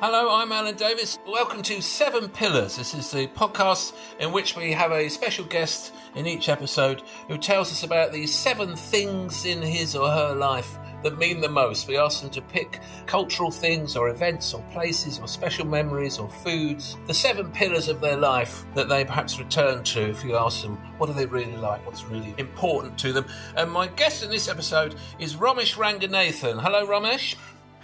Hello, 0.00 0.28
I'm 0.30 0.52
Alan 0.52 0.76
Davies. 0.76 1.18
Welcome 1.26 1.62
to 1.62 1.80
Seven 1.80 2.28
Pillars. 2.28 2.76
This 2.76 2.92
is 2.92 3.10
the 3.10 3.28
podcast 3.28 3.94
in 4.20 4.30
which 4.30 4.54
we 4.54 4.70
have 4.72 4.92
a 4.92 5.08
special 5.08 5.46
guest 5.46 5.94
in 6.14 6.26
each 6.26 6.50
episode 6.50 7.02
who 7.28 7.38
tells 7.38 7.72
us 7.72 7.82
about 7.82 8.12
the 8.12 8.26
seven 8.26 8.76
things 8.76 9.46
in 9.46 9.62
his 9.62 9.96
or 9.96 10.10
her 10.10 10.34
life 10.34 10.76
that 11.02 11.16
mean 11.16 11.40
the 11.40 11.48
most. 11.48 11.88
We 11.88 11.96
ask 11.96 12.20
them 12.20 12.28
to 12.32 12.42
pick 12.42 12.80
cultural 13.06 13.50
things 13.50 13.96
or 13.96 14.10
events 14.10 14.52
or 14.52 14.60
places 14.70 15.18
or 15.18 15.28
special 15.28 15.64
memories 15.64 16.18
or 16.18 16.28
foods, 16.28 16.98
the 17.06 17.14
seven 17.14 17.50
pillars 17.50 17.88
of 17.88 18.02
their 18.02 18.18
life 18.18 18.66
that 18.74 18.90
they 18.90 19.02
perhaps 19.02 19.38
return 19.38 19.82
to 19.84 20.10
if 20.10 20.22
you 20.22 20.36
ask 20.36 20.62
them 20.62 20.76
what 20.98 21.06
do 21.06 21.14
they 21.14 21.24
really 21.24 21.56
like, 21.56 21.84
what's 21.86 22.04
really 22.04 22.34
important 22.36 22.98
to 22.98 23.14
them. 23.14 23.24
And 23.56 23.72
my 23.72 23.86
guest 23.86 24.22
in 24.22 24.28
this 24.28 24.46
episode 24.46 24.94
is 25.18 25.36
Romesh 25.36 25.74
Ranganathan. 25.74 26.60
Hello, 26.60 26.86
Romesh. 26.86 27.36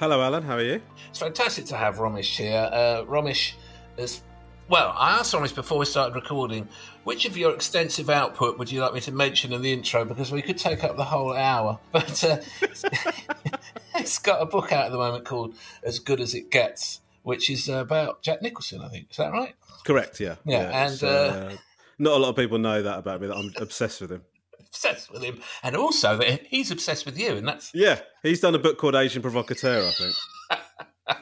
Hello, 0.03 0.20
Alan. 0.20 0.42
How 0.42 0.56
are 0.56 0.64
you? 0.64 0.83
It's 1.11 1.20
fantastic 1.20 1.64
to 1.67 1.77
have 1.77 1.98
Romesh 1.98 2.36
here. 2.36 2.69
Uh, 2.72 3.05
Romesh 3.05 3.53
is. 3.97 4.22
Well, 4.69 4.92
I 4.98 5.12
asked 5.12 5.33
Romesh 5.33 5.55
before 5.55 5.78
we 5.78 5.84
started 5.84 6.17
recording, 6.17 6.67
which 7.05 7.25
of 7.25 7.36
your 7.36 7.55
extensive 7.55 8.11
output 8.11 8.58
would 8.58 8.73
you 8.73 8.80
like 8.80 8.95
me 8.95 9.00
to 9.03 9.12
mention 9.12 9.53
in 9.53 9.62
the 9.62 9.73
intro? 9.73 10.05
Because 10.05 10.33
we 10.33 10.42
could 10.42 10.58
take 10.58 10.83
up 10.83 10.97
the 10.97 11.05
whole 11.05 11.36
hour. 11.36 11.78
But 11.92 12.25
uh, 12.25 12.39
it's 13.95 14.19
got 14.19 14.42
a 14.42 14.45
book 14.45 14.73
out 14.73 14.86
at 14.86 14.91
the 14.91 14.98
moment 14.98 15.25
called 15.25 15.55
As 15.84 16.00
Good 16.00 16.19
as 16.20 16.34
It 16.34 16.50
Gets, 16.50 17.00
which 17.23 17.48
is 17.48 17.69
about 17.69 18.23
Jack 18.23 18.42
Nicholson, 18.42 18.83
I 18.83 18.89
think. 18.89 19.08
Is 19.12 19.19
that 19.19 19.30
right? 19.30 19.55
Correct, 19.84 20.19
yeah. 20.19 20.34
Yeah, 20.45 20.84
and. 20.84 20.95
so, 20.95 21.06
uh, 21.08 21.56
not 22.00 22.14
a 22.14 22.19
lot 22.19 22.30
of 22.30 22.34
people 22.34 22.58
know 22.58 22.83
that 22.83 22.98
about 22.98 23.20
me, 23.20 23.28
that 23.28 23.36
I'm 23.36 23.53
obsessed 23.56 24.00
with 24.00 24.11
him. 24.11 24.25
Obsessed 24.73 25.12
with 25.12 25.23
him, 25.23 25.41
and 25.62 25.77
also 25.77 26.17
that 26.17 26.47
he's 26.47 26.70
obsessed 26.70 27.05
with 27.05 27.19
you, 27.19 27.33
and 27.37 27.47
that's 27.47 27.70
Yeah, 27.75 28.01
he's 28.23 28.41
done 28.41 28.55
a 28.55 28.59
book 28.59 28.79
called 28.79 28.95
Asian 28.95 29.20
Provocateur, 29.20 29.87
I 29.87 29.92
think. 29.92 30.14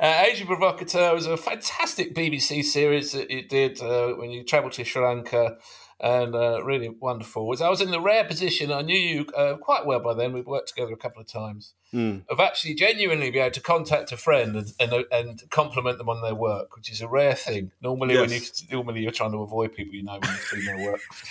Uh, 0.00 0.24
Asian 0.30 0.46
Provocateur 0.46 1.12
was 1.12 1.26
a 1.26 1.36
fantastic 1.36 2.14
BBC 2.14 2.62
series 2.62 3.12
that 3.12 3.34
it 3.34 3.48
did 3.48 3.82
uh, 3.82 4.12
when 4.12 4.30
you 4.30 4.44
travelled 4.44 4.72
to 4.74 4.84
Sri 4.84 5.02
Lanka, 5.02 5.56
and 6.00 6.34
uh, 6.34 6.62
really 6.62 6.88
wonderful. 6.88 7.52
I 7.60 7.68
was 7.68 7.80
in 7.80 7.90
the 7.90 8.00
rare 8.00 8.24
position 8.24 8.70
I 8.70 8.82
knew 8.82 8.96
you 8.96 9.26
uh, 9.36 9.56
quite 9.56 9.86
well 9.86 10.00
by 10.00 10.14
then. 10.14 10.32
We've 10.32 10.46
worked 10.46 10.68
together 10.68 10.92
a 10.92 10.96
couple 10.96 11.20
of 11.20 11.26
times. 11.26 11.74
Mm. 11.94 12.24
Of 12.28 12.38
actually 12.38 12.74
genuinely 12.74 13.30
be 13.30 13.38
able 13.38 13.52
to 13.52 13.62
contact 13.62 14.12
a 14.12 14.18
friend 14.18 14.56
and, 14.56 14.72
and, 14.78 15.04
and 15.10 15.50
compliment 15.50 15.96
them 15.96 16.10
on 16.10 16.20
their 16.20 16.34
work, 16.34 16.76
which 16.76 16.92
is 16.92 17.00
a 17.00 17.08
rare 17.08 17.34
thing. 17.34 17.70
Normally, 17.80 18.14
when 18.18 18.30
you 18.30 18.40
normally 18.70 19.00
you're 19.00 19.10
trying 19.10 19.32
to 19.32 19.38
avoid 19.38 19.72
people 19.72 19.94
you 19.94 20.02
know 20.02 20.18
when 20.20 20.30
you're 20.30 20.62
doing 20.62 20.66
their 20.66 20.86
work. 20.92 21.00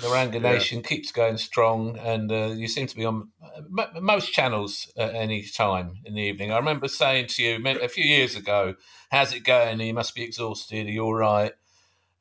the 0.00 0.08
Ranga 0.08 0.38
Nation 0.38 0.82
keeps 0.82 1.10
going 1.10 1.38
strong, 1.38 1.98
and 1.98 2.30
uh, 2.30 2.52
you 2.54 2.68
seem 2.68 2.86
to 2.86 2.94
be 2.94 3.04
on 3.04 3.30
uh, 3.42 3.62
m- 3.78 4.04
most 4.04 4.32
channels 4.32 4.92
at 4.96 5.14
any 5.14 5.42
time 5.42 5.98
in 6.04 6.14
the 6.14 6.22
evening. 6.22 6.52
I 6.52 6.56
remember 6.56 6.86
saying 6.86 7.26
to 7.28 7.42
you 7.42 7.60
a 7.66 7.88
few 7.88 8.04
years 8.04 8.36
ago, 8.36 8.76
"How's 9.10 9.34
it 9.34 9.44
going? 9.44 9.80
You 9.80 9.94
must 9.94 10.14
be 10.14 10.22
exhausted. 10.22 10.86
Are 10.86 10.90
you 10.90 11.02
all 11.02 11.14
right?" 11.14 11.52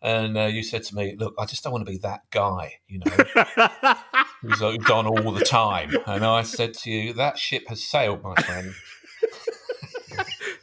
And 0.02 0.36
uh, 0.36 0.46
you 0.46 0.64
said 0.64 0.84
to 0.86 0.96
me, 0.96 1.16
"Look, 1.20 1.36
I 1.38 1.46
just 1.46 1.64
don't 1.64 1.74
want 1.74 1.86
to 1.86 1.92
be 1.92 2.00
that 2.00 2.22
guy, 2.32 2.80
you 2.88 3.00
know, 3.00 3.44
who's, 4.42 4.62
on 4.62 5.08
all 5.08 5.32
the 5.32 5.46
time." 5.46 5.96
And 6.06 6.26
I 6.26 6.44
said 6.44 6.74
to 6.76 6.92
you, 6.92 7.14
"That 7.14 7.38
ship 7.38 7.64
has 7.70 7.84
sailed, 7.84 8.24
my 8.24 8.36
friend." 8.36 8.74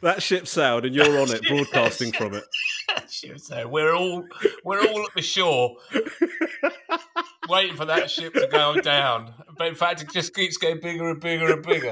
that 0.01 0.21
ship 0.21 0.47
sailed 0.47 0.85
and 0.85 0.95
you're 0.95 1.19
on 1.19 1.31
it, 1.31 1.41
broadcasting 1.47 2.11
from 2.11 2.33
it. 2.33 2.43
Was 3.33 3.47
there. 3.47 3.67
We're 3.67 3.93
all 3.93 4.25
we're 4.63 4.79
all 4.79 5.01
at 5.03 5.13
the 5.15 5.21
shore, 5.21 5.75
waiting 7.49 7.75
for 7.75 7.85
that 7.85 8.09
ship 8.09 8.33
to 8.33 8.47
go 8.47 8.79
down. 8.79 9.33
But 9.57 9.67
in 9.67 9.75
fact, 9.75 10.01
it 10.01 10.09
just 10.11 10.33
keeps 10.33 10.57
getting 10.57 10.79
bigger 10.79 11.09
and 11.09 11.19
bigger 11.19 11.53
and 11.53 11.63
bigger. 11.63 11.91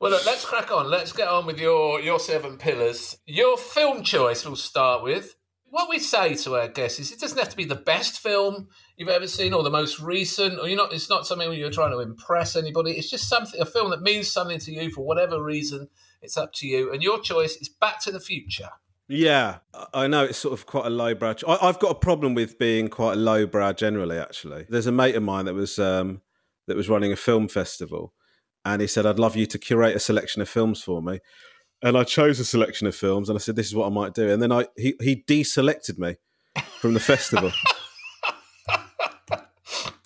Well, 0.00 0.12
look, 0.12 0.24
let's 0.26 0.44
crack 0.44 0.70
on. 0.70 0.90
Let's 0.90 1.12
get 1.12 1.28
on 1.28 1.44
with 1.46 1.58
your 1.58 2.00
your 2.00 2.20
seven 2.20 2.56
pillars. 2.56 3.18
Your 3.26 3.56
film 3.56 4.04
choice. 4.04 4.44
We'll 4.44 4.56
start 4.56 5.02
with 5.02 5.34
what 5.70 5.88
we 5.88 5.98
say 5.98 6.34
to 6.36 6.56
our 6.56 6.68
guests 6.68 6.98
is 6.98 7.12
it 7.12 7.20
doesn't 7.20 7.38
have 7.38 7.48
to 7.48 7.56
be 7.56 7.64
the 7.64 7.74
best 7.74 8.18
film 8.20 8.68
you've 8.96 9.08
ever 9.08 9.26
seen 9.26 9.52
or 9.52 9.62
the 9.62 9.70
most 9.70 10.00
recent, 10.00 10.58
or 10.60 10.68
you're 10.68 10.76
not. 10.76 10.92
It's 10.92 11.10
not 11.10 11.26
something 11.26 11.48
where 11.48 11.56
you're 11.58 11.70
trying 11.70 11.92
to 11.92 11.98
impress 12.00 12.56
anybody. 12.56 12.92
It's 12.92 13.10
just 13.10 13.28
something, 13.28 13.60
a 13.60 13.66
film 13.66 13.90
that 13.90 14.02
means 14.02 14.30
something 14.30 14.58
to 14.60 14.72
you 14.72 14.90
for 14.90 15.04
whatever 15.04 15.42
reason. 15.42 15.88
It's 16.22 16.36
up 16.36 16.52
to 16.54 16.66
you, 16.66 16.92
and 16.92 17.02
your 17.02 17.20
choice 17.20 17.56
is 17.56 17.68
Back 17.68 18.00
to 18.04 18.10
the 18.10 18.20
Future. 18.20 18.70
Yeah, 19.08 19.58
I- 19.94 20.08
know 20.08 20.24
it's 20.24 20.38
sort 20.38 20.52
of 20.58 20.66
quite 20.66 20.86
a 20.86 20.90
lowbrow. 20.90 21.34
ch- 21.34 21.44
I, 21.46 21.56
I've 21.62 21.78
got 21.78 21.92
a 21.92 21.98
problem 21.98 22.34
with 22.34 22.58
being 22.58 22.88
quite 22.88 23.12
a 23.12 23.16
lowbrow 23.20 23.72
generally. 23.74 24.18
Actually, 24.18 24.66
there's 24.68 24.86
a 24.86 24.92
mate 24.92 25.14
of 25.14 25.22
mine 25.22 25.44
that 25.44 25.54
was 25.54 25.78
um, 25.78 26.22
that 26.66 26.76
was 26.76 26.88
running 26.88 27.12
a 27.12 27.16
film 27.16 27.48
festival, 27.48 28.14
and 28.64 28.80
he 28.80 28.88
said, 28.88 29.06
"I'd 29.06 29.18
love 29.18 29.36
you 29.36 29.46
to 29.46 29.58
curate 29.58 29.94
a 29.94 30.00
selection 30.00 30.42
of 30.42 30.48
films 30.48 30.82
for 30.82 31.02
me." 31.02 31.20
And 31.82 31.96
I 31.96 32.04
chose 32.04 32.40
a 32.40 32.44
selection 32.44 32.86
of 32.86 32.94
films, 32.96 33.28
and 33.28 33.36
I 33.36 33.40
said, 33.40 33.54
"This 33.56 33.66
is 33.66 33.74
what 33.74 33.86
I 33.86 33.90
might 33.90 34.14
do." 34.14 34.30
And 34.30 34.42
then 34.42 34.50
I 34.52 34.66
he 34.76 34.94
he 35.00 35.16
deselected 35.26 35.98
me 35.98 36.16
from 36.80 36.94
the 36.94 37.00
festival. 37.00 37.52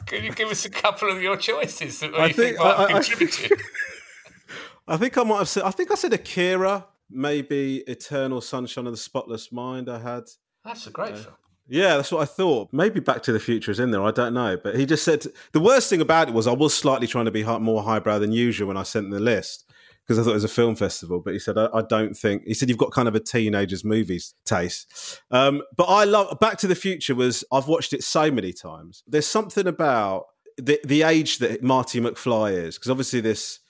Can 0.06 0.24
you 0.24 0.32
give 0.32 0.48
us 0.50 0.64
a 0.64 0.70
couple 0.70 1.08
of 1.10 1.22
your 1.22 1.36
choices 1.36 2.00
that 2.00 2.12
I 2.14 2.26
you 2.26 2.32
think, 2.34 2.56
think- 2.56 2.58
might 2.58 2.66
I- 2.66 2.84
I- 2.84 2.92
have 2.92 3.06
contributed? 3.06 3.60
I 4.88 4.96
think 4.96 5.16
I 5.16 5.22
might 5.22 5.38
have 5.38 5.48
said. 5.48 5.62
I 5.62 5.70
think 5.70 5.92
I 5.92 5.94
said 5.94 6.12
Akira, 6.12 6.84
maybe 7.08 7.78
Eternal 7.86 8.40
Sunshine 8.40 8.86
of 8.86 8.92
the 8.92 8.96
Spotless 8.98 9.52
Mind. 9.52 9.88
I 9.88 9.98
had. 10.00 10.24
That's 10.64 10.88
a 10.88 10.90
great 10.90 11.12
uh, 11.12 11.16
film. 11.16 11.34
Yeah, 11.68 11.96
that's 11.96 12.10
what 12.10 12.22
I 12.22 12.24
thought. 12.24 12.72
Maybe 12.72 12.98
Back 12.98 13.22
to 13.22 13.32
the 13.32 13.38
Future 13.38 13.70
is 13.70 13.78
in 13.78 13.92
there. 13.92 14.02
I 14.02 14.10
don't 14.10 14.34
know, 14.34 14.56
but 14.56 14.74
he 14.74 14.84
just 14.86 15.04
said 15.04 15.24
the 15.52 15.60
worst 15.60 15.88
thing 15.88 16.00
about 16.00 16.26
it 16.28 16.34
was 16.34 16.48
I 16.48 16.52
was 16.52 16.74
slightly 16.74 17.06
trying 17.06 17.26
to 17.26 17.30
be 17.30 17.44
more 17.44 17.84
highbrow 17.84 18.18
than 18.18 18.32
usual 18.32 18.66
when 18.66 18.76
I 18.76 18.82
sent 18.82 19.10
the 19.12 19.20
list 19.20 19.69
because 20.06 20.18
I 20.18 20.22
thought 20.22 20.30
it 20.32 20.34
was 20.34 20.44
a 20.44 20.48
film 20.48 20.74
festival. 20.76 21.20
But 21.24 21.32
he 21.34 21.38
said 21.38 21.56
I, 21.58 21.68
I 21.72 21.82
don't 21.82 22.14
think. 22.14 22.42
He 22.46 22.54
said 22.54 22.68
you've 22.68 22.78
got 22.78 22.92
kind 22.92 23.08
of 23.08 23.14
a 23.14 23.20
teenager's 23.20 23.84
movies 23.84 24.34
taste. 24.44 25.20
Um, 25.30 25.62
but 25.76 25.84
I 25.84 26.04
love 26.04 26.38
Back 26.40 26.58
to 26.58 26.66
the 26.66 26.74
Future. 26.74 27.14
Was 27.14 27.44
I've 27.52 27.68
watched 27.68 27.92
it 27.92 28.02
so 28.04 28.30
many 28.30 28.52
times. 28.52 29.02
There's 29.06 29.26
something 29.26 29.66
about 29.66 30.24
the 30.56 30.80
the 30.84 31.02
age 31.02 31.38
that 31.38 31.62
Marty 31.62 32.00
McFly 32.00 32.52
is 32.52 32.76
because 32.76 32.90
obviously 32.90 33.20
this, 33.20 33.60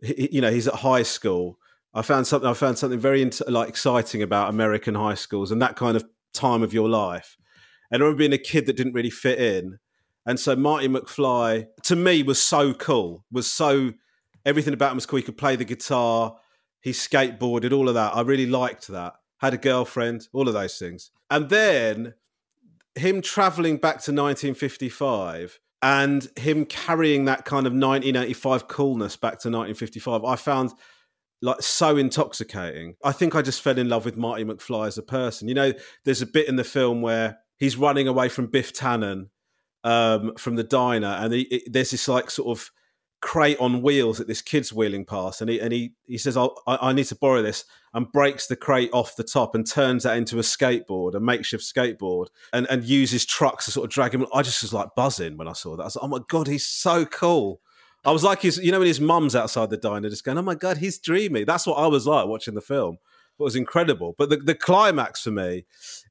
he- 0.00 0.28
you 0.32 0.40
know, 0.40 0.50
he's 0.50 0.68
at 0.68 0.74
high 0.74 1.02
school. 1.02 1.58
I 1.94 2.02
found 2.02 2.26
something. 2.26 2.48
I 2.48 2.52
found 2.54 2.78
something 2.78 3.00
very 3.00 3.28
like 3.48 3.68
exciting 3.68 4.22
about 4.22 4.50
American 4.50 4.94
high 4.94 5.14
schools 5.14 5.50
and 5.50 5.60
that 5.62 5.76
kind 5.76 5.96
of 5.96 6.04
time 6.34 6.62
of 6.62 6.72
your 6.74 6.88
life. 6.88 7.36
And 7.90 8.02
I 8.02 8.04
remember 8.04 8.18
being 8.18 8.32
a 8.34 8.38
kid 8.38 8.66
that 8.66 8.76
didn't 8.76 8.92
really 8.92 9.10
fit 9.10 9.38
in, 9.38 9.78
and 10.26 10.38
so 10.38 10.54
Marty 10.54 10.86
McFly 10.88 11.66
to 11.84 11.96
me 11.96 12.22
was 12.22 12.40
so 12.40 12.74
cool. 12.74 13.24
Was 13.32 13.50
so 13.50 13.94
everything 14.48 14.74
about 14.74 14.90
him 14.90 14.96
was 14.96 15.06
cool. 15.06 15.18
He 15.18 15.22
could 15.22 15.38
play 15.38 15.54
the 15.56 15.64
guitar. 15.64 16.36
He 16.80 16.90
skateboarded. 16.90 17.72
All 17.72 17.88
of 17.88 17.94
that. 17.94 18.16
I 18.16 18.22
really 18.22 18.46
liked 18.46 18.88
that. 18.88 19.14
Had 19.38 19.54
a 19.54 19.58
girlfriend. 19.58 20.26
All 20.32 20.48
of 20.48 20.54
those 20.54 20.78
things. 20.78 21.10
And 21.30 21.48
then 21.50 22.14
him 22.94 23.20
traveling 23.22 23.76
back 23.76 24.00
to 24.04 24.12
1955 24.12 25.60
and 25.82 26.28
him 26.36 26.64
carrying 26.64 27.26
that 27.26 27.44
kind 27.44 27.66
of 27.66 27.72
1985 27.72 28.66
coolness 28.66 29.16
back 29.16 29.32
to 29.38 29.48
1955 29.48 30.24
i 30.24 30.34
found 30.34 30.72
like 31.40 31.62
so 31.62 31.96
intoxicating 31.96 32.96
i 33.04 33.12
think 33.12 33.36
i 33.36 33.42
just 33.42 33.62
fell 33.62 33.78
in 33.78 33.88
love 33.88 34.04
with 34.04 34.16
marty 34.16 34.42
mcfly 34.44 34.88
as 34.88 34.98
a 34.98 35.02
person 35.02 35.46
you 35.46 35.54
know 35.54 35.72
there's 36.04 36.20
a 36.22 36.26
bit 36.26 36.48
in 36.48 36.56
the 36.56 36.64
film 36.64 37.00
where 37.00 37.38
he's 37.58 37.76
running 37.76 38.08
away 38.08 38.28
from 38.28 38.46
biff 38.48 38.72
tannen 38.74 39.28
um, 39.84 40.34
from 40.36 40.56
the 40.56 40.64
diner 40.64 41.16
and 41.20 41.32
he, 41.32 41.42
it- 41.42 41.72
there's 41.72 41.92
this 41.92 42.08
like 42.08 42.28
sort 42.32 42.58
of 42.58 42.72
crate 43.20 43.58
on 43.58 43.82
wheels 43.82 44.18
that 44.18 44.28
this 44.28 44.42
kid's 44.42 44.72
wheeling 44.72 45.04
past, 45.04 45.40
and 45.40 45.50
he 45.50 45.60
and 45.60 45.72
he 45.72 45.92
he 46.06 46.18
says, 46.18 46.36
I, 46.36 46.48
I 46.66 46.92
need 46.92 47.06
to 47.06 47.16
borrow 47.16 47.42
this," 47.42 47.64
and 47.94 48.10
breaks 48.12 48.46
the 48.46 48.56
crate 48.56 48.90
off 48.92 49.16
the 49.16 49.24
top 49.24 49.54
and 49.54 49.66
turns 49.66 50.04
that 50.04 50.16
into 50.16 50.38
a 50.38 50.42
skateboard, 50.42 51.14
a 51.14 51.20
makeshift 51.20 51.64
skateboard, 51.64 52.26
and 52.52 52.66
and 52.70 52.84
uses 52.84 53.26
trucks 53.26 53.64
to 53.64 53.70
sort 53.70 53.84
of 53.84 53.90
drag 53.90 54.14
him. 54.14 54.26
I 54.32 54.42
just 54.42 54.62
was 54.62 54.72
like 54.72 54.94
buzzing 54.94 55.36
when 55.36 55.48
I 55.48 55.52
saw 55.52 55.76
that. 55.76 55.82
I 55.82 55.86
was 55.86 55.96
like, 55.96 56.04
"Oh 56.04 56.08
my 56.08 56.20
god, 56.28 56.46
he's 56.46 56.66
so 56.66 57.04
cool!" 57.04 57.60
I 58.04 58.12
was 58.12 58.22
like, 58.22 58.42
his, 58.42 58.58
you 58.58 58.70
know, 58.70 58.78
when 58.78 58.86
his 58.86 59.00
mum's 59.00 59.34
outside 59.34 59.70
the 59.70 59.76
diner, 59.76 60.08
just 60.08 60.24
going, 60.24 60.38
"Oh 60.38 60.42
my 60.42 60.54
god, 60.54 60.78
he's 60.78 60.98
dreamy." 60.98 61.44
That's 61.44 61.66
what 61.66 61.74
I 61.74 61.86
was 61.86 62.06
like 62.06 62.26
watching 62.26 62.54
the 62.54 62.60
film. 62.60 62.98
It 63.38 63.42
was 63.42 63.56
incredible. 63.56 64.14
But 64.16 64.30
the, 64.30 64.36
the 64.36 64.54
climax 64.54 65.22
for 65.22 65.30
me 65.30 65.64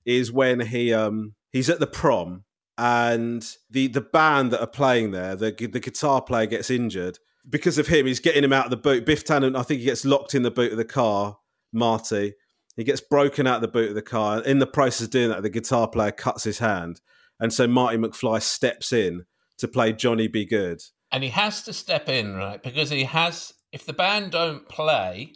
is 0.05 0.31
when 0.31 0.59
he 0.61 0.93
um 0.93 1.35
he's 1.51 1.69
at 1.69 1.79
the 1.79 1.87
prom 1.87 2.43
and 2.77 3.55
the 3.69 3.87
the 3.87 4.01
band 4.01 4.51
that 4.51 4.61
are 4.61 4.67
playing 4.67 5.11
there, 5.11 5.35
the 5.35 5.51
the 5.51 5.79
guitar 5.79 6.21
player 6.21 6.45
gets 6.45 6.69
injured 6.69 7.19
because 7.49 7.77
of 7.77 7.87
him. 7.87 8.05
He's 8.05 8.19
getting 8.19 8.43
him 8.43 8.53
out 8.53 8.65
of 8.65 8.71
the 8.71 8.77
boot. 8.77 9.05
Biff 9.05 9.25
Tannen, 9.25 9.57
I 9.57 9.63
think 9.63 9.79
he 9.79 9.85
gets 9.85 10.05
locked 10.05 10.35
in 10.35 10.43
the 10.43 10.51
boot 10.51 10.71
of 10.71 10.77
the 10.77 10.85
car. 10.85 11.37
Marty, 11.73 12.33
he 12.75 12.83
gets 12.83 13.01
broken 13.01 13.47
out 13.47 13.57
of 13.57 13.61
the 13.61 13.67
boot 13.67 13.89
of 13.89 13.95
the 13.95 14.01
car. 14.01 14.41
In 14.43 14.59
the 14.59 14.67
process 14.67 15.07
of 15.07 15.11
doing 15.11 15.29
that, 15.29 15.41
the 15.41 15.49
guitar 15.49 15.87
player 15.87 16.11
cuts 16.11 16.43
his 16.43 16.59
hand, 16.59 17.01
and 17.39 17.51
so 17.51 17.67
Marty 17.67 17.97
McFly 17.97 18.41
steps 18.41 18.93
in 18.93 19.25
to 19.57 19.67
play 19.67 19.93
Johnny 19.93 20.27
B. 20.27 20.45
Goode. 20.45 20.81
And 21.11 21.23
he 21.23 21.29
has 21.29 21.63
to 21.63 21.73
step 21.73 22.09
in, 22.09 22.35
right? 22.35 22.61
Because 22.61 22.89
he 22.89 23.03
has. 23.05 23.53
If 23.73 23.85
the 23.85 23.93
band 23.93 24.31
don't 24.31 24.67
play, 24.69 25.33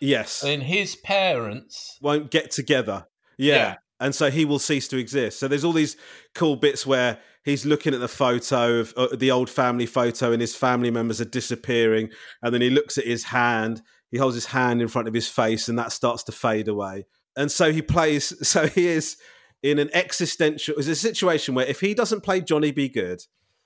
yes, 0.00 0.40
then 0.40 0.60
his 0.60 0.94
parents 0.94 1.98
won't 2.00 2.30
get 2.30 2.50
together. 2.50 3.06
yeah. 3.38 3.54
yeah 3.54 3.74
and 4.02 4.14
so 4.14 4.30
he 4.30 4.44
will 4.44 4.58
cease 4.58 4.88
to 4.88 4.98
exist. 4.98 5.38
So 5.38 5.46
there's 5.46 5.64
all 5.64 5.72
these 5.72 5.96
cool 6.34 6.56
bits 6.56 6.84
where 6.84 7.18
he's 7.44 7.64
looking 7.64 7.94
at 7.94 8.00
the 8.00 8.08
photo 8.08 8.80
of 8.80 8.92
uh, 8.96 9.08
the 9.16 9.30
old 9.30 9.48
family 9.48 9.86
photo, 9.86 10.32
and 10.32 10.40
his 10.40 10.56
family 10.56 10.90
members 10.90 11.20
are 11.20 11.26
disappearing, 11.26 12.10
and 12.42 12.52
then 12.52 12.60
he 12.60 12.68
looks 12.68 12.98
at 12.98 13.06
his 13.06 13.24
hand. 13.24 13.80
He 14.10 14.18
holds 14.18 14.34
his 14.34 14.46
hand 14.46 14.82
in 14.82 14.88
front 14.88 15.06
of 15.06 15.14
his 15.14 15.28
face, 15.28 15.68
and 15.68 15.78
that 15.78 15.92
starts 15.92 16.24
to 16.24 16.32
fade 16.32 16.66
away. 16.66 17.06
And 17.36 17.50
so 17.50 17.72
he 17.72 17.80
plays. 17.80 18.34
So 18.44 18.66
he 18.66 18.88
is 18.88 19.16
in 19.62 19.78
an 19.78 19.88
existential. 19.94 20.74
It's 20.76 20.88
a 20.88 20.96
situation 20.96 21.54
where 21.54 21.66
if 21.66 21.80
he 21.80 21.94
doesn't 21.94 22.22
play 22.22 22.40
Johnny 22.40 22.72
B. 22.72 22.88
Goode, 22.88 23.22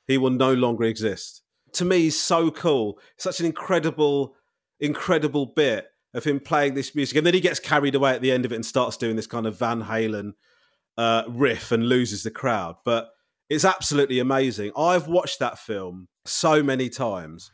he 0.07 0.19
will 0.19 0.31
no 0.31 0.53
longer 0.53 0.85
exist. 0.85 1.43
To 1.73 1.87
me, 1.87 2.01
he's 2.01 2.21
so 2.21 2.51
cool. 2.51 2.99
Such 3.17 3.41
an 3.41 3.47
incredible, 3.47 4.37
incredible 4.81 5.47
bit 5.47 5.89
of 6.15 6.25
him 6.25 6.41
playing 6.41 6.75
this 6.75 6.95
music, 6.95 7.17
and 7.17 7.27
then 7.27 7.35
he 7.35 7.41
gets 7.41 7.61
carried 7.61 7.95
away 7.95 8.13
at 8.13 8.23
the 8.23 8.33
end 8.33 8.45
of 8.45 8.53
it 8.53 8.57
and 8.57 8.67
starts 8.67 8.97
doing 8.97 9.17
this 9.17 9.27
kind 9.27 9.47
of 9.47 9.59
Van 9.59 9.85
Halen 9.85 10.33
uh, 10.97 11.25
riff 11.29 11.73
and 11.73 11.89
loses 11.89 12.23
the 12.23 12.31
crowd. 12.31 12.77
But 12.85 13.11
it's 13.49 13.65
absolutely 13.65 14.19
amazing. 14.19 14.73
I've 14.77 15.09
watched 15.09 15.39
that 15.39 15.59
film 15.59 16.09
so 16.25 16.63
many 16.63 16.89
times. 16.89 17.51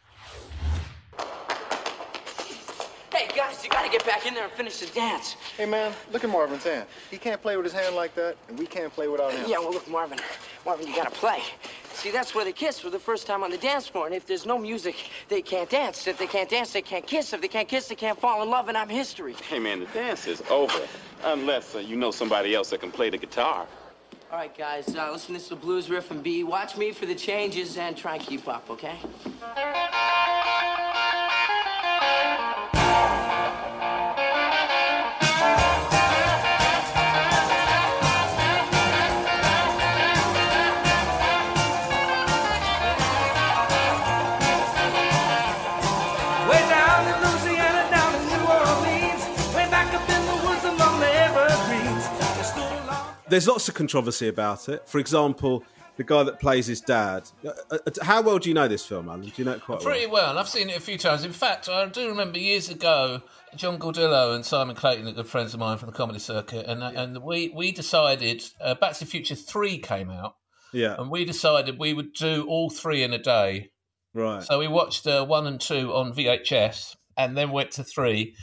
Back 4.13 4.27
in 4.27 4.35
there 4.35 4.45
and 4.45 4.53
finish 4.53 4.79
the 4.79 4.87
dance. 4.95 5.37
Hey 5.57 5.65
man, 5.65 5.91
look 6.13 6.23
at 6.23 6.29
Marvin's 6.29 6.65
hand. 6.65 6.87
He 7.11 7.17
can't 7.17 7.41
play 7.41 7.57
with 7.57 7.65
his 7.65 7.73
hand 7.73 7.97
like 7.97 8.15
that, 8.17 8.37
and 8.47 8.59
we 8.59 8.67
can't 8.67 8.93
play 8.93 9.09
without 9.09 9.33
him. 9.33 9.49
Yeah, 9.49 9.59
well 9.59 9.73
look, 9.73 9.89
Marvin, 9.89 10.19
Marvin, 10.67 10.87
you 10.87 10.95
gotta 10.95 11.11
play. 11.11 11.41
See, 11.95 12.11
that's 12.11 12.35
where 12.35 12.45
they 12.45 12.53
kiss 12.53 12.79
for 12.79 12.91
the 12.91 12.99
first 12.99 13.27
time 13.27 13.43
on 13.43 13.51
the 13.51 13.57
dance 13.57 13.87
floor. 13.87 14.05
And 14.05 14.15
if 14.15 14.27
there's 14.27 14.45
no 14.45 14.59
music, 14.59 14.97
they 15.29 15.41
can't 15.41 15.71
dance. 15.71 16.07
If 16.07 16.19
they 16.19 16.27
can't 16.27 16.51
dance, 16.51 16.75
they 16.75 16.83
can't 16.83 17.07
kiss. 17.07 17.33
If 17.33 17.41
they 17.41 17.49
can't 17.49 17.69
kiss, 17.69 17.89
they 17.89 17.95
can't 17.95 18.19
fall 18.21 18.43
in 18.43 18.51
love, 18.51 18.69
and 18.69 18.77
I'm 18.77 18.91
history. 18.91 19.35
Hey, 19.49 19.59
man, 19.59 19.81
the 19.81 19.87
dance 19.87 20.27
is 20.27 20.43
over. 20.51 20.81
Unless 21.25 21.75
uh, 21.75 21.79
you 21.79 21.97
know 21.97 22.11
somebody 22.11 22.55
else 22.55 22.69
that 22.71 22.81
can 22.81 22.91
play 22.91 23.09
the 23.09 23.19
guitar. 23.19 23.67
All 24.31 24.39
right, 24.39 24.57
guys, 24.57 24.95
uh, 24.95 25.11
listen 25.11 25.35
to 25.35 25.41
this 25.41 25.49
blues 25.59 25.89
riff 25.89 26.11
and 26.11 26.23
B. 26.23 26.45
Watch 26.45 26.77
me 26.77 26.93
for 26.93 27.07
the 27.07 27.15
changes 27.15 27.79
and 27.79 27.97
try 27.97 28.17
and 28.17 28.23
keep 28.23 28.47
up, 28.47 28.69
okay? 28.69 28.99
There's 53.33 53.49
lots 53.49 53.69
of 53.69 53.75
controversy 53.75 54.29
about 54.29 54.69
it. 54.69 54.87
For 54.87 54.99
example, 54.99 55.65
the 55.97 56.05
guy 56.05 56.23
that 56.23 56.41
plays 56.41 56.67
his 56.67 56.81
dad. 56.81 57.29
Uh, 57.45 57.51
uh, 57.71 57.79
how 58.03 58.23
well 58.23 58.39
do 58.39 58.49
you 58.49 58.55
know 58.55 58.69
this 58.69 58.85
film, 58.85 59.09
Alan? 59.09 59.23
Do 59.23 59.33
you 59.37 59.45
know 59.45 59.53
it 59.53 59.63
quite 59.63 59.77
well? 59.77 59.87
Pretty 59.87 60.07
well? 60.07 60.35
well. 60.35 60.39
I've 60.39 60.49
seen 60.49 60.71
it 60.71 60.77
a 60.77 60.81
few 60.81 60.99
times. 60.99 61.25
In 61.25 61.33
fact, 61.33 61.69
I 61.69 61.87
do 61.87 62.09
remember 62.09 62.39
years 62.39 62.69
ago, 62.69 63.23
John 63.57 63.79
Gordillo 63.79 64.35
and 64.35 64.45
Simon 64.45 64.77
Clayton, 64.77 65.09
are 65.09 65.13
good 65.13 65.27
friends 65.27 65.55
of 65.55 65.61
mine 65.61 65.79
from 65.79 65.89
the 65.91 65.95
comedy 65.95 66.19
circuit, 66.19 66.67
and 66.67 66.81
yeah. 66.81 67.03
and 67.03 67.23
we 67.23 67.53
we 67.55 67.73
decided 67.73 68.43
uh, 68.61 68.75
Back 68.75 68.95
to 68.95 69.01
the 69.01 69.07
Future 69.07 69.35
Three 69.35 69.79
came 69.79 70.11
out. 70.11 70.37
Yeah, 70.73 70.97
and 70.99 71.11
we 71.11 71.25
decided 71.25 71.79
we 71.79 71.95
would 71.95 72.15
do 72.15 72.47
all 72.49 72.71
three 72.71 73.03
in 73.03 73.13
a 73.13 73.19
day. 73.19 73.71
Right. 74.15 74.43
So 74.43 74.59
we 74.59 74.69
watched 74.69 75.07
uh, 75.07 75.25
one 75.25 75.47
and 75.47 75.61
two 75.61 75.93
on 75.95 76.13
VHS, 76.13 76.97
and 77.17 77.37
then 77.37 77.51
went 77.51 77.73
to 77.73 77.85
three, 77.85 78.35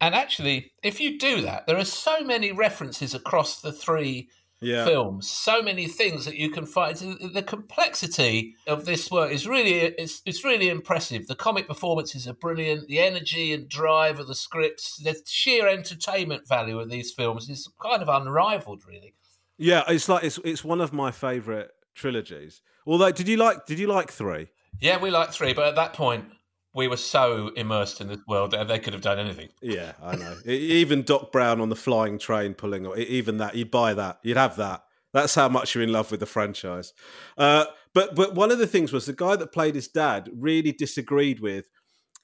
and 0.00 0.14
actually, 0.14 0.72
if 0.82 1.00
you 1.00 1.18
do 1.18 1.42
that, 1.42 1.66
there 1.66 1.78
are 1.78 1.84
so 1.84 2.22
many 2.22 2.52
references 2.52 3.14
across 3.14 3.60
the 3.60 3.72
three 3.72 4.28
yeah. 4.60 4.84
films, 4.84 5.28
so 5.28 5.62
many 5.62 5.86
things 5.86 6.24
that 6.24 6.36
you 6.36 6.50
can 6.50 6.66
find. 6.66 6.96
The 6.96 7.42
complexity 7.42 8.54
of 8.66 8.84
this 8.84 9.10
work 9.10 9.30
is 9.30 9.46
really 9.46 9.74
it's, 9.74 10.22
it's 10.24 10.44
really 10.44 10.68
impressive. 10.68 11.26
The 11.26 11.34
comic 11.34 11.68
performances 11.68 12.26
are 12.26 12.34
brilliant. 12.34 12.88
The 12.88 13.00
energy 13.00 13.52
and 13.52 13.68
drive 13.68 14.18
of 14.20 14.26
the 14.26 14.34
scripts, 14.34 14.96
the 14.96 15.16
sheer 15.26 15.68
entertainment 15.68 16.48
value 16.48 16.78
of 16.80 16.90
these 16.90 17.12
films 17.12 17.48
is 17.48 17.68
kind 17.82 18.02
of 18.02 18.08
unrivaled, 18.08 18.82
really. 18.86 19.14
Yeah, 19.58 19.84
it's 19.88 20.08
like 20.08 20.24
it's 20.24 20.38
it's 20.44 20.64
one 20.64 20.80
of 20.80 20.92
my 20.92 21.10
favourite 21.10 21.68
trilogies. 21.94 22.62
Although, 22.86 23.12
did 23.12 23.28
you 23.28 23.36
like 23.36 23.66
did 23.66 23.78
you 23.78 23.86
like 23.86 24.10
three? 24.10 24.48
Yeah, 24.80 25.00
we 25.00 25.10
like 25.10 25.32
three, 25.32 25.52
but 25.52 25.68
at 25.68 25.76
that 25.76 25.92
point, 25.92 26.24
we 26.74 26.88
were 26.88 26.96
so 26.96 27.48
immersed 27.56 28.00
in 28.00 28.08
this 28.08 28.18
world 28.26 28.50
that 28.50 28.66
they 28.66 28.78
could 28.78 28.92
have 28.92 29.02
done 29.02 29.18
anything. 29.18 29.48
Yeah, 29.62 29.92
I 30.02 30.16
know. 30.16 30.36
even 30.44 31.02
Doc 31.02 31.30
Brown 31.30 31.60
on 31.60 31.68
the 31.68 31.76
flying 31.76 32.18
train 32.18 32.54
pulling, 32.54 32.84
or 32.84 32.98
even 32.98 33.38
that, 33.38 33.54
you'd 33.54 33.70
buy 33.70 33.94
that. 33.94 34.18
You'd 34.22 34.36
have 34.36 34.56
that. 34.56 34.82
That's 35.12 35.36
how 35.36 35.48
much 35.48 35.74
you're 35.74 35.84
in 35.84 35.92
love 35.92 36.10
with 36.10 36.18
the 36.18 36.26
franchise. 36.26 36.92
Uh, 37.38 37.66
but 37.94 38.16
but 38.16 38.34
one 38.34 38.50
of 38.50 38.58
the 38.58 38.66
things 38.66 38.92
was 38.92 39.06
the 39.06 39.12
guy 39.12 39.36
that 39.36 39.52
played 39.52 39.76
his 39.76 39.86
dad 39.86 40.28
really 40.34 40.72
disagreed 40.72 41.38
with 41.38 41.66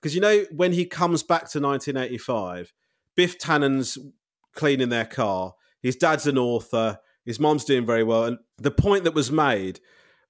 because 0.01 0.15
you 0.15 0.21
know 0.21 0.45
when 0.51 0.73
he 0.73 0.85
comes 0.85 1.23
back 1.23 1.49
to 1.51 1.61
1985, 1.61 2.73
Biff 3.15 3.39
Tannen's 3.39 3.97
cleaning 4.55 4.89
their 4.89 5.05
car. 5.05 5.55
His 5.81 5.97
dad's 5.97 6.27
an 6.27 6.37
author. 6.37 6.99
His 7.25 7.39
mom's 7.39 7.65
doing 7.65 7.87
very 7.87 8.03
well, 8.03 8.25
and 8.25 8.39
the 8.59 8.73
point 8.73 9.05
that 9.05 9.15
was 9.15 9.31
made 9.31 9.79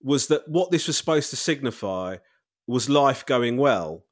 was 0.02 0.26
that 0.26 0.46
what 0.46 0.70
this 0.70 0.86
was 0.86 0.98
supposed 0.98 1.30
to 1.30 1.36
signify 1.36 2.16
was 2.66 2.90
life 2.90 3.24
going 3.24 3.56
well 3.56 4.04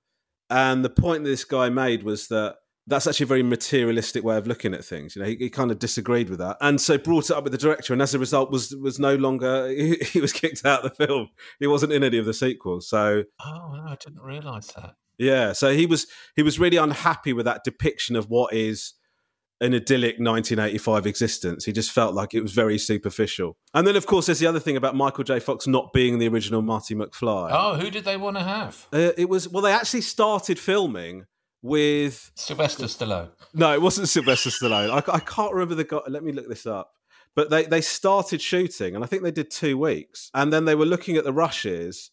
and 0.50 0.84
the 0.84 0.90
point 0.90 1.24
that 1.24 1.30
this 1.30 1.44
guy 1.44 1.68
made 1.68 2.02
was 2.02 2.28
that 2.28 2.56
that's 2.86 3.06
actually 3.06 3.24
a 3.24 3.28
very 3.28 3.42
materialistic 3.42 4.24
way 4.24 4.38
of 4.38 4.46
looking 4.46 4.72
at 4.72 4.82
things. 4.82 5.14
You 5.14 5.22
know, 5.22 5.28
he, 5.28 5.36
he, 5.36 5.50
kind 5.50 5.70
of 5.70 5.78
disagreed 5.78 6.30
with 6.30 6.38
that, 6.38 6.56
and 6.60 6.80
so 6.80 6.96
brought 6.96 7.30
it 7.30 7.36
up 7.36 7.44
with 7.44 7.52
the 7.52 7.58
director, 7.58 7.92
and 7.92 8.00
as 8.00 8.14
a 8.14 8.18
result, 8.18 8.50
was 8.50 8.74
was 8.74 8.98
no 8.98 9.14
longer 9.14 9.68
he, 9.76 9.96
he 9.96 10.20
was 10.20 10.32
kicked 10.32 10.64
out 10.64 10.84
of 10.84 10.96
the 10.96 11.06
film. 11.06 11.28
He 11.60 11.66
wasn't 11.66 11.92
in 11.92 12.02
any 12.02 12.18
of 12.18 12.24
the 12.24 12.34
sequels. 12.34 12.88
So, 12.88 13.24
oh 13.44 13.72
no, 13.72 13.84
I 13.86 13.96
didn't 14.02 14.22
realise 14.22 14.72
that. 14.72 14.94
Yeah, 15.18 15.52
so 15.52 15.72
he 15.72 15.84
was 15.84 16.06
he 16.36 16.42
was 16.42 16.58
really 16.58 16.76
unhappy 16.76 17.32
with 17.32 17.44
that 17.44 17.64
depiction 17.64 18.16
of 18.16 18.30
what 18.30 18.54
is 18.54 18.94
an 19.60 19.74
idyllic 19.74 20.18
1985 20.18 21.06
existence. 21.06 21.64
He 21.64 21.72
just 21.72 21.90
felt 21.90 22.14
like 22.14 22.34
it 22.34 22.42
was 22.42 22.52
very 22.52 22.78
superficial. 22.78 23.56
And 23.74 23.86
then, 23.86 23.96
of 23.96 24.06
course, 24.06 24.26
there's 24.26 24.38
the 24.38 24.46
other 24.46 24.60
thing 24.60 24.76
about 24.76 24.94
Michael 24.94 25.24
J. 25.24 25.40
Fox 25.40 25.66
not 25.66 25.92
being 25.92 26.18
the 26.18 26.28
original 26.28 26.62
Marty 26.62 26.94
McFly. 26.94 27.50
Oh, 27.52 27.74
who 27.74 27.90
did 27.90 28.04
they 28.04 28.16
want 28.16 28.36
to 28.36 28.44
have? 28.44 28.86
Uh, 28.92 29.10
it 29.16 29.28
was 29.28 29.48
well, 29.48 29.62
they 29.62 29.72
actually 29.72 30.02
started 30.02 30.58
filming 30.58 31.26
with 31.62 32.30
Sylvester 32.36 32.84
Stallone. 32.84 33.30
No, 33.52 33.72
it 33.72 33.82
wasn't 33.82 34.08
Sylvester 34.08 34.50
Stallone. 34.50 34.90
I, 34.90 35.12
I 35.12 35.20
can't 35.20 35.52
remember 35.52 35.74
the 35.74 35.84
guy. 35.84 36.00
Let 36.06 36.22
me 36.22 36.32
look 36.32 36.48
this 36.48 36.66
up. 36.66 36.92
But 37.34 37.50
they 37.50 37.64
they 37.64 37.80
started 37.80 38.40
shooting, 38.40 38.94
and 38.94 39.04
I 39.04 39.06
think 39.06 39.22
they 39.22 39.30
did 39.30 39.50
two 39.50 39.76
weeks, 39.78 40.30
and 40.34 40.52
then 40.52 40.64
they 40.64 40.74
were 40.74 40.86
looking 40.86 41.16
at 41.16 41.24
the 41.24 41.32
rushes, 41.32 42.10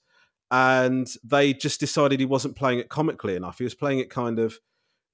and 0.52 1.08
they 1.24 1.54
just 1.54 1.80
decided 1.80 2.20
he 2.20 2.26
wasn't 2.26 2.56
playing 2.56 2.80
it 2.80 2.90
comically 2.90 3.36
enough. 3.36 3.58
He 3.58 3.64
was 3.64 3.76
playing 3.76 4.00
it 4.00 4.10
kind 4.10 4.40
of 4.40 4.60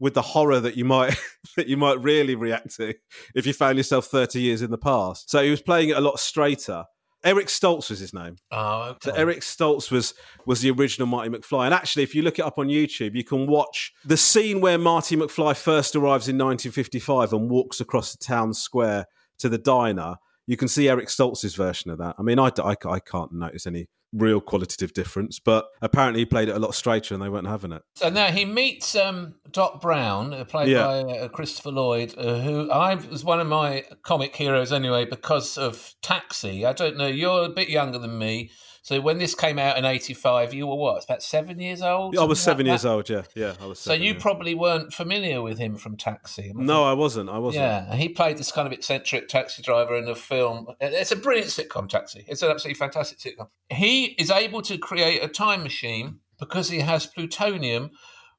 with 0.02 0.16
the 0.16 0.22
horror 0.22 0.60
that 0.60 0.76
you 0.76 0.84
might 0.84 1.16
that 1.56 1.68
you 1.68 1.78
might 1.78 2.02
really 2.02 2.36
react 2.36 2.76
to 2.76 2.94
if 3.36 3.46
you 3.46 3.54
found 3.54 3.78
yourself 3.78 4.08
30 4.08 4.42
years 4.42 4.62
in 4.62 4.72
the 4.72 4.78
past. 4.78 5.30
So 5.30 5.42
he 5.42 5.50
was 5.50 5.62
playing 5.62 5.90
it 5.90 5.98
a 5.98 6.02
lot 6.02 6.20
straighter. 6.20 6.84
Eric 7.24 7.48
Stoltz 7.48 7.92
was 7.92 8.00
his 8.00 8.16
name. 8.16 8.38
Oh, 8.52 8.90
okay. 8.90 9.12
So 9.12 9.16
Eric 9.16 9.42
Stoltz 9.42 9.92
was 9.92 10.16
was 10.48 10.62
the 10.62 10.72
original 10.72 11.08
Marty 11.08 11.30
McFly. 11.30 11.66
And 11.66 11.74
actually, 11.74 12.02
if 12.02 12.16
you 12.16 12.24
look 12.24 12.40
it 12.40 12.46
up 12.46 12.58
on 12.58 12.68
YouTube, 12.68 13.14
you 13.14 13.24
can 13.24 13.46
watch 13.46 13.94
the 14.04 14.18
scene 14.18 14.60
where 14.60 14.80
Marty 14.80 15.16
McFly 15.16 15.56
first 15.56 15.96
arrives 15.96 16.28
in 16.28 16.36
1955 16.36 17.32
and 17.32 17.50
walks 17.50 17.80
across 17.80 18.12
the 18.12 18.26
town 18.26 18.56
square 18.56 19.06
to 19.38 19.50
the 19.50 19.60
diner. 19.60 20.16
You 20.52 20.58
can 20.58 20.68
see 20.68 20.90
Eric 20.90 21.08
Stoltz's 21.08 21.56
version 21.56 21.92
of 21.92 21.98
that. 22.00 22.14
I 22.20 22.24
mean, 22.24 22.38
I, 22.38 22.52
I, 22.62 22.76
I 22.86 23.00
can't 23.00 23.32
notice 23.32 23.66
any 23.66 23.88
real 24.12 24.42
qualitative 24.42 24.92
difference, 24.92 25.40
but 25.40 25.70
apparently 25.82 26.20
he 26.20 26.26
played 26.26 26.50
it 26.50 26.56
a 26.58 26.60
lot 26.60 26.76
straighter 26.76 27.14
and 27.14 27.24
they 27.24 27.30
weren't 27.30 27.48
having 27.48 27.72
it. 27.72 27.84
So 27.96 28.10
now 28.10 28.28
he 28.32 28.44
meets 28.44 28.94
um, 28.94 29.36
Doc 29.50 29.80
Brown, 29.80 30.34
uh, 30.34 30.44
played 30.44 30.68
Yeah. 30.68 30.84
by 30.84 31.00
uh, 31.04 31.28
Christopher 31.30 31.72
Lloyd, 31.72 32.14
uh, 32.18 32.40
who 32.40 32.70
I 32.70 32.96
was 32.96 33.24
one 33.24 33.40
of 33.40 33.48
my 33.48 33.86
comic 34.04 34.36
heroes 34.36 34.74
anyway 34.74 35.06
because 35.06 35.58
of 35.58 35.94
Taxi. 36.02 36.66
I 36.66 36.74
don't 36.74 36.98
know, 36.98 37.08
you're 37.08 37.46
a 37.46 37.50
bit 37.50 37.70
younger 37.70 37.98
than 38.00 38.20
me. 38.20 38.52
So 38.84 39.00
when 39.00 39.20
this 39.20 39.36
came 39.36 39.60
out 39.60 39.78
in 39.78 39.86
'85, 39.86 40.56
you 40.56 40.66
were 40.66 40.76
what? 40.76 41.04
About 41.04 41.22
seven 41.22 41.60
years 41.60 41.84
old. 41.84 42.18
I 42.18 42.24
was 42.24 42.40
seven 42.42 42.66
like 42.66 42.72
years 42.72 42.86
old, 42.86 43.10
yeah. 43.10 43.22
Yeah, 43.36 43.54
I 43.62 43.68
was 43.68 43.80
So 43.80 43.94
you 43.94 44.16
probably 44.16 44.56
weren't 44.56 44.92
familiar 44.92 45.42
with 45.42 45.60
him 45.60 45.76
from 45.76 45.98
Taxi. 45.98 46.52
No, 46.56 46.84
I 46.84 46.94
wasn't. 46.94 47.30
I 47.30 47.38
wasn't. 47.38 47.64
Yeah, 47.64 47.96
he 47.96 48.10
played 48.10 48.38
this 48.38 48.52
kind 48.52 48.66
of 48.66 48.74
eccentric 48.74 49.28
taxi 49.28 49.62
driver 49.62 49.96
in 49.96 50.06
the 50.06 50.16
film. 50.16 50.68
It's 50.80 51.12
a 51.12 51.16
brilliant 51.16 51.50
sitcom, 51.50 51.90
Taxi. 51.90 52.26
It's 52.28 52.42
an 52.42 52.50
absolutely 52.50 52.80
fantastic 52.80 53.20
sitcom. 53.20 53.50
He 53.70 54.06
is 54.06 54.32
able 54.32 54.64
to 54.64 54.78
create 54.80 55.24
a 55.24 55.28
time 55.28 55.62
machine 55.62 56.20
because 56.40 56.70
he 56.70 56.80
has 56.80 57.06
plutonium, 57.06 57.92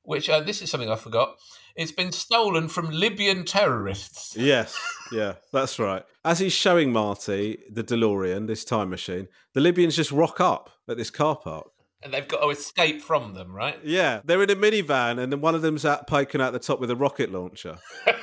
which 0.03 0.29
uh, 0.29 0.41
this 0.41 0.61
is 0.61 0.71
something 0.71 0.91
I 0.91 0.97
forgot. 0.97 1.37
It's 1.75 1.93
been 1.93 2.13
stolen 2.13 2.69
from 2.69 2.91
Libyan 2.91 3.45
terrorists. 3.45 4.37
Yes, 4.37 4.79
yeah, 5.11 5.35
that's 5.53 5.79
right. 5.79 6.05
As 6.25 6.39
he's 6.39 6.53
showing 6.53 6.93
Marty 6.93 7.59
the 7.71 7.83
DeLorean, 7.83 8.47
this 8.47 8.65
time 8.65 8.91
machine, 8.91 9.29
the 9.55 9.61
Libyans 9.61 9.97
just 9.97 10.13
rock 10.13 10.41
up 10.41 10.71
at 10.89 10.97
this 10.97 11.11
car 11.11 11.37
park. 11.37 11.69
And 12.03 12.13
they've 12.13 12.27
got 12.27 12.41
to 12.41 12.49
escape 12.49 13.01
from 13.01 13.35
them, 13.35 13.55
right? 13.55 13.79
Yeah, 13.85 14.21
they're 14.25 14.43
in 14.43 14.51
a 14.51 14.57
minivan, 14.57 15.19
and 15.23 15.33
then 15.33 15.41
one 15.41 15.55
of 15.55 15.63
them's 15.63 15.85
out 15.85 16.07
poking 16.07 16.41
out 16.41 16.53
the 16.53 16.59
top 16.59 16.81
with 16.81 16.91
a 16.91 16.97
rocket 16.97 17.33
launcher. 17.33 17.79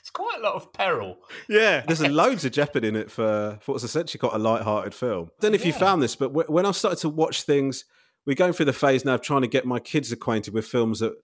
It's 0.00 0.16
quite 0.16 0.38
a 0.40 0.42
lot 0.42 0.54
of 0.54 0.72
peril. 0.72 1.18
Yeah, 1.48 1.84
there's 1.86 2.00
loads 2.00 2.44
of 2.44 2.50
jeopardy 2.50 2.88
in 2.88 2.96
it 2.96 3.12
for, 3.12 3.58
for 3.60 3.72
what's 3.72 3.84
essentially 3.84 4.18
quite 4.18 4.32
a 4.32 4.38
light-hearted 4.38 4.92
film. 4.92 5.28
I 5.38 5.42
don't 5.42 5.52
know 5.52 5.54
if 5.54 5.64
you 5.64 5.72
found 5.72 6.02
this, 6.02 6.16
but 6.16 6.50
when 6.50 6.66
I 6.66 6.72
started 6.72 6.98
to 7.00 7.08
watch 7.08 7.42
things, 7.42 7.84
we're 8.30 8.36
going 8.36 8.52
through 8.52 8.66
the 8.66 8.72
phase 8.72 9.04
now 9.04 9.14
of 9.14 9.22
trying 9.22 9.40
to 9.40 9.48
get 9.48 9.66
my 9.66 9.80
kids 9.80 10.12
acquainted 10.12 10.54
with 10.54 10.64
films 10.64 11.00
that 11.00 11.14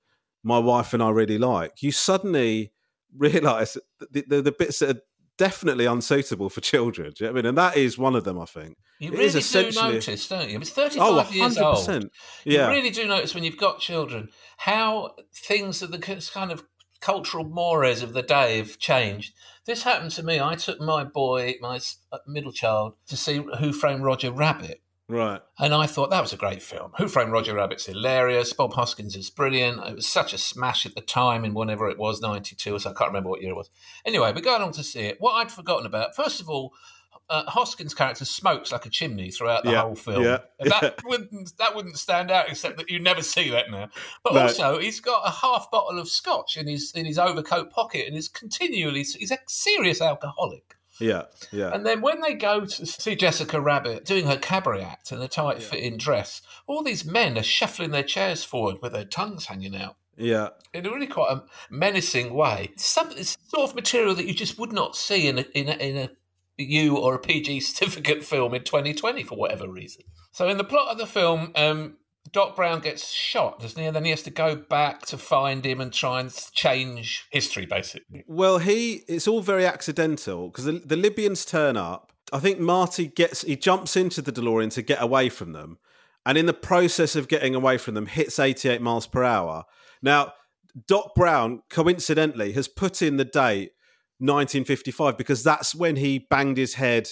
my 0.42 0.58
wife 0.58 0.92
and 0.92 1.00
I 1.00 1.10
really 1.10 1.38
like. 1.38 1.80
You 1.80 1.92
suddenly 1.92 2.72
realise 3.16 3.74
that 4.00 4.12
the, 4.12 4.24
the, 4.26 4.42
the 4.42 4.50
bits 4.50 4.80
that 4.80 4.96
are 4.96 5.00
definitely 5.38 5.86
unsuitable 5.86 6.50
for 6.50 6.60
children. 6.60 7.12
Do 7.16 7.22
you 7.22 7.30
know 7.30 7.34
what 7.34 7.38
I 7.38 7.42
mean? 7.42 7.48
And 7.50 7.58
that 7.58 7.76
is 7.76 7.96
one 7.96 8.16
of 8.16 8.24
them, 8.24 8.40
I 8.40 8.44
think. 8.44 8.76
You 8.98 9.12
It 9.12 9.18
really 9.18 9.24
is 9.38 9.52
do 9.52 9.70
notice, 9.70 10.26
don't 10.26 10.50
you? 10.50 10.58
It's 10.58 10.70
35 10.70 11.06
Oh, 11.08 11.30
years 11.30 11.58
old. 11.58 11.76
100%. 11.76 12.08
Yeah. 12.44 12.70
You 12.70 12.74
really 12.74 12.90
do 12.90 13.06
notice 13.06 13.36
when 13.36 13.44
you've 13.44 13.56
got 13.56 13.78
children 13.78 14.30
how 14.56 15.14
things 15.32 15.84
are 15.84 15.86
the 15.86 16.00
kind 16.34 16.50
of 16.50 16.64
cultural 17.00 17.44
mores 17.44 18.02
of 18.02 18.14
the 18.14 18.22
day 18.22 18.56
have 18.56 18.78
changed. 18.78 19.32
This 19.64 19.84
happened 19.84 20.10
to 20.12 20.24
me. 20.24 20.40
I 20.40 20.56
took 20.56 20.80
my 20.80 21.04
boy, 21.04 21.54
my 21.60 21.78
uh, 22.10 22.18
middle 22.26 22.50
child, 22.50 22.94
to 23.06 23.16
see 23.16 23.44
Who 23.60 23.72
Framed 23.72 24.02
Roger 24.02 24.32
Rabbit. 24.32 24.80
Right. 25.08 25.40
And 25.58 25.72
I 25.72 25.86
thought 25.86 26.10
that 26.10 26.20
was 26.20 26.32
a 26.32 26.36
great 26.36 26.62
film. 26.62 26.92
Who 26.98 27.06
Framed 27.06 27.30
Roger 27.30 27.54
Rabbit's 27.54 27.86
hilarious. 27.86 28.52
Bob 28.52 28.72
Hoskins 28.72 29.14
is 29.14 29.30
brilliant. 29.30 29.84
It 29.86 29.94
was 29.94 30.06
such 30.06 30.32
a 30.32 30.38
smash 30.38 30.84
at 30.84 30.96
the 30.96 31.00
time 31.00 31.44
in 31.44 31.54
whenever 31.54 31.88
it 31.88 31.98
was, 31.98 32.20
92, 32.20 32.78
so 32.80 32.90
I 32.90 32.92
can't 32.92 33.08
remember 33.10 33.30
what 33.30 33.40
year 33.40 33.52
it 33.52 33.56
was. 33.56 33.70
Anyway, 34.04 34.32
we 34.32 34.40
go 34.40 34.58
along 34.58 34.72
to 34.72 34.82
see 34.82 35.02
it. 35.02 35.20
What 35.20 35.34
I'd 35.34 35.52
forgotten 35.52 35.86
about, 35.86 36.16
first 36.16 36.40
of 36.40 36.48
all, 36.50 36.72
uh, 37.30 37.44
Hoskins' 37.50 37.94
character 37.94 38.24
smokes 38.24 38.70
like 38.72 38.86
a 38.86 38.90
chimney 38.90 39.30
throughout 39.30 39.64
the 39.64 39.72
Yeah, 39.72 39.82
whole 39.82 39.94
film. 39.96 40.22
yeah, 40.24 40.38
that 40.60 40.82
yeah. 40.82 40.90
wouldn't 41.04 41.56
that 41.58 41.74
wouldn't 41.74 41.98
stand 41.98 42.30
out 42.30 42.48
except 42.48 42.76
that 42.76 42.88
you 42.88 43.00
never 43.00 43.20
see 43.22 43.50
that 43.50 43.68
now. 43.70 43.88
But 44.22 44.34
No. 44.34 44.42
also, 44.42 44.78
he's 44.78 45.00
got 45.00 45.22
a 45.26 45.30
half 45.30 45.68
bottle 45.70 45.98
of 45.98 46.08
scotch 46.08 46.56
in 46.56 46.68
his 46.68 46.92
in 46.94 47.04
his 47.04 47.18
overcoat 47.18 47.70
pocket, 47.72 48.06
and 48.06 48.16
is 48.16 48.28
continually 48.28 49.02
he's 49.02 49.32
a 49.32 49.38
serious 49.48 50.00
alcoholic. 50.00 50.75
Yeah. 50.98 51.24
Yeah. 51.52 51.72
And 51.72 51.84
then 51.84 52.00
when 52.00 52.20
they 52.20 52.34
go 52.34 52.64
to 52.64 52.86
see 52.86 53.16
Jessica 53.16 53.60
Rabbit 53.60 54.04
doing 54.04 54.26
her 54.26 54.36
cabaret 54.36 54.82
act 54.82 55.12
in 55.12 55.20
a 55.20 55.28
tight 55.28 55.62
fitting 55.62 55.96
dress, 55.96 56.42
all 56.66 56.82
these 56.82 57.04
men 57.04 57.36
are 57.38 57.42
shuffling 57.42 57.90
their 57.90 58.02
chairs 58.02 58.44
forward 58.44 58.76
with 58.80 58.92
their 58.92 59.04
tongues 59.04 59.46
hanging 59.46 59.76
out 59.76 59.96
yeah. 60.16 60.48
in 60.72 60.86
a 60.86 60.90
really 60.90 61.06
quite 61.06 61.32
a 61.32 61.44
menacing 61.70 62.34
way. 62.34 62.70
Some 62.76 63.10
it's 63.12 63.36
sort 63.48 63.70
of 63.70 63.76
material 63.76 64.14
that 64.14 64.26
you 64.26 64.34
just 64.34 64.58
would 64.58 64.72
not 64.72 64.96
see 64.96 65.28
in 65.28 65.38
a, 65.38 65.42
in 65.54 65.68
a, 65.68 65.72
in 65.72 65.96
a 65.96 66.10
U 66.58 66.96
or 66.96 67.14
a 67.14 67.18
PG 67.18 67.60
certificate 67.60 68.24
film 68.24 68.54
in 68.54 68.64
2020 68.64 69.22
for 69.24 69.36
whatever 69.36 69.68
reason. 69.68 70.02
So 70.32 70.48
in 70.48 70.56
the 70.56 70.64
plot 70.64 70.90
of 70.90 70.98
the 70.98 71.06
film, 71.06 71.52
um, 71.54 71.96
Doc 72.36 72.54
Brown 72.54 72.80
gets 72.80 73.10
shot, 73.10 73.60
doesn't 73.60 73.80
he? 73.80 73.86
And 73.86 73.96
then 73.96 74.04
he 74.04 74.10
has 74.10 74.20
to 74.24 74.30
go 74.30 74.56
back 74.56 75.06
to 75.06 75.16
find 75.16 75.64
him 75.64 75.80
and 75.80 75.90
try 75.90 76.20
and 76.20 76.30
change 76.52 77.26
history, 77.30 77.64
basically. 77.64 78.24
Well, 78.26 78.58
he 78.58 79.04
it's 79.08 79.26
all 79.26 79.40
very 79.40 79.64
accidental 79.64 80.48
because 80.48 80.66
the, 80.66 80.72
the 80.72 80.96
Libyans 80.96 81.46
turn 81.46 81.78
up. 81.78 82.12
I 82.34 82.38
think 82.38 82.60
Marty 82.60 83.06
gets 83.06 83.40
he 83.40 83.56
jumps 83.56 83.96
into 83.96 84.20
the 84.20 84.32
DeLorean 84.32 84.70
to 84.72 84.82
get 84.82 85.00
away 85.00 85.30
from 85.30 85.52
them, 85.52 85.78
and 86.26 86.36
in 86.36 86.44
the 86.44 86.52
process 86.52 87.16
of 87.16 87.26
getting 87.26 87.54
away 87.54 87.78
from 87.78 87.94
them, 87.94 88.04
hits 88.04 88.38
88 88.38 88.82
miles 88.82 89.06
per 89.06 89.24
hour. 89.24 89.64
Now, 90.02 90.34
Doc 90.86 91.14
Brown 91.14 91.62
coincidentally 91.70 92.52
has 92.52 92.68
put 92.68 93.00
in 93.00 93.16
the 93.16 93.24
date 93.24 93.70
1955 94.18 95.16
because 95.16 95.42
that's 95.42 95.74
when 95.74 95.96
he 95.96 96.18
banged 96.18 96.58
his 96.58 96.74
head 96.74 97.08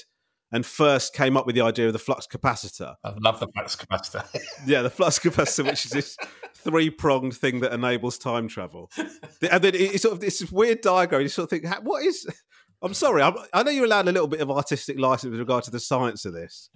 and 0.55 0.65
first 0.65 1.15
came 1.15 1.37
up 1.37 1.47
with 1.47 1.57
the 1.57 1.61
idea 1.63 1.89
of 1.89 1.93
the 1.93 1.99
flux 1.99 2.29
capacitor. 2.29 2.95
I 3.03 3.13
love 3.21 3.41
the 3.41 3.49
flux 3.49 3.75
capacitor. 3.75 4.25
Yeah, 4.67 4.83
the 4.83 4.91
flux 4.91 5.19
capacitor, 5.19 5.65
which 5.65 5.85
is 5.85 5.91
this 5.91 6.17
three 6.55 6.91
pronged 6.91 7.35
thing 7.35 7.59
that 7.61 7.73
enables 7.73 8.19
time 8.19 8.47
travel. 8.47 8.89
And 8.97 9.65
then 9.65 9.75
it's 9.75 10.03
sort 10.03 10.15
of 10.15 10.21
this 10.21 10.51
weird 10.53 10.81
diagram. 10.81 11.23
You 11.23 11.29
sort 11.29 11.53
of 11.53 11.61
think, 11.61 11.67
what 11.85 12.05
is? 12.05 12.25
I'm 12.83 12.95
sorry, 12.95 13.23
I'm, 13.23 13.35
I 13.53 13.65
know 13.65 13.73
you're 13.73 13.87
allowed 13.87 14.07
a 14.07 14.13
little 14.13 14.29
bit 14.29 14.41
of 14.41 14.51
artistic 14.51 14.97
license 14.99 15.33
with 15.33 15.41
regard 15.41 15.65
to 15.65 15.73
the 15.73 15.81
science 15.81 16.25
of 16.25 16.35
this. 16.35 16.71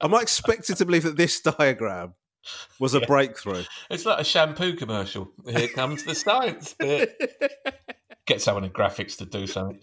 Am 0.00 0.14
I 0.14 0.22
expected 0.22 0.76
to 0.76 0.86
believe 0.86 1.02
that 1.02 1.18
this 1.18 1.40
diagram 1.40 2.14
was 2.78 2.94
a 2.94 3.00
breakthrough? 3.00 3.64
It's 3.90 4.06
like 4.06 4.20
a 4.20 4.24
shampoo 4.24 4.76
commercial. 4.76 5.30
Here 5.46 5.68
comes 5.68 6.04
the 6.04 6.14
science 6.14 6.74
bit. 6.78 7.20
Get 8.26 8.40
someone 8.40 8.64
in 8.64 8.70
graphics 8.70 9.18
to 9.18 9.26
do 9.26 9.46
something. 9.46 9.82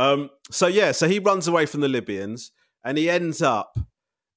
Um, 0.00 0.30
so 0.50 0.66
yeah, 0.66 0.92
so 0.92 1.06
he 1.06 1.18
runs 1.18 1.46
away 1.46 1.66
from 1.66 1.82
the 1.82 1.88
Libyans 1.88 2.52
and 2.82 2.96
he 2.96 3.10
ends 3.10 3.42
up 3.42 3.74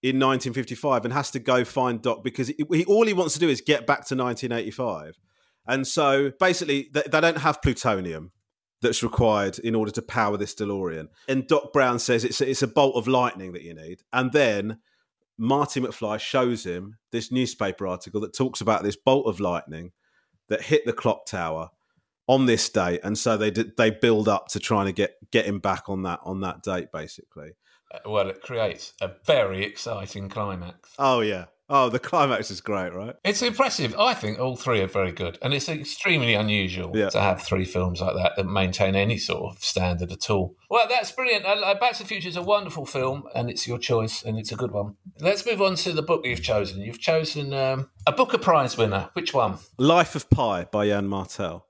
in 0.02 0.20
1955 0.20 1.06
and 1.06 1.14
has 1.14 1.32
to 1.32 1.40
go 1.40 1.64
find 1.64 2.02
Doc 2.02 2.22
because 2.22 2.50
he, 2.50 2.66
he, 2.70 2.84
all 2.84 3.08
he 3.08 3.14
wants 3.14 3.34
to 3.36 3.40
do 3.40 3.48
is 3.48 3.62
get 3.62 3.88
back 3.88 4.06
to 4.08 4.16
1985. 4.16 5.18
And 5.66 5.88
so 5.88 6.34
basically, 6.38 6.90
they, 6.94 7.04
they 7.10 7.22
don't 7.22 7.38
have 7.38 7.62
plutonium. 7.62 8.34
that's 8.82 9.04
required 9.04 9.58
in 9.60 9.74
order 9.74 9.92
to 9.92 10.02
power 10.02 10.36
this 10.36 10.54
DeLorean. 10.54 11.08
And 11.30 11.48
Doc 11.48 11.72
Brown 11.72 11.98
says 12.00 12.26
it's 12.26 12.42
a, 12.42 12.50
it's 12.50 12.62
a 12.62 12.68
bolt 12.68 12.98
of 12.98 13.08
lightning 13.08 13.54
that 13.54 13.64
you 13.64 13.74
need. 13.74 14.02
And 14.12 14.34
then 14.34 14.80
Marty 15.38 15.80
McFly 15.80 16.20
shows 16.20 16.66
him 16.66 16.98
this 17.14 17.32
newspaper 17.32 17.88
article 17.88 18.20
that 18.20 18.36
talks 18.36 18.60
about 18.60 18.84
this 18.84 18.98
bolt 18.98 19.28
of 19.28 19.40
lightning 19.40 19.94
that 20.50 20.64
hit 20.64 20.86
the 20.86 20.92
clock 20.92 21.26
tower 21.26 21.70
on 22.28 22.46
this 22.46 22.70
date, 22.70 23.02
and 23.04 23.18
so 23.18 23.36
they 23.38 23.52
did, 23.52 23.76
they 23.78 23.90
build 23.90 24.28
up 24.28 24.48
to 24.50 24.60
trying 24.60 24.86
to 24.86 24.94
get 24.94 25.16
get 25.32 25.46
him 25.46 25.60
back 25.60 25.90
on 25.90 26.04
that 26.04 26.20
on 26.24 26.42
that 26.42 26.62
date, 26.64 26.92
basically. 26.92 27.52
Uh, 27.94 28.00
well, 28.10 28.30
it 28.30 28.42
creates 28.42 28.94
a 29.02 29.12
very 29.26 29.64
exciting 29.64 30.30
climax. 30.30 30.90
Oh 30.98 31.20
yeah, 31.20 31.46
oh 31.70 31.90
the 31.90 32.00
climax 32.00 32.50
is 32.50 32.62
great, 32.62 32.94
right? 32.94 33.16
It's 33.24 33.42
impressive. 33.42 33.94
I 34.00 34.14
think 34.14 34.40
all 34.40 34.56
three 34.56 34.80
are 34.82 34.88
very 34.88 35.12
good, 35.12 35.38
and 35.42 35.54
it's 35.54 35.68
extremely 35.70 36.34
unusual 36.34 36.92
Yeah. 36.96 37.10
to 37.10 37.20
have 37.20 37.42
three 37.42 37.66
films 37.66 38.00
like 38.02 38.16
that 38.16 38.38
that 38.38 38.46
maintain 38.46 38.96
any 38.96 39.18
sort 39.18 39.54
of 39.54 39.64
standard 39.64 40.12
at 40.12 40.30
all. 40.30 40.56
Well, 40.70 40.88
that's 40.90 41.12
brilliant. 41.12 41.46
Uh, 41.46 41.50
uh, 41.64 41.80
Back 41.80 41.94
to 41.94 42.04
the 42.04 42.08
Future 42.10 42.30
is 42.30 42.38
a 42.38 42.42
wonderful 42.42 42.86
film, 42.86 43.26
and 43.36 43.50
it's 43.50 43.68
your 43.68 43.78
choice, 43.78 44.24
and 44.24 44.40
it's 44.40 44.52
a 44.52 44.56
good 44.56 44.72
one. 44.72 44.96
Let's 45.20 45.46
move 45.46 45.62
on 45.62 45.76
to 45.76 45.92
the 45.92 46.02
book 46.02 46.26
you've 46.26 46.42
chosen. 46.42 46.82
You've 46.82 47.00
chosen 47.00 47.54
um, 47.54 47.90
a 48.08 48.12
Booker 48.12 48.38
Prize 48.40 48.76
winner. 48.78 49.10
Which 49.14 49.34
one? 49.34 49.58
Life 49.78 50.16
of 50.16 50.30
Pi 50.30 50.64
by 50.72 50.86
Yann 50.86 51.08
Martel. 51.08 51.68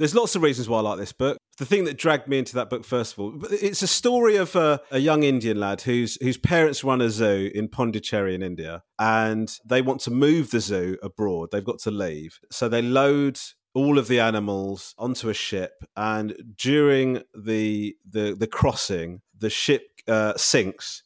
There's 0.00 0.14
lots 0.14 0.34
of 0.34 0.40
reasons 0.40 0.66
why 0.66 0.78
I 0.78 0.80
like 0.80 0.98
this 0.98 1.12
book. 1.12 1.36
The 1.58 1.66
thing 1.66 1.84
that 1.84 1.98
dragged 1.98 2.26
me 2.26 2.38
into 2.38 2.54
that 2.54 2.70
book, 2.70 2.86
first 2.86 3.12
of 3.12 3.18
all, 3.18 3.34
it's 3.50 3.82
a 3.82 3.86
story 3.86 4.36
of 4.36 4.56
a, 4.56 4.80
a 4.90 4.98
young 4.98 5.24
Indian 5.24 5.60
lad 5.60 5.82
whose 5.82 6.16
whose 6.22 6.38
parents 6.38 6.82
run 6.82 7.02
a 7.02 7.10
zoo 7.10 7.50
in 7.54 7.68
Pondicherry 7.68 8.34
in 8.34 8.42
India, 8.42 8.82
and 8.98 9.54
they 9.62 9.82
want 9.82 10.00
to 10.00 10.10
move 10.10 10.52
the 10.52 10.60
zoo 10.60 10.96
abroad. 11.02 11.50
They've 11.52 11.62
got 11.62 11.80
to 11.80 11.90
leave, 11.90 12.40
so 12.50 12.66
they 12.66 12.80
load 12.80 13.38
all 13.74 13.98
of 13.98 14.08
the 14.08 14.20
animals 14.20 14.94
onto 14.96 15.28
a 15.28 15.34
ship, 15.34 15.84
and 15.94 16.34
during 16.56 17.20
the 17.34 17.94
the 18.08 18.34
the 18.34 18.46
crossing, 18.46 19.20
the 19.38 19.50
ship 19.50 19.82
uh, 20.08 20.32
sinks, 20.38 21.02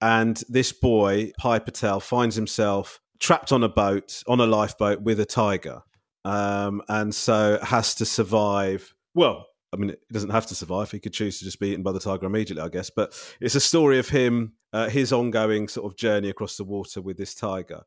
and 0.00 0.42
this 0.48 0.72
boy 0.72 1.32
Pi 1.36 1.58
Patel 1.58 2.00
finds 2.00 2.36
himself 2.36 2.98
trapped 3.18 3.52
on 3.52 3.62
a 3.62 3.68
boat 3.68 4.22
on 4.26 4.40
a 4.40 4.46
lifeboat 4.46 5.02
with 5.02 5.20
a 5.20 5.26
tiger 5.26 5.82
um, 6.28 6.82
and 6.88 7.14
so 7.14 7.58
has 7.62 7.94
to 7.96 8.04
survive. 8.04 8.94
Well, 9.14 9.46
I 9.72 9.76
mean, 9.76 9.90
he 9.90 10.12
doesn't 10.12 10.30
have 10.30 10.46
to 10.46 10.54
survive. 10.54 10.90
He 10.90 11.00
could 11.00 11.14
choose 11.14 11.38
to 11.38 11.44
just 11.44 11.58
be 11.58 11.68
eaten 11.68 11.82
by 11.82 11.92
the 11.92 12.00
tiger 12.00 12.26
immediately, 12.26 12.62
I 12.62 12.68
guess. 12.68 12.90
But 12.90 13.18
it's 13.40 13.54
a 13.54 13.60
story 13.60 13.98
of 13.98 14.10
him, 14.10 14.52
uh, 14.72 14.88
his 14.88 15.12
ongoing 15.12 15.68
sort 15.68 15.90
of 15.90 15.96
journey 15.96 16.28
across 16.28 16.56
the 16.56 16.64
water 16.64 17.00
with 17.00 17.16
this 17.16 17.34
tiger. 17.34 17.82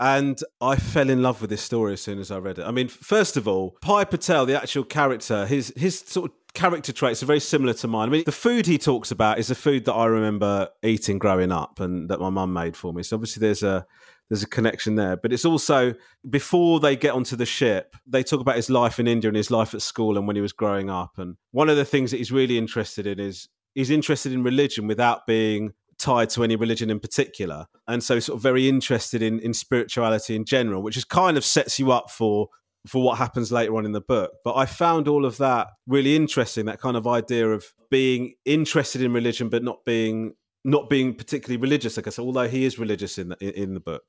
And 0.00 0.42
I 0.60 0.76
fell 0.76 1.10
in 1.10 1.22
love 1.22 1.40
with 1.42 1.50
this 1.50 1.60
story 1.60 1.92
as 1.92 2.00
soon 2.00 2.18
as 2.18 2.30
I 2.30 2.38
read 2.38 2.58
it. 2.58 2.64
I 2.64 2.70
mean, 2.70 2.88
first 2.88 3.36
of 3.36 3.46
all, 3.46 3.76
Pi 3.82 4.04
Patel, 4.04 4.46
the 4.46 4.56
actual 4.56 4.84
character, 4.84 5.46
his 5.46 5.72
his 5.76 5.98
sort 6.00 6.30
of 6.30 6.36
character 6.54 6.92
traits 6.92 7.22
are 7.22 7.26
very 7.26 7.40
similar 7.40 7.74
to 7.74 7.88
mine. 7.88 8.08
I 8.08 8.12
mean, 8.12 8.24
the 8.24 8.32
food 8.32 8.66
he 8.66 8.78
talks 8.78 9.10
about 9.10 9.38
is 9.38 9.50
a 9.50 9.54
food 9.54 9.84
that 9.84 9.92
I 9.92 10.06
remember 10.06 10.68
eating 10.82 11.18
growing 11.18 11.52
up 11.52 11.78
and 11.78 12.08
that 12.08 12.20
my 12.20 12.30
mum 12.30 12.52
made 12.52 12.76
for 12.76 12.92
me. 12.92 13.02
So 13.02 13.16
obviously 13.16 13.40
there's 13.40 13.62
a 13.62 13.86
there's 14.32 14.42
a 14.42 14.48
connection 14.48 14.94
there. 14.94 15.14
But 15.14 15.30
it's 15.30 15.44
also 15.44 15.94
before 16.30 16.80
they 16.80 16.96
get 16.96 17.12
onto 17.12 17.36
the 17.36 17.44
ship, 17.44 17.94
they 18.06 18.22
talk 18.22 18.40
about 18.40 18.56
his 18.56 18.70
life 18.70 18.98
in 18.98 19.06
India 19.06 19.28
and 19.28 19.36
his 19.36 19.50
life 19.50 19.74
at 19.74 19.82
school 19.82 20.16
and 20.16 20.26
when 20.26 20.36
he 20.36 20.40
was 20.40 20.54
growing 20.54 20.88
up. 20.88 21.18
And 21.18 21.36
one 21.50 21.68
of 21.68 21.76
the 21.76 21.84
things 21.84 22.10
that 22.10 22.16
he's 22.16 22.32
really 22.32 22.56
interested 22.56 23.06
in 23.06 23.20
is 23.20 23.50
he's 23.74 23.90
interested 23.90 24.32
in 24.32 24.42
religion 24.42 24.86
without 24.86 25.26
being 25.26 25.74
tied 25.98 26.30
to 26.30 26.44
any 26.44 26.56
religion 26.56 26.88
in 26.88 26.98
particular. 26.98 27.66
And 27.86 28.02
so 28.02 28.20
sort 28.20 28.38
of 28.38 28.42
very 28.42 28.70
interested 28.70 29.20
in 29.20 29.38
in 29.40 29.52
spirituality 29.52 30.34
in 30.34 30.46
general, 30.46 30.82
which 30.82 30.96
is 30.96 31.04
kind 31.04 31.36
of 31.36 31.44
sets 31.44 31.78
you 31.78 31.92
up 31.92 32.10
for 32.10 32.48
for 32.86 33.02
what 33.02 33.18
happens 33.18 33.52
later 33.52 33.76
on 33.76 33.84
in 33.84 33.92
the 33.92 34.00
book. 34.00 34.32
But 34.44 34.56
I 34.56 34.64
found 34.64 35.08
all 35.08 35.26
of 35.26 35.36
that 35.36 35.68
really 35.86 36.16
interesting, 36.16 36.64
that 36.64 36.80
kind 36.80 36.96
of 36.96 37.06
idea 37.06 37.50
of 37.50 37.66
being 37.90 38.32
interested 38.46 39.02
in 39.02 39.12
religion 39.12 39.50
but 39.50 39.62
not 39.62 39.84
being 39.84 40.36
not 40.64 40.88
being 40.88 41.14
particularly 41.14 41.60
religious, 41.60 41.98
I 41.98 42.02
guess, 42.02 42.18
although 42.18 42.48
he 42.48 42.64
is 42.64 42.78
religious 42.78 43.18
in 43.18 43.30
the, 43.30 43.62
in 43.62 43.74
the 43.74 43.80
book. 43.80 44.04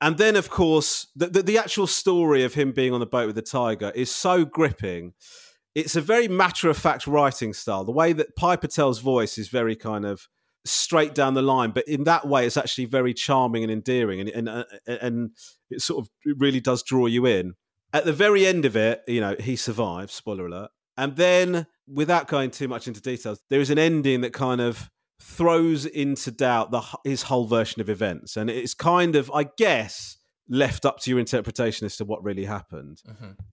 And 0.00 0.18
then, 0.18 0.36
of 0.36 0.50
course, 0.50 1.06
the, 1.14 1.26
the, 1.28 1.42
the 1.42 1.58
actual 1.58 1.86
story 1.86 2.42
of 2.42 2.54
him 2.54 2.72
being 2.72 2.92
on 2.92 3.00
the 3.00 3.06
boat 3.06 3.26
with 3.26 3.36
the 3.36 3.42
tiger 3.42 3.92
is 3.94 4.10
so 4.10 4.44
gripping. 4.44 5.14
It's 5.74 5.96
a 5.96 6.00
very 6.00 6.28
matter 6.28 6.68
of 6.68 6.76
fact 6.76 7.06
writing 7.06 7.52
style. 7.52 7.84
The 7.84 7.92
way 7.92 8.12
that 8.12 8.36
Pi 8.36 8.56
Patel's 8.56 9.00
voice 9.00 9.38
is 9.38 9.48
very 9.48 9.76
kind 9.76 10.04
of 10.04 10.28
straight 10.64 11.14
down 11.14 11.34
the 11.34 11.42
line, 11.42 11.70
but 11.70 11.86
in 11.86 12.04
that 12.04 12.26
way, 12.26 12.46
it's 12.46 12.56
actually 12.56 12.86
very 12.86 13.12
charming 13.12 13.62
and 13.62 13.72
endearing, 13.72 14.20
and 14.20 14.28
and 14.30 14.48
uh, 14.48 14.64
and 14.86 15.30
it 15.70 15.82
sort 15.82 16.04
of 16.04 16.10
it 16.24 16.36
really 16.38 16.60
does 16.60 16.82
draw 16.82 17.06
you 17.06 17.26
in. 17.26 17.54
At 17.92 18.04
the 18.04 18.12
very 18.12 18.46
end 18.46 18.64
of 18.64 18.76
it, 18.76 19.02
you 19.06 19.20
know, 19.20 19.36
he 19.38 19.56
survives. 19.56 20.12
Spoiler 20.12 20.46
alert. 20.46 20.70
And 20.96 21.16
then, 21.16 21.66
without 21.88 22.28
going 22.28 22.50
too 22.50 22.68
much 22.68 22.86
into 22.86 23.00
details, 23.00 23.40
there 23.50 23.60
is 23.60 23.70
an 23.70 23.78
ending 23.78 24.20
that 24.20 24.32
kind 24.32 24.60
of 24.60 24.90
throws 25.24 25.86
into 25.86 26.30
doubt 26.30 26.70
the 26.70 26.82
his 27.02 27.22
whole 27.22 27.46
version 27.46 27.80
of 27.80 27.88
events, 27.88 28.36
and 28.36 28.50
it's 28.50 28.74
kind 28.74 29.16
of, 29.16 29.30
I 29.32 29.44
guess, 29.56 30.18
left 30.48 30.84
up 30.84 31.00
to 31.00 31.10
your 31.10 31.18
interpretation 31.18 31.86
as 31.86 31.96
to 31.96 32.04
what 32.04 32.22
really 32.22 32.44
happened. 32.44 33.02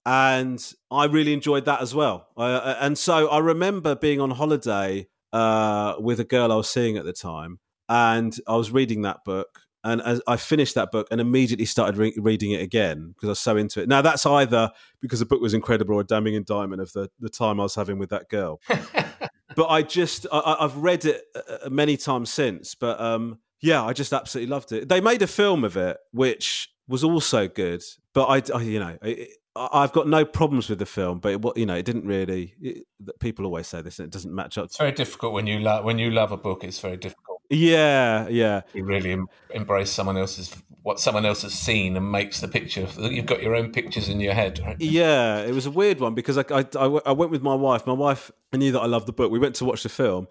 And 0.05 0.73
I 0.91 1.05
really 1.05 1.33
enjoyed 1.33 1.65
that 1.65 1.81
as 1.81 1.95
well. 1.95 2.27
Uh, 2.35 2.75
and 2.79 2.97
so 2.97 3.29
I 3.29 3.39
remember 3.39 3.95
being 3.95 4.19
on 4.19 4.31
holiday 4.31 5.07
uh, 5.31 5.95
with 5.99 6.19
a 6.19 6.25
girl 6.25 6.51
I 6.51 6.55
was 6.55 6.69
seeing 6.69 6.97
at 6.97 7.05
the 7.05 7.13
time, 7.13 7.59
and 7.87 8.37
I 8.47 8.55
was 8.57 8.71
reading 8.71 9.03
that 9.03 9.23
book. 9.23 9.61
And 9.83 9.99
as 10.03 10.21
I 10.27 10.37
finished 10.37 10.75
that 10.75 10.91
book 10.91 11.07
and 11.09 11.19
immediately 11.19 11.65
started 11.65 11.97
re- 11.97 12.13
reading 12.17 12.51
it 12.51 12.61
again 12.61 13.13
because 13.15 13.29
I 13.29 13.31
was 13.31 13.39
so 13.39 13.57
into 13.57 13.81
it. 13.81 13.89
Now, 13.89 14.03
that's 14.03 14.27
either 14.27 14.69
because 15.01 15.19
the 15.19 15.25
book 15.25 15.41
was 15.41 15.55
incredible 15.55 15.95
or 15.95 16.01
a 16.01 16.03
damning 16.03 16.35
indictment 16.35 16.83
of 16.83 16.93
the, 16.93 17.09
the 17.19 17.29
time 17.29 17.59
I 17.59 17.63
was 17.63 17.73
having 17.73 17.97
with 17.97 18.11
that 18.11 18.29
girl. 18.29 18.61
but 19.55 19.67
I 19.67 19.81
just, 19.81 20.25
I- 20.31 20.57
I've 20.59 20.77
read 20.77 21.05
it 21.05 21.21
uh, 21.35 21.69
many 21.69 21.97
times 21.97 22.31
since. 22.31 22.75
But 22.75 22.99
um, 22.99 23.39
yeah, 23.61 23.83
I 23.83 23.93
just 23.93 24.13
absolutely 24.13 24.49
loved 24.51 24.71
it. 24.71 24.89
They 24.89 25.01
made 25.01 25.21
a 25.21 25.27
film 25.27 25.63
of 25.63 25.77
it, 25.77 25.97
which 26.11 26.69
was 26.87 27.03
also 27.03 27.47
good. 27.47 27.83
But 28.13 28.25
I, 28.25 28.57
I 28.57 28.61
you 28.61 28.79
know, 28.79 28.97
it, 29.01 29.29
I- 29.55 29.69
I've 29.83 29.91
got 29.91 30.07
no 30.07 30.25
problems 30.25 30.69
with 30.69 30.79
the 30.79 30.85
film, 30.85 31.19
but 31.19 31.33
it, 31.33 31.57
you 31.57 31.65
know, 31.65 31.75
it 31.75 31.85
didn't 31.85 32.05
really. 32.05 32.55
It, 32.61 32.85
people 33.19 33.45
always 33.45 33.67
say 33.67 33.81
this, 33.81 33.99
and 33.99 34.07
it 34.07 34.11
doesn't 34.11 34.33
match 34.33 34.57
up. 34.57 34.65
It's 34.65 34.77
very 34.77 34.91
difficult 34.91 35.33
when 35.33 35.47
you 35.47 35.59
love 35.59 35.83
when 35.85 35.97
you 35.99 36.09
love 36.11 36.31
a 36.31 36.37
book. 36.37 36.63
It's 36.63 36.79
very 36.79 36.97
difficult. 36.97 37.30
Yeah, 37.51 38.27
yeah. 38.29 38.61
You 38.73 38.85
really 38.85 39.11
em- 39.11 39.27
embrace 39.53 39.91
someone 39.91 40.17
else's 40.17 40.55
what 40.83 40.99
someone 40.99 41.25
else 41.25 41.43
has 41.43 41.53
seen 41.53 41.95
and 41.95 42.11
makes 42.11 42.39
the 42.39 42.47
picture. 42.47 42.87
You've 42.97 43.27
got 43.27 43.43
your 43.43 43.55
own 43.55 43.71
pictures 43.71 44.09
in 44.09 44.19
your 44.19 44.33
head, 44.33 44.59
right? 44.65 44.75
Yeah, 44.79 45.41
it 45.41 45.53
was 45.53 45.67
a 45.67 45.71
weird 45.71 45.99
one 45.99 46.15
because 46.15 46.39
I, 46.39 46.41
I, 46.49 46.59
I 46.59 46.61
w- 46.63 47.01
I 47.05 47.11
went 47.11 47.29
with 47.29 47.43
my 47.43 47.53
wife. 47.53 47.85
My 47.85 47.93
wife 47.93 48.31
knew 48.51 48.71
that 48.71 48.79
I 48.79 48.87
loved 48.87 49.05
the 49.05 49.13
book. 49.13 49.31
We 49.31 49.37
went 49.37 49.53
to 49.55 49.65
watch 49.65 49.83
the 49.83 49.89
film, 49.89 50.27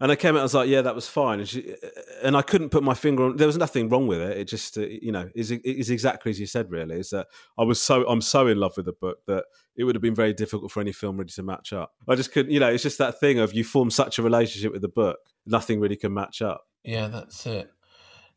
and 0.00 0.10
I 0.10 0.16
came 0.16 0.30
out. 0.30 0.36
And 0.36 0.40
I 0.40 0.42
was 0.44 0.54
like, 0.54 0.68
"Yeah, 0.68 0.82
that 0.82 0.94
was 0.94 1.08
fine." 1.08 1.40
And, 1.40 1.48
she, 1.48 1.74
and 2.22 2.36
I 2.36 2.42
couldn't 2.42 2.70
put 2.70 2.82
my 2.82 2.94
finger 2.94 3.24
on. 3.24 3.36
There 3.36 3.46
was 3.46 3.58
nothing 3.58 3.88
wrong 3.88 4.06
with 4.06 4.20
it. 4.20 4.38
It 4.38 4.44
just, 4.44 4.78
uh, 4.78 4.82
you 4.82 5.12
know, 5.12 5.28
is 5.34 5.50
is 5.50 5.90
exactly 5.90 6.30
as 6.30 6.40
you 6.40 6.46
said. 6.46 6.70
Really, 6.70 6.98
is 6.98 7.10
that 7.10 7.28
I 7.58 7.64
was 7.64 7.80
so 7.80 8.06
I'm 8.08 8.22
so 8.22 8.46
in 8.46 8.58
love 8.58 8.76
with 8.76 8.86
the 8.86 8.92
book 8.92 9.18
that 9.26 9.44
it 9.76 9.84
would 9.84 9.94
have 9.94 10.02
been 10.02 10.14
very 10.14 10.32
difficult 10.32 10.72
for 10.72 10.80
any 10.80 10.92
film 10.92 11.18
really 11.18 11.30
to 11.30 11.42
match 11.42 11.72
up. 11.72 11.92
I 12.08 12.14
just 12.14 12.32
couldn't. 12.32 12.52
You 12.52 12.60
know, 12.60 12.68
it's 12.68 12.82
just 12.82 12.98
that 12.98 13.20
thing 13.20 13.38
of 13.38 13.52
you 13.52 13.62
form 13.62 13.90
such 13.90 14.18
a 14.18 14.22
relationship 14.22 14.72
with 14.72 14.82
the 14.82 14.88
book, 14.88 15.18
nothing 15.46 15.80
really 15.80 15.96
can 15.96 16.14
match 16.14 16.40
up. 16.42 16.64
Yeah, 16.82 17.08
that's 17.08 17.46
it. 17.46 17.70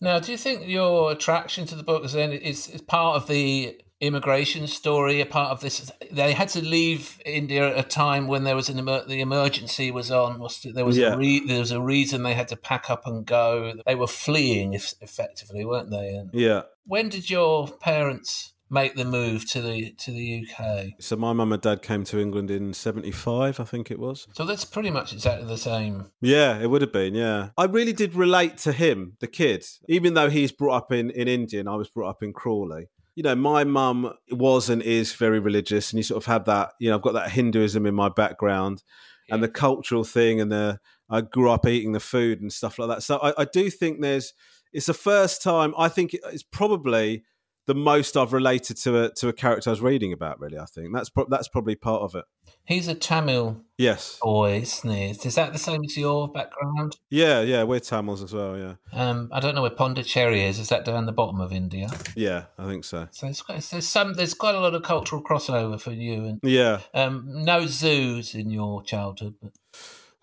Now, 0.02 0.20
do 0.20 0.34
you 0.34 0.38
think 0.38 0.68
your 0.68 1.14
attraction 1.14 1.66
to 1.68 1.76
the 1.76 1.84
book 1.84 2.04
is 2.04 2.14
is, 2.14 2.68
is 2.68 2.82
part 2.82 3.16
of 3.16 3.28
the 3.28 3.80
immigration 4.06 4.68
story? 4.68 5.22
A 5.22 5.26
part 5.26 5.52
of 5.52 5.62
this? 5.62 5.92
They 6.12 6.34
had 6.34 6.50
to 6.50 6.62
leave 6.64 7.20
India 7.26 7.70
at 7.70 7.86
a 7.86 7.88
time 7.88 8.28
when 8.28 8.44
there 8.44 8.56
was 8.56 8.70
an 8.70 8.78
emer- 8.80 9.06
the 9.08 9.22
emergency 9.22 9.92
was 9.92 10.12
on. 10.12 10.40
Was 10.40 10.66
there 10.74 10.86
was 10.86 10.98
Yeah. 10.98 11.14
a 11.14 11.18
re- 11.18 11.46
there 11.48 11.60
was 11.60 11.72
a 11.72 11.82
reason 11.82 12.24
they 12.24 12.34
had 12.34 12.48
to 12.50 12.56
pack 12.56 12.90
up 12.90 13.08
and 13.08 13.26
go. 13.26 13.74
They 13.86 13.96
were 13.96 14.08
fleeing, 14.08 14.74
if, 14.74 14.94
effectively, 15.02 15.66
weren't 15.66 15.90
they? 15.92 16.10
And 16.16 16.30
Yeah. 16.34 16.64
when 16.86 17.10
did 17.10 17.30
your 17.30 17.68
parents 17.68 18.54
make 18.70 18.96
the 18.96 19.06
move 19.06 19.48
to 19.52 19.62
the 19.62 19.92
to 20.00 20.12
the 20.12 20.46
UK? 20.48 20.94
So 21.00 21.16
my 21.16 21.32
mum 21.34 21.52
and 21.54 21.62
dad 21.62 21.82
came 21.82 22.04
to 22.06 22.20
England 22.20 22.50
in 22.50 22.74
'75, 22.74 23.60
I 23.60 23.64
think 23.66 23.92
it 23.92 24.00
was. 24.00 24.28
So 24.34 24.46
that's 24.46 24.66
pretty 24.66 24.90
much 24.90 25.14
exactly 25.14 25.48
the 25.48 25.58
same. 25.58 26.10
Yeah, 26.22 26.60
it 26.60 26.68
would 26.72 26.82
have 26.82 26.92
been. 26.94 27.14
Yeah, 27.14 27.50
I 27.58 27.66
really 27.66 27.94
did 27.94 28.16
relate 28.16 28.58
to 28.60 28.72
him, 28.72 29.16
the 29.20 29.28
kid, 29.28 29.64
even 29.88 30.14
though 30.16 30.30
he's 30.30 30.52
brought 30.52 30.76
up 30.78 30.92
in 30.92 31.12
in 31.12 31.28
India 31.28 31.60
and 31.60 31.70
I 31.70 31.76
was 31.76 31.90
brought 31.90 32.10
up 32.10 32.24
in 32.24 32.34
Crawley. 32.34 32.88
You 33.16 33.24
know, 33.24 33.36
my 33.36 33.64
mum 33.64 34.14
was 34.32 34.70
and 34.70 34.82
is 34.82 35.14
very 35.14 35.40
religious, 35.40 35.92
and 35.92 35.98
you 35.98 36.04
sort 36.04 36.24
of 36.24 36.26
have 36.26 36.46
that. 36.46 36.74
You 36.80 36.90
know, 36.90 36.96
I've 36.96 37.02
got 37.02 37.14
that 37.14 37.32
Hinduism 37.32 37.86
in 37.86 37.96
my 37.96 38.10
background, 38.10 38.84
and 39.30 39.44
the 39.44 39.50
cultural 39.50 40.04
thing, 40.04 40.42
and 40.42 40.52
the 40.52 40.80
I 41.10 41.22
grew 41.22 41.52
up 41.52 41.68
eating 41.68 41.92
the 41.92 42.00
food 42.00 42.42
and 42.42 42.52
stuff 42.52 42.80
like 42.80 42.90
that. 42.90 43.04
So 43.04 43.18
I, 43.18 43.42
I 43.42 43.46
do 43.46 43.70
think 43.70 44.02
there's. 44.02 44.34
It's 44.72 44.88
the 44.88 44.94
first 44.96 45.44
time 45.44 45.76
I 45.78 45.88
think 45.88 46.16
it's 46.16 46.42
probably 46.42 47.24
the 47.66 47.76
most 47.76 48.18
I've 48.18 48.34
related 48.34 48.78
to 48.78 49.04
a 49.06 49.10
to 49.16 49.28
a 49.30 49.34
character 49.34 49.70
I 49.70 49.72
was 49.72 49.82
reading 49.82 50.12
about. 50.14 50.40
Really, 50.40 50.58
I 50.60 50.66
think 50.66 50.94
that's 50.94 51.10
pro- 51.10 51.28
that's 51.30 51.48
probably 51.48 51.76
part 51.76 52.02
of 52.02 52.16
it. 52.16 52.26
He's 52.66 52.88
a 52.88 52.96
Tamil 52.96 53.62
Yes. 53.78 54.18
boy, 54.22 54.60
isn't 54.62 54.90
he? 54.90 55.10
Is 55.10 55.36
that 55.36 55.52
the 55.52 55.60
same 55.60 55.82
as 55.84 55.98
your 55.98 56.30
background? 56.32 56.98
Yeah, 57.10 57.42
yeah, 57.42 57.64
we're 57.64 57.80
Tamils 57.82 58.24
as 58.24 58.34
well. 58.34 58.58
Yeah, 58.58 58.76
Um, 58.94 59.30
I 59.34 59.40
don't 59.42 59.54
know 59.56 59.62
where 59.62 59.70
Pondicherry 59.72 60.44
is. 60.44 60.60
Is 60.60 60.70
that 60.70 60.86
down 60.86 61.06
the 61.06 61.12
bottom 61.12 61.42
of 61.42 61.52
India? 61.52 61.90
yeah, 62.16 62.46
I 62.58 62.66
think 62.68 62.86
so. 62.86 63.08
So 63.12 63.28
it's 63.28 63.42
quite, 63.42 63.62
there's 63.64 63.88
some 63.88 64.14
there's 64.14 64.34
quite 64.34 64.56
a 64.56 64.60
lot 64.62 64.76
of 64.76 64.84
cultural 64.84 65.22
crossover 65.22 65.80
for 65.80 65.92
you, 65.92 66.24
and 66.26 66.40
Yeah. 66.44 66.80
um, 66.94 67.26
no 67.28 67.66
zoos 67.68 68.34
in 68.36 68.50
your 68.50 68.82
childhood. 68.84 69.36
But 69.42 69.52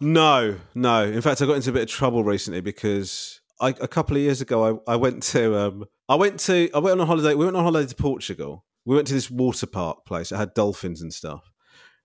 No, 0.00 0.56
no. 0.74 1.04
In 1.04 1.20
fact, 1.20 1.42
I 1.42 1.46
got 1.46 1.56
into 1.56 1.70
a 1.70 1.74
bit 1.74 1.82
of 1.82 1.88
trouble 1.88 2.24
recently 2.24 2.60
because 2.62 3.40
I, 3.60 3.70
a 3.80 3.88
couple 3.88 4.16
of 4.16 4.22
years 4.22 4.40
ago, 4.40 4.80
I, 4.86 4.92
I 4.92 4.96
went 4.96 5.22
to, 5.24 5.58
um, 5.58 5.84
I 6.10 6.16
went 6.16 6.40
to, 6.40 6.68
I 6.74 6.80
went 6.80 7.00
on 7.00 7.04
a 7.04 7.06
holiday. 7.06 7.34
We 7.36 7.44
went 7.44 7.56
on 7.56 7.62
holiday 7.62 7.88
to 7.88 7.94
Portugal. 7.94 8.64
We 8.84 8.96
went 8.96 9.06
to 9.06 9.14
this 9.14 9.30
water 9.30 9.66
park 9.66 10.04
place. 10.04 10.32
It 10.32 10.38
had 10.38 10.54
dolphins 10.54 11.00
and 11.00 11.14
stuff. 11.14 11.52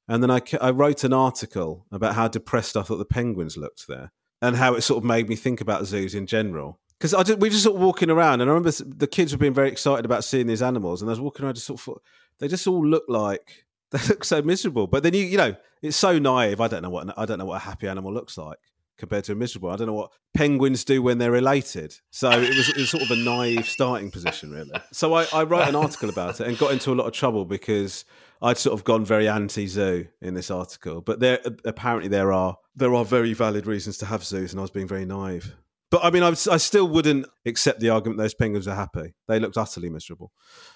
And 0.08 0.22
then 0.22 0.30
I, 0.30 0.42
I 0.62 0.70
wrote 0.70 1.04
an 1.04 1.12
article 1.12 1.88
about 1.92 2.14
how 2.14 2.28
depressed 2.28 2.78
I 2.78 2.84
thought 2.84 2.98
the 2.98 3.06
penguins 3.06 3.58
looked 3.58 3.88
there, 3.88 4.12
and 4.44 4.58
how 4.58 4.76
it 4.76 4.82
sort 4.82 5.00
of 5.00 5.04
made 5.04 5.28
me 5.28 5.36
think 5.36 5.60
about 5.60 5.88
zoos 5.88 6.14
in 6.14 6.28
general. 6.28 6.80
Because 7.00 7.16
I 7.16 7.24
just, 7.24 7.40
we 7.40 7.48
were 7.48 7.54
just 7.54 7.64
sort 7.64 7.78
of 7.78 7.82
walking 7.82 8.12
around, 8.12 8.42
and 8.42 8.52
I 8.52 8.54
remember 8.54 8.70
the 8.70 9.08
kids 9.08 9.32
were 9.32 9.40
being 9.40 9.56
very 9.56 9.70
excited 9.70 10.06
about 10.06 10.24
seeing 10.24 10.46
these 10.46 10.62
animals, 10.62 11.02
and 11.02 11.10
I 11.10 11.14
was 11.14 11.20
walking 11.20 11.44
around, 11.44 11.56
just 11.56 11.66
sort 11.66 11.88
of, 11.88 11.98
they 12.38 12.48
just 12.48 12.68
all 12.68 12.86
look 12.86 13.06
like 13.08 13.66
they 13.92 13.98
look 14.08 14.24
so 14.24 14.44
miserable. 14.44 14.86
But 14.86 15.02
then 15.02 15.16
you, 15.16 15.24
you 15.24 15.38
know, 15.38 15.56
it's 15.82 15.98
so 15.98 16.20
naive. 16.20 16.62
I 16.62 16.68
don't 16.68 16.84
know 16.84 16.92
what 16.92 17.12
I 17.18 17.26
don't 17.26 17.40
know 17.40 17.46
what 17.46 17.56
a 17.56 17.66
happy 17.66 17.88
animal 17.88 18.14
looks 18.14 18.38
like 18.38 18.60
compared 18.98 19.24
to 19.26 19.32
a 19.34 19.36
miserable. 19.36 19.70
I 19.70 19.76
don't 19.76 19.88
know 19.88 19.94
what 19.94 20.12
penguins 20.34 20.84
do 20.84 21.02
when 21.02 21.18
they're 21.18 21.36
elated. 21.36 21.96
So 22.12 22.30
it 22.30 22.56
was, 22.56 22.70
it 22.70 22.78
was 22.78 22.90
sort 22.90 23.04
of 23.04 23.12
a 23.12 23.16
naive 23.16 23.68
starting 23.68 24.12
position, 24.12 24.52
really. 24.52 24.72
So 24.92 25.14
I, 25.14 25.26
I 25.34 25.44
wrote 25.44 25.68
an 25.68 25.76
article 25.76 26.10
about 26.10 26.40
it 26.40 26.48
and 26.48 26.58
got 26.58 26.72
into 26.72 26.92
a 26.92 26.96
lot 26.96 27.08
of 27.08 27.14
trouble 27.14 27.46
because 27.46 28.06
I'd 28.42 28.58
sort 28.58 28.74
of 28.78 28.84
gone 28.84 29.06
very 29.06 29.28
anti-zoo 29.28 30.08
in 30.22 30.34
this 30.34 30.52
article. 30.52 31.02
But 31.02 31.20
there 31.20 31.40
apparently 31.64 32.10
there 32.10 32.32
are 32.32 32.58
there 32.76 32.94
are 32.94 33.06
very 33.06 33.34
valid 33.34 33.68
reasons 33.68 33.98
to 34.00 34.06
have 34.06 34.24
zoos, 34.24 34.52
and 34.52 34.60
I 34.60 34.62
was 34.62 34.72
being 34.72 34.88
very 34.88 35.06
naive. 35.06 35.56
But 35.92 36.04
I 36.04 36.10
mean, 36.10 36.24
I, 36.24 36.30
I 36.30 36.58
still 36.58 36.88
wouldn't 36.88 37.28
accept 37.46 37.80
the 37.80 37.90
argument 37.90 38.18
those 38.18 38.34
penguins 38.34 38.68
are 38.68 38.76
happy. 38.76 39.14
They 39.28 39.40
looked 39.40 39.58
utterly 39.58 39.90
miserable. 39.90 40.32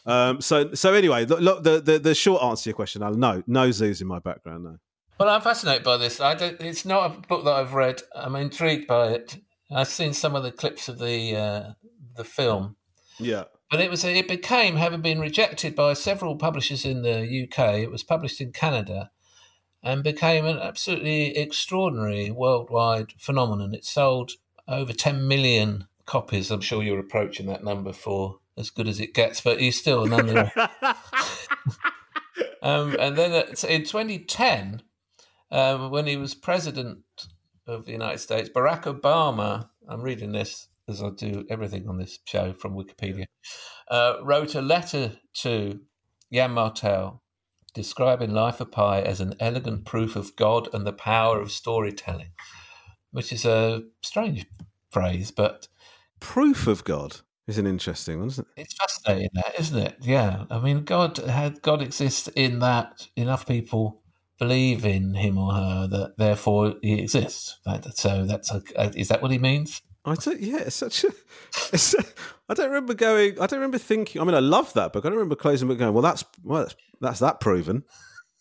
Um, 0.06 0.40
so, 0.40 0.74
so 0.74 0.94
anyway, 0.94 1.26
look, 1.26 1.64
the, 1.64 1.82
the 1.82 2.00
the 2.00 2.16
short 2.16 2.44
answer 2.44 2.64
to 2.64 2.70
your 2.70 2.76
question, 2.76 3.04
Alan, 3.04 3.20
no, 3.20 3.44
no 3.48 3.72
zoos 3.72 4.02
in 4.02 4.08
my 4.08 4.20
background. 4.20 4.64
No. 4.64 4.78
Well, 5.20 5.30
I'm 5.30 5.42
fascinated 5.42 5.84
by 5.84 5.98
this. 5.98 6.22
I 6.22 6.36
don't, 6.36 6.60
it's 6.62 6.86
not 6.86 7.12
a 7.12 7.28
book 7.28 7.44
that 7.44 7.54
I've 7.54 7.74
read. 7.74 8.02
I'm 8.16 8.36
intrigued 8.36 8.88
by 8.88 9.10
it. 9.10 9.38
I've 9.72 9.88
seen 9.88 10.14
some 10.14 10.36
of 10.36 10.44
the 10.44 10.52
clips 10.52 10.88
of 10.88 10.98
the 10.98 11.36
uh, 11.36 11.74
the 12.16 12.24
film, 12.24 12.76
Yeah. 13.20 13.44
but 13.70 13.80
it 13.80 13.92
was 13.92 14.04
it 14.04 14.28
became 14.28 14.78
having 14.78 15.02
been 15.02 15.20
rejected 15.20 15.76
by 15.76 15.94
several 15.94 16.38
publishers 16.38 16.86
in 16.86 17.04
the 17.04 17.20
UK. 17.44 17.76
It 17.80 17.92
was 17.92 18.04
published 18.04 18.42
in 18.42 18.52
Canada. 18.52 19.12
And 19.82 20.04
became 20.04 20.46
an 20.46 20.58
absolutely 20.58 21.38
extraordinary 21.38 22.32
worldwide 22.32 23.14
phenomenon. 23.18 23.74
It 23.74 23.86
sold 23.86 24.32
over 24.68 24.92
10 24.92 25.26
million 25.26 25.88
copies. 26.06 26.52
I'm 26.52 26.60
sure 26.60 26.84
you're 26.84 27.00
approaching 27.00 27.46
that 27.46 27.64
number 27.64 27.94
for 27.94 28.40
as 28.58 28.70
good 28.70 28.90
as 28.90 29.00
it 29.00 29.14
gets, 29.14 29.40
but 29.40 29.62
he's 29.62 29.80
still 29.80 30.06
nonetheless. 30.06 30.52
um, 32.62 32.94
and 33.00 33.18
then 33.18 33.32
in 33.70 33.86
2010, 33.86 34.82
um, 35.52 35.92
when 35.92 36.08
he 36.08 36.18
was 36.18 36.34
president 36.36 37.00
of 37.68 37.86
the 37.86 37.92
United 37.92 38.20
States, 38.20 38.50
Barack 38.50 38.84
Obama, 38.84 39.70
I'm 39.88 40.02
reading 40.02 40.32
this 40.32 40.68
as 40.88 41.04
I 41.04 41.10
do 41.12 41.46
everything 41.50 41.88
on 41.88 41.98
this 41.98 42.20
show 42.26 42.54
from 42.54 42.74
Wikipedia, 42.74 43.26
uh, 43.90 44.16
wrote 44.24 44.56
a 44.56 44.62
letter 44.62 45.14
to 45.36 45.80
Yann 46.30 46.52
Martel 46.52 47.22
describing 47.76 48.32
Life 48.32 48.60
of 48.60 48.72
Pi 48.72 49.02
as 49.02 49.22
an 49.22 49.36
elegant 49.40 49.86
proof 49.86 50.16
of 50.16 50.36
God 50.36 50.68
and 50.74 50.86
the 50.86 50.94
power 50.94 51.40
of 51.40 51.52
storytelling, 51.52 52.32
which 53.12 53.32
is 53.32 53.46
a 53.46 53.84
strange 54.02 54.46
phrase, 54.92 55.32
but 55.32 55.68
Proof 56.20 56.68
of 56.68 56.84
God 56.84 57.18
is 57.48 57.58
an 57.58 57.66
interesting 57.66 58.20
one, 58.20 58.28
isn't 58.28 58.48
it? 58.56 58.62
it's 58.62 58.74
fascinating, 58.74 59.30
that 59.34 59.60
isn't 59.60 59.80
it? 59.80 59.96
Yeah, 60.02 60.46
I 60.50 60.60
mean, 60.60 60.84
God 60.84 61.18
had 61.18 61.62
God 61.62 61.82
exists 61.82 62.28
in 62.36 62.60
that 62.60 63.08
enough 63.16 63.48
people 63.48 64.02
believe 64.40 64.86
in 64.86 65.14
him 65.14 65.38
or 65.38 65.54
her 65.54 65.88
that 65.88 66.18
therefore 66.18 66.76
he 66.82 67.02
exists. 67.02 67.60
That, 67.66 67.98
so 67.98 68.26
that's 68.26 68.52
a, 68.52 68.62
is 68.98 69.10
that 69.10 69.22
what 69.22 69.32
he 69.32 69.38
means? 69.38 69.82
I 70.06 70.16
don't. 70.16 70.40
Yeah, 70.40 70.60
it's 70.60 70.76
such 70.76 71.04
a. 71.04 71.10
It's, 71.74 71.96
I 72.48 72.54
don't 72.54 72.70
remember 72.70 72.94
going. 72.94 73.34
I 73.34 73.46
don't 73.46 73.60
remember 73.60 73.78
thinking. 73.78 74.22
I 74.22 74.26
mean, 74.26 74.36
I 74.36 74.40
love 74.40 74.74
that 74.74 74.94
book. 74.94 75.06
I 75.06 75.10
don't 75.10 75.18
remember 75.18 75.36
closing 75.36 75.68
the 75.68 75.74
book 75.74 75.80
going. 75.80 75.94
Well, 75.94 76.04
that's 76.04 76.24
well, 76.44 76.64
that's, 76.64 76.76
that's 77.02 77.20
that 77.20 77.40
proven. 77.40 77.84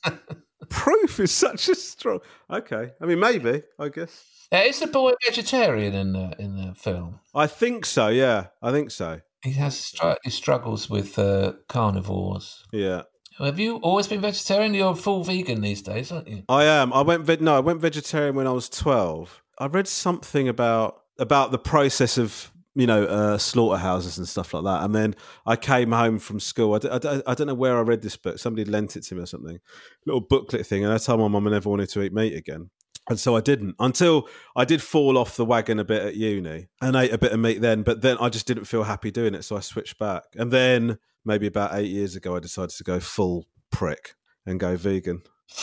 Proof 0.70 1.20
is 1.20 1.30
such 1.30 1.68
a 1.68 1.74
strong. 1.74 2.20
Okay, 2.50 2.92
I 3.00 3.06
mean, 3.06 3.18
maybe. 3.18 3.62
I 3.78 3.88
guess. 3.88 4.24
Uh, 4.52 4.58
is 4.58 4.80
the 4.80 4.86
boy 4.86 5.12
vegetarian 5.26 5.94
in 5.94 6.12
the 6.12 6.34
in 6.38 6.56
the 6.56 6.74
film? 6.74 7.20
I 7.34 7.46
think 7.46 7.84
so. 7.84 8.08
Yeah, 8.08 8.46
I 8.62 8.70
think 8.70 8.90
so. 8.90 9.20
He 9.42 9.52
has 9.52 9.78
str- 9.78 10.18
he 10.24 10.30
struggles 10.30 10.88
with 10.88 11.18
uh, 11.18 11.52
carnivores. 11.68 12.64
Yeah, 12.72 13.02
Have 13.38 13.58
you 13.58 13.76
always 13.76 14.06
been 14.06 14.20
vegetarian? 14.20 14.74
You're 14.74 14.96
full 14.96 15.22
vegan 15.22 15.60
these 15.60 15.82
days, 15.82 16.10
aren't 16.10 16.28
you? 16.28 16.42
I 16.48 16.64
am. 16.64 16.92
I 16.92 17.02
went. 17.02 17.24
Ve- 17.24 17.38
no, 17.40 17.56
I 17.56 17.60
went 17.60 17.80
vegetarian 17.80 18.34
when 18.34 18.46
I 18.46 18.52
was 18.52 18.68
twelve. 18.68 19.42
I 19.58 19.66
read 19.66 19.88
something 19.88 20.48
about 20.48 21.02
about 21.18 21.52
the 21.52 21.58
process 21.58 22.18
of 22.18 22.52
you 22.74 22.86
know 22.86 23.04
uh, 23.04 23.38
slaughterhouses 23.38 24.18
and 24.18 24.28
stuff 24.28 24.54
like 24.54 24.64
that, 24.64 24.84
and 24.84 24.94
then 24.94 25.14
I 25.46 25.56
came 25.56 25.92
home 25.92 26.18
from 26.18 26.40
school. 26.40 26.74
I, 26.74 26.78
d- 26.78 26.88
I 26.88 26.98
d- 26.98 27.22
I 27.26 27.34
don't 27.34 27.46
know 27.46 27.54
where 27.54 27.76
I 27.76 27.80
read 27.82 28.02
this 28.02 28.16
book. 28.16 28.38
Somebody 28.38 28.64
lent 28.64 28.96
it 28.96 29.04
to 29.04 29.14
me 29.14 29.22
or 29.22 29.26
something, 29.26 29.58
little 30.04 30.20
booklet 30.20 30.66
thing, 30.66 30.84
and 30.84 30.92
I 30.92 30.98
told 30.98 31.20
my 31.20 31.28
mum 31.28 31.46
I 31.46 31.50
never 31.50 31.70
wanted 31.70 31.90
to 31.90 32.02
eat 32.02 32.12
meat 32.12 32.34
again. 32.34 32.70
And 33.08 33.18
so 33.18 33.36
I 33.36 33.40
didn't 33.40 33.74
until 33.78 34.28
I 34.54 34.64
did 34.64 34.82
fall 34.82 35.16
off 35.16 35.36
the 35.36 35.44
wagon 35.44 35.78
a 35.78 35.84
bit 35.84 36.02
at 36.02 36.14
uni 36.16 36.68
and 36.82 36.94
ate 36.94 37.12
a 37.12 37.18
bit 37.18 37.32
of 37.32 37.40
meat 37.40 37.60
then, 37.60 37.82
but 37.82 38.02
then 38.02 38.18
I 38.20 38.28
just 38.28 38.46
didn't 38.46 38.66
feel 38.66 38.82
happy 38.82 39.10
doing 39.10 39.34
it. 39.34 39.44
So 39.44 39.56
I 39.56 39.60
switched 39.60 39.98
back. 39.98 40.24
And 40.36 40.52
then 40.52 40.98
maybe 41.24 41.46
about 41.46 41.74
eight 41.74 41.88
years 41.90 42.16
ago, 42.16 42.36
I 42.36 42.40
decided 42.40 42.70
to 42.70 42.84
go 42.84 43.00
full 43.00 43.46
prick 43.70 44.14
and 44.46 44.58
go 44.58 44.76
vegan. 44.76 45.22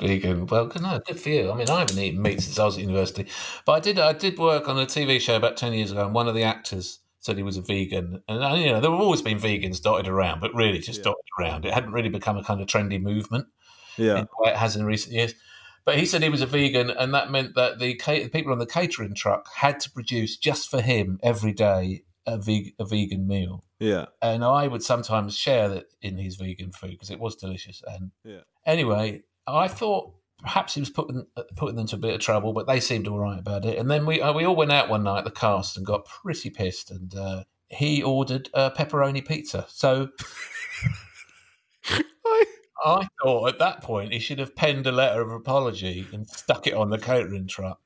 Vegan. 0.00 0.46
Well, 0.46 0.66
good, 0.66 0.82
no, 0.82 1.00
good 1.06 1.20
for 1.20 1.28
you. 1.28 1.50
I 1.50 1.54
mean, 1.54 1.68
I 1.68 1.80
haven't 1.80 1.98
eaten 1.98 2.20
meat 2.20 2.42
since 2.42 2.58
I 2.58 2.64
was 2.64 2.76
at 2.76 2.82
university, 2.82 3.26
but 3.64 3.72
I 3.72 3.80
did. 3.80 3.98
I 3.98 4.12
did 4.12 4.38
work 4.38 4.68
on 4.68 4.78
a 4.78 4.86
TV 4.86 5.20
show 5.20 5.36
about 5.36 5.56
ten 5.56 5.72
years 5.72 5.90
ago, 5.90 6.04
and 6.04 6.14
one 6.14 6.28
of 6.28 6.34
the 6.34 6.42
actors 6.42 7.00
said 7.20 7.36
he 7.36 7.42
was 7.42 7.56
a 7.56 7.62
vegan. 7.62 8.22
And 8.28 8.42
uh, 8.42 8.54
you 8.54 8.66
know, 8.66 8.80
there 8.80 8.90
have 8.90 9.00
always 9.00 9.22
been 9.22 9.38
vegans 9.38 9.80
dotted 9.80 10.08
around, 10.08 10.40
but 10.40 10.54
really 10.54 10.78
just 10.78 11.02
dotted 11.02 11.24
around. 11.40 11.64
It 11.64 11.72
hadn't 11.72 11.92
really 11.92 12.08
become 12.10 12.36
a 12.36 12.44
kind 12.44 12.60
of 12.60 12.66
trendy 12.66 13.00
movement 13.00 13.46
Yeah. 13.96 14.24
it 14.42 14.56
has 14.56 14.76
in 14.76 14.84
recent 14.84 15.14
years. 15.14 15.34
But 15.86 15.98
he 15.98 16.06
said 16.06 16.22
he 16.22 16.30
was 16.30 16.40
a 16.42 16.46
vegan, 16.46 16.90
and 16.90 17.12
that 17.14 17.30
meant 17.30 17.54
that 17.56 17.78
the, 17.78 17.94
the 18.06 18.28
people 18.28 18.52
on 18.52 18.58
the 18.58 18.66
catering 18.66 19.14
truck 19.14 19.48
had 19.54 19.80
to 19.80 19.90
produce 19.90 20.36
just 20.36 20.70
for 20.70 20.80
him 20.80 21.18
every 21.22 21.52
day 21.52 22.04
a, 22.26 22.38
veg- 22.38 22.74
a 22.78 22.84
vegan 22.84 23.26
meal. 23.26 23.64
Yeah. 23.80 24.06
And 24.22 24.44
I 24.44 24.66
would 24.66 24.82
sometimes 24.82 25.36
share 25.36 25.68
that 25.68 25.84
in 26.02 26.16
his 26.16 26.36
vegan 26.36 26.72
food 26.72 26.92
because 26.92 27.10
it 27.10 27.20
was 27.20 27.36
delicious. 27.36 27.82
And 27.86 28.10
Yeah. 28.24 28.40
anyway, 28.66 29.22
I 29.46 29.68
thought 29.68 30.12
perhaps 30.40 30.74
he 30.74 30.80
was 30.80 30.90
putting 30.90 31.26
putting 31.56 31.76
them 31.76 31.86
to 31.88 31.96
a 31.96 31.98
bit 31.98 32.14
of 32.14 32.20
trouble, 32.20 32.52
but 32.52 32.66
they 32.66 32.80
seemed 32.80 33.08
all 33.08 33.18
right 33.18 33.38
about 33.38 33.64
it. 33.64 33.78
And 33.78 33.90
then 33.90 34.06
we 34.06 34.20
uh, 34.20 34.32
we 34.32 34.44
all 34.46 34.56
went 34.56 34.72
out 34.72 34.88
one 34.88 35.02
night, 35.04 35.24
the 35.24 35.30
cast, 35.30 35.76
and 35.76 35.84
got 35.86 36.06
pretty 36.06 36.50
pissed. 36.50 36.90
And 36.90 37.14
uh, 37.14 37.44
he 37.68 38.02
ordered 38.02 38.48
a 38.54 38.70
pepperoni 38.70 39.26
pizza. 39.26 39.66
So 39.68 40.08
I, 42.26 42.44
I 42.84 43.08
thought 43.22 43.48
at 43.48 43.58
that 43.58 43.82
point 43.82 44.12
he 44.12 44.18
should 44.18 44.38
have 44.38 44.54
penned 44.56 44.86
a 44.86 44.92
letter 44.92 45.20
of 45.20 45.30
apology 45.30 46.06
and 46.12 46.28
stuck 46.28 46.66
it 46.66 46.74
on 46.74 46.90
the 46.90 46.98
catering 46.98 47.46
truck. 47.46 47.80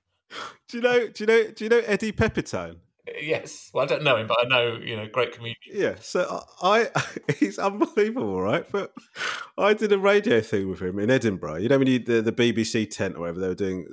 do 0.68 0.76
you 0.78 0.82
know? 0.82 1.08
Do 1.08 1.24
you 1.24 1.26
know? 1.26 1.50
Do 1.50 1.64
you 1.64 1.70
know 1.70 1.82
Eddie 1.86 2.12
Pepitone? 2.12 2.76
Yes, 3.20 3.70
well, 3.72 3.84
I 3.84 3.86
don't 3.86 4.02
know 4.02 4.16
him, 4.16 4.26
but 4.26 4.38
I 4.40 4.48
know 4.48 4.78
you 4.82 4.96
know 4.96 5.06
great 5.10 5.32
comedian. 5.32 5.56
Yeah, 5.72 5.94
so 6.00 6.42
I, 6.62 6.88
I 6.94 7.32
he's 7.38 7.58
unbelievable, 7.58 8.40
right? 8.40 8.64
But 8.70 8.92
I 9.56 9.74
did 9.74 9.92
a 9.92 9.98
radio 9.98 10.40
thing 10.40 10.68
with 10.68 10.80
him 10.80 10.98
in 10.98 11.10
Edinburgh. 11.10 11.56
You 11.56 11.68
know 11.68 11.78
when 11.78 11.88
you 11.88 11.98
the, 11.98 12.22
the 12.22 12.32
BBC 12.32 12.90
tent 12.90 13.16
or 13.16 13.20
whatever 13.20 13.40
they 13.40 13.48
were 13.48 13.54
doing, 13.54 13.86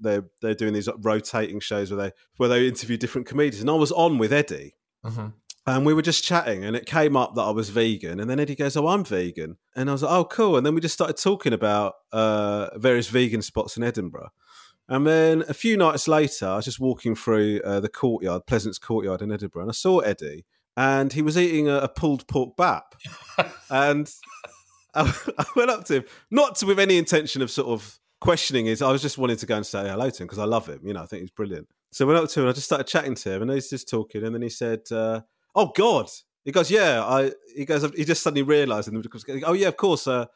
they're 0.00 0.24
they're 0.42 0.54
doing 0.54 0.74
these 0.74 0.88
rotating 1.00 1.60
shows 1.60 1.90
where 1.90 2.04
they 2.04 2.12
where 2.36 2.48
they 2.48 2.66
interview 2.66 2.96
different 2.96 3.26
comedians, 3.26 3.60
and 3.60 3.70
I 3.70 3.74
was 3.74 3.92
on 3.92 4.18
with 4.18 4.32
Eddie, 4.32 4.74
hmm 5.04 5.28
and 5.66 5.84
we 5.84 5.94
were 5.94 6.02
just 6.02 6.24
chatting, 6.24 6.64
and 6.64 6.74
it 6.74 6.86
came 6.86 7.16
up 7.16 7.34
that 7.34 7.42
I 7.42 7.50
was 7.50 7.68
vegan, 7.68 8.18
and 8.18 8.30
then 8.30 8.40
Eddie 8.40 8.56
goes, 8.56 8.76
"Oh, 8.76 8.88
I'm 8.88 9.04
vegan," 9.04 9.58
and 9.76 9.88
I 9.88 9.92
was 9.92 10.02
like, 10.02 10.12
"Oh, 10.12 10.24
cool," 10.24 10.56
and 10.56 10.64
then 10.64 10.74
we 10.74 10.80
just 10.80 10.94
started 10.94 11.16
talking 11.16 11.52
about 11.52 11.94
uh, 12.12 12.76
various 12.78 13.08
vegan 13.08 13.42
spots 13.42 13.76
in 13.76 13.82
Edinburgh. 13.82 14.30
And 14.90 15.06
then 15.06 15.44
a 15.48 15.54
few 15.54 15.76
nights 15.76 16.08
later, 16.08 16.46
I 16.46 16.56
was 16.56 16.64
just 16.64 16.80
walking 16.80 17.14
through 17.14 17.60
uh, 17.64 17.78
the 17.78 17.88
courtyard, 17.88 18.46
Pleasance 18.46 18.76
Courtyard 18.76 19.22
in 19.22 19.30
Edinburgh, 19.30 19.62
and 19.62 19.70
I 19.70 19.72
saw 19.72 20.00
Eddie, 20.00 20.44
and 20.76 21.12
he 21.12 21.22
was 21.22 21.38
eating 21.38 21.68
a, 21.68 21.76
a 21.76 21.88
pulled 21.88 22.26
pork 22.26 22.56
bap. 22.56 22.96
and 23.70 24.12
I, 24.94 25.14
I 25.38 25.44
went 25.54 25.70
up 25.70 25.84
to 25.86 25.98
him, 25.98 26.04
not 26.32 26.56
to, 26.56 26.66
with 26.66 26.80
any 26.80 26.98
intention 26.98 27.40
of 27.40 27.52
sort 27.52 27.68
of 27.68 28.00
questioning 28.20 28.66
his. 28.66 28.82
I 28.82 28.90
was 28.90 29.00
just 29.00 29.16
wanting 29.16 29.36
to 29.36 29.46
go 29.46 29.56
and 29.56 29.64
say 29.64 29.88
hello 29.88 30.10
to 30.10 30.22
him 30.22 30.26
because 30.26 30.40
I 30.40 30.44
love 30.44 30.66
him. 30.66 30.80
You 30.82 30.94
know, 30.94 31.02
I 31.02 31.06
think 31.06 31.20
he's 31.22 31.30
brilliant. 31.30 31.68
So 31.92 32.04
I 32.04 32.08
went 32.08 32.24
up 32.24 32.28
to 32.30 32.40
him 32.40 32.46
and 32.46 32.50
I 32.50 32.54
just 32.54 32.66
started 32.66 32.88
chatting 32.88 33.14
to 33.14 33.32
him, 33.32 33.42
and 33.42 33.50
he's 33.52 33.70
just 33.70 33.88
talking, 33.88 34.24
and 34.24 34.34
then 34.34 34.42
he 34.42 34.48
said, 34.48 34.80
uh, 34.90 35.20
"Oh 35.54 35.70
God, 35.74 36.08
He 36.44 36.50
goes, 36.50 36.68
"Yeah." 36.68 37.04
I 37.04 37.30
he 37.54 37.64
goes, 37.64 37.88
he 37.94 38.04
just 38.04 38.24
suddenly 38.24 38.42
realised, 38.42 38.88
and 38.88 39.08
goes, 39.08 39.24
"Oh 39.44 39.52
yeah, 39.52 39.68
of 39.68 39.76
course." 39.76 40.08
Uh, 40.08 40.26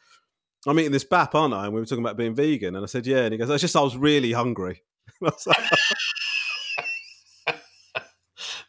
I'm 0.70 0.79
eating 0.79 0.92
this 0.92 1.05
BAP, 1.05 1.35
aren't 1.35 1.55
I? 1.55 1.66
And 1.66 1.74
we 1.74 1.81
were 1.81 1.87
talking 1.87 2.05
about 2.05 2.16
being 2.16 2.35
vegan, 2.35 2.74
and 2.77 2.83
I 2.83 2.87
said, 2.87 3.07
"Yeah." 3.07 3.24
And 3.24 3.33
he 3.33 3.38
goes, 3.38 3.50
"It's 3.50 3.61
just 3.61 3.77
I 3.77 3.83
was 3.83 3.96
really 3.96 4.33
hungry." 4.33 4.83
I 5.22 5.24
was 5.24 5.46
like, 5.46 5.70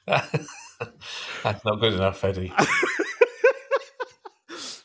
That's 1.44 1.66
not 1.66 1.80
good 1.80 1.94
enough, 1.94 2.24
Eddie. 2.24 2.54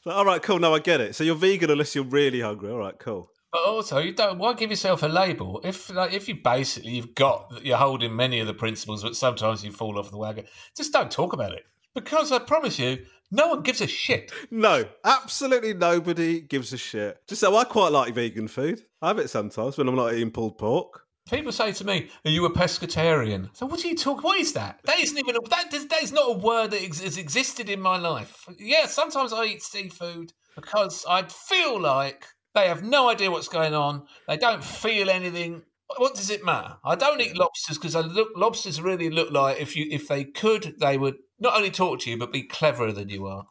So, 0.03 0.13
all 0.13 0.25
right, 0.25 0.43
cool. 0.43 0.59
No, 0.59 0.75
I 0.75 0.79
get 0.79 1.03
it. 1.03 1.15
So 1.15 1.25
you're 1.25 1.35
vegan 1.35 1.71
unless 1.71 1.95
you're 1.95 2.05
really 2.05 2.41
hungry. 2.41 2.71
All 2.71 2.79
right, 2.79 2.99
cool. 2.99 3.31
But 3.53 3.67
also, 3.67 3.99
you 3.99 4.15
don't. 4.15 4.39
Why 4.39 4.55
give 4.55 4.71
yourself 4.71 5.03
a 5.03 5.09
label 5.09 5.61
if, 5.63 5.91
like, 5.91 6.15
if 6.15 6.27
you 6.27 6.37
basically 6.43 6.93
you've 6.93 7.15
got 7.15 7.63
you're 7.63 7.77
holding 7.77 8.17
many 8.17 8.41
of 8.41 8.47
the 8.47 8.55
principles, 8.55 9.03
but 9.03 9.15
sometimes 9.15 9.63
you 9.63 9.73
fall 9.73 9.99
off 9.99 10.11
the 10.11 10.17
wagon. 10.17 10.47
Just 10.75 10.95
don't 10.95 11.11
talk 11.11 11.35
about 11.35 11.53
it 11.53 11.65
because 11.95 12.33
I 12.33 12.39
promise 12.39 12.79
you, 12.79 12.99
no 13.31 13.49
one 13.49 13.63
gives 13.63 13.81
a 13.81 13.87
shit. 13.87 14.33
No, 14.51 14.85
absolutely 15.05 15.75
nobody 15.75 16.41
gives 16.41 16.73
a 16.73 16.77
shit. 16.77 17.19
Just 17.29 17.41
so 17.41 17.57
I 17.57 17.65
quite 17.65 17.93
like 17.93 18.15
vegan 18.15 18.49
food. 18.49 18.83
I 19.01 19.09
have 19.09 19.19
it 19.19 19.31
sometimes 19.31 19.79
when 19.79 19.89
I'm 19.89 19.95
not 19.95 20.13
eating 20.13 20.33
pulled 20.33 20.59
pork. 20.59 21.03
People 21.31 21.53
say 21.53 21.71
to 21.73 21.85
me, 21.85 22.11
"Are 22.25 22.31
you 22.31 22.45
a 22.47 22.51
pescatarian?" 22.51 23.51
So 23.57 23.67
what 23.67 23.85
are 23.85 23.89
you 23.89 23.97
talking? 23.97 24.23
What 24.23 24.41
is 24.41 24.55
that? 24.55 24.81
That 24.85 24.99
isn't 24.99 25.17
even 25.17 25.37
a, 25.37 25.49
that. 25.51 25.71
That 25.71 26.03
is 26.03 26.13
not 26.13 26.31
a 26.31 26.39
word 26.39 26.73
that 26.73 26.83
ex- 26.83 27.01
has 27.01 27.17
existed 27.17 27.71
in 27.71 27.81
my 27.81 27.99
life. 27.99 28.47
Yeah, 28.59 28.87
sometimes 28.87 29.33
I 29.33 29.45
eat 29.45 29.63
seafood 29.63 30.33
because 30.57 31.05
I 31.09 31.23
feel 31.23 31.79
like 31.81 32.27
they 32.55 32.67
have 32.67 32.83
no 32.83 33.09
idea 33.09 33.31
what's 33.31 33.49
going 33.49 33.75
on. 33.75 34.07
They 34.27 34.37
don't 34.37 34.65
feel 34.65 35.09
anything. 35.09 35.63
What 35.97 36.15
does 36.15 36.31
it 36.31 36.45
matter? 36.45 36.77
I 36.85 36.97
don't 36.97 37.21
eat 37.21 37.37
lobsters 37.37 37.79
because 37.79 37.95
look, 37.95 38.31
lobsters 38.37 38.81
really 38.81 39.11
look 39.11 39.31
like 39.31 39.61
if 39.61 39.77
you 39.77 39.87
if 39.91 40.09
they 40.09 40.25
could, 40.25 40.75
they 40.81 40.99
would 40.99 41.17
not 41.41 41.57
only 41.57 41.71
talk 41.71 42.01
to 42.01 42.11
you 42.11 42.17
but 42.17 42.33
be 42.33 42.43
cleverer 42.43 42.93
than 42.93 43.09
you 43.09 43.27
are. 43.27 43.47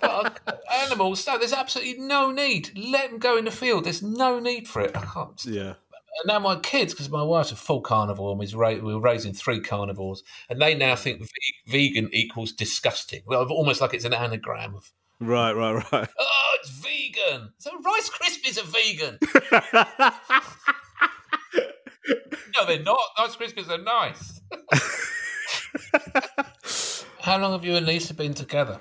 but 0.00 0.62
animals, 0.82 1.26
no, 1.26 1.38
there's 1.38 1.52
absolutely 1.52 2.02
no 2.02 2.30
need. 2.30 2.70
Let 2.76 3.10
them 3.10 3.18
go 3.18 3.36
in 3.36 3.46
the 3.46 3.50
field. 3.50 3.84
There's 3.84 4.02
no 4.02 4.38
need 4.38 4.68
for 4.68 4.82
it. 4.82 4.92
I 4.96 5.04
can't. 5.04 5.44
Yeah. 5.44 5.74
And 6.18 6.28
now 6.28 6.38
my 6.38 6.56
kids, 6.56 6.94
because 6.94 7.10
my 7.10 7.22
wife's 7.22 7.52
a 7.52 7.56
full 7.56 7.82
carnivore, 7.82 8.30
and 8.30 8.40
we 8.40 8.46
ra- 8.54 8.70
we 8.70 8.94
were 8.94 9.00
raising 9.00 9.34
three 9.34 9.60
carnivores, 9.60 10.22
and 10.48 10.60
they 10.60 10.74
now 10.74 10.96
think 10.96 11.20
ve- 11.20 11.28
vegan 11.66 12.08
equals 12.12 12.52
disgusting. 12.52 13.20
Well, 13.26 13.46
almost 13.48 13.82
like 13.82 13.92
it's 13.92 14.06
an 14.06 14.14
anagram 14.14 14.74
of 14.74 14.90
Right, 15.20 15.52
right, 15.52 15.84
right. 15.92 16.08
oh, 16.18 16.56
it's 16.60 16.70
vegan. 16.70 17.52
So 17.58 17.70
Rice 17.80 18.10
Krispies 18.10 18.58
are 18.58 18.66
vegan. 18.66 19.18
no, 22.56 22.66
they're 22.66 22.82
not. 22.82 22.98
Rice 23.18 23.36
Krispies 23.36 23.70
are 23.70 23.78
nice. 23.82 24.40
How 27.20 27.38
long 27.38 27.52
have 27.52 27.64
you 27.64 27.74
and 27.76 27.86
Lisa 27.86 28.14
been 28.14 28.34
together? 28.34 28.80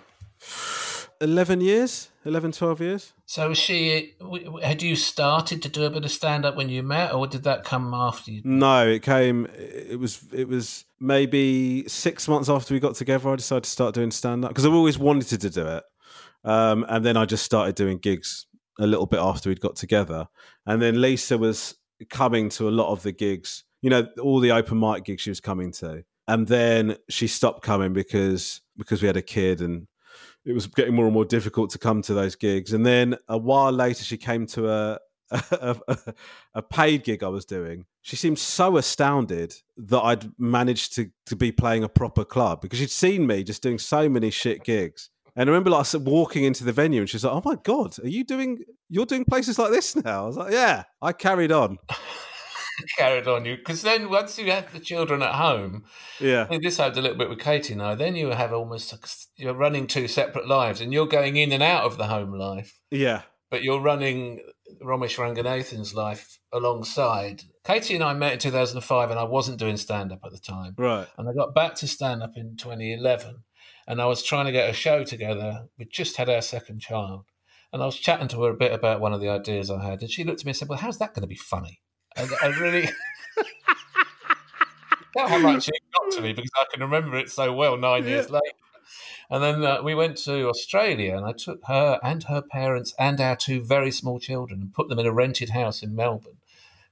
11 1.21 1.61
years? 1.61 2.09
11, 2.25 2.51
12 2.51 2.81
years? 2.81 3.13
So 3.25 3.49
was 3.49 3.57
she 3.57 4.15
had 4.61 4.81
you 4.81 4.95
started 4.95 5.61
to 5.61 5.69
do 5.69 5.83
a 5.83 5.89
bit 5.89 6.03
of 6.03 6.11
stand 6.11 6.45
up 6.45 6.55
when 6.55 6.69
you 6.69 6.83
met, 6.83 7.13
or 7.13 7.27
did 7.27 7.43
that 7.43 7.63
come 7.63 7.93
after 7.93 8.31
you? 8.31 8.41
No, 8.43 8.87
it 8.87 9.03
came. 9.03 9.47
It 9.55 9.99
was. 9.99 10.21
It 10.33 10.47
was 10.47 10.85
maybe 10.99 11.87
six 11.87 12.27
months 12.27 12.49
after 12.49 12.73
we 12.73 12.79
got 12.79 12.95
together. 12.95 13.29
I 13.29 13.35
decided 13.35 13.65
to 13.65 13.69
start 13.69 13.93
doing 13.93 14.11
stand 14.11 14.43
up 14.43 14.51
because 14.51 14.65
I've 14.65 14.73
always 14.73 14.97
wanted 14.97 15.39
to 15.39 15.49
do 15.49 15.67
it, 15.67 15.83
um, 16.43 16.85
and 16.89 17.05
then 17.05 17.15
I 17.15 17.25
just 17.25 17.45
started 17.45 17.75
doing 17.75 17.99
gigs 17.99 18.47
a 18.79 18.87
little 18.87 19.05
bit 19.05 19.19
after 19.19 19.49
we'd 19.49 19.61
got 19.61 19.75
together, 19.75 20.27
and 20.65 20.81
then 20.81 20.99
Lisa 20.99 21.37
was 21.37 21.75
coming 22.09 22.49
to 22.49 22.67
a 22.67 22.71
lot 22.71 22.91
of 22.91 23.03
the 23.03 23.11
gigs. 23.11 23.63
You 23.81 23.91
know, 23.91 24.07
all 24.21 24.39
the 24.39 24.51
open 24.51 24.79
mic 24.79 25.03
gigs 25.03 25.21
she 25.21 25.29
was 25.29 25.39
coming 25.39 25.71
to, 25.73 26.03
and 26.27 26.47
then 26.47 26.97
she 27.09 27.27
stopped 27.27 27.63
coming 27.63 27.93
because 27.93 28.61
because 28.77 29.01
we 29.01 29.07
had 29.07 29.17
a 29.17 29.21
kid 29.21 29.61
and 29.61 29.87
it 30.45 30.53
was 30.53 30.67
getting 30.67 30.93
more 30.93 31.05
and 31.05 31.13
more 31.13 31.25
difficult 31.25 31.71
to 31.71 31.79
come 31.79 32.01
to 32.03 32.13
those 32.13 32.35
gigs. 32.35 32.73
And 32.73 32.85
then 32.85 33.15
a 33.27 33.37
while 33.37 33.71
later, 33.71 34.03
she 34.03 34.17
came 34.17 34.45
to 34.47 34.69
a 34.69 34.99
a, 35.31 35.75
a, 35.87 35.97
a 36.55 36.61
paid 36.61 37.03
gig 37.03 37.23
I 37.23 37.29
was 37.29 37.45
doing. 37.45 37.85
She 38.01 38.15
seemed 38.15 38.37
so 38.37 38.77
astounded 38.77 39.55
that 39.77 39.99
I'd 40.01 40.31
managed 40.39 40.95
to 40.95 41.09
to 41.27 41.35
be 41.35 41.51
playing 41.51 41.83
a 41.83 41.89
proper 41.89 42.23
club 42.23 42.61
because 42.61 42.79
she'd 42.79 42.91
seen 42.91 43.25
me 43.27 43.43
just 43.43 43.63
doing 43.63 43.79
so 43.79 44.07
many 44.07 44.29
shit 44.29 44.63
gigs. 44.63 45.09
And 45.35 45.49
I 45.49 45.51
remember 45.51 45.71
like 45.71 45.87
walking 45.95 46.45
into 46.45 46.63
the 46.63 46.71
venue 46.71 47.01
and 47.01 47.09
she's 47.09 47.25
like, 47.25 47.33
"Oh 47.33 47.41
my 47.43 47.57
god, 47.63 47.97
are 47.99 48.07
you 48.07 48.23
doing? 48.23 48.59
You're 48.89 49.05
doing 49.05 49.25
places 49.25 49.59
like 49.59 49.71
this 49.71 49.95
now?" 49.95 50.23
I 50.23 50.27
was 50.27 50.37
like, 50.37 50.53
"Yeah." 50.53 50.83
I 51.01 51.11
carried 51.11 51.51
on. 51.51 51.77
carried 52.97 53.27
on 53.27 53.45
you 53.45 53.57
because 53.57 53.81
then 53.81 54.09
once 54.09 54.37
you 54.37 54.51
have 54.51 54.71
the 54.71 54.79
children 54.79 55.21
at 55.21 55.35
home, 55.35 55.83
Yeah, 56.19 56.47
this 56.61 56.77
happened 56.77 56.97
a 56.97 57.01
little 57.01 57.17
bit 57.17 57.29
with 57.29 57.39
Katie 57.39 57.73
and 57.73 57.81
I. 57.81 57.95
Then 57.95 58.15
you 58.15 58.29
have 58.29 58.53
almost 58.53 59.27
you're 59.37 59.53
running 59.53 59.87
two 59.87 60.07
separate 60.07 60.47
lives, 60.47 60.81
and 60.81 60.93
you're 60.93 61.07
going 61.07 61.37
in 61.37 61.51
and 61.51 61.63
out 61.63 61.83
of 61.83 61.97
the 61.97 62.07
home 62.07 62.33
life, 62.33 62.79
yeah, 62.91 63.23
but 63.49 63.63
you're 63.63 63.81
running 63.81 64.41
Romesh 64.83 65.17
Ranganathan's 65.17 65.93
life 65.93 66.39
alongside. 66.51 67.43
Katie 67.63 67.95
and 67.95 68.03
I 68.03 68.13
met 68.13 68.33
in 68.33 68.39
2005, 68.39 69.11
and 69.11 69.19
I 69.19 69.23
wasn't 69.23 69.59
doing 69.59 69.77
stand 69.77 70.11
up 70.11 70.19
at 70.23 70.31
the 70.31 70.39
time, 70.39 70.73
right. 70.77 71.07
and 71.17 71.29
I 71.29 71.33
got 71.33 71.55
back 71.55 71.75
to 71.75 71.87
stand 71.87 72.23
up 72.23 72.33
in 72.35 72.57
2011, 72.57 73.43
and 73.87 74.01
I 74.01 74.05
was 74.05 74.23
trying 74.23 74.45
to 74.45 74.51
get 74.51 74.69
a 74.69 74.73
show 74.73 75.03
together. 75.03 75.67
We 75.77 75.85
just 75.85 76.17
had 76.17 76.29
our 76.29 76.41
second 76.41 76.81
child. 76.81 77.25
And 77.73 77.83
I 77.83 77.87
was 77.87 77.97
chatting 77.97 78.29
to 78.29 78.43
her 78.43 78.51
a 78.51 78.55
bit 78.55 78.71
about 78.71 79.01
one 79.01 79.11
of 79.11 79.19
the 79.19 79.27
ideas 79.27 79.69
I 79.69 79.83
had, 79.83 79.99
and 79.99 80.09
she 80.09 80.23
looked 80.23 80.39
at 80.39 80.45
me 80.45 80.51
and 80.51 80.57
said, 80.57 80.69
"Well, 80.69 80.77
how's 80.77 80.97
that 80.99 81.13
going 81.13 81.23
to 81.23 81.27
be 81.27 81.35
funny?" 81.35 81.81
And 82.15 82.29
I 82.41 82.47
really, 82.47 82.89
That's 85.15 85.29
how 85.29 85.37
much 85.39 85.67
it 85.69 85.81
got 85.93 86.11
to 86.11 86.21
me 86.21 86.33
because 86.33 86.51
I 86.59 86.65
can 86.71 86.81
remember 86.81 87.17
it 87.17 87.29
so 87.29 87.53
well 87.53 87.77
nine 87.77 88.05
years 88.05 88.29
later. 88.29 88.43
And 89.29 89.41
then 89.41 89.63
uh, 89.63 89.81
we 89.81 89.95
went 89.95 90.17
to 90.19 90.49
Australia, 90.49 91.17
and 91.17 91.25
I 91.25 91.31
took 91.31 91.61
her 91.65 91.99
and 92.03 92.23
her 92.25 92.41
parents 92.41 92.93
and 92.99 93.19
our 93.19 93.35
two 93.35 93.63
very 93.63 93.89
small 93.91 94.19
children 94.19 94.61
and 94.61 94.73
put 94.73 94.87
them 94.87 94.99
in 94.99 95.07
a 95.07 95.11
rented 95.11 95.49
house 95.49 95.81
in 95.81 95.95
Melbourne 95.95 96.37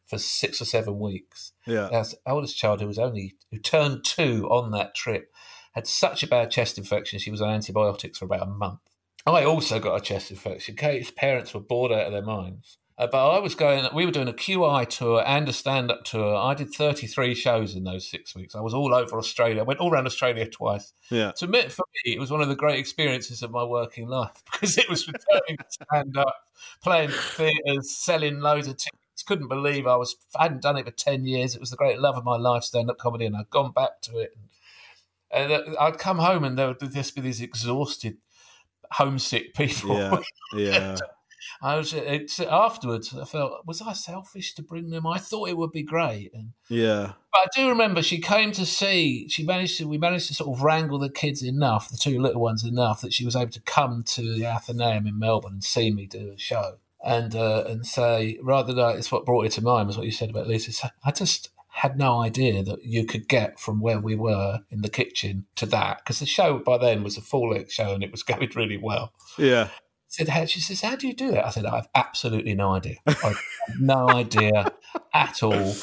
for 0.06 0.18
six 0.18 0.62
or 0.62 0.66
seven 0.66 1.00
weeks. 1.00 1.52
Yeah, 1.68 1.90
Our 1.92 2.06
oldest 2.26 2.58
child, 2.58 2.82
who 2.82 2.88
was 2.88 2.98
only 2.98 3.36
who 3.52 3.60
turned 3.60 4.04
two 4.04 4.48
on 4.50 4.72
that 4.72 4.96
trip, 4.96 5.32
had 5.74 5.86
such 5.86 6.24
a 6.24 6.28
bad 6.28 6.50
chest 6.50 6.78
infection. 6.78 7.20
She 7.20 7.32
was 7.32 7.42
on 7.42 7.50
antibiotics 7.50 8.18
for 8.18 8.26
about 8.26 8.44
a 8.44 8.52
month. 8.52 8.80
I 9.26 9.46
also 9.46 9.80
got 9.80 9.96
a 9.96 10.02
chest 10.02 10.32
infection. 10.32 10.76
Kate's 10.76 11.12
parents 11.12 11.54
were 11.54 11.62
bored 11.62 11.92
out 11.92 12.08
of 12.08 12.12
their 12.12 12.24
minds. 12.24 12.78
Uh, 12.96 13.08
but 13.08 13.28
I 13.28 13.40
was 13.40 13.56
going, 13.56 13.88
we 13.96 14.06
were 14.06 14.12
doing 14.12 14.28
a 14.28 14.34
QI 14.34 14.88
tour 14.88 15.24
and 15.26 15.50
a 15.50 15.54
stand 15.54 15.90
up 15.90 16.04
tour. 16.04 16.36
I 16.36 16.54
did 16.54 16.72
33 16.72 17.34
shows 17.34 17.76
in 17.76 17.84
those 17.84 18.08
six 18.08 18.36
weeks. 18.36 18.56
I 18.56 18.62
was 18.62 18.74
all 18.74 18.94
over 18.94 19.18
Australia. 19.18 19.62
I 19.62 19.64
went 19.64 19.80
all 19.80 19.92
around 19.92 20.06
Australia 20.06 20.48
twice. 20.48 20.94
yeah, 21.10 21.32
To 21.38 21.46
admit, 21.46 21.72
for 21.72 21.86
me, 22.06 22.14
it 22.14 22.20
was 22.20 22.30
one 22.30 22.42
of 22.42 22.50
the 22.50 22.56
great 22.56 22.78
experiences 22.78 23.42
of 23.42 23.50
my 23.50 23.64
working 23.64 24.08
life 24.08 24.44
because 24.52 24.78
it 24.78 24.88
was 24.90 25.08
returning 25.08 25.58
to 25.58 25.66
stand 25.70 26.18
up, 26.18 26.36
playing 26.84 27.10
theatres, 27.10 27.96
selling 27.96 28.40
loads 28.40 28.68
of 28.68 28.78
tickets. 28.78 29.24
Couldn't 29.26 29.48
believe 29.48 29.88
I 29.88 29.96
was, 29.96 30.16
I 30.38 30.44
hadn't 30.44 30.62
done 30.62 30.78
it 30.78 30.86
for 30.86 30.92
10 30.92 31.26
years. 31.26 31.56
It 31.56 31.62
was 31.62 31.72
the 31.72 31.78
great 31.78 31.98
love 32.00 32.18
of 32.18 32.24
my 32.24 32.36
life, 32.36 32.64
stand 32.64 32.90
up 32.92 32.98
comedy, 32.98 33.26
and 33.26 33.36
I'd 33.36 33.50
gone 33.50 33.72
back 33.72 34.02
to 34.04 34.20
it. 34.20 34.38
And 35.32 35.52
uh, 35.52 35.62
I'd 35.80 35.98
come 35.98 36.20
home 36.20 36.44
and 36.44 36.58
there 36.58 36.68
would 36.68 36.94
just 36.94 37.16
be 37.16 37.22
these 37.22 37.42
exhausted, 37.42 38.18
homesick 38.92 39.56
people. 39.56 39.98
yeah, 39.98 40.20
yeah. 40.56 40.98
I 41.62 41.76
was 41.76 41.94
it's 41.94 42.40
afterwards. 42.40 43.16
I 43.16 43.26
felt 43.26 43.66
was 43.66 43.82
I 43.82 43.94
selfish 43.94 44.54
to 44.56 44.64
bring 44.64 44.90
them? 44.90 45.08
I 45.08 45.18
thought 45.18 45.50
it 45.50 45.58
would 45.58 45.72
be 45.72 45.84
great, 45.84 46.32
and 46.34 46.54
Yeah, 46.70 47.14
but 47.32 47.40
I 47.40 47.48
do 47.56 47.70
remember 47.70 48.02
she 48.02 48.20
came 48.20 48.52
to 48.54 48.66
see. 48.66 49.28
She 49.30 49.44
managed 49.44 49.78
to. 49.78 49.88
We 49.88 49.98
managed 49.98 50.28
to 50.28 50.34
sort 50.34 50.56
of 50.56 50.64
wrangle 50.64 51.00
the 51.00 51.10
kids 51.10 51.44
enough, 51.44 51.90
the 51.90 51.98
two 51.98 52.20
little 52.20 52.42
ones 52.42 52.64
enough, 52.64 53.02
that 53.02 53.14
she 53.14 53.26
was 53.26 53.36
able 53.36 53.52
to 53.52 53.62
come 53.62 54.04
to 54.08 54.22
the 54.22 54.46
Athenaeum 54.46 55.08
in 55.08 55.20
Melbourne 55.20 55.54
and 55.54 55.64
see 55.64 55.92
me 55.92 56.06
do 56.06 56.32
a 56.36 56.38
show, 56.38 56.78
and 57.04 57.36
uh, 57.36 57.64
and 57.68 57.86
say 57.86 58.38
rather 58.42 58.74
than 58.74 58.98
it's 58.98 59.12
what 59.12 59.26
brought 59.26 59.46
it 59.46 59.52
to 59.54 59.62
mind 59.62 59.88
was 59.88 59.98
what 59.98 60.06
you 60.06 60.12
said 60.12 60.30
about 60.30 60.48
Lisa. 60.48 60.92
I 61.06 61.12
just 61.12 61.50
had 61.74 61.98
no 61.98 62.22
idea 62.22 62.62
that 62.62 62.84
you 62.86 63.04
could 63.04 63.28
get 63.28 63.60
from 63.60 63.82
where 63.82 64.00
we 64.00 64.16
were 64.16 64.60
in 64.70 64.84
the 64.84 64.90
kitchen 64.90 65.44
to 65.56 65.66
that 65.66 65.98
because 65.98 66.20
the 66.20 66.26
show 66.26 66.60
by 66.60 66.78
then 66.78 67.04
was 67.04 67.18
a 67.18 67.22
full 67.22 67.50
length 67.50 67.72
show 67.72 67.96
and 67.96 68.04
it 68.04 68.12
was 68.12 68.22
going 68.32 68.50
really 68.56 68.78
well 68.78 69.12
yeah, 69.38 69.70
said, 70.14 70.30
how, 70.30 70.46
she 70.46 70.60
says, 70.60 70.82
how 70.82 70.96
do 70.96 71.08
you 71.08 71.14
do 71.16 71.32
that? 71.32 71.48
I 71.48 71.50
said, 71.50 71.66
I 71.66 71.78
have 71.78 71.90
absolutely 71.96 72.54
no 72.54 72.76
idea. 72.76 72.98
I 73.08 73.30
have 73.30 73.42
no 73.80 74.12
idea 74.12 74.72
at 75.12 75.42
all. 75.42 75.76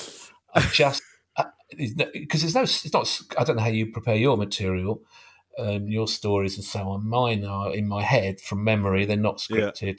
I 0.55 0.61
just, 0.61 1.03
because 2.13 2.43
there's 2.43 2.55
no, 2.55 2.63
it's 2.63 2.93
not, 2.93 3.21
I 3.37 3.43
don't 3.43 3.57
know 3.57 3.63
how 3.63 3.69
you 3.69 3.91
prepare 3.91 4.15
your 4.15 4.37
material, 4.37 5.03
um, 5.59 5.89
your 5.89 6.07
stories 6.07 6.55
and 6.57 6.65
so 6.65 6.89
on. 6.91 7.09
Mine 7.09 7.45
are 7.45 7.75
in 7.75 7.89
my 7.89 8.05
head 8.05 8.41
from 8.41 8.63
memory, 8.63 9.05
they're 9.05 9.17
not 9.17 9.45
Yeah. 9.51 9.71
scripted. 9.73 9.99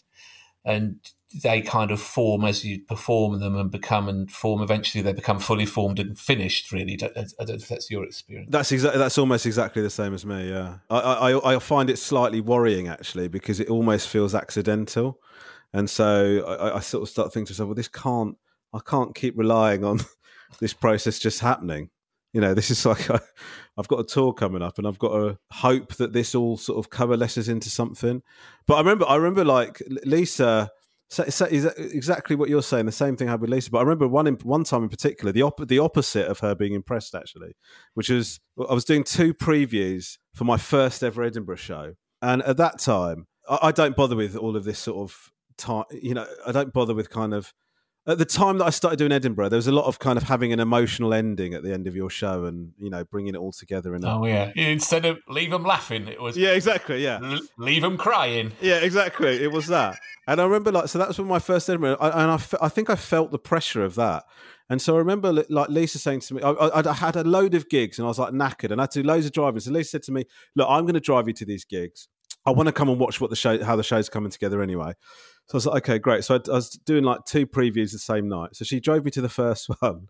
And 0.64 0.98
they 1.34 1.62
kind 1.62 1.92
of 1.92 2.02
form 2.02 2.44
as 2.44 2.66
you 2.66 2.82
perform 2.82 3.40
them 3.40 3.56
and 3.56 3.72
become 3.72 4.10
and 4.10 4.32
form. 4.32 4.62
Eventually, 4.62 5.02
they 5.02 5.14
become 5.14 5.40
fully 5.40 5.66
formed 5.66 6.00
and 6.00 6.18
finished. 6.18 6.72
Really, 6.72 6.94
I 6.94 6.98
don't 6.98 7.40
know 7.40 7.56
if 7.56 7.68
that's 7.68 7.90
your 7.90 8.04
experience. 8.04 8.50
That's 8.52 8.72
exactly. 8.72 9.00
That's 9.00 9.18
almost 9.18 9.46
exactly 9.46 9.82
the 9.82 9.90
same 9.90 10.14
as 10.14 10.26
me. 10.26 10.50
Yeah, 10.50 10.78
I, 10.90 10.98
I 11.00 11.56
I 11.56 11.60
find 11.60 11.90
it 11.90 11.98
slightly 11.98 12.42
worrying 12.42 12.88
actually 12.88 13.28
because 13.28 13.60
it 13.60 13.70
almost 13.70 14.08
feels 14.08 14.36
accidental, 14.36 15.20
and 15.74 15.90
so 15.90 16.46
I, 16.46 16.78
I 16.78 16.80
sort 16.80 17.04
of 17.04 17.10
start 17.10 17.34
thinking 17.34 17.48
to 17.48 17.54
myself, 17.54 17.68
well, 17.68 17.76
this 17.76 17.88
can't. 17.88 18.38
I 18.74 18.80
can't 18.80 19.14
keep 19.14 19.38
relying 19.38 19.84
on 19.84 20.00
this 20.60 20.74
process 20.74 21.20
just 21.20 21.42
happening. 21.42 21.90
you 22.34 22.40
know, 22.42 22.54
this 22.54 22.72
is 22.72 22.86
like 22.86 23.10
I, 23.10 23.20
I've 23.78 23.88
got 23.88 24.00
a 24.00 24.06
tour 24.06 24.34
coming 24.34 24.62
up, 24.62 24.78
and 24.78 24.88
I've 24.88 25.00
got 25.00 25.14
to 25.14 25.38
hope 25.52 25.96
that 25.96 26.14
this 26.14 26.36
all 26.36 26.58
sort 26.58 26.80
of 26.80 26.90
coalesces 26.90 27.48
into 27.50 27.70
something. 27.70 28.22
But 28.68 28.76
I 28.76 28.80
remember, 28.80 29.06
I 29.08 29.16
remember 29.16 29.46
like 29.46 29.82
Lisa. 30.04 30.70
So, 31.12 31.26
so 31.26 31.46
is 31.46 31.66
exactly 31.66 32.38
what 32.38 32.48
you're 32.48 32.64
saying. 32.64 32.86
The 32.86 32.94
same 32.94 33.18
thing 33.18 33.28
happened 33.28 33.42
with 33.42 33.50
Lisa. 33.50 33.70
But 33.70 33.80
I 33.80 33.82
remember 33.82 34.08
one 34.08 34.28
one 34.44 34.64
time 34.64 34.84
in 34.84 34.90
particular, 34.90 35.34
the 35.34 35.44
op- 35.44 35.68
the 35.68 35.78
opposite 35.78 36.28
of 36.28 36.40
her 36.40 36.56
being 36.56 36.74
impressed 36.74 37.14
actually, 37.14 37.54
which 37.96 38.10
was 38.10 38.40
I 38.58 38.74
was 38.74 38.86
doing 38.86 39.04
two 39.04 39.34
previews 39.34 40.18
for 40.34 40.46
my 40.46 40.56
first 40.56 41.04
ever 41.04 41.22
Edinburgh 41.22 41.58
show, 41.58 41.96
and 42.22 42.42
at 42.44 42.56
that 42.58 42.80
time, 42.80 43.28
I, 43.50 43.60
I 43.64 43.72
don't 43.74 43.94
bother 43.94 44.16
with 44.16 44.38
all 44.38 44.56
of 44.56 44.64
this 44.64 44.80
sort 44.80 45.00
of 45.00 45.32
time. 45.58 45.84
You 45.92 46.14
know, 46.14 46.26
I 46.48 46.54
don't 46.54 46.72
bother 46.72 46.96
with 46.96 47.10
kind 47.10 47.34
of 47.34 47.54
at 48.08 48.18
the 48.18 48.26
time 48.26 48.58
that 48.58 48.66
I 48.66 48.72
started 48.72 48.98
doing 48.98 49.12
Edinburgh, 49.12 49.50
there 49.50 49.58
was 49.58 49.68
a 49.68 49.72
lot 49.72 49.86
of 49.86 50.00
kind 50.00 50.18
of 50.18 50.24
having 50.24 50.52
an 50.52 50.60
emotional 50.60 51.14
ending 51.14 51.54
at 51.54 51.62
the 51.62 51.72
end 51.72 51.86
of 51.86 51.96
your 51.96 52.10
show, 52.10 52.46
and 52.46 52.74
you 52.80 52.90
know, 52.90 53.04
bringing 53.04 53.36
it 53.36 53.38
all 53.38 53.52
together. 53.52 53.94
And 53.94 54.04
oh 54.06 54.26
yeah, 54.26 54.52
instead 54.56 55.06
of 55.06 55.20
leave 55.28 55.52
them 55.52 55.64
laughing, 55.64 56.08
it 56.08 56.20
was 56.20 56.36
yeah, 56.36 56.50
exactly, 56.50 57.04
yeah, 57.04 57.20
l- 57.22 57.42
leave 57.58 57.84
them 57.84 57.98
crying. 57.98 58.54
Yeah, 58.60 58.78
exactly. 58.78 59.44
It 59.44 59.52
was 59.52 59.68
that, 59.68 60.00
and 60.28 60.42
I 60.42 60.44
remember 60.44 60.72
like 60.72 60.88
so 60.88 60.98
that 60.98 61.10
was 61.10 61.20
when 61.20 61.28
my 61.28 61.40
first 61.40 61.70
Edinburgh, 61.70 61.98
and 62.00 62.32
I, 62.32 62.40
I 62.62 62.70
think 62.70 62.90
I 62.90 62.96
felt 62.96 63.32
the 63.32 63.40
pressure 63.40 63.84
of 63.84 63.96
that. 63.96 64.24
And 64.72 64.82
so 64.82 64.96
I 64.96 65.00
remember 65.00 65.34
like 65.50 65.68
Lisa 65.68 66.00
saying 66.00 66.22
to 66.22 66.36
me, 66.36 66.42
I, 66.42 66.52
I, 66.52 66.90
I, 66.90 66.94
had 66.94 67.18
a 67.18 67.26
load 67.26 67.56
of 67.56 67.68
gigs 67.68 68.00
and 68.00 68.06
I 68.06 68.08
was 68.08 68.18
like 68.18 68.32
knackered 68.32 68.72
and 68.72 68.80
I 68.80 68.84
had 68.84 68.92
to 68.92 69.04
do 69.04 69.08
loads 69.08 69.26
of 69.26 69.34
driving. 69.34 69.60
So 69.60 69.70
Lisa 69.70 69.90
said 69.90 70.04
to 70.04 70.14
me, 70.14 70.24
look, 70.56 70.66
I'm 70.70 70.86
going 70.86 70.94
to 70.94 71.02
drive 71.02 71.28
you 71.28 71.34
to 71.34 71.44
these 71.46 71.66
gigs. 71.66 72.08
I 72.46 72.52
want 72.52 72.68
to 72.68 72.74
come 72.74 72.90
and 72.90 73.00
watch 73.00 73.22
what 73.22 73.30
the 73.30 73.36
show, 73.36 73.64
how 73.64 73.76
the 73.76 73.84
show's 73.84 74.10
coming 74.10 74.32
together 74.32 74.62
anyway. 74.62 74.94
So 75.48 75.56
I 75.56 75.58
was 75.58 75.66
like, 75.66 75.84
okay, 75.84 76.00
great. 76.00 76.24
So 76.24 76.36
I, 76.36 76.52
I, 76.52 76.56
was 76.56 76.70
doing 76.70 77.04
like 77.04 77.26
two 77.26 77.46
previews 77.46 77.92
the 77.92 78.00
same 78.00 78.28
night. 78.28 78.56
So 78.56 78.66
she 78.66 78.80
drove 78.80 79.06
me 79.06 79.12
to 79.12 79.22
the 79.22 79.30
first 79.30 79.70
one, 79.80 80.08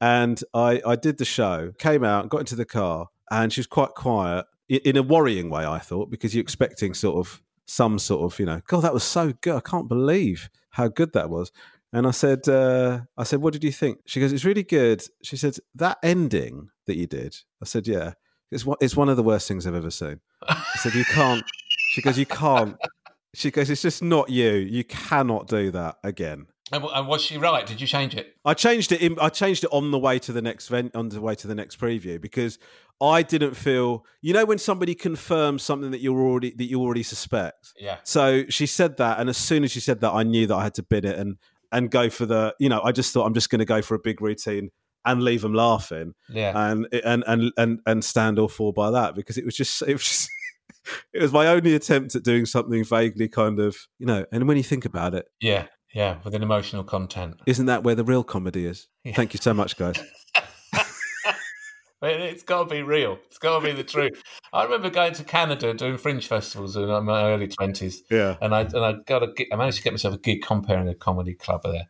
and 0.00 0.42
I 0.52 0.80
I 0.86 0.96
did 0.96 1.18
the 1.18 1.24
show, 1.24 1.72
came 1.78 2.04
out, 2.04 2.28
got 2.28 2.40
into 2.40 2.56
the 2.56 2.64
car, 2.64 3.08
and 3.30 3.52
she 3.52 3.60
was 3.60 3.66
quite 3.66 3.90
quiet 3.90 4.46
in 4.68 4.96
a 4.96 5.02
worrying 5.02 5.50
way. 5.50 5.64
I 5.64 5.78
thought 5.78 6.10
because 6.10 6.34
you're 6.34 6.42
expecting 6.42 6.94
sort 6.94 7.16
of 7.16 7.42
some 7.66 7.98
sort 7.98 8.32
of 8.32 8.38
you 8.38 8.46
know, 8.46 8.60
God, 8.66 8.82
that 8.82 8.94
was 8.94 9.04
so 9.04 9.32
good. 9.40 9.56
I 9.56 9.60
can't 9.60 9.88
believe 9.88 10.50
how 10.70 10.88
good 10.88 11.12
that 11.12 11.30
was. 11.30 11.50
And 11.94 12.08
I 12.08 12.10
said, 12.10 12.48
uh, 12.48 13.02
I 13.16 13.22
said, 13.22 13.40
what 13.40 13.52
did 13.52 13.62
you 13.62 13.70
think? 13.70 14.00
She 14.04 14.18
goes, 14.18 14.32
it's 14.32 14.44
really 14.44 14.64
good. 14.64 15.04
She 15.22 15.36
said 15.36 15.56
that 15.76 15.98
ending 16.02 16.70
that 16.86 16.96
you 16.96 17.06
did. 17.06 17.36
I 17.62 17.66
said, 17.66 17.86
yeah, 17.86 18.14
it's 18.50 18.66
one, 18.66 18.76
it's 18.80 18.96
one 18.96 19.08
of 19.08 19.16
the 19.16 19.22
worst 19.22 19.46
things 19.46 19.64
I've 19.64 19.76
ever 19.76 19.92
seen. 19.92 20.18
I 20.48 20.64
said, 20.74 20.94
you 20.94 21.04
can't. 21.04 21.44
She 21.94 22.02
goes, 22.02 22.18
you 22.18 22.26
can't 22.26 22.76
she 23.34 23.50
goes, 23.50 23.68
"It's 23.68 23.82
just 23.82 24.02
not 24.02 24.30
you. 24.30 24.52
You 24.52 24.84
cannot 24.84 25.48
do 25.48 25.70
that 25.72 25.96
again." 26.02 26.46
And, 26.72 26.84
and 26.84 27.06
was 27.06 27.22
she 27.22 27.36
right? 27.36 27.66
Did 27.66 27.80
you 27.80 27.86
change 27.86 28.14
it? 28.14 28.36
I 28.44 28.54
changed 28.54 28.90
it. 28.92 29.02
In, 29.02 29.18
I 29.20 29.28
changed 29.28 29.64
it 29.64 29.70
on 29.70 29.90
the 29.90 29.98
way 29.98 30.18
to 30.20 30.32
the 30.32 30.40
next 30.40 30.70
event, 30.70 30.94
on 30.94 31.10
the 31.10 31.20
way 31.20 31.34
to 31.34 31.46
the 31.46 31.54
next 31.54 31.78
preview, 31.78 32.20
because 32.20 32.58
I 33.00 33.22
didn't 33.22 33.54
feel. 33.54 34.06
You 34.22 34.32
know, 34.32 34.44
when 34.44 34.58
somebody 34.58 34.94
confirms 34.94 35.62
something 35.62 35.90
that 35.90 36.00
you're 36.00 36.20
already 36.20 36.52
that 36.56 36.64
you 36.64 36.80
already 36.80 37.02
suspect. 37.02 37.74
Yeah. 37.78 37.98
So 38.04 38.44
she 38.48 38.66
said 38.66 38.96
that, 38.98 39.18
and 39.18 39.28
as 39.28 39.36
soon 39.36 39.64
as 39.64 39.72
she 39.72 39.80
said 39.80 40.00
that, 40.00 40.12
I 40.12 40.22
knew 40.22 40.46
that 40.46 40.54
I 40.54 40.62
had 40.62 40.74
to 40.74 40.82
bid 40.82 41.04
it 41.04 41.18
and 41.18 41.36
and 41.72 41.90
go 41.90 42.08
for 42.08 42.24
the. 42.24 42.54
You 42.58 42.68
know, 42.68 42.80
I 42.82 42.92
just 42.92 43.12
thought 43.12 43.26
I'm 43.26 43.34
just 43.34 43.50
going 43.50 43.58
to 43.58 43.66
go 43.66 43.82
for 43.82 43.94
a 43.94 44.00
big 44.00 44.22
routine 44.22 44.70
and 45.04 45.22
leave 45.22 45.42
them 45.42 45.54
laughing. 45.54 46.14
Yeah. 46.28 46.52
And 46.70 46.86
and 46.92 47.24
and 47.26 47.52
and 47.56 47.80
and 47.84 48.04
stand 48.04 48.38
or 48.38 48.48
fall 48.48 48.72
by 48.72 48.90
that 48.92 49.14
because 49.14 49.36
it 49.36 49.44
was 49.44 49.56
just 49.56 49.82
it 49.82 49.92
was 49.92 50.04
just 50.04 50.30
it 51.12 51.22
was 51.22 51.32
my 51.32 51.46
only 51.46 51.74
attempt 51.74 52.14
at 52.14 52.22
doing 52.22 52.46
something 52.46 52.84
vaguely 52.84 53.28
kind 53.28 53.60
of, 53.60 53.76
you 53.98 54.06
know, 54.06 54.24
and 54.32 54.46
when 54.48 54.56
you 54.56 54.62
think 54.62 54.84
about 54.84 55.14
it. 55.14 55.26
Yeah, 55.40 55.66
yeah, 55.94 56.18
with 56.24 56.34
an 56.34 56.42
emotional 56.42 56.84
content. 56.84 57.40
Isn't 57.46 57.66
that 57.66 57.84
where 57.84 57.94
the 57.94 58.04
real 58.04 58.24
comedy 58.24 58.66
is? 58.66 58.88
Yeah. 59.04 59.14
Thank 59.14 59.32
you 59.32 59.38
so 59.40 59.54
much, 59.54 59.76
guys. 59.76 59.96
it's 62.02 62.42
got 62.42 62.68
to 62.68 62.74
be 62.74 62.82
real. 62.82 63.18
It's 63.26 63.38
got 63.38 63.60
to 63.60 63.64
be 63.64 63.72
the 63.72 63.84
truth. 63.84 64.22
I 64.52 64.64
remember 64.64 64.90
going 64.90 65.14
to 65.14 65.24
Canada 65.24 65.72
doing 65.74 65.96
fringe 65.96 66.26
festivals 66.26 66.76
in 66.76 66.88
my 67.04 67.24
early 67.24 67.48
twenties. 67.48 68.02
Yeah, 68.10 68.36
and 68.40 68.54
I 68.54 68.62
and 68.62 68.84
I 68.84 68.94
got 69.06 69.22
a, 69.22 69.32
I 69.52 69.56
managed 69.56 69.78
to 69.78 69.82
get 69.84 69.92
myself 69.92 70.14
a 70.14 70.18
gig 70.18 70.42
comparing 70.42 70.88
a 70.88 70.94
comedy 70.94 71.34
club 71.34 71.62
there, 71.62 71.88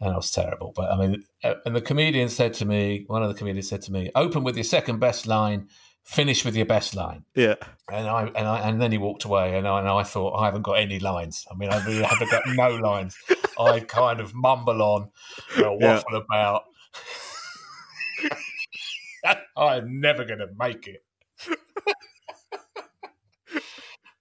and 0.00 0.12
I 0.12 0.16
was 0.16 0.30
terrible. 0.30 0.72
But 0.74 0.92
I 0.92 0.96
mean, 0.96 1.24
uh, 1.44 1.54
and 1.64 1.74
the 1.74 1.80
comedian 1.80 2.28
said 2.28 2.54
to 2.54 2.64
me, 2.64 3.04
one 3.08 3.22
of 3.22 3.28
the 3.28 3.34
comedians 3.34 3.68
said 3.68 3.82
to 3.82 3.92
me, 3.92 4.10
"Open 4.14 4.44
with 4.44 4.56
your 4.56 4.64
second 4.64 4.98
best 5.00 5.26
line, 5.26 5.68
finish 6.10 6.44
with 6.44 6.56
your 6.56 6.66
best 6.66 6.96
line. 6.96 7.24
Yeah. 7.36 7.54
And 7.90 8.08
I 8.08 8.24
and 8.24 8.48
I 8.48 8.68
and 8.68 8.82
then 8.82 8.90
he 8.92 8.98
walked 8.98 9.24
away, 9.24 9.56
and 9.56 9.66
I, 9.66 9.78
and 9.78 9.88
I 9.88 10.02
thought 10.02 10.36
I 10.36 10.44
haven't 10.46 10.62
got 10.62 10.74
any 10.74 10.98
lines. 10.98 11.46
I 11.50 11.54
mean, 11.54 11.70
I 11.70 11.84
really 11.84 12.02
haven't 12.02 12.30
got 12.30 12.42
no 12.48 12.74
lines. 12.88 13.16
I 13.58 13.80
kind 13.80 14.20
of 14.20 14.34
mumble 14.34 14.82
on, 14.82 15.10
you 15.56 15.62
know, 15.62 15.74
waffle 15.74 16.12
yeah. 16.12 16.20
about. 16.28 16.64
I'm 19.56 20.00
never 20.00 20.24
going 20.24 20.40
to 20.40 20.48
make 20.58 20.88
it. 20.88 21.04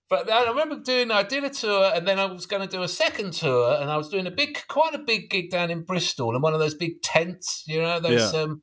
but 0.10 0.32
I 0.32 0.50
remember 0.50 0.80
doing. 0.80 1.10
I 1.10 1.24
did 1.24 1.44
a 1.44 1.50
tour, 1.50 1.92
and 1.96 2.08
then 2.08 2.20
I 2.20 2.26
was 2.26 2.46
going 2.46 2.68
to 2.68 2.78
do 2.78 2.84
a 2.84 2.88
second 2.88 3.34
tour, 3.34 3.78
and 3.82 3.90
I 3.90 3.98
was 3.98 4.10
doing 4.10 4.28
a 4.28 4.32
big, 4.32 4.60
quite 4.68 4.94
a 4.94 5.00
big 5.00 5.30
gig 5.30 5.50
down 5.50 5.72
in 5.72 5.84
Bristol, 5.84 6.36
in 6.36 6.42
one 6.42 6.54
of 6.54 6.60
those 6.60 6.76
big 6.76 7.02
tents, 7.02 7.64
you 7.66 7.82
know, 7.82 8.00
those. 8.00 8.34
Yeah. 8.34 8.42
Um, 8.42 8.62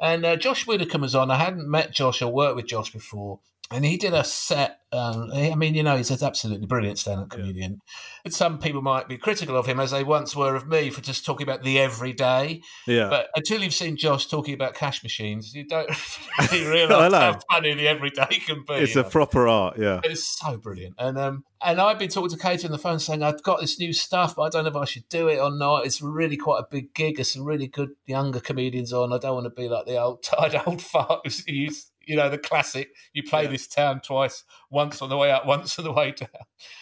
and 0.00 0.24
uh, 0.24 0.36
Josh 0.36 0.66
Widdicombe 0.66 1.02
was 1.02 1.14
on. 1.14 1.30
I 1.30 1.36
hadn't 1.36 1.68
met 1.68 1.92
Josh 1.92 2.22
or 2.22 2.32
worked 2.32 2.56
with 2.56 2.66
Josh 2.66 2.92
before. 2.92 3.40
And 3.70 3.84
he 3.84 3.98
did 3.98 4.14
a 4.14 4.24
set. 4.24 4.80
Um, 4.92 5.30
I 5.34 5.54
mean, 5.54 5.74
you 5.74 5.82
know, 5.82 5.96
he's 5.98 6.10
an 6.10 6.26
absolutely 6.26 6.66
brilliant 6.66 6.98
stand-up 6.98 7.28
comedian. 7.28 7.80
Yeah. 8.24 8.30
Some 8.30 8.58
people 8.58 8.80
might 8.80 9.06
be 9.06 9.18
critical 9.18 9.58
of 9.58 9.66
him, 9.66 9.78
as 9.78 9.90
they 9.90 10.02
once 10.02 10.34
were 10.34 10.54
of 10.54 10.66
me, 10.66 10.88
for 10.88 11.02
just 11.02 11.26
talking 11.26 11.46
about 11.46 11.62
the 11.62 11.78
everyday. 11.78 12.62
Yeah. 12.86 13.10
But 13.10 13.28
until 13.36 13.62
you've 13.62 13.74
seen 13.74 13.98
Josh 13.98 14.26
talking 14.26 14.54
about 14.54 14.74
cash 14.74 15.02
machines, 15.02 15.54
you 15.54 15.66
don't 15.66 15.90
really 16.52 16.66
realise 16.66 17.12
how 17.12 17.38
funny 17.50 17.74
the 17.74 17.88
everyday 17.88 18.38
can 18.38 18.64
be. 18.66 18.74
It's 18.74 18.96
a 18.96 19.02
know? 19.02 19.08
proper 19.10 19.46
art, 19.46 19.78
yeah. 19.78 20.00
It's 20.02 20.38
so 20.38 20.56
brilliant. 20.56 20.94
And 20.98 21.18
um, 21.18 21.44
and 21.62 21.80
I've 21.80 21.98
been 21.98 22.08
talking 22.08 22.30
to 22.30 22.38
Katie 22.38 22.66
on 22.66 22.72
the 22.72 22.78
phone 22.78 22.98
saying 22.98 23.22
I've 23.22 23.42
got 23.42 23.60
this 23.60 23.78
new 23.78 23.92
stuff, 23.92 24.36
but 24.36 24.42
I 24.42 24.48
don't 24.48 24.64
know 24.64 24.70
if 24.70 24.76
I 24.76 24.84
should 24.84 25.08
do 25.08 25.28
it 25.28 25.38
or 25.38 25.50
not. 25.50 25.86
It's 25.86 26.00
really 26.00 26.36
quite 26.36 26.60
a 26.60 26.66
big 26.70 26.94
gig. 26.94 27.16
There's 27.16 27.32
some 27.32 27.44
really 27.44 27.66
good 27.66 27.90
younger 28.06 28.40
comedians 28.40 28.92
on. 28.92 29.12
I 29.12 29.18
don't 29.18 29.34
want 29.34 29.46
to 29.46 29.50
be 29.50 29.68
like 29.68 29.86
the 29.86 30.00
old 30.00 30.22
tired 30.22 30.60
old 30.66 30.80
fart 30.80 31.20
who's 31.24 31.90
you 32.08 32.16
know, 32.16 32.30
the 32.30 32.38
classic. 32.38 32.88
You 33.12 33.22
play 33.22 33.44
yeah. 33.44 33.50
this 33.50 33.68
town 33.68 34.00
twice, 34.00 34.42
once 34.70 35.02
on 35.02 35.10
the 35.10 35.16
way 35.16 35.30
up, 35.30 35.46
once 35.46 35.78
on 35.78 35.84
the 35.84 35.92
way 35.92 36.12
down. 36.12 36.28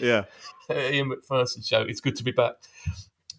Yeah. 0.01 0.25
Ian 0.71 1.11
McPherson 1.11 1.67
show. 1.67 1.83
It's 1.83 2.01
good 2.01 2.17
to 2.17 2.25
be 2.25 2.31
back. 2.31 2.55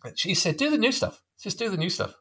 And 0.04 0.20
she 0.20 0.34
said, 0.34 0.58
"Do 0.58 0.70
the 0.70 0.78
new 0.78 0.92
stuff. 0.92 1.22
Just 1.42 1.58
do 1.58 1.70
the 1.70 1.78
new 1.78 1.90
stuff." 1.90 2.14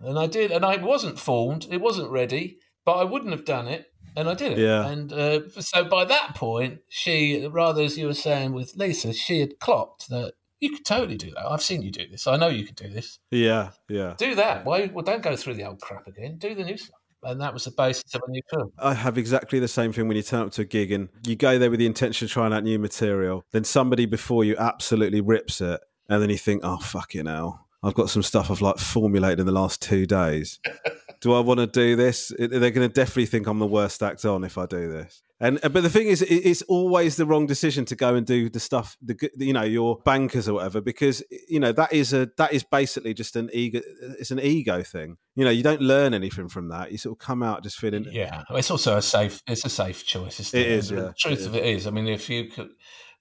And 0.00 0.18
I 0.18 0.26
did, 0.26 0.50
and 0.50 0.64
I 0.64 0.76
wasn't 0.76 1.20
formed. 1.20 1.68
It 1.70 1.80
wasn't 1.80 2.10
ready, 2.10 2.58
but 2.86 2.92
I 2.92 3.04
wouldn't 3.04 3.32
have 3.32 3.44
done 3.44 3.68
it, 3.68 3.92
and 4.16 4.28
I 4.28 4.34
did 4.34 4.52
it. 4.52 4.58
Yeah. 4.58 4.88
And 4.88 5.12
uh, 5.12 5.48
so 5.60 5.84
by 5.84 6.06
that 6.06 6.34
point, 6.34 6.80
she, 6.88 7.46
rather 7.46 7.82
as 7.82 7.98
you 7.98 8.06
were 8.06 8.14
saying 8.14 8.52
with 8.52 8.74
Lisa, 8.76 9.12
she 9.12 9.40
had 9.40 9.60
clocked 9.60 10.08
that 10.08 10.32
you 10.60 10.70
could 10.70 10.86
totally 10.86 11.18
do 11.18 11.30
that. 11.32 11.46
I've 11.46 11.62
seen 11.62 11.82
you 11.82 11.90
do 11.90 12.08
this. 12.08 12.26
I 12.26 12.36
know 12.36 12.48
you 12.48 12.64
could 12.64 12.76
do 12.76 12.88
this. 12.88 13.18
Yeah, 13.30 13.70
yeah. 13.88 14.14
Do 14.16 14.34
that. 14.36 14.64
Why? 14.64 14.90
Well, 14.92 15.04
don't 15.04 15.22
go 15.22 15.36
through 15.36 15.54
the 15.54 15.64
old 15.64 15.82
crap 15.82 16.06
again. 16.06 16.38
Do 16.38 16.54
the 16.54 16.64
new 16.64 16.78
stuff 16.78 16.99
and 17.22 17.40
that 17.40 17.52
was 17.52 17.64
the 17.64 17.70
basis 17.70 18.14
of 18.14 18.22
a 18.26 18.30
new 18.30 18.42
film. 18.50 18.72
I 18.78 18.94
have 18.94 19.18
exactly 19.18 19.58
the 19.58 19.68
same 19.68 19.92
thing 19.92 20.08
when 20.08 20.16
you 20.16 20.22
turn 20.22 20.42
up 20.42 20.52
to 20.52 20.62
a 20.62 20.64
gig 20.64 20.92
and 20.92 21.08
you 21.26 21.36
go 21.36 21.58
there 21.58 21.70
with 21.70 21.78
the 21.78 21.86
intention 21.86 22.26
of 22.26 22.30
trying 22.30 22.52
out 22.52 22.64
new 22.64 22.78
material. 22.78 23.44
Then 23.52 23.64
somebody 23.64 24.06
before 24.06 24.44
you 24.44 24.56
absolutely 24.58 25.20
rips 25.20 25.60
it, 25.60 25.80
and 26.08 26.22
then 26.22 26.30
you 26.30 26.38
think, 26.38 26.62
"Oh 26.64 26.78
fuck 26.78 27.14
it 27.14 27.24
now." 27.24 27.66
I've 27.82 27.94
got 27.94 28.10
some 28.10 28.22
stuff 28.22 28.50
I've 28.50 28.60
like 28.60 28.78
formulated 28.78 29.40
in 29.40 29.46
the 29.46 29.52
last 29.52 29.80
two 29.80 30.04
days. 30.04 30.60
do 31.20 31.32
I 31.32 31.40
want 31.40 31.60
to 31.60 31.66
do 31.66 31.96
this? 31.96 32.30
They're 32.38 32.48
going 32.48 32.86
to 32.86 32.88
definitely 32.88 33.26
think 33.26 33.46
I'm 33.46 33.58
the 33.58 33.66
worst 33.66 34.02
act 34.02 34.24
on 34.24 34.44
if 34.44 34.58
I 34.58 34.66
do 34.66 34.90
this. 34.90 35.22
And 35.40 35.58
uh, 35.62 35.70
but 35.70 35.82
the 35.82 35.88
thing 35.88 36.08
is, 36.08 36.20
it's 36.22 36.60
always 36.62 37.16
the 37.16 37.24
wrong 37.24 37.46
decision 37.46 37.86
to 37.86 37.96
go 37.96 38.14
and 38.14 38.26
do 38.26 38.50
the 38.50 38.60
stuff, 38.60 38.96
the 39.00 39.16
you 39.38 39.54
know, 39.54 39.62
your 39.62 39.98
bankers 40.04 40.48
or 40.48 40.54
whatever, 40.54 40.82
because 40.82 41.22
you 41.48 41.58
know 41.58 41.72
that 41.72 41.92
is 41.92 42.12
a 42.12 42.28
that 42.36 42.52
is 42.52 42.62
basically 42.62 43.14
just 43.14 43.36
an 43.36 43.48
ego. 43.52 43.80
It's 44.18 44.30
an 44.30 44.38
ego 44.38 44.82
thing. 44.82 45.16
You 45.36 45.46
know, 45.46 45.50
you 45.50 45.62
don't 45.62 45.80
learn 45.80 46.12
anything 46.12 46.48
from 46.48 46.68
that. 46.68 46.92
You 46.92 46.98
sort 46.98 47.14
of 47.14 47.26
come 47.26 47.42
out 47.42 47.62
just 47.62 47.78
feeling. 47.78 48.04
Yeah, 48.10 48.42
it's 48.50 48.70
also 48.70 48.98
a 48.98 49.02
safe. 49.02 49.42
It's 49.46 49.64
a 49.64 49.70
safe 49.70 50.04
choice. 50.04 50.40
It, 50.52 50.66
is. 50.66 50.90
Yeah, 50.90 51.00
the 51.00 51.14
truth 51.16 51.40
it 51.40 51.46
of 51.46 51.56
it 51.56 51.64
is, 51.64 51.86
I 51.86 51.90
mean, 51.90 52.06
if 52.06 52.28
you 52.28 52.44
could 52.50 52.70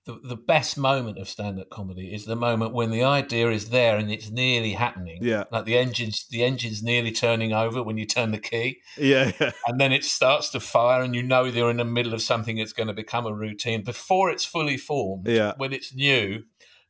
the, 0.09 0.27
the 0.29 0.35
best 0.35 0.77
moment 0.77 1.19
of 1.19 1.29
stand-up 1.29 1.69
comedy 1.69 2.11
is 2.13 2.25
the 2.25 2.35
moment 2.35 2.73
when 2.73 2.89
the 2.89 3.03
idea 3.03 3.51
is 3.51 3.69
there 3.69 3.97
and 3.97 4.11
it's 4.11 4.31
nearly 4.31 4.73
happening. 4.73 5.19
Yeah. 5.21 5.43
Like 5.51 5.65
the 5.65 5.77
engine's 5.77 6.25
the 6.31 6.43
engine's 6.43 6.81
nearly 6.81 7.11
turning 7.11 7.53
over 7.53 7.83
when 7.83 7.97
you 7.97 8.05
turn 8.05 8.31
the 8.31 8.39
key. 8.39 8.79
Yeah, 8.97 9.31
yeah. 9.39 9.51
And 9.67 9.79
then 9.79 9.91
it 9.91 10.03
starts 10.03 10.49
to 10.49 10.59
fire 10.59 11.03
and 11.03 11.15
you 11.15 11.21
know 11.21 11.51
they're 11.51 11.69
in 11.69 11.77
the 11.77 11.85
middle 11.85 12.13
of 12.15 12.23
something 12.23 12.57
that's 12.57 12.73
going 12.73 12.87
to 12.87 12.93
become 12.93 13.27
a 13.27 13.33
routine 13.33 13.83
before 13.83 14.31
it's 14.31 14.45
fully 14.45 14.77
formed. 14.77 15.27
Yeah. 15.27 15.53
When 15.57 15.73
it's 15.73 15.93
new, 15.93 16.43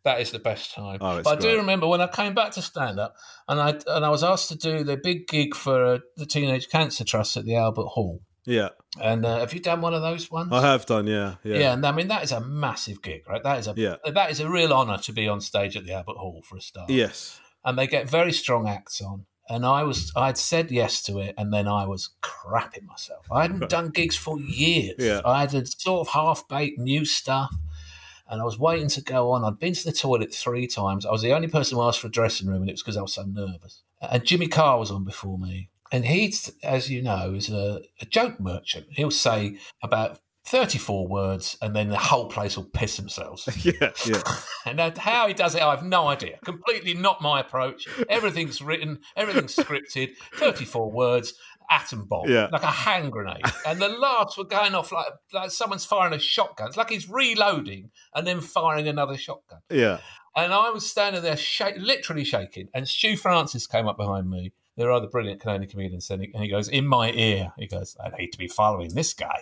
that 0.05 0.21
is 0.21 0.32
the 0.32 0.39
best 0.39 0.73
time. 0.73 0.99
Oh, 1.01 1.21
but 1.21 1.38
I 1.38 1.41
do 1.41 1.58
remember 1.58 1.88
when 1.88 1.99
I 1.99 2.08
came 2.08 2.34
back 2.34 2.51
to 2.51 2.62
stand 2.62 3.01
up 3.01 3.15
and 3.49 3.60
I 3.60 3.79
and 3.88 4.05
I 4.05 4.10
was 4.10 4.23
asked 4.23 4.47
to 4.49 4.55
do 4.55 4.86
the 4.86 4.95
big 4.95 5.28
gig 5.28 5.55
for 5.55 5.86
uh, 5.86 5.99
the 6.15 6.26
Teenage 6.26 6.70
Cancer 6.70 7.03
Trust 7.03 7.36
at 7.36 7.43
the 7.43 7.57
Albert 7.57 7.88
Hall. 7.88 8.22
Yeah. 8.45 8.70
And 8.99 9.25
uh, 9.25 9.39
have 9.39 9.53
you 9.53 9.59
done 9.59 9.81
one 9.81 9.93
of 9.93 10.01
those 10.01 10.31
ones? 10.31 10.49
I 10.51 10.61
have 10.61 10.85
done, 10.85 11.05
yeah, 11.05 11.35
yeah. 11.43 11.57
Yeah, 11.57 11.73
and 11.73 11.85
I 11.85 11.91
mean 11.91 12.07
that 12.07 12.23
is 12.23 12.31
a 12.31 12.41
massive 12.41 13.01
gig, 13.01 13.23
right? 13.29 13.43
That 13.43 13.59
is 13.59 13.67
a 13.67 13.73
yeah. 13.77 13.97
that 14.05 14.31
is 14.31 14.39
a 14.39 14.49
real 14.49 14.73
honour 14.73 14.97
to 14.97 15.13
be 15.13 15.27
on 15.27 15.41
stage 15.41 15.77
at 15.77 15.85
the 15.85 15.93
Albert 15.93 16.17
Hall 16.17 16.41
for 16.43 16.57
a 16.57 16.61
start. 16.61 16.89
Yes. 16.89 17.39
And 17.63 17.77
they 17.77 17.85
get 17.85 18.09
very 18.09 18.31
strong 18.31 18.67
acts 18.67 19.01
on. 19.01 19.25
and 19.49 19.65
I 19.65 19.83
was 19.83 20.11
I'd 20.15 20.37
said 20.37 20.71
yes 20.71 21.01
to 21.03 21.19
it, 21.19 21.33
and 21.37 21.51
then 21.51 21.67
I 21.67 21.85
was 21.85 22.11
crapping 22.21 22.85
myself. 22.85 23.25
I 23.31 23.41
hadn't 23.41 23.69
done 23.69 23.89
gigs 23.89 24.15
for 24.15 24.39
years. 24.39 24.95
Yeah. 24.99 25.21
I 25.25 25.41
had 25.41 25.67
sort 25.67 26.07
of 26.07 26.13
half 26.13 26.47
baked 26.47 26.79
new 26.79 27.03
stuff, 27.03 27.53
and 28.29 28.41
I 28.41 28.45
was 28.45 28.59
waiting 28.59 28.89
to 28.89 29.01
go 29.01 29.31
on. 29.31 29.43
I'd 29.43 29.59
been 29.59 29.73
to 29.73 29.85
the 29.85 29.91
toilet 29.91 30.33
three 30.33 30.67
times. 30.67 31.05
I 31.05 31.11
was 31.11 31.23
the 31.23 31.33
only 31.33 31.47
person 31.47 31.77
who 31.77 31.83
asked 31.83 31.99
for 31.99 32.07
a 32.07 32.11
dressing 32.11 32.47
room, 32.47 32.61
and 32.61 32.69
it 32.69 32.73
was 32.73 32.83
because 32.83 32.97
I 32.97 33.01
was 33.01 33.13
so 33.13 33.23
nervous. 33.23 33.81
And 34.01 34.23
Jimmy 34.23 34.47
Carr 34.47 34.79
was 34.79 34.91
on 34.91 35.03
before 35.03 35.37
me, 35.37 35.69
and 35.91 36.05
he, 36.05 36.33
as 36.63 36.89
you 36.89 37.01
know, 37.01 37.33
is 37.33 37.49
a, 37.49 37.81
a 38.01 38.05
joke 38.05 38.39
merchant. 38.39 38.87
He'll 38.91 39.11
say 39.11 39.57
about 39.83 40.19
34 40.45 41.07
words 41.07 41.57
and 41.61 41.75
then 41.75 41.89
the 41.89 41.97
whole 41.97 42.27
place 42.27 42.57
will 42.57 42.63
piss 42.65 42.97
themselves. 42.97 43.47
yeah, 43.65 43.91
yeah. 44.05 44.21
and 44.65 44.79
that- 44.79 44.97
how 44.97 45.27
he 45.27 45.33
does 45.33 45.53
it, 45.55 45.61
I 45.61 45.69
have 45.71 45.83
no 45.83 46.07
idea. 46.07 46.39
Completely 46.43 46.93
not 46.95 47.21
my 47.21 47.39
approach. 47.39 47.87
Everything's 48.09 48.61
written, 48.61 48.99
everything's 49.15 49.55
scripted, 49.55 50.15
34 50.35 50.91
words, 50.91 51.33
atom 51.69 52.05
bomb, 52.05 52.27
Yeah. 52.27 52.47
like 52.51 52.63
a 52.63 52.67
hand 52.67 53.11
grenade. 53.11 53.43
And 53.67 53.79
the 53.79 53.89
laughs 53.89 54.37
were 54.37 54.43
going 54.45 54.73
off 54.73 54.91
like, 54.91 55.07
like 55.33 55.51
someone's 55.51 55.85
firing 55.85 56.13
a 56.13 56.19
shotgun. 56.19 56.67
It's 56.69 56.77
like 56.77 56.89
he's 56.89 57.07
reloading 57.09 57.91
and 58.15 58.25
then 58.25 58.41
firing 58.41 58.87
another 58.87 59.17
shotgun. 59.17 59.59
Yeah. 59.69 59.99
And 60.35 60.51
I 60.53 60.69
was 60.71 60.89
standing 60.89 61.21
there, 61.21 61.37
literally 61.77 62.23
shaking. 62.23 62.69
And 62.73 62.87
Stu 62.87 63.17
Francis 63.17 63.67
came 63.67 63.87
up 63.87 63.97
behind 63.97 64.29
me. 64.29 64.51
They're 64.80 64.93
other 64.93 65.07
brilliant 65.07 65.41
Canadian 65.41 65.69
comedians. 65.69 66.09
And 66.09 66.21
he, 66.23 66.32
and 66.34 66.41
he 66.41 66.49
goes, 66.49 66.69
In 66.69 66.88
my 66.88 67.11
ear, 67.11 67.51
he 67.57 67.67
goes, 67.67 67.97
I 68.01 68.11
hate 68.15 68.32
to 68.32 68.38
be 68.38 68.47
following 68.47 68.93
this 68.95 69.13
guy. 69.13 69.41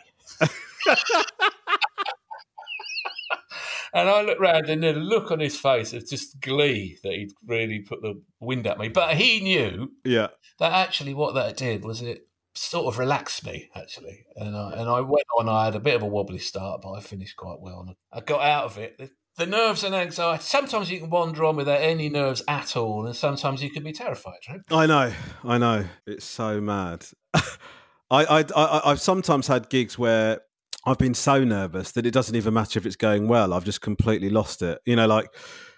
and 3.94 4.10
I 4.10 4.22
looked 4.24 4.42
round 4.42 4.68
and 4.68 4.82
the 4.82 4.94
look 4.94 5.30
on 5.30 5.40
his 5.40 5.56
face 5.56 5.94
of 5.94 6.08
just 6.08 6.42
glee 6.42 6.98
that 7.04 7.14
he'd 7.14 7.34
really 7.46 7.80
put 7.80 8.02
the 8.02 8.20
wind 8.40 8.66
at 8.66 8.80
me. 8.80 8.90
But 8.90 9.16
he 9.16 9.40
knew 9.42 9.92
Yeah. 10.04 10.30
that 10.58 10.72
actually 10.74 11.14
what 11.14 11.36
that 11.36 11.56
did 11.56 11.86
was 11.86 12.02
it 12.02 12.28
sort 12.56 12.92
of 12.92 12.98
relaxed 12.98 13.46
me, 13.46 13.70
actually. 13.76 14.26
And 14.38 14.58
I, 14.58 14.72
and 14.72 14.90
I 14.90 15.02
went 15.02 15.28
on, 15.38 15.48
I 15.48 15.66
had 15.66 15.76
a 15.76 15.80
bit 15.80 15.94
of 15.96 16.02
a 16.02 16.08
wobbly 16.08 16.40
start, 16.40 16.82
but 16.82 16.94
I 16.94 17.00
finished 17.00 17.38
quite 17.38 17.60
well. 17.60 17.82
And 17.86 17.96
I 18.12 18.22
got 18.22 18.42
out 18.42 18.66
of 18.66 18.80
it. 18.80 19.12
The, 19.38 19.46
nerves 19.46 19.84
and 19.84 19.94
anxiety, 19.94 20.44
sometimes 20.44 20.90
you 20.90 21.00
can 21.00 21.10
wander 21.10 21.46
on 21.46 21.56
without 21.56 21.82
any 21.82 22.10
nerves 22.10 22.44
at 22.48 22.76
all, 22.76 23.06
and 23.06 23.16
sometimes 23.16 23.62
you 23.62 23.70
can 23.70 23.84
be 23.84 23.94
terrified, 23.94 24.40
right? 24.50 24.62
I 24.72 24.86
know, 24.86 25.14
I 25.44 25.58
know. 25.58 25.86
It's 26.06 26.26
so 26.26 26.60
mad. 26.60 27.06
I, 27.34 27.44
I, 28.12 28.46
I, 28.56 28.82
I've 28.86 29.02
sometimes 29.02 29.48
had 29.48 29.70
gigs 29.70 29.98
where 29.98 30.42
I've 30.86 30.98
been 30.98 31.14
so 31.14 31.44
nervous 31.44 31.92
that 31.92 32.06
it 32.06 32.12
doesn't 32.12 32.36
even 32.36 32.54
matter 32.54 32.80
if 32.80 32.86
it's 32.86 32.96
going 32.96 33.28
well. 33.28 33.54
I've 33.54 33.66
just 33.66 33.82
completely 33.82 34.30
lost 34.30 34.62
it. 34.62 34.80
You 34.86 34.96
know, 34.96 35.08
like 35.08 35.28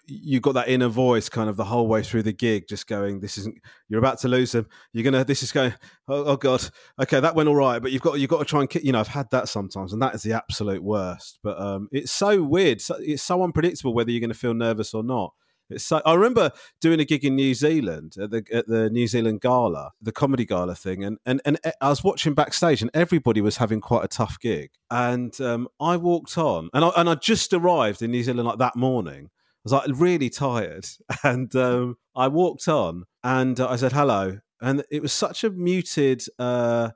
you've 0.09 0.41
got 0.41 0.53
that 0.53 0.67
inner 0.67 0.87
voice 0.87 1.29
kind 1.29 1.49
of 1.49 1.57
the 1.57 1.63
whole 1.63 1.87
way 1.87 2.03
through 2.03 2.23
the 2.23 2.33
gig, 2.33 2.67
just 2.67 2.87
going, 2.87 3.19
"This 3.19 3.37
isn't. 3.37 3.55
You're 3.87 3.99
about 3.99 4.19
to 4.19 4.27
lose 4.27 4.51
them. 4.51 4.67
You're 4.93 5.03
gonna. 5.03 5.23
This 5.23 5.43
is 5.43 5.51
going. 5.51 5.73
Oh, 6.07 6.25
oh 6.25 6.37
God. 6.37 6.67
Okay, 7.01 7.19
that 7.19 7.35
went 7.35 7.49
all 7.49 7.55
right, 7.55 7.81
but 7.81 7.91
you've 7.91 8.01
got 8.01 8.19
you've 8.19 8.29
got 8.29 8.39
to 8.39 8.45
try 8.45 8.61
and. 8.61 8.69
ki-" 8.69 8.81
You 8.83 8.91
know, 8.91 8.99
I've 8.99 9.07
had 9.07 9.29
that 9.31 9.47
sometimes, 9.47 9.93
and 9.93 10.01
that 10.01 10.15
is 10.15 10.23
the 10.23 10.33
absolute 10.33 10.83
worst. 10.83 11.39
But 11.43 11.59
um, 11.59 11.89
it's 11.91 12.11
so 12.11 12.43
weird. 12.43 12.81
So, 12.81 12.95
it's 12.99 13.23
so 13.23 13.43
unpredictable 13.43 13.93
whether 13.93 14.11
you're 14.11 14.21
going 14.21 14.31
to 14.31 14.37
feel 14.37 14.53
nervous 14.53 14.93
or 14.93 15.03
not. 15.03 15.33
It's 15.69 15.83
so, 15.83 16.01
I 16.05 16.15
remember 16.15 16.51
doing 16.81 16.99
a 16.99 17.05
gig 17.05 17.23
in 17.23 17.35
New 17.35 17.53
Zealand 17.53 18.15
at 18.19 18.31
the 18.31 18.43
at 18.51 18.67
the 18.67 18.89
New 18.89 19.07
Zealand 19.07 19.41
Gala, 19.41 19.91
the 20.01 20.11
comedy 20.11 20.45
gala 20.45 20.75
thing, 20.75 21.03
and 21.03 21.19
and 21.25 21.41
and 21.45 21.59
I 21.79 21.89
was 21.89 22.03
watching 22.03 22.33
backstage, 22.33 22.81
and 22.81 22.89
everybody 22.93 23.39
was 23.41 23.57
having 23.57 23.79
quite 23.79 24.03
a 24.03 24.07
tough 24.07 24.39
gig. 24.39 24.71
And 24.89 25.39
um, 25.41 25.67
I 25.79 25.97
walked 25.97 26.37
on, 26.37 26.69
and 26.73 26.83
I 26.83 26.89
and 26.97 27.09
I 27.09 27.15
just 27.15 27.53
arrived 27.53 28.01
in 28.01 28.11
New 28.11 28.23
Zealand 28.23 28.47
like 28.47 28.57
that 28.57 28.75
morning. 28.75 29.29
I 29.59 29.63
was 29.65 29.71
like 29.73 29.89
really 29.99 30.29
tired, 30.29 30.85
and 31.23 31.53
um, 31.55 31.97
I 32.15 32.27
walked 32.27 32.67
on, 32.67 33.03
and 33.23 33.59
uh, 33.59 33.67
I 33.69 33.75
said 33.75 33.91
hello, 33.91 34.39
and 34.61 34.83
it 34.91 35.01
was 35.01 35.11
such 35.13 35.43
a 35.43 35.49
muted 35.49 36.23
uh, 36.37 36.91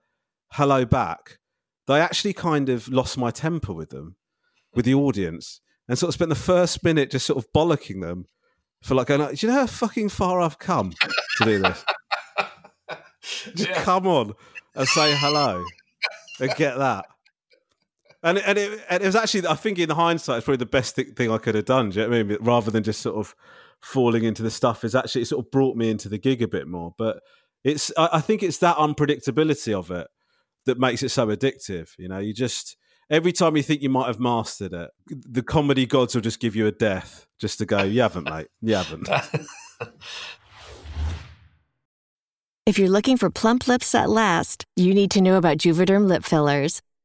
hello 0.53 0.85
back. 0.85 1.39
that 1.87 1.93
I 1.93 1.99
actually 1.99 2.33
kind 2.33 2.69
of 2.69 2.87
lost 2.87 3.17
my 3.17 3.31
temper 3.31 3.73
with 3.73 3.89
them, 3.89 4.15
with 4.73 4.85
the 4.85 4.93
audience, 4.93 5.59
and 5.89 5.97
sort 5.99 6.07
of 6.09 6.13
spent 6.13 6.29
the 6.29 6.35
first 6.35 6.83
minute 6.83 7.11
just 7.11 7.25
sort 7.25 7.37
of 7.43 7.51
bollocking 7.53 8.01
them 8.01 8.25
for 8.81 8.95
like 8.95 9.07
going, 9.07 9.35
do 9.35 9.45
you 9.45 9.51
know 9.51 9.59
how 9.61 9.67
fucking 9.67 10.09
far 10.09 10.39
I've 10.41 10.59
come 10.59 10.93
to 11.37 11.43
do 11.45 11.59
this? 11.59 11.85
Just 13.55 13.69
Yeah. 13.69 13.83
come 13.83 14.05
on 14.07 14.33
and 14.75 14.87
say 14.87 15.15
hello 15.15 15.63
and 16.41 16.55
get 16.55 16.77
that. 16.77 17.05
And 18.23 18.37
and 18.37 18.57
it, 18.57 18.85
and 18.89 19.03
it 19.03 19.05
was 19.05 19.15
actually, 19.15 19.45
I 19.47 19.55
think 19.55 19.77
in 19.79 19.89
hindsight, 19.89 20.37
it's 20.37 20.45
probably 20.45 20.57
the 20.57 20.65
best 20.65 20.95
thi- 20.95 21.03
thing 21.03 21.29
I 21.29 21.37
could 21.37 21.55
have 21.55 21.65
done. 21.65 21.89
Do 21.89 21.99
you 21.99 22.05
know 22.05 22.11
what 22.11 22.19
I 22.19 22.23
mean? 22.23 22.37
Rather 22.39 22.71
than 22.71 22.83
just 22.83 23.01
sort 23.01 23.17
of 23.17 23.35
falling 23.81 24.23
into 24.23 24.41
the 24.41 24.51
stuff, 24.51 24.83
is 24.85 24.95
actually 24.95 25.23
it 25.23 25.27
sort 25.27 25.45
of 25.45 25.51
brought 25.51 25.75
me 25.75 25.89
into 25.89 26.07
the 26.07 26.17
gig 26.17 26.41
a 26.41 26.47
bit 26.47 26.67
more. 26.67 26.95
But 26.97 27.21
it's, 27.63 27.91
I, 27.97 28.09
I 28.13 28.21
think 28.21 28.41
it's 28.41 28.59
that 28.59 28.77
unpredictability 28.77 29.73
of 29.73 29.91
it 29.91 30.07
that 30.65 30.79
makes 30.79 31.03
it 31.03 31.09
so 31.09 31.27
addictive. 31.27 31.89
You 31.97 32.07
know, 32.07 32.19
you 32.19 32.33
just 32.33 32.77
every 33.09 33.33
time 33.33 33.57
you 33.57 33.63
think 33.63 33.81
you 33.81 33.89
might 33.89 34.07
have 34.07 34.19
mastered 34.19 34.73
it, 34.73 34.89
the 35.07 35.43
comedy 35.43 35.85
gods 35.85 36.15
will 36.15 36.21
just 36.21 36.39
give 36.39 36.55
you 36.55 36.65
a 36.65 36.71
death 36.71 37.27
just 37.39 37.59
to 37.59 37.65
go, 37.65 37.83
you 37.83 38.01
haven't, 38.01 38.29
mate, 38.29 38.47
you 38.61 38.75
haven't. 38.75 39.09
If 42.65 42.79
you're 42.79 42.89
looking 42.89 43.17
for 43.17 43.29
plump 43.29 43.67
lips 43.67 43.91
that 43.91 44.09
last, 44.09 44.63
you 44.77 44.93
need 44.93 45.11
to 45.11 45.21
know 45.21 45.35
about 45.35 45.57
Juvederm 45.57 46.07
lip 46.07 46.23
fillers. 46.23 46.81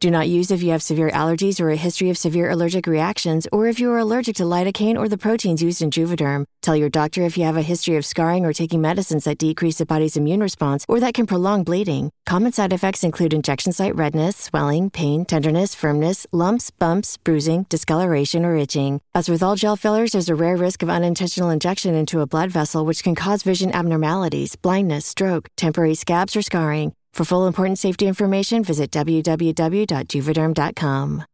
Do 0.00 0.12
not 0.12 0.28
use 0.28 0.52
if 0.52 0.62
you 0.62 0.70
have 0.70 0.80
severe 0.80 1.10
allergies 1.10 1.58
or 1.60 1.70
a 1.70 1.84
history 1.86 2.08
of 2.08 2.16
severe 2.16 2.50
allergic 2.50 2.86
reactions, 2.86 3.48
or 3.50 3.66
if 3.66 3.80
you 3.80 3.90
are 3.90 3.98
allergic 3.98 4.36
to 4.36 4.44
lidocaine 4.44 4.96
or 4.96 5.08
the 5.08 5.18
proteins 5.18 5.60
used 5.60 5.82
in 5.82 5.90
Juvederm. 5.90 6.44
Tell 6.62 6.76
your 6.76 6.88
doctor 6.88 7.24
if 7.24 7.36
you 7.36 7.44
have 7.44 7.56
a 7.56 7.72
history 7.72 7.96
of 7.96 8.06
scarring 8.06 8.46
or 8.46 8.52
taking 8.52 8.80
medicines 8.80 9.24
that 9.24 9.38
decrease 9.38 9.78
the 9.78 9.86
body's 9.86 10.16
immune 10.16 10.40
response 10.40 10.86
or 10.88 11.00
that 11.00 11.14
can 11.14 11.26
prolong 11.26 11.64
bleeding. 11.64 12.12
Common 12.26 12.52
side 12.52 12.72
effects 12.72 13.02
include 13.02 13.34
injection 13.34 13.72
site 13.72 13.96
redness, 13.96 14.36
swelling, 14.36 14.88
pain, 14.88 15.24
tenderness, 15.24 15.74
firmness, 15.74 16.28
lumps, 16.30 16.70
bumps, 16.70 17.16
bruising, 17.24 17.66
discoloration, 17.68 18.44
or 18.44 18.54
itching. 18.54 19.00
As 19.16 19.28
with 19.28 19.42
all 19.42 19.56
gel 19.56 19.74
fillers, 19.74 20.12
there's 20.12 20.28
a 20.28 20.36
rare 20.36 20.56
risk 20.56 20.84
of 20.84 20.90
unintentional 20.90 21.50
injection 21.50 21.96
into 21.96 22.20
a 22.20 22.26
blood 22.26 22.52
vessel, 22.52 22.84
which 22.84 23.02
can 23.02 23.16
cause 23.16 23.42
vision 23.42 23.72
abnormalities, 23.72 24.54
blindness, 24.54 25.06
stroke, 25.06 25.48
temporary 25.56 25.96
scabs, 25.96 26.36
or 26.36 26.42
scarring. 26.42 26.92
For 27.12 27.24
full 27.24 27.46
important 27.46 27.78
safety 27.78 28.06
information, 28.06 28.64
visit 28.64 28.90
www.juvederm.com. 28.90 31.24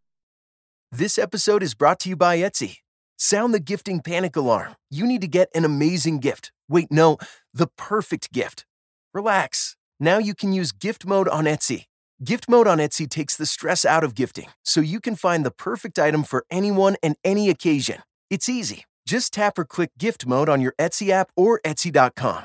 This 0.93 1.19
episode 1.19 1.63
is 1.63 1.75
brought 1.75 1.99
to 2.01 2.09
you 2.09 2.17
by 2.17 2.39
Etsy. 2.39 2.79
Sound 3.17 3.53
the 3.53 3.61
gifting 3.61 4.01
panic 4.01 4.37
alarm. 4.37 4.77
You 4.91 5.07
need 5.07 5.21
to 5.23 5.29
get 5.29 5.49
an 5.55 5.65
amazing 5.65 6.21
gift. 6.21 6.53
Wait, 6.69 6.91
no, 6.91 7.19
the 7.53 7.69
perfect 7.77 8.33
gift. 8.33 8.65
Relax. 9.13 9.77
Now 9.99 10.19
you 10.19 10.35
can 10.35 10.53
use 10.53 10.73
gift 10.73 11.07
mode 11.07 11.29
on 11.29 11.45
Etsy. 11.45 11.87
Gift 12.23 12.49
mode 12.49 12.69
on 12.69 12.79
Etsy 12.79 13.09
takes 13.09 13.37
the 13.37 13.47
stress 13.47 13.85
out 13.85 14.05
of 14.05 14.15
gifting, 14.15 14.49
so 14.65 14.81
you 14.81 15.01
can 15.01 15.17
find 15.17 15.45
the 15.45 15.51
perfect 15.51 15.99
item 15.99 16.23
for 16.23 16.45
anyone 16.51 16.97
and 17.03 17.17
any 17.25 17.51
occasion. 17.51 18.03
It's 18.31 18.49
easy. 18.49 18.85
Just 19.07 19.33
tap 19.33 19.59
or 19.59 19.65
click 19.65 19.91
gift 19.99 20.27
mode 20.27 20.49
on 20.49 20.61
your 20.61 20.75
Etsy 20.79 21.11
app 21.11 21.31
or 21.37 21.61
Etsy.com. 21.65 22.45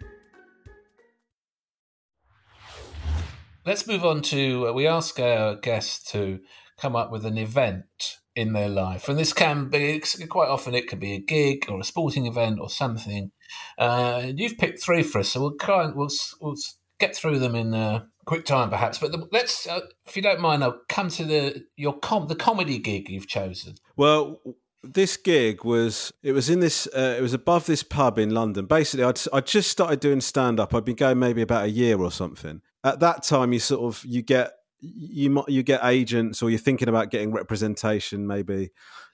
let's 3.65 3.87
move 3.87 4.05
on 4.05 4.21
to. 4.23 4.69
Uh, 4.69 4.73
we 4.73 4.87
ask 4.87 5.19
our 5.19 5.55
guests 5.55 6.11
to 6.11 6.39
come 6.77 6.95
up 6.95 7.11
with 7.11 7.25
an 7.25 7.37
event 7.37 8.17
in 8.35 8.53
their 8.53 8.69
life, 8.69 9.09
and 9.09 9.19
this 9.19 9.33
can 9.33 9.69
be 9.69 10.01
quite 10.29 10.49
often. 10.49 10.73
It 10.73 10.87
can 10.87 10.99
be 10.99 11.13
a 11.13 11.19
gig 11.19 11.65
or 11.69 11.79
a 11.79 11.83
sporting 11.83 12.25
event 12.25 12.59
or 12.59 12.69
something. 12.69 13.31
Uh, 13.77 14.31
you've 14.35 14.57
picked 14.57 14.81
three 14.81 15.03
for 15.03 15.19
us, 15.19 15.29
so 15.29 15.41
we'll 15.41 15.57
try 15.57 15.83
and 15.83 15.95
we'll, 15.95 16.09
we'll 16.39 16.55
get 16.99 17.15
through 17.15 17.39
them 17.39 17.55
in 17.55 17.73
uh, 17.73 18.05
quick 18.25 18.45
time, 18.45 18.69
perhaps. 18.69 18.97
But 18.97 19.11
the, 19.11 19.27
let's, 19.31 19.67
uh, 19.67 19.81
if 20.07 20.15
you 20.15 20.21
don't 20.21 20.39
mind, 20.39 20.63
I'll 20.63 20.81
come 20.87 21.09
to 21.09 21.25
the 21.25 21.65
your 21.75 21.99
com- 21.99 22.27
the 22.27 22.35
comedy 22.35 22.79
gig 22.79 23.09
you've 23.09 23.27
chosen. 23.27 23.75
Well, 23.97 24.41
this 24.83 25.17
gig 25.17 25.63
was 25.63 26.11
it 26.23 26.31
was 26.31 26.49
in 26.49 26.59
this 26.59 26.87
uh, 26.87 27.15
it 27.17 27.21
was 27.21 27.33
above 27.33 27.65
this 27.65 27.83
pub 27.83 28.17
in 28.17 28.31
London. 28.31 28.65
Basically, 28.65 29.03
I'd 29.03 29.19
I 29.33 29.41
just 29.41 29.69
started 29.69 29.99
doing 29.99 30.21
stand 30.21 30.59
up. 30.59 30.73
I'd 30.73 30.85
been 30.85 30.95
going 30.95 31.19
maybe 31.19 31.41
about 31.41 31.65
a 31.65 31.69
year 31.69 31.99
or 31.99 32.11
something. 32.11 32.61
At 32.83 32.99
that 33.01 33.23
time, 33.23 33.53
you 33.53 33.59
sort 33.59 33.81
of 33.81 34.03
you 34.05 34.21
get 34.21 34.53
you 34.79 35.43
you 35.47 35.63
get 35.63 35.81
agents 35.83 36.41
or 36.41 36.49
you're 36.49 36.59
thinking 36.59 36.89
about 36.89 37.11
getting 37.11 37.31
representation 37.31 38.27
maybe. 38.27 38.71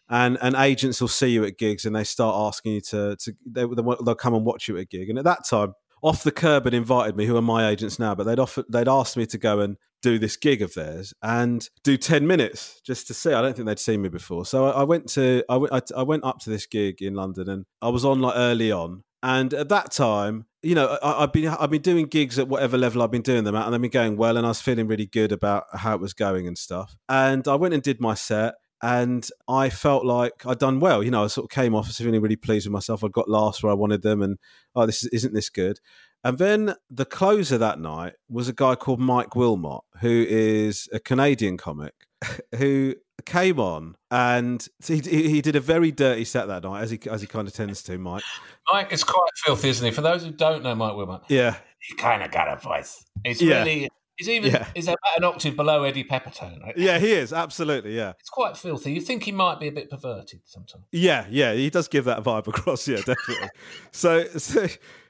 And, 0.10 0.38
and 0.42 0.56
agents 0.56 1.02
will 1.02 1.10
see 1.10 1.28
you 1.28 1.44
at 1.44 1.58
gigs 1.58 1.86
and 1.86 1.94
they 1.94 2.06
start 2.06 2.34
asking 2.48 2.74
you 2.74 2.82
to, 2.82 3.18
to 3.18 3.34
they, 3.46 3.66
they'll 3.66 4.16
come 4.16 4.34
and 4.34 4.46
watch 4.46 4.70
you 4.70 4.78
at 4.78 4.84
a 4.84 4.86
gig. 4.86 5.10
And 5.10 5.20
at 5.20 5.26
that 5.26 5.46
time, 5.46 5.74
Off 6.02 6.24
the 6.24 6.32
Kerb 6.32 6.66
had 6.66 6.74
invited 6.74 7.18
me, 7.18 7.26
who 7.26 7.36
are 7.36 7.42
my 7.42 7.68
agents 7.68 8.00
now, 8.00 8.16
but 8.16 8.24
they'd 8.24 8.40
offered, 8.40 8.66
they'd 8.70 8.88
asked 8.88 9.18
me 9.18 9.26
to 9.26 9.38
go 9.38 9.60
and 9.60 9.78
do 10.02 10.20
this 10.20 10.38
gig 10.38 10.62
of 10.62 10.74
theirs 10.76 11.14
and 11.24 11.68
do 11.84 11.98
10 11.98 12.28
minutes 12.28 12.80
just 12.86 13.08
to 13.08 13.14
see. 13.14 13.34
I 13.34 13.42
don't 13.42 13.56
think 13.56 13.68
they'd 13.68 13.80
seen 13.80 14.02
me 14.02 14.10
before. 14.10 14.46
So 14.46 14.68
I, 14.68 14.82
I 14.82 14.84
went 14.84 15.08
to, 15.10 15.44
I 15.50 15.58
went, 15.58 15.92
I, 15.96 16.04
went 16.04 16.24
up 16.24 16.40
to 16.40 16.50
this 16.50 16.68
gig 16.68 17.02
in 17.02 17.16
London 17.16 17.50
and 17.50 17.66
I 17.82 17.90
was 17.90 18.06
on 18.06 18.22
like 18.22 18.36
early 18.38 18.72
on. 18.72 19.04
And 19.28 19.54
at 19.54 19.68
that 19.68 19.92
time, 19.92 20.46
you 20.64 20.74
know, 20.74 20.98
I, 21.04 21.20
have 21.20 21.34
been 21.34 21.50
I've 21.50 21.70
been 21.70 21.82
doing 21.82 22.06
gigs 22.06 22.40
at 22.40 22.48
whatever 22.48 22.78
level 22.78 23.04
I've 23.04 23.12
been 23.12 23.22
doing 23.22 23.44
them 23.44 23.58
at, 23.58 23.66
and 23.66 23.74
they've 23.74 23.82
been 23.82 23.92
going 23.92 24.16
well, 24.16 24.38
and 24.38 24.46
I 24.46 24.50
was 24.50 24.62
feeling 24.62 24.88
really 24.88 25.06
good 25.06 25.34
about 25.34 25.66
how 25.74 25.96
it 25.96 26.00
was 26.00 26.14
going 26.14 26.48
and 26.48 26.58
stuff. 26.58 26.96
And 27.10 27.46
I 27.46 27.56
went 27.56 27.74
and 27.74 27.84
did 27.84 28.00
my 28.00 28.14
set, 28.14 28.54
and 28.82 29.28
I 29.46 29.70
felt 29.70 30.06
like 30.06 30.46
I'd 30.46 30.60
done 30.60 30.80
well. 30.80 31.04
You 31.04 31.12
know, 31.12 31.26
I 31.26 31.28
sort 31.28 31.44
of 31.44 31.50
came 31.50 31.76
off 31.76 31.90
as 31.90 31.98
feeling 31.98 32.22
really 32.22 32.38
pleased 32.38 32.68
with 32.68 32.72
myself. 32.72 33.04
I 33.04 33.10
got 33.10 33.30
last 33.30 33.62
where 33.62 33.72
I 33.74 33.76
wanted 33.76 34.02
them, 34.02 34.22
and 34.22 34.38
oh, 34.76 34.86
this 34.86 35.06
isn't 35.08 35.34
this 35.34 35.50
good. 35.50 35.82
And 36.24 36.38
then 36.38 36.76
the 36.90 37.06
closer 37.06 37.58
that 37.58 37.82
night 37.82 38.14
was 38.30 38.48
a 38.48 38.54
guy 38.54 38.76
called 38.76 39.02
Mike 39.02 39.36
Wilmot, 39.36 39.82
who 40.00 40.26
is 40.30 40.88
a 40.94 41.02
Canadian 41.02 41.58
comic 41.58 41.94
who 42.56 42.96
came 43.28 43.60
on 43.60 43.96
and 44.10 44.68
he, 44.86 45.00
he 45.00 45.42
did 45.42 45.56
a 45.56 45.60
very 45.60 45.92
dirty 45.92 46.26
set 46.26 46.48
that 46.48 46.64
night, 46.64 46.82
as 46.82 46.92
he 46.92 47.00
as 47.10 47.22
he 47.22 47.28
kind 47.28 47.48
of 47.48 47.54
tends 47.54 47.84
to. 47.84 47.98
Mike, 47.98 48.24
Mike 48.72 48.92
is 48.92 49.04
quite 49.04 49.30
filthy, 49.36 49.70
isn't 49.70 49.86
he? 49.86 49.92
For 49.92 50.02
those 50.02 50.24
who 50.24 50.32
don't 50.32 50.64
know 50.64 50.74
Mike 50.74 50.96
Wilmot, 50.96 51.22
yeah, 51.28 51.58
he 51.80 51.96
kind 51.96 52.24
of 52.24 52.32
got 52.32 52.52
a 52.52 52.56
voice. 52.56 53.04
It's 53.24 53.42
yeah. 53.42 53.60
really 53.60 53.90
He's 54.18 54.30
even 54.30 54.52
yeah. 54.52 54.68
is 54.74 54.88
about 54.88 54.98
an 55.16 55.24
octave 55.26 55.56
below 55.56 55.84
Eddie 55.84 56.04
Pepitone, 56.04 56.64
right? 56.64 56.76
Yeah, 56.76 56.98
he 56.98 57.12
is 57.12 57.32
absolutely. 57.32 57.96
Yeah, 57.96 58.14
it's 58.20 58.32
quite 58.32 58.58
filthy. 58.58 58.92
You 58.92 59.00
think 59.00 59.24
he 59.24 59.32
might 59.32 59.60
be 59.60 59.68
a 59.68 59.72
bit 59.72 59.92
perverted 59.92 60.42
sometimes? 60.46 60.86
Yeah, 60.92 61.28
yeah, 61.30 61.54
he 61.54 61.70
does 61.70 61.88
give 61.88 62.06
that 62.06 62.24
vibe 62.24 62.48
across. 62.48 62.88
Yeah, 62.88 62.98
definitely. 62.98 63.50
so, 63.92 64.26
so 64.38 64.68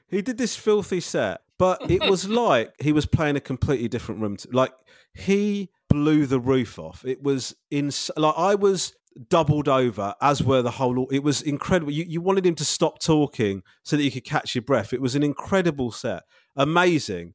he 0.08 0.20
did 0.20 0.36
this 0.36 0.56
filthy 0.56 1.00
set, 1.00 1.40
but 1.56 1.90
it 1.90 2.02
was 2.02 2.28
like 2.28 2.74
he 2.80 2.92
was 2.92 3.06
playing 3.06 3.36
a 3.36 3.40
completely 3.40 3.88
different 3.88 4.20
room. 4.20 4.36
To, 4.36 4.48
like 4.52 4.72
he 5.14 5.70
blew 5.88 6.26
the 6.26 6.40
roof 6.40 6.78
off. 6.78 7.04
It 7.04 7.22
was 7.22 7.54
in 7.70 7.90
like 8.16 8.34
I 8.36 8.54
was 8.54 8.94
doubled 9.28 9.68
over, 9.68 10.14
as 10.20 10.42
were 10.42 10.62
the 10.62 10.72
whole. 10.72 11.08
It 11.10 11.22
was 11.22 11.42
incredible. 11.42 11.92
You, 11.92 12.04
you 12.04 12.20
wanted 12.20 12.46
him 12.46 12.54
to 12.56 12.64
stop 12.64 13.00
talking 13.00 13.62
so 13.82 13.96
that 13.96 14.02
you 14.02 14.10
could 14.10 14.24
catch 14.24 14.54
your 14.54 14.62
breath. 14.62 14.92
It 14.92 15.00
was 15.00 15.14
an 15.14 15.22
incredible 15.22 15.90
set, 15.90 16.22
amazing. 16.56 17.34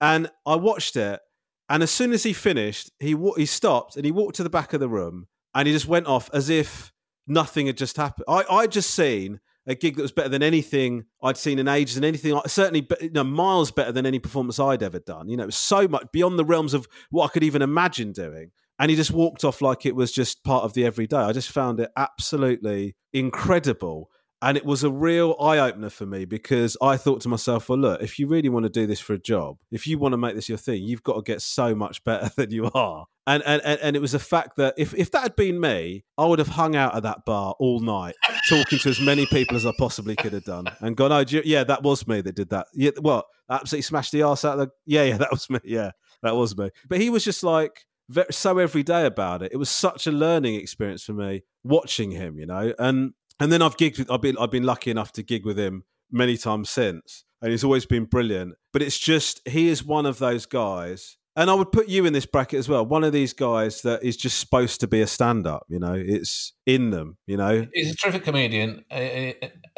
And 0.00 0.30
I 0.44 0.56
watched 0.56 0.96
it, 0.96 1.20
and 1.68 1.82
as 1.82 1.90
soon 1.90 2.12
as 2.12 2.24
he 2.24 2.32
finished, 2.32 2.90
he 2.98 3.16
he 3.36 3.46
stopped 3.46 3.96
and 3.96 4.04
he 4.04 4.10
walked 4.10 4.36
to 4.36 4.42
the 4.42 4.50
back 4.50 4.72
of 4.72 4.80
the 4.80 4.88
room 4.88 5.28
and 5.54 5.66
he 5.66 5.72
just 5.72 5.86
went 5.86 6.06
off 6.06 6.30
as 6.32 6.48
if 6.48 6.92
nothing 7.26 7.66
had 7.66 7.76
just 7.76 7.96
happened. 7.96 8.24
I 8.28 8.44
I 8.50 8.66
just 8.66 8.90
seen 8.90 9.40
a 9.66 9.74
gig 9.74 9.96
that 9.96 10.02
was 10.02 10.12
better 10.12 10.28
than 10.28 10.42
anything 10.42 11.04
I'd 11.22 11.36
seen 11.36 11.58
in 11.58 11.68
ages 11.68 11.96
and 11.96 12.04
anything 12.04 12.38
certainly 12.46 12.86
you 13.00 13.10
know, 13.10 13.24
miles 13.24 13.70
better 13.70 13.92
than 13.92 14.06
any 14.06 14.18
performance 14.18 14.58
I'd 14.58 14.82
ever 14.82 14.98
done. 14.98 15.28
You 15.28 15.36
know, 15.36 15.44
it 15.44 15.46
was 15.46 15.56
so 15.56 15.86
much 15.86 16.06
beyond 16.12 16.38
the 16.38 16.44
realms 16.44 16.74
of 16.74 16.88
what 17.10 17.26
I 17.26 17.28
could 17.32 17.44
even 17.44 17.62
imagine 17.62 18.12
doing. 18.12 18.50
And 18.78 18.90
he 18.90 18.96
just 18.96 19.12
walked 19.12 19.44
off 19.44 19.62
like 19.62 19.86
it 19.86 19.94
was 19.94 20.10
just 20.10 20.42
part 20.42 20.64
of 20.64 20.72
the 20.72 20.84
everyday. 20.84 21.18
I 21.18 21.32
just 21.32 21.52
found 21.52 21.78
it 21.78 21.90
absolutely 21.96 22.96
incredible. 23.12 24.10
And 24.42 24.56
it 24.56 24.66
was 24.66 24.82
a 24.82 24.90
real 24.90 25.36
eye 25.40 25.58
opener 25.58 25.88
for 25.88 26.04
me 26.04 26.24
because 26.24 26.76
I 26.82 26.96
thought 26.96 27.20
to 27.20 27.28
myself, 27.28 27.68
well, 27.68 27.78
look, 27.78 28.02
if 28.02 28.18
you 28.18 28.26
really 28.26 28.48
want 28.48 28.64
to 28.64 28.68
do 28.68 28.88
this 28.88 28.98
for 28.98 29.14
a 29.14 29.18
job, 29.18 29.58
if 29.70 29.86
you 29.86 29.98
want 29.98 30.14
to 30.14 30.16
make 30.16 30.34
this 30.34 30.48
your 30.48 30.58
thing, 30.58 30.82
you've 30.82 31.04
got 31.04 31.14
to 31.14 31.22
get 31.22 31.40
so 31.40 31.76
much 31.76 32.02
better 32.02 32.28
than 32.36 32.50
you 32.50 32.68
are. 32.74 33.06
And 33.24 33.40
and, 33.46 33.62
and 33.62 33.94
it 33.94 34.00
was 34.00 34.14
a 34.14 34.18
fact 34.18 34.56
that 34.56 34.74
if, 34.76 34.92
if 34.94 35.12
that 35.12 35.22
had 35.22 35.36
been 35.36 35.60
me, 35.60 36.04
I 36.18 36.26
would 36.26 36.40
have 36.40 36.48
hung 36.48 36.74
out 36.74 36.96
at 36.96 37.04
that 37.04 37.24
bar 37.24 37.54
all 37.60 37.78
night, 37.78 38.16
talking 38.48 38.80
to 38.80 38.88
as 38.88 39.00
many 39.00 39.26
people 39.26 39.56
as 39.56 39.64
I 39.64 39.72
possibly 39.78 40.16
could 40.16 40.32
have 40.32 40.44
done, 40.44 40.66
and 40.80 40.96
gone, 40.96 41.12
oh, 41.12 41.24
you, 41.26 41.40
yeah, 41.44 41.62
that 41.62 41.84
was 41.84 42.08
me 42.08 42.20
that 42.20 42.34
did 42.34 42.50
that. 42.50 42.66
Yeah, 42.74 42.90
what? 43.00 43.26
Absolutely 43.48 43.82
smashed 43.82 44.10
the 44.10 44.22
ass 44.22 44.44
out 44.44 44.58
of 44.58 44.66
the. 44.66 44.72
Yeah, 44.86 45.04
yeah, 45.04 45.16
that 45.18 45.30
was 45.30 45.48
me. 45.48 45.60
Yeah, 45.62 45.92
that 46.24 46.34
was 46.34 46.58
me. 46.58 46.70
But 46.88 47.00
he 47.00 47.10
was 47.10 47.22
just 47.22 47.44
like 47.44 47.84
so 48.30 48.58
every 48.58 48.82
day 48.82 49.06
about 49.06 49.42
it. 49.42 49.52
It 49.52 49.56
was 49.56 49.70
such 49.70 50.08
a 50.08 50.12
learning 50.12 50.56
experience 50.56 51.04
for 51.04 51.12
me 51.12 51.42
watching 51.64 52.10
him, 52.10 52.38
you 52.38 52.46
know, 52.46 52.74
and 52.78 53.12
and 53.40 53.52
then 53.52 53.62
I've 53.62 53.76
gigged. 53.76 54.06
I've 54.10 54.22
been 54.22 54.36
I've 54.38 54.50
been 54.50 54.64
lucky 54.64 54.90
enough 54.90 55.12
to 55.12 55.22
gig 55.22 55.44
with 55.44 55.58
him 55.58 55.84
many 56.10 56.36
times 56.36 56.70
since, 56.70 57.24
and 57.40 57.50
he's 57.50 57.64
always 57.64 57.86
been 57.86 58.04
brilliant. 58.04 58.54
But 58.72 58.82
it's 58.82 58.98
just 58.98 59.46
he 59.48 59.68
is 59.68 59.84
one 59.84 60.06
of 60.06 60.18
those 60.18 60.46
guys. 60.46 61.16
And 61.34 61.48
I 61.48 61.54
would 61.54 61.72
put 61.72 61.88
you 61.88 62.04
in 62.04 62.12
this 62.12 62.26
bracket 62.26 62.58
as 62.58 62.68
well. 62.68 62.84
One 62.84 63.04
of 63.04 63.14
these 63.14 63.32
guys 63.32 63.80
that 63.82 64.04
is 64.04 64.18
just 64.18 64.38
supposed 64.38 64.80
to 64.80 64.86
be 64.86 65.00
a 65.00 65.06
stand-up. 65.06 65.64
You 65.66 65.78
know, 65.78 65.94
it's 65.94 66.52
in 66.66 66.90
them. 66.90 67.16
You 67.26 67.38
know, 67.38 67.66
he's 67.72 67.92
a 67.92 67.96
terrific 67.96 68.24
comedian. 68.24 68.84
I, 68.90 69.36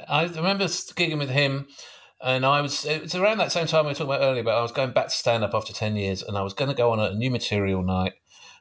I 0.08 0.24
remember 0.24 0.64
gigging 0.64 1.18
with 1.18 1.30
him, 1.30 1.68
and 2.20 2.44
I 2.44 2.60
was. 2.60 2.84
It 2.84 3.02
was 3.02 3.14
around 3.14 3.38
that 3.38 3.52
same 3.52 3.68
time 3.68 3.84
we 3.84 3.90
were 3.90 3.94
talking 3.94 4.12
about 4.12 4.24
earlier. 4.24 4.42
But 4.42 4.58
I 4.58 4.62
was 4.62 4.72
going 4.72 4.90
back 4.90 5.06
to 5.06 5.14
stand-up 5.14 5.54
after 5.54 5.72
ten 5.72 5.94
years, 5.94 6.24
and 6.24 6.36
I 6.36 6.42
was 6.42 6.54
going 6.54 6.70
to 6.70 6.76
go 6.76 6.90
on 6.90 6.98
a 6.98 7.14
new 7.14 7.30
material 7.30 7.84
night, 7.84 8.14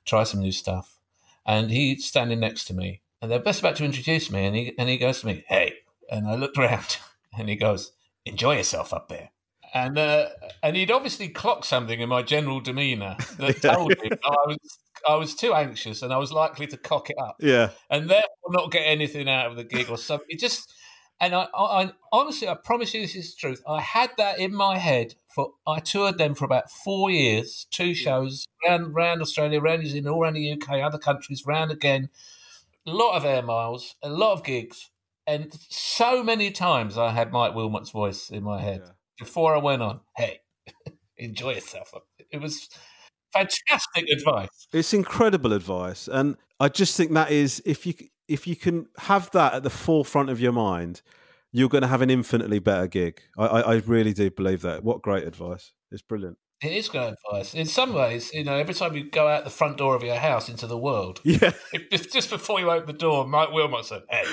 try 0.05 0.23
some 0.23 0.41
new 0.41 0.51
stuff. 0.51 0.99
And 1.47 1.71
he's 1.71 2.05
standing 2.05 2.39
next 2.39 2.65
to 2.65 2.75
me, 2.75 3.01
and 3.23 3.31
they're 3.31 3.39
just 3.39 3.61
about 3.61 3.77
to 3.77 3.85
introduce 3.85 4.29
me, 4.29 4.45
and 4.45 4.53
he 4.53 4.73
and 4.77 4.89
he 4.89 4.97
goes 4.97 5.21
to 5.21 5.27
me, 5.27 5.45
"Hey," 5.47 5.75
and 6.11 6.27
I 6.27 6.35
looked 6.35 6.57
around, 6.57 6.97
and 7.37 7.47
he 7.47 7.55
goes, 7.55 7.93
"Enjoy 8.25 8.57
yourself 8.57 8.93
up 8.93 9.07
there." 9.07 9.29
And 9.73 9.97
uh, 9.97 10.27
and 10.61 10.75
he'd 10.75 10.91
obviously 10.91 11.29
clocked 11.29 11.65
something 11.65 12.01
in 12.01 12.09
my 12.09 12.21
general 12.21 12.59
demeanour 12.59 13.15
that 13.39 13.61
told 13.61 13.93
him 13.93 14.11
I 14.25 14.35
was 14.45 14.79
I 15.07 15.15
was 15.15 15.35
too 15.35 15.53
anxious 15.53 16.01
and 16.01 16.11
I 16.11 16.17
was 16.17 16.33
likely 16.33 16.67
to 16.67 16.77
cock 16.77 17.09
it 17.09 17.15
up, 17.17 17.37
yeah, 17.39 17.69
and 17.89 18.09
therefore 18.09 18.49
not 18.49 18.71
get 18.71 18.81
anything 18.81 19.29
out 19.29 19.47
of 19.47 19.55
the 19.55 19.63
gig 19.63 19.89
or 19.89 19.97
something. 19.97 20.27
It 20.29 20.39
just 20.39 20.73
and 21.21 21.33
I, 21.33 21.47
I, 21.55 21.83
I, 21.83 21.91
honestly, 22.11 22.49
I 22.49 22.55
promise 22.55 22.93
you, 22.93 22.99
this 22.99 23.15
is 23.15 23.33
the 23.33 23.39
truth. 23.39 23.63
I 23.65 23.79
had 23.79 24.09
that 24.17 24.37
in 24.37 24.53
my 24.53 24.77
head 24.77 25.15
for. 25.33 25.53
I 25.65 25.79
toured 25.79 26.17
them 26.17 26.35
for 26.35 26.43
about 26.43 26.69
four 26.69 27.09
years, 27.09 27.67
two 27.71 27.93
shows 27.93 28.45
around, 28.67 28.93
around 28.93 29.21
Australia, 29.21 29.61
around 29.61 29.79
New 29.79 29.85
Zealand, 29.85 30.09
all 30.09 30.23
around 30.23 30.33
the 30.33 30.51
UK, 30.51 30.81
other 30.81 30.97
countries, 30.97 31.45
round 31.47 31.71
again 31.71 32.09
a 32.87 32.91
lot 32.91 33.15
of 33.15 33.25
air 33.25 33.41
miles, 33.41 33.95
a 34.03 34.09
lot 34.09 34.33
of 34.33 34.43
gigs, 34.43 34.89
and 35.25 35.53
so 35.69 36.23
many 36.23 36.51
times 36.51 36.97
I 36.97 37.11
had 37.11 37.31
Mike 37.31 37.55
Wilmot's 37.55 37.91
voice 37.91 38.29
in 38.29 38.43
my 38.43 38.61
head 38.61 38.81
yeah. 38.83 38.91
before 39.19 39.55
I 39.55 39.59
went 39.59 39.81
on. 39.81 40.01
Hey, 40.17 40.39
enjoy 41.17 41.53
yourself. 41.55 41.93
It 42.31 42.41
was 42.41 42.69
fantastic 43.31 44.09
advice. 44.09 44.67
It's 44.73 44.93
incredible 44.93 45.53
advice, 45.53 46.07
and 46.07 46.35
I 46.59 46.69
just 46.69 46.97
think 46.97 47.13
that 47.13 47.31
is 47.31 47.61
if 47.65 47.85
you 47.85 47.93
if 48.27 48.47
you 48.47 48.55
can 48.55 48.87
have 48.99 49.31
that 49.31 49.53
at 49.53 49.63
the 49.63 49.69
forefront 49.69 50.29
of 50.29 50.39
your 50.39 50.51
mind, 50.51 51.01
you're 51.51 51.69
going 51.69 51.81
to 51.83 51.87
have 51.87 52.01
an 52.01 52.09
infinitely 52.09 52.59
better 52.59 52.87
gig. 52.87 53.21
I, 53.37 53.45
I, 53.45 53.59
I 53.61 53.75
really 53.85 54.13
do 54.13 54.31
believe 54.31 54.61
that. 54.61 54.83
What 54.83 55.01
great 55.01 55.25
advice! 55.25 55.73
It's 55.91 56.01
brilliant. 56.01 56.37
It 56.63 56.71
is 56.71 56.87
great 56.87 57.13
advice. 57.13 57.53
In 57.53 57.65
some 57.65 57.93
ways, 57.93 58.33
you 58.33 58.45
know, 58.45 58.55
every 58.55 58.73
time 58.73 58.95
you 58.95 59.09
go 59.09 59.27
out 59.27 59.43
the 59.43 59.49
front 59.49 59.77
door 59.77 59.95
of 59.95 60.03
your 60.03 60.15
house 60.15 60.47
into 60.47 60.65
the 60.65 60.77
world, 60.77 61.19
yeah, 61.23 61.51
if, 61.73 62.11
just 62.11 62.29
before 62.29 62.59
you 62.59 62.71
open 62.71 62.87
the 62.87 62.93
door, 62.93 63.27
Mike 63.27 63.51
Wilmot 63.51 63.85
said, 63.85 64.03
"Hey, 64.09 64.23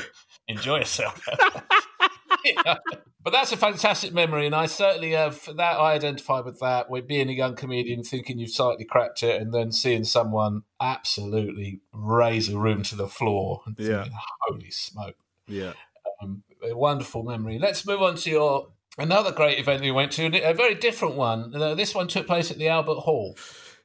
enjoy 0.47 0.79
yourself." 0.79 1.27
you 2.45 2.55
know? 2.65 2.77
But 3.23 3.33
that's 3.33 3.53
a 3.53 3.57
fantastic 3.57 4.15
memory, 4.15 4.47
and 4.47 4.55
I 4.55 4.67
certainly 4.67 5.11
have 5.11 5.45
that. 5.57 5.79
I 5.79 5.93
identify 5.95 6.41
with 6.41 6.61
that. 6.61 6.89
With 6.89 7.09
being 7.09 7.29
a 7.29 7.33
young 7.33 7.57
comedian, 7.57 8.03
thinking 8.05 8.39
you've 8.39 8.51
slightly 8.51 8.85
cracked 8.85 9.23
it, 9.23 9.43
and 9.43 9.53
then 9.53 9.73
seeing 9.73 10.05
someone 10.05 10.63
absolutely 10.81 11.81
raise 11.93 12.49
a 12.49 12.57
room 12.57 12.83
to 12.85 12.97
the 12.97 13.09
floor, 13.09 13.63
and 13.67 13.77
yeah, 13.79 14.05
thinking, 14.05 14.19
holy 14.43 14.71
smoke, 14.71 15.17
yeah, 15.49 15.73
um, 16.23 16.45
a 16.63 16.77
wonderful 16.77 17.25
memory. 17.25 17.59
Let's 17.59 17.85
move 17.87 18.01
on 18.01 18.15
to 18.17 18.31
your 18.31 18.69
Another 19.01 19.33
great 19.33 19.59
event 19.59 19.81
we 19.81 19.91
went 19.91 20.13
to, 20.13 20.27
a 20.43 20.53
very 20.53 20.75
different 20.75 21.15
one. 21.15 21.55
Uh, 21.55 21.75
this 21.75 21.95
one 21.95 22.07
took 22.07 22.27
place 22.27 22.51
at 22.51 22.59
the 22.59 22.69
Albert 22.69 23.01
Hall. 23.01 23.37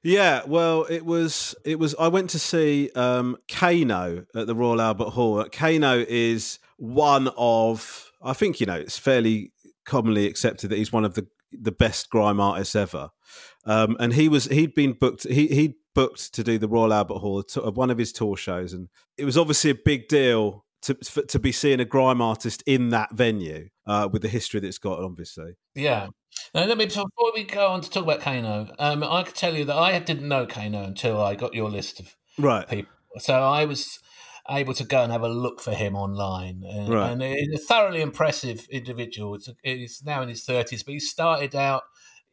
Yeah, 0.04 0.42
well, 0.46 0.86
it 0.90 1.06
was. 1.06 1.56
It 1.64 1.80
was. 1.80 1.96
I 1.98 2.10
went 2.10 2.30
to 2.32 2.40
see 2.40 2.92
um, 2.96 3.38
Kano 3.50 4.26
at 4.36 4.46
the 4.46 4.54
Royal 4.54 4.82
Albert 4.82 5.12
Hall. 5.12 5.44
Kano 5.52 6.06
is 6.08 6.60
one 6.78 7.30
of. 7.38 8.12
I 8.22 8.34
think 8.34 8.60
you 8.60 8.66
know 8.66 8.76
it's 8.76 9.00
fairly 9.00 9.52
commonly 9.86 10.28
accepted 10.28 10.70
that 10.70 10.78
he's 10.78 10.92
one 10.92 11.06
of 11.06 11.16
the 11.16 11.28
the 11.52 11.72
best 11.72 12.10
grime 12.10 12.40
artists 12.40 12.76
ever. 12.76 13.10
Um, 13.66 13.96
and 14.00 14.14
he 14.14 14.30
was 14.30 14.46
he'd 14.46 14.76
been 14.76 14.94
booked 14.94 15.28
he 15.28 15.48
he 15.48 15.78
booked 15.96 16.34
to 16.34 16.44
do 16.44 16.58
the 16.58 16.68
Royal 16.68 16.94
Albert 16.94 17.20
Hall 17.20 17.44
of 17.56 17.78
one 17.78 17.90
of 17.90 17.98
his 17.98 18.12
tour 18.12 18.36
shows, 18.36 18.74
and 18.74 18.90
it 19.18 19.26
was 19.26 19.38
obviously 19.38 19.72
a 19.72 19.76
big 19.76 20.08
deal 20.08 20.65
to 20.86 20.94
to 21.24 21.40
be 21.40 21.52
seeing 21.52 21.80
a 21.80 21.86
grime 21.86 22.22
artist 22.22 22.64
in 22.66 22.90
that 22.90 23.14
venue 23.14 23.70
uh, 23.86 24.08
with 24.12 24.22
the 24.22 24.28
history 24.28 24.60
that 24.60 24.68
it's 24.68 24.78
got, 24.78 25.00
obviously. 25.00 25.54
Yeah. 25.76 26.08
Now, 26.54 26.66
let 26.66 26.78
me 26.78 26.86
before 26.86 27.08
we 27.34 27.44
go 27.44 27.68
on 27.68 27.82
to 27.82 27.90
talk 27.90 28.04
about 28.04 28.22
Kano, 28.22 28.74
um, 28.80 29.04
I 29.04 29.24
can 29.24 29.34
tell 29.34 29.56
you 29.56 29.66
that 29.66 29.76
I 29.76 29.98
didn't 30.00 30.28
know 30.28 30.46
Kano 30.46 30.84
until 30.84 31.22
I 31.22 31.36
got 31.36 31.54
your 31.54 31.70
list 31.70 32.00
of 32.00 32.16
right 32.38 32.68
people. 32.68 32.92
So 33.20 33.34
I 33.34 33.66
was 33.66 34.00
able 34.50 34.74
to 34.76 34.84
go 34.84 35.02
and 35.02 35.12
have 35.12 35.24
a 35.24 35.30
look 35.30 35.62
for 35.62 35.72
him 35.72 35.96
online, 35.96 36.64
and, 36.64 36.90
Right. 36.90 37.12
and 37.12 37.22
he's 37.24 37.54
a 37.54 37.58
thoroughly 37.58 38.02
impressive 38.02 38.68
individual. 38.70 39.36
It's- 39.36 39.56
He's 39.64 40.04
now 40.06 40.22
in 40.22 40.30
his 40.30 40.44
thirties, 40.44 40.84
but 40.84 40.94
he 40.94 41.00
started 41.00 41.56
out 41.56 41.84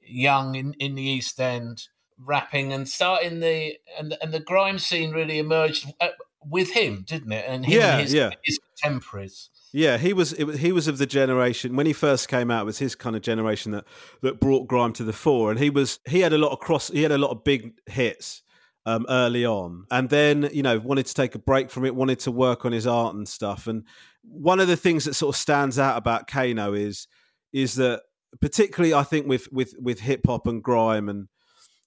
young 0.01 0.57
in, 0.57 0.75
in 0.75 0.95
the 0.95 1.03
East 1.03 1.41
End 1.41 1.85
rapping 2.19 2.73
and 2.73 2.89
starting 2.89 3.41
the 3.41 3.77
and 3.99 4.17
and 4.21 4.33
the 4.33 4.41
grime 4.41 4.79
scene 4.79 5.13
really 5.13 5.39
emerged 5.39 5.93
uh, 6.01 6.09
with 6.49 6.71
him, 6.71 7.05
didn't 7.07 7.33
it? 7.33 7.45
And 7.47 7.65
him 7.65 7.81
Yeah, 7.81 7.93
and 7.93 8.03
his, 8.03 8.15
yeah. 8.15 8.31
his 8.43 8.59
contemporaries. 8.81 9.51
Yeah, 9.73 9.97
he 9.97 10.13
was, 10.13 10.35
it 10.35 10.45
was. 10.45 10.59
He 10.59 10.71
was 10.71 10.87
of 10.87 10.99
the 10.99 11.07
generation 11.07 11.77
when 11.77 11.87
he 11.87 11.95
first 11.95 12.29
came 12.29 12.51
out. 12.51 12.63
It 12.63 12.67
was 12.67 12.79
his 12.79 12.95
kind 12.95 13.17
of 13.17 13.23
generation 13.23 13.73
that 13.73 13.85
that 14.21 14.39
brought 14.39 14.69
grime 14.69 14.93
to 14.95 15.05
the 15.05 15.15
fore, 15.15 15.51
and 15.51 15.59
he 15.59 15.71
was. 15.71 15.99
He 16.07 16.21
had 16.21 16.35
a 16.35 16.39
lot 16.39 16.53
of 16.53 16.59
cross. 16.59 16.89
He 16.89 17.03
had 17.03 17.13
a 17.13 17.19
lot 17.19 17.31
of 17.31 17.43
big 17.43 17.73
hits 17.87 18.43
um, 18.85 19.07
early 19.09 19.47
on, 19.47 19.87
and 19.91 20.11
then 20.11 20.51
you 20.53 20.63
know 20.63 20.79
wanted 20.79 21.07
to 21.07 21.15
take 21.15 21.35
a 21.35 21.39
break 21.39 21.71
from 21.71 21.87
it. 21.87 21.95
Wanted 21.95 22.21
to 22.21 22.31
work 22.31 22.67
on 22.67 22.73
his 22.73 22.87
art 22.87 23.15
and 23.15 23.27
stuff. 23.27 23.67
And 23.67 23.85
one 24.23 24.61
of 24.61 24.69
the 24.69 24.77
things 24.77 25.07
that 25.07 25.15
sort 25.15 25.35
of 25.35 25.41
stands 25.41 25.79
out 25.79 25.97
about 25.97 26.27
Kano 26.27 26.75
is 26.75 27.09
is 27.55 27.75
that 27.77 28.03
particularly 28.41 28.93
I 28.95 29.05
think 29.05 29.27
with 29.27 29.51
with 29.53 29.75
with 29.79 30.01
hip 30.01 30.27
hop 30.27 30.47
and 30.47 30.63
grime 30.63 31.09
and 31.09 31.29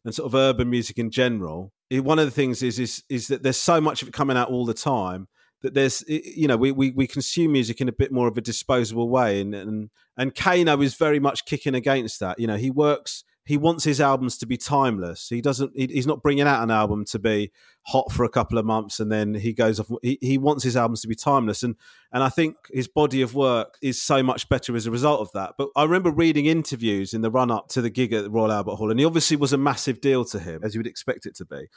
and 0.06 0.14
sort 0.16 0.28
of 0.28 0.36
urban 0.36 0.70
music 0.70 0.98
in 0.98 1.10
general. 1.12 1.72
it- 1.90 2.04
One 2.04 2.20
of 2.20 2.26
the 2.26 2.32
things 2.32 2.64
is 2.64 2.80
is 2.80 3.04
is 3.10 3.28
that 3.28 3.44
there's 3.44 3.58
so 3.58 3.82
much 3.82 4.02
of 4.02 4.08
it 4.08 4.14
coming 4.14 4.38
out 4.38 4.50
all 4.50 4.66
the 4.66 4.74
time 4.74 5.28
that 5.62 5.74
there's 5.74 6.04
you 6.08 6.48
know 6.48 6.58
we, 6.58 6.72
we 6.72 6.92
we 6.92 7.08
consume 7.08 7.52
music 7.52 7.82
in 7.82 7.90
a 7.90 7.92
bit 7.92 8.12
more 8.12 8.28
of 8.28 8.38
a 8.38 8.42
disposable 8.42 9.10
way 9.10 9.42
and 9.42 9.54
and 9.56 9.90
and 10.18 10.34
Kano 10.36 10.82
is 10.82 10.96
very 10.96 11.20
much 11.20 11.46
kicking 11.46 11.76
against 11.76 12.20
that. 12.22 12.40
You 12.40 12.48
know, 12.48 12.56
he 12.58 12.72
works 12.72 13.24
he 13.46 13.58
wants 13.58 13.84
his 13.84 14.02
albums 14.02 14.38
to 14.40 14.48
be 14.48 14.58
timeless. 14.58 15.30
He 15.30 15.40
doesn't 15.40 15.72
he, 15.76 15.88
he's 15.88 16.08
not 16.08 16.24
bringing 16.24 16.48
out 16.48 16.64
an 16.64 16.72
album 16.72 17.06
to 17.06 17.20
be 17.20 17.52
hot 17.84 18.12
for 18.12 18.24
a 18.24 18.30
couple 18.30 18.58
of 18.58 18.66
months 18.66 19.00
and 19.00 19.12
then 19.12 19.36
he 19.36 19.54
goes 19.54 19.80
off 19.80 19.90
he, 20.02 20.18
he 20.22 20.38
wants 20.38 20.64
his 20.64 20.76
albums 20.76 21.02
to 21.02 21.08
be 21.08 21.16
timeless 21.16 21.62
and 21.62 21.76
and 22.12 22.24
I 22.24 22.30
think 22.30 22.56
his 22.72 22.88
body 22.88 23.22
of 23.22 23.36
work 23.36 23.78
is 23.82 24.02
so 24.02 24.24
much 24.24 24.50
better 24.50 24.76
as 24.76 24.88
a 24.88 24.92
result 24.92 25.22
of 25.22 25.32
that. 25.34 25.54
But 25.58 25.70
I 25.76 25.84
remember 25.84 26.10
reading 26.10 26.48
interviews 26.48 27.14
in 27.14 27.22
the 27.22 27.32
run 27.32 27.52
up 27.52 27.68
to 27.70 27.82
the 27.82 27.90
gig 27.90 28.14
at 28.14 28.24
the 28.24 28.32
Royal 28.32 28.52
Albert 28.52 28.76
Hall 28.76 28.90
and 28.90 29.00
he 29.00 29.06
obviously 29.06 29.38
was 29.38 29.54
a 29.54 29.58
massive 29.58 30.02
deal 30.02 30.26
to 30.26 30.40
him 30.40 30.62
as 30.64 30.74
you 30.74 30.80
would 30.80 30.88
expect 30.88 31.26
it 31.26 31.36
to 31.36 31.46
be 31.46 31.68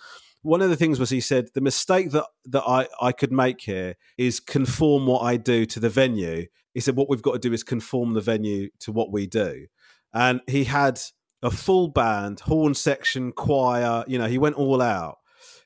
one 0.43 0.63
of 0.63 0.71
the 0.71 0.77
things 0.77 0.99
was 0.99 1.11
he 1.11 1.21
said 1.21 1.49
the 1.55 1.61
mistake 1.61 2.11
that 2.13 2.27
that 2.47 2.63
I 2.67 2.89
I 3.01 3.13
could 3.13 3.33
make 3.33 3.61
here 3.61 3.97
is 4.17 4.41
conform 4.41 5.07
what 5.07 5.21
I 5.21 5.37
do 5.37 5.67
to 5.67 5.81
the 5.81 5.91
venue. 5.91 6.47
He 6.75 6.81
said 6.81 6.97
what 6.97 7.09
we've 7.09 7.23
got 7.23 7.33
to 7.33 7.39
do 7.39 7.53
is 7.53 7.65
conform 7.65 8.15
the 8.15 8.21
venue 8.21 8.71
to 8.81 8.93
what 8.93 9.11
we 9.11 9.27
do, 9.27 9.67
and 10.15 10.41
he 10.47 10.65
had 10.65 11.01
a 11.43 11.51
full 11.51 11.89
band, 11.89 12.41
horn 12.41 12.75
section, 12.75 13.33
choir. 13.33 14.05
You 14.07 14.19
know, 14.19 14.27
he 14.27 14.39
went 14.39 14.57
all 14.57 14.83
out. 14.83 15.19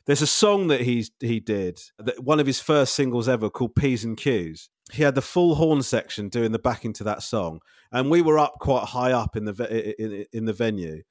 There's 0.05 0.23
a 0.23 0.27
song 0.27 0.67
that 0.69 0.81
he 0.81 1.07
he 1.21 1.39
did, 1.39 1.81
that 1.99 2.25
one 2.25 2.41
of 2.41 2.47
his 2.47 2.61
first 2.61 2.95
singles 2.95 3.29
ever, 3.29 3.49
called 3.49 3.77
P's 3.77 4.05
and 4.05 4.17
Q's. 4.17 4.69
He 4.93 5.05
had 5.05 5.15
the 5.15 5.23
full 5.23 5.55
horn 5.55 5.83
section 5.83 6.29
doing 6.29 6.53
the 6.53 6.59
backing 6.59 6.93
to 6.95 7.05
that 7.05 7.23
song, 7.23 7.61
and 7.93 8.11
we 8.11 8.21
were 8.21 8.39
up 8.39 8.55
quite 8.61 8.87
high 8.87 9.13
up 9.13 9.37
in 9.37 9.45
the 9.45 9.95
in, 9.99 10.27
in 10.33 10.45
the 10.45 10.53
venue. 10.53 11.03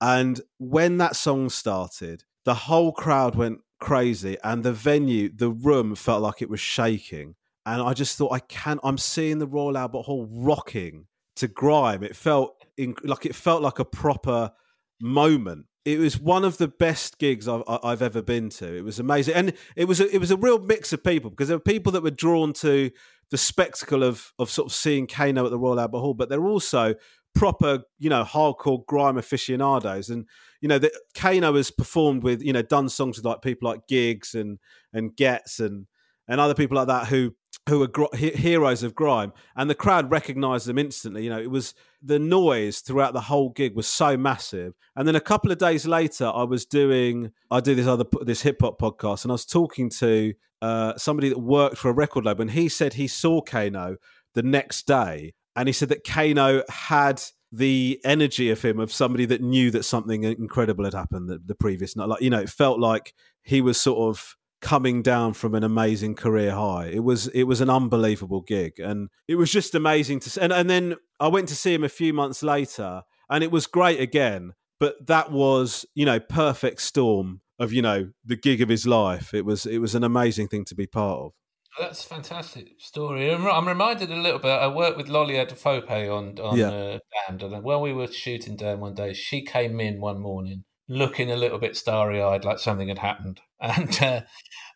And 0.00 0.40
when 0.58 0.98
that 0.98 1.16
song 1.16 1.48
started, 1.48 2.24
the 2.44 2.54
whole 2.54 2.92
crowd 2.92 3.36
went 3.36 3.60
crazy, 3.78 4.36
and 4.42 4.64
the 4.64 4.72
venue, 4.72 5.30
the 5.34 5.50
room 5.50 5.94
felt 5.94 6.22
like 6.22 6.42
it 6.42 6.50
was 6.50 6.60
shaking. 6.60 7.36
And 7.64 7.80
I 7.80 7.94
just 7.94 8.18
thought, 8.18 8.32
I 8.32 8.40
can't. 8.40 8.80
I'm 8.82 8.98
seeing 8.98 9.38
the 9.38 9.46
Royal 9.46 9.78
Albert 9.78 10.02
Hall 10.02 10.28
rocking 10.30 11.06
to 11.36 11.48
grime. 11.48 12.02
It 12.02 12.16
felt 12.16 12.63
in, 12.76 12.94
like 13.02 13.26
it 13.26 13.34
felt 13.34 13.62
like 13.62 13.78
a 13.78 13.84
proper 13.84 14.52
moment. 15.00 15.66
It 15.84 15.98
was 15.98 16.18
one 16.18 16.44
of 16.44 16.56
the 16.56 16.68
best 16.68 17.18
gigs 17.18 17.46
I've, 17.46 17.62
I've 17.66 18.00
ever 18.00 18.22
been 18.22 18.48
to. 18.50 18.74
It 18.74 18.84
was 18.84 18.98
amazing, 18.98 19.34
and 19.34 19.52
it 19.76 19.86
was 19.86 20.00
a, 20.00 20.14
it 20.14 20.18
was 20.18 20.30
a 20.30 20.36
real 20.36 20.58
mix 20.58 20.92
of 20.92 21.04
people 21.04 21.30
because 21.30 21.48
there 21.48 21.58
were 21.58 21.62
people 21.62 21.92
that 21.92 22.02
were 22.02 22.10
drawn 22.10 22.52
to 22.54 22.90
the 23.30 23.36
spectacle 23.36 24.02
of 24.02 24.32
of 24.38 24.50
sort 24.50 24.66
of 24.66 24.72
seeing 24.72 25.06
Kano 25.06 25.44
at 25.44 25.50
the 25.50 25.58
Royal 25.58 25.80
Albert 25.80 25.98
Hall, 25.98 26.14
but 26.14 26.28
they're 26.28 26.46
also 26.46 26.94
proper, 27.34 27.80
you 27.98 28.08
know, 28.08 28.24
hardcore 28.24 28.86
grime 28.86 29.18
aficionados. 29.18 30.08
And 30.08 30.26
you 30.60 30.68
know, 30.68 30.78
that 30.78 30.92
Kano 31.14 31.54
has 31.56 31.70
performed 31.70 32.22
with, 32.22 32.42
you 32.42 32.52
know, 32.52 32.62
done 32.62 32.88
songs 32.88 33.18
with 33.18 33.26
like 33.26 33.42
people 33.42 33.68
like 33.68 33.86
Giggs 33.86 34.34
and 34.34 34.58
and 34.92 35.14
Ghetts 35.14 35.60
and 35.60 35.86
and 36.28 36.40
other 36.40 36.54
people 36.54 36.76
like 36.76 36.86
that 36.86 37.08
who 37.08 37.34
who 37.68 37.82
are 37.82 37.86
gr- 37.86 38.14
heroes 38.14 38.82
of 38.82 38.94
grime, 38.94 39.32
and 39.56 39.70
the 39.70 39.74
crowd 39.74 40.10
recognised 40.10 40.66
them 40.66 40.78
instantly. 40.78 41.24
You 41.24 41.30
know, 41.30 41.40
it 41.40 41.50
was 41.50 41.74
the 42.02 42.18
noise 42.18 42.80
throughout 42.80 43.14
the 43.14 43.22
whole 43.22 43.50
gig 43.50 43.74
was 43.74 43.86
so 43.86 44.16
massive. 44.16 44.74
And 44.96 45.08
then 45.08 45.16
a 45.16 45.20
couple 45.20 45.50
of 45.50 45.58
days 45.58 45.86
later, 45.86 46.26
I 46.26 46.42
was 46.42 46.66
doing 46.66 47.32
I 47.50 47.60
do 47.60 47.74
this 47.74 47.86
other 47.86 48.04
this 48.22 48.42
hip 48.42 48.58
hop 48.60 48.78
podcast, 48.78 49.24
and 49.24 49.32
I 49.32 49.34
was 49.34 49.46
talking 49.46 49.88
to 49.90 50.34
uh, 50.60 50.96
somebody 50.96 51.28
that 51.30 51.38
worked 51.38 51.78
for 51.78 51.90
a 51.90 51.94
record 51.94 52.24
label, 52.24 52.42
and 52.42 52.50
he 52.50 52.68
said 52.68 52.94
he 52.94 53.08
saw 53.08 53.40
Kano 53.40 53.96
the 54.34 54.42
next 54.42 54.86
day, 54.86 55.34
and 55.56 55.68
he 55.68 55.72
said 55.72 55.88
that 55.88 56.04
Kano 56.04 56.62
had 56.68 57.22
the 57.50 58.00
energy 58.04 58.50
of 58.50 58.60
him 58.62 58.80
of 58.80 58.92
somebody 58.92 59.24
that 59.26 59.40
knew 59.40 59.70
that 59.70 59.84
something 59.84 60.24
incredible 60.24 60.84
had 60.84 60.92
happened 60.92 61.28
the, 61.28 61.38
the 61.38 61.54
previous 61.54 61.96
night. 61.96 62.08
Like 62.08 62.20
you 62.20 62.30
know, 62.30 62.40
it 62.40 62.50
felt 62.50 62.78
like 62.78 63.14
he 63.42 63.60
was 63.60 63.80
sort 63.80 63.98
of 64.10 64.36
coming 64.64 65.02
down 65.02 65.34
from 65.34 65.54
an 65.54 65.62
amazing 65.62 66.14
career 66.14 66.52
high. 66.52 66.86
It 66.86 67.04
was 67.04 67.28
it 67.28 67.44
was 67.44 67.60
an 67.60 67.68
unbelievable 67.70 68.40
gig, 68.40 68.80
and 68.80 69.10
it 69.28 69.36
was 69.36 69.52
just 69.52 69.74
amazing 69.74 70.20
to. 70.20 70.30
See. 70.30 70.40
And 70.40 70.52
and 70.52 70.68
then 70.68 70.96
I 71.20 71.28
went 71.28 71.48
to 71.50 71.54
see 71.54 71.74
him 71.74 71.84
a 71.84 71.88
few 71.88 72.12
months 72.12 72.42
later, 72.42 73.02
and 73.30 73.44
it 73.44 73.52
was 73.52 73.66
great 73.66 74.00
again. 74.00 74.54
But 74.80 75.06
that 75.06 75.30
was 75.30 75.84
you 75.94 76.06
know 76.06 76.18
perfect 76.18 76.80
storm 76.80 77.42
of 77.58 77.72
you 77.72 77.82
know 77.82 78.10
the 78.24 78.36
gig 78.36 78.60
of 78.62 78.68
his 78.70 78.86
life. 78.86 79.34
It 79.34 79.44
was 79.44 79.66
it 79.66 79.78
was 79.78 79.94
an 79.94 80.02
amazing 80.02 80.48
thing 80.48 80.64
to 80.64 80.74
be 80.74 80.86
part 80.86 81.20
of. 81.20 81.32
That's 81.78 82.04
a 82.04 82.08
fantastic 82.08 82.68
story. 82.78 83.32
I'm, 83.32 83.46
I'm 83.46 83.66
reminded 83.68 84.10
a 84.10 84.16
little 84.16 84.38
bit. 84.38 84.48
I 84.48 84.68
worked 84.68 84.96
with 84.96 85.08
Lolly 85.08 85.34
Adefope 85.34 85.90
on 85.90 86.38
on 86.40 86.56
Yeah. 86.58 86.70
uh, 86.70 86.98
Damned, 87.28 87.42
and 87.42 87.62
when 87.62 87.80
we 87.80 87.92
were 87.92 88.06
shooting 88.06 88.56
Damned 88.56 88.80
one 88.80 88.94
day, 88.94 89.12
she 89.12 89.44
came 89.44 89.78
in 89.80 90.00
one 90.00 90.20
morning 90.20 90.64
looking 90.88 91.30
a 91.30 91.36
little 91.36 91.58
bit 91.58 91.76
starry 91.76 92.22
eyed, 92.22 92.44
like 92.44 92.58
something 92.58 92.88
had 92.88 92.98
happened, 92.98 93.40
and 93.60 94.02
uh, 94.02 94.20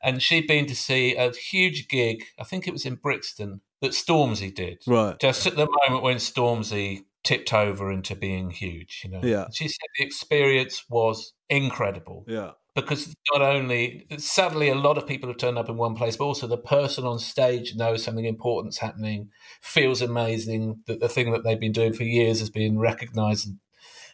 and 0.03 0.23
she'd 0.23 0.47
been 0.47 0.67
to 0.67 0.77
see 0.77 1.15
a 1.17 1.33
huge 1.33 1.89
gig. 1.89 2.25
I 2.39 2.45
think 2.45 2.67
it 2.67 2.73
was 2.73 2.87
in 2.87 2.97
Brixton 2.97 3.61
that 3.81 3.93
Stormzy 3.93 4.55
did. 4.55 4.83
Right. 4.87 5.19
Just 5.21 5.47
at 5.47 5.57
the 5.57 5.69
moment 5.87 6.03
when 6.03 6.17
Stormzy 6.17 7.05
tipped 7.25 7.53
over 7.53 7.93
into 7.93 8.15
being 8.17 8.51
huge, 8.51 9.03
you 9.05 9.11
know. 9.11 9.21
Yeah. 9.23 9.47
She 9.53 9.69
said 9.69 9.87
the 9.99 10.05
experience 10.05 10.85
was 10.89 11.35
incredible 11.51 12.25
Yeah. 12.27 12.53
because 12.75 13.15
not 13.33 13.43
only 13.43 14.07
suddenly 14.19 14.69
a 14.69 14.75
lot 14.75 14.97
of 14.99 15.07
people 15.07 15.29
have 15.29 15.37
turned 15.39 15.59
up 15.59 15.69
in 15.69 15.77
one 15.77 15.95
place, 15.95 16.17
but 16.17 16.25
also 16.25 16.47
the 16.47 16.57
person 16.57 17.05
on 17.05 17.19
stage 17.19 17.75
knows 17.77 18.03
something 18.03 18.25
important's 18.25 18.79
happening, 18.79 19.29
feels 19.61 20.01
amazing 20.01 20.83
that 20.87 21.01
the 21.01 21.09
thing 21.09 21.33
that 21.33 21.45
they've 21.45 21.61
been 21.61 21.73
doing 21.73 21.93
for 21.93 22.05
years 22.05 22.41
has 22.41 22.51
been 22.51 22.79
recognised 22.79 23.49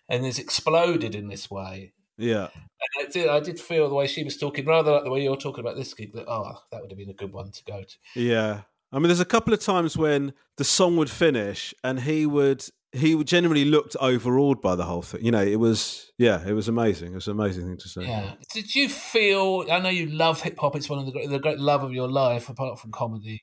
and, 0.09 0.27
is 0.27 0.39
exploded 0.39 1.15
in 1.15 1.29
this 1.29 1.51
way. 1.51 1.93
Yeah. 2.17 2.49
And 2.55 3.07
I 3.07 3.11
did, 3.11 3.29
I 3.29 3.41
did 3.41 3.61
feel 3.61 3.89
the 3.89 3.95
way 3.95 4.07
she 4.07 4.25
was 4.25 4.37
talking, 4.37 4.67
rather 4.67 4.93
like 4.93 5.05
the 5.05 5.11
way 5.11 5.23
you're 5.23 5.37
talking 5.37 5.65
about 5.65 5.77
this 5.77 5.95
gig, 5.95 6.13
that 6.15 6.27
oh, 6.29 6.59
that 6.71 6.81
would 6.81 6.91
have 6.91 6.99
been 6.99 7.11
a 7.11 7.15
good 7.15 7.33
one 7.33 7.51
to 7.51 7.65
go 7.65 7.83
to. 7.83 8.21
Yeah. 8.21 8.63
I 8.93 8.99
mean, 8.99 9.09
there's 9.09 9.21
a 9.21 9.25
couple 9.25 9.53
of 9.53 9.61
times 9.61 9.97
when 9.97 10.35
the 10.57 10.65
song 10.65 10.97
would 10.97 11.11
finish 11.11 11.75
and 11.83 12.01
he 12.01 12.27
would 12.27 12.65
he 12.93 13.17
would 13.17 13.27
generally 13.27 13.65
looked 13.65 13.97
overawed 14.01 14.63
by 14.63 14.77
the 14.77 14.85
whole 14.85 15.03
thing. 15.03 15.25
You 15.25 15.33
know, 15.33 15.43
it 15.43 15.59
was 15.59 16.13
yeah, 16.17 16.47
it 16.47 16.53
was 16.53 16.69
amazing. 16.69 17.11
It 17.11 17.17
was 17.17 17.27
an 17.27 17.33
amazing 17.33 17.67
thing 17.67 17.77
to 17.77 17.89
see. 17.89 18.03
Yeah. 18.03 18.35
Did 18.53 18.73
you 18.75 18.89
feel? 18.89 19.67
I 19.71 19.81
know 19.81 19.89
you 19.89 20.07
love 20.07 20.41
hip 20.41 20.57
hop. 20.59 20.77
It's 20.77 20.89
one 20.89 21.01
of 21.01 21.07
the 21.07 21.13
great, 21.13 21.29
the 21.29 21.41
great 21.41 21.59
love 21.59 21.83
of 21.83 21.93
your 21.93 22.09
life, 22.09 22.49
apart 22.49 22.79
from 22.79 22.93
comedy. 22.93 23.43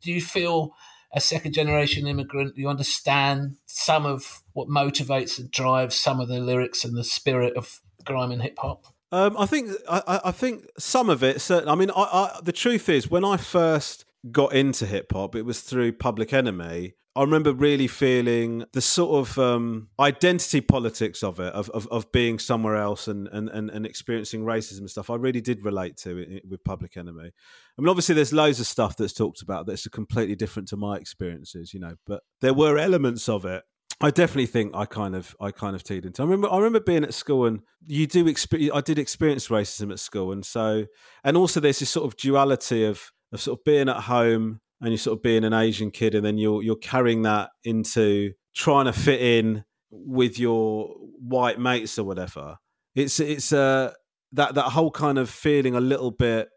Do 0.00 0.12
you 0.12 0.20
feel, 0.20 0.74
a 1.14 1.20
second 1.20 1.52
generation 1.54 2.06
immigrant, 2.06 2.56
you 2.56 2.68
understand 2.68 3.56
some 3.66 4.04
of 4.06 4.42
what 4.52 4.68
motivates 4.68 5.38
and 5.38 5.50
drives 5.50 5.96
some 5.96 6.20
of 6.20 6.28
the 6.28 6.40
lyrics 6.40 6.84
and 6.84 6.96
the 6.96 7.04
spirit 7.04 7.56
of 7.56 7.80
grime 8.04 8.30
and 8.30 8.42
hip 8.42 8.58
hop? 8.58 8.86
Um, 9.10 9.36
I 9.38 9.46
think 9.46 9.70
I, 9.88 10.20
I- 10.24 10.30
think 10.32 10.66
some 10.78 11.08
of 11.08 11.22
it. 11.22 11.40
Certain. 11.40 11.68
I 11.68 11.74
mean, 11.74 11.90
I, 11.90 12.02
I, 12.02 12.40
the 12.42 12.52
truth 12.52 12.88
is, 12.90 13.10
when 13.10 13.24
I 13.24 13.38
first 13.38 14.04
got 14.30 14.52
into 14.52 14.84
hip 14.84 15.12
hop, 15.12 15.34
it 15.34 15.42
was 15.46 15.60
through 15.62 15.92
Public 15.92 16.32
Enemy. 16.34 16.92
I 17.18 17.22
remember 17.22 17.52
really 17.52 17.88
feeling 17.88 18.64
the 18.72 18.80
sort 18.80 19.28
of 19.28 19.38
um, 19.38 19.88
identity 19.98 20.60
politics 20.60 21.24
of 21.24 21.40
it, 21.40 21.52
of, 21.52 21.68
of, 21.70 21.88
of 21.88 22.12
being 22.12 22.38
somewhere 22.38 22.76
else 22.76 23.08
and, 23.08 23.26
and, 23.32 23.48
and, 23.48 23.70
and 23.70 23.84
experiencing 23.84 24.44
racism 24.44 24.78
and 24.78 24.90
stuff. 24.90 25.10
I 25.10 25.16
really 25.16 25.40
did 25.40 25.64
relate 25.64 25.96
to 25.98 26.16
it 26.16 26.44
with 26.48 26.62
Public 26.62 26.96
Enemy. 26.96 27.32
I 27.78 27.80
mean, 27.80 27.88
obviously, 27.88 28.14
there's 28.14 28.32
loads 28.32 28.60
of 28.60 28.66
stuff 28.66 28.96
that's 28.96 29.12
talked 29.12 29.42
about 29.42 29.66
that's 29.66 29.88
completely 29.88 30.36
different 30.36 30.68
to 30.68 30.76
my 30.76 30.96
experiences, 30.96 31.74
you 31.74 31.80
know, 31.80 31.96
but 32.06 32.22
there 32.40 32.54
were 32.54 32.78
elements 32.78 33.28
of 33.28 33.44
it 33.44 33.64
I 34.00 34.10
definitely 34.10 34.46
think 34.46 34.76
I 34.76 34.84
kind 34.84 35.16
of 35.16 35.34
I 35.40 35.50
kind 35.50 35.74
of 35.74 35.82
teed 35.82 36.06
into. 36.06 36.22
I 36.22 36.24
remember 36.24 36.48
I 36.52 36.58
remember 36.58 36.78
being 36.78 37.02
at 37.02 37.14
school 37.14 37.46
and 37.46 37.62
you 37.84 38.06
do 38.06 38.28
experience. 38.28 38.72
I 38.72 38.80
did 38.80 38.96
experience 38.96 39.48
racism 39.48 39.90
at 39.90 39.98
school, 39.98 40.30
and 40.30 40.46
so 40.46 40.86
and 41.24 41.36
also 41.36 41.58
there's 41.58 41.80
this 41.80 41.90
sort 41.90 42.06
of 42.06 42.16
duality 42.16 42.84
of 42.84 43.10
of 43.32 43.40
sort 43.40 43.58
of 43.58 43.64
being 43.64 43.88
at 43.88 44.02
home 44.02 44.60
and 44.80 44.90
you're 44.90 44.98
sort 44.98 45.18
of 45.18 45.22
being 45.22 45.44
an 45.44 45.52
Asian 45.52 45.90
kid, 45.90 46.14
and 46.14 46.24
then 46.24 46.38
you're 46.38 46.62
you're 46.62 46.76
carrying 46.76 47.22
that 47.22 47.50
into 47.64 48.32
trying 48.54 48.86
to 48.86 48.92
fit 48.92 49.20
in 49.20 49.64
with 49.90 50.38
your 50.38 50.94
white 51.18 51.58
mates 51.58 51.98
or 51.98 52.04
whatever. 52.04 52.58
It's 52.94 53.20
it's 53.20 53.52
uh 53.52 53.92
that 54.32 54.54
that 54.54 54.70
whole 54.70 54.90
kind 54.90 55.18
of 55.18 55.30
feeling 55.30 55.74
a 55.74 55.80
little 55.80 56.10
bit 56.10 56.48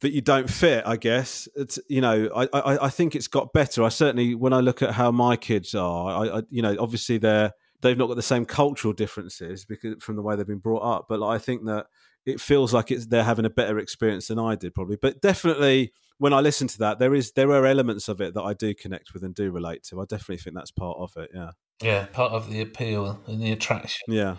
that 0.00 0.12
you 0.12 0.20
don't 0.20 0.48
fit. 0.48 0.84
I 0.86 0.96
guess 0.96 1.48
it's 1.54 1.78
you 1.88 2.00
know 2.00 2.28
I, 2.34 2.48
I 2.52 2.86
I 2.86 2.88
think 2.90 3.14
it's 3.14 3.28
got 3.28 3.52
better. 3.52 3.82
I 3.82 3.88
certainly 3.88 4.34
when 4.34 4.52
I 4.52 4.60
look 4.60 4.82
at 4.82 4.92
how 4.92 5.10
my 5.10 5.36
kids 5.36 5.74
are, 5.74 6.24
I, 6.24 6.38
I 6.38 6.42
you 6.50 6.62
know 6.62 6.76
obviously 6.78 7.18
they're 7.18 7.52
they've 7.82 7.98
not 7.98 8.08
got 8.08 8.16
the 8.16 8.22
same 8.22 8.44
cultural 8.44 8.92
differences 8.92 9.64
because 9.64 10.02
from 10.02 10.16
the 10.16 10.22
way 10.22 10.36
they've 10.36 10.46
been 10.46 10.58
brought 10.58 10.82
up, 10.82 11.06
but 11.08 11.20
like, 11.20 11.40
I 11.40 11.42
think 11.42 11.64
that 11.64 11.86
it 12.26 12.40
feels 12.40 12.72
like 12.72 12.90
it's 12.90 13.06
they're 13.06 13.24
having 13.24 13.44
a 13.44 13.50
better 13.50 13.78
experience 13.78 14.28
than 14.28 14.38
I 14.38 14.54
did 14.54 14.74
probably. 14.74 14.96
But 15.00 15.20
definitely 15.20 15.92
when 16.18 16.32
I 16.32 16.40
listen 16.40 16.68
to 16.68 16.78
that, 16.78 16.98
there 16.98 17.14
is 17.14 17.32
there 17.32 17.50
are 17.50 17.66
elements 17.66 18.08
of 18.08 18.20
it 18.20 18.34
that 18.34 18.42
I 18.42 18.52
do 18.52 18.74
connect 18.74 19.14
with 19.14 19.22
and 19.22 19.34
do 19.34 19.50
relate 19.50 19.82
to. 19.84 20.00
I 20.00 20.04
definitely 20.04 20.38
think 20.38 20.54
that's 20.54 20.70
part 20.70 20.98
of 20.98 21.12
it. 21.16 21.30
Yeah. 21.34 21.50
Yeah, 21.82 22.06
part 22.06 22.32
of 22.32 22.50
the 22.50 22.60
appeal 22.60 23.22
and 23.26 23.40
the 23.40 23.52
attraction. 23.52 24.12
Yeah. 24.12 24.36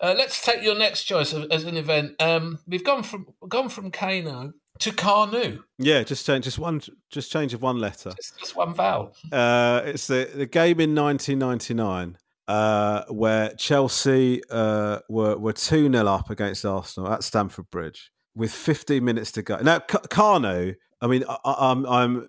Uh, 0.00 0.14
let's 0.16 0.44
take 0.44 0.62
your 0.62 0.78
next 0.78 1.04
choice 1.04 1.34
as 1.34 1.64
an 1.64 1.76
event. 1.76 2.14
Um, 2.22 2.60
we've 2.68 2.84
gone 2.84 3.02
from 3.02 3.26
gone 3.48 3.68
from 3.68 3.90
Kano 3.90 4.52
to 4.78 4.90
Kanu. 4.92 5.60
Yeah, 5.78 6.04
just 6.04 6.24
change 6.24 6.44
just 6.44 6.58
one 6.58 6.80
just 7.10 7.32
change 7.32 7.52
of 7.52 7.62
one 7.62 7.78
letter. 7.78 8.12
Just, 8.16 8.38
just 8.38 8.56
one 8.56 8.74
vowel. 8.74 9.12
Uh, 9.32 9.82
it's 9.86 10.06
the 10.06 10.30
the 10.32 10.46
game 10.46 10.78
in 10.78 10.94
1999 10.94 12.16
uh, 12.48 13.04
where 13.08 13.50
Chelsea 13.50 14.42
uh, 14.50 15.00
were 15.08 15.36
were 15.36 15.52
two 15.52 15.92
0 15.92 16.06
up 16.06 16.30
against 16.30 16.64
Arsenal 16.64 17.12
at 17.12 17.22
Stamford 17.22 17.70
Bridge 17.70 18.10
with 18.34 18.52
15 18.52 19.04
minutes 19.04 19.30
to 19.32 19.42
go. 19.42 19.58
Now 19.58 19.78
Kanu, 19.80 20.74
I 21.00 21.06
mean, 21.06 21.24
I, 21.28 21.38
I'm, 21.44 21.86
I'm 21.86 22.28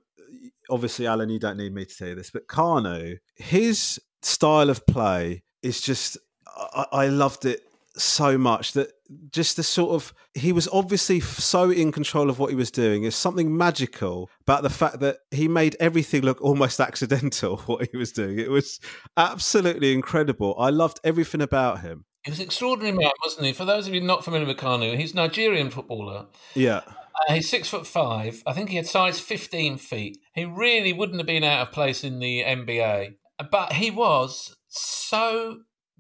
obviously 0.69 1.07
Alan. 1.07 1.29
You 1.29 1.39
don't 1.39 1.57
need 1.57 1.73
me 1.73 1.85
to 1.85 1.95
tell 1.95 2.09
you 2.09 2.15
this, 2.15 2.31
but 2.31 2.47
Kanu, 2.47 3.17
his 3.35 3.99
style 4.21 4.69
of 4.69 4.85
play 4.85 5.43
is 5.63 5.79
just 5.79 6.17
I, 6.55 6.85
I 6.91 7.07
loved 7.07 7.45
it 7.45 7.61
so 8.01 8.37
much 8.37 8.73
that 8.73 8.91
just 9.31 9.57
the 9.57 9.63
sort 9.63 9.91
of 9.91 10.13
he 10.33 10.51
was 10.51 10.67
obviously 10.71 11.19
so 11.19 11.71
in 11.71 11.91
control 11.91 12.29
of 12.29 12.39
what 12.39 12.49
he 12.49 12.55
was 12.55 12.71
doing. 12.71 13.03
Is 13.03 13.15
something 13.15 13.55
magical 13.55 14.29
about 14.41 14.63
the 14.63 14.69
fact 14.69 14.99
that 14.99 15.19
he 15.31 15.47
made 15.47 15.75
everything 15.79 16.21
look 16.21 16.41
almost 16.41 16.79
accidental 16.79 17.57
what 17.59 17.87
he 17.91 17.97
was 17.97 18.11
doing. 18.11 18.39
It 18.39 18.49
was 18.49 18.79
absolutely 19.17 19.93
incredible. 19.93 20.55
I 20.57 20.69
loved 20.69 20.99
everything 21.03 21.41
about 21.41 21.81
him. 21.81 22.05
He 22.23 22.31
was 22.31 22.39
an 22.39 22.45
extraordinary 22.45 22.95
man 22.97 23.11
wasn't 23.23 23.47
he? 23.47 23.53
For 23.53 23.65
those 23.65 23.87
of 23.87 23.93
you 23.93 24.01
not 24.01 24.23
familiar 24.23 24.47
with 24.47 24.57
kanu 24.57 24.97
he's 24.97 25.13
a 25.13 25.15
nigerian 25.15 25.69
footballer. 25.69 26.27
Yeah. 26.53 26.81
Uh, 27.27 27.33
he's 27.33 27.49
six 27.49 27.67
foot 27.67 27.87
five. 27.87 28.43
I 28.45 28.53
think 28.53 28.69
he 28.69 28.75
had 28.77 28.87
size 28.87 29.19
15 29.19 29.77
feet. 29.77 30.19
He 30.33 30.45
really 30.45 30.93
wouldn't 30.93 31.19
have 31.19 31.27
been 31.27 31.43
out 31.43 31.67
of 31.67 31.73
place 31.73 32.03
in 32.03 32.19
the 32.19 32.43
nba 32.43 33.15
but 33.51 33.73
he 33.73 33.91
was 33.91 34.55
so 34.67 35.59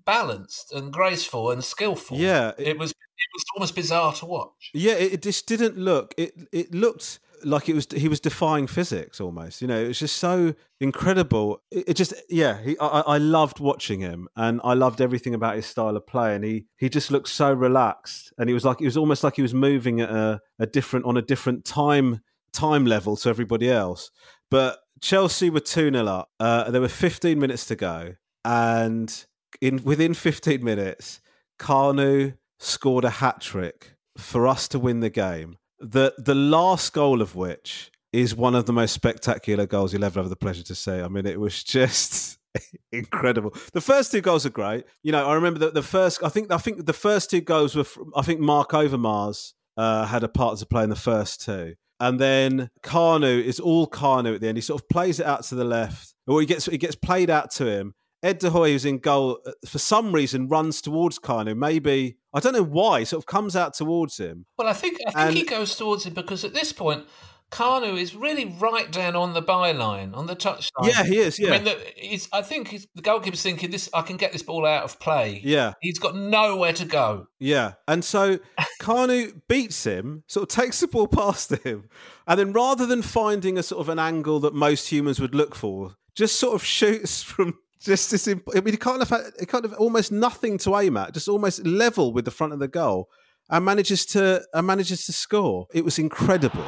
balanced 0.09 0.73
and 0.73 0.91
graceful 0.91 1.51
and 1.51 1.63
skillful. 1.63 2.17
Yeah, 2.17 2.53
it, 2.57 2.69
it 2.69 2.79
was 2.79 2.91
it 2.91 3.29
was 3.33 3.43
almost 3.55 3.75
bizarre 3.75 4.13
to 4.13 4.25
watch. 4.25 4.71
Yeah, 4.73 4.93
it, 4.93 5.13
it 5.13 5.21
just 5.21 5.47
didn't 5.47 5.77
look. 5.77 6.13
It 6.17 6.33
it 6.51 6.73
looked 6.73 7.19
like 7.43 7.69
it 7.69 7.73
was 7.73 7.87
he 7.95 8.07
was 8.07 8.19
defying 8.19 8.67
physics 8.67 9.21
almost. 9.21 9.61
You 9.61 9.67
know, 9.67 9.79
it 9.79 9.87
was 9.87 9.99
just 9.99 10.17
so 10.17 10.53
incredible. 10.79 11.61
It, 11.71 11.89
it 11.89 11.93
just 11.95 12.13
yeah, 12.29 12.61
he, 12.61 12.77
I, 12.79 13.01
I 13.01 13.17
loved 13.17 13.59
watching 13.59 13.99
him, 13.99 14.27
and 14.35 14.59
I 14.63 14.73
loved 14.73 15.01
everything 15.01 15.33
about 15.33 15.55
his 15.55 15.65
style 15.65 15.95
of 15.95 16.07
play. 16.07 16.35
And 16.35 16.43
he 16.43 16.65
he 16.77 16.89
just 16.89 17.11
looked 17.11 17.29
so 17.29 17.53
relaxed, 17.53 18.33
and 18.37 18.49
he 18.49 18.53
was 18.53 18.65
like 18.65 18.81
it 18.81 18.85
was 18.85 18.97
almost 18.97 19.23
like 19.23 19.35
he 19.35 19.41
was 19.41 19.53
moving 19.53 20.01
at 20.01 20.09
a, 20.09 20.41
a 20.57 20.65
different 20.65 21.05
on 21.05 21.17
a 21.17 21.21
different 21.21 21.65
time 21.65 22.21
time 22.51 22.85
level 22.85 23.15
to 23.17 23.29
everybody 23.29 23.69
else. 23.69 24.11
But 24.49 24.79
Chelsea 25.01 25.49
were 25.49 25.59
2 25.59 25.91
0 25.91 26.07
up. 26.07 26.29
Uh, 26.39 26.71
there 26.71 26.81
were 26.81 26.87
15 26.87 27.39
minutes 27.39 27.65
to 27.67 27.75
go. 27.75 28.15
And 28.43 29.25
in 29.61 29.83
within 29.83 30.13
15 30.13 30.63
minutes, 30.63 31.21
Kanu 31.59 32.37
scored 32.59 33.05
a 33.05 33.09
hat 33.09 33.41
trick 33.41 33.95
for 34.17 34.47
us 34.47 34.67
to 34.69 34.79
win 34.79 34.99
the 34.99 35.09
game. 35.09 35.57
The 35.79 36.13
the 36.17 36.35
last 36.35 36.93
goal 36.93 37.21
of 37.21 37.35
which 37.35 37.91
is 38.11 38.35
one 38.35 38.55
of 38.55 38.65
the 38.65 38.73
most 38.73 38.93
spectacular 38.93 39.65
goals 39.65 39.93
you'll 39.93 40.03
ever 40.03 40.19
have 40.19 40.29
the 40.29 40.35
pleasure 40.35 40.63
to 40.63 40.75
see. 40.75 40.99
I 40.99 41.07
mean, 41.07 41.25
it 41.25 41.39
was 41.39 41.63
just 41.63 42.39
incredible. 42.91 43.53
The 43.73 43.81
first 43.81 44.11
two 44.11 44.21
goals 44.21 44.45
are 44.45 44.51
great. 44.51 44.85
You 45.03 45.11
know, 45.11 45.25
I 45.25 45.35
remember 45.35 45.59
that 45.59 45.73
the 45.73 45.83
first. 45.83 46.23
I 46.23 46.29
think 46.29 46.51
I 46.51 46.57
think 46.57 46.85
the 46.85 46.93
first 46.93 47.29
two 47.29 47.41
goals 47.41 47.75
were. 47.75 47.83
From, 47.83 48.11
I 48.15 48.21
think 48.21 48.39
Mark 48.39 48.71
Overmars 48.71 49.53
uh, 49.77 50.05
had 50.05 50.23
a 50.23 50.29
part 50.29 50.57
to 50.59 50.65
play 50.65 50.83
in 50.83 50.89
the 50.89 50.95
first 50.95 51.41
two. 51.41 51.75
And 52.01 52.19
then 52.19 52.69
Kanu 52.81 53.43
is 53.43 53.59
all 53.59 53.87
Kanu 53.87 54.35
at 54.35 54.41
the 54.41 54.47
end. 54.47 54.57
He 54.57 54.61
sort 54.61 54.81
of 54.81 54.87
plays 54.87 55.19
it 55.19 55.25
out 55.25 55.43
to 55.45 55.55
the 55.55 55.65
left, 55.65 56.13
or 56.27 56.39
he 56.39 56.45
gets 56.45 56.65
he 56.65 56.77
gets 56.77 56.95
played 56.95 57.29
out 57.29 57.51
to 57.51 57.65
him, 57.65 57.93
Ed 58.21 58.39
De 58.39 58.49
Goey, 58.49 58.73
who's 58.73 58.85
in 58.85 58.97
goal, 58.97 59.39
uh, 59.45 59.51
for 59.65 59.79
some 59.79 60.11
reason 60.11 60.47
runs 60.47 60.81
towards 60.81 61.19
Kanu. 61.19 61.55
Maybe 61.55 62.17
I 62.33 62.39
don't 62.39 62.53
know 62.53 62.63
why. 62.63 63.03
Sort 63.03 63.21
of 63.21 63.25
comes 63.25 63.55
out 63.55 63.73
towards 63.73 64.17
him. 64.17 64.45
Well, 64.57 64.67
I 64.67 64.73
think 64.73 64.99
I 65.07 65.11
think 65.11 65.27
and, 65.27 65.37
he 65.37 65.43
goes 65.43 65.75
towards 65.75 66.05
him 66.05 66.13
because 66.13 66.43
at 66.43 66.53
this 66.53 66.73
point, 66.73 67.05
Kanu 67.51 67.99
is 67.99 68.13
really 68.13 68.45
right 68.59 68.91
down 68.91 69.15
on 69.15 69.33
the 69.33 69.41
byline, 69.41 70.15
on 70.15 70.27
the 70.27 70.35
touchline. 70.35 70.67
Yeah, 70.83 71.03
he 71.03 71.17
is. 71.17 71.39
Yeah, 71.39 71.53
I 71.53 71.59
mean, 71.59 71.75
he's, 71.95 72.29
I 72.31 72.43
think 72.43 72.67
he's, 72.67 72.87
the 72.93 73.01
goalkeeper's 73.01 73.41
thinking 73.41 73.71
this. 73.71 73.89
I 73.93 74.03
can 74.03 74.17
get 74.17 74.31
this 74.31 74.43
ball 74.43 74.65
out 74.65 74.83
of 74.83 74.99
play. 74.99 75.41
Yeah, 75.43 75.73
he's 75.81 75.97
got 75.97 76.15
nowhere 76.15 76.73
to 76.73 76.85
go. 76.85 77.27
Yeah, 77.39 77.73
and 77.87 78.03
so 78.03 78.39
Kanu 78.81 79.41
beats 79.47 79.83
him, 79.83 80.23
sort 80.27 80.43
of 80.43 80.55
takes 80.55 80.79
the 80.79 80.87
ball 80.87 81.07
past 81.11 81.51
him, 81.63 81.89
and 82.27 82.39
then 82.39 82.53
rather 82.53 82.85
than 82.85 83.01
finding 83.01 83.57
a 83.57 83.63
sort 83.63 83.81
of 83.81 83.89
an 83.89 83.99
angle 83.99 84.39
that 84.41 84.53
most 84.53 84.91
humans 84.91 85.19
would 85.19 85.33
look 85.33 85.55
for, 85.55 85.95
just 86.15 86.39
sort 86.39 86.53
of 86.53 86.63
shoots 86.63 87.23
from 87.23 87.57
just 87.81 88.11
this. 88.11 88.27
I 88.27 88.35
mean, 88.61 88.73
he 88.73 88.77
kind 88.77 89.01
of 89.01 89.09
had, 89.09 89.31
kind 89.47 89.65
of 89.65 89.73
almost 89.73 90.11
nothing 90.11 90.57
to 90.59 90.75
aim 90.77 90.97
at, 90.97 91.13
just 91.13 91.27
almost 91.27 91.65
level 91.65 92.13
with 92.13 92.25
the 92.25 92.31
front 92.31 92.53
of 92.53 92.59
the 92.59 92.67
goal, 92.67 93.09
and 93.49 93.65
manages 93.65 94.05
to 94.07 94.43
and 94.53 94.67
manages 94.67 95.05
to 95.05 95.13
score. 95.13 95.67
It 95.73 95.85
was 95.85 95.97
incredible. 95.99 96.65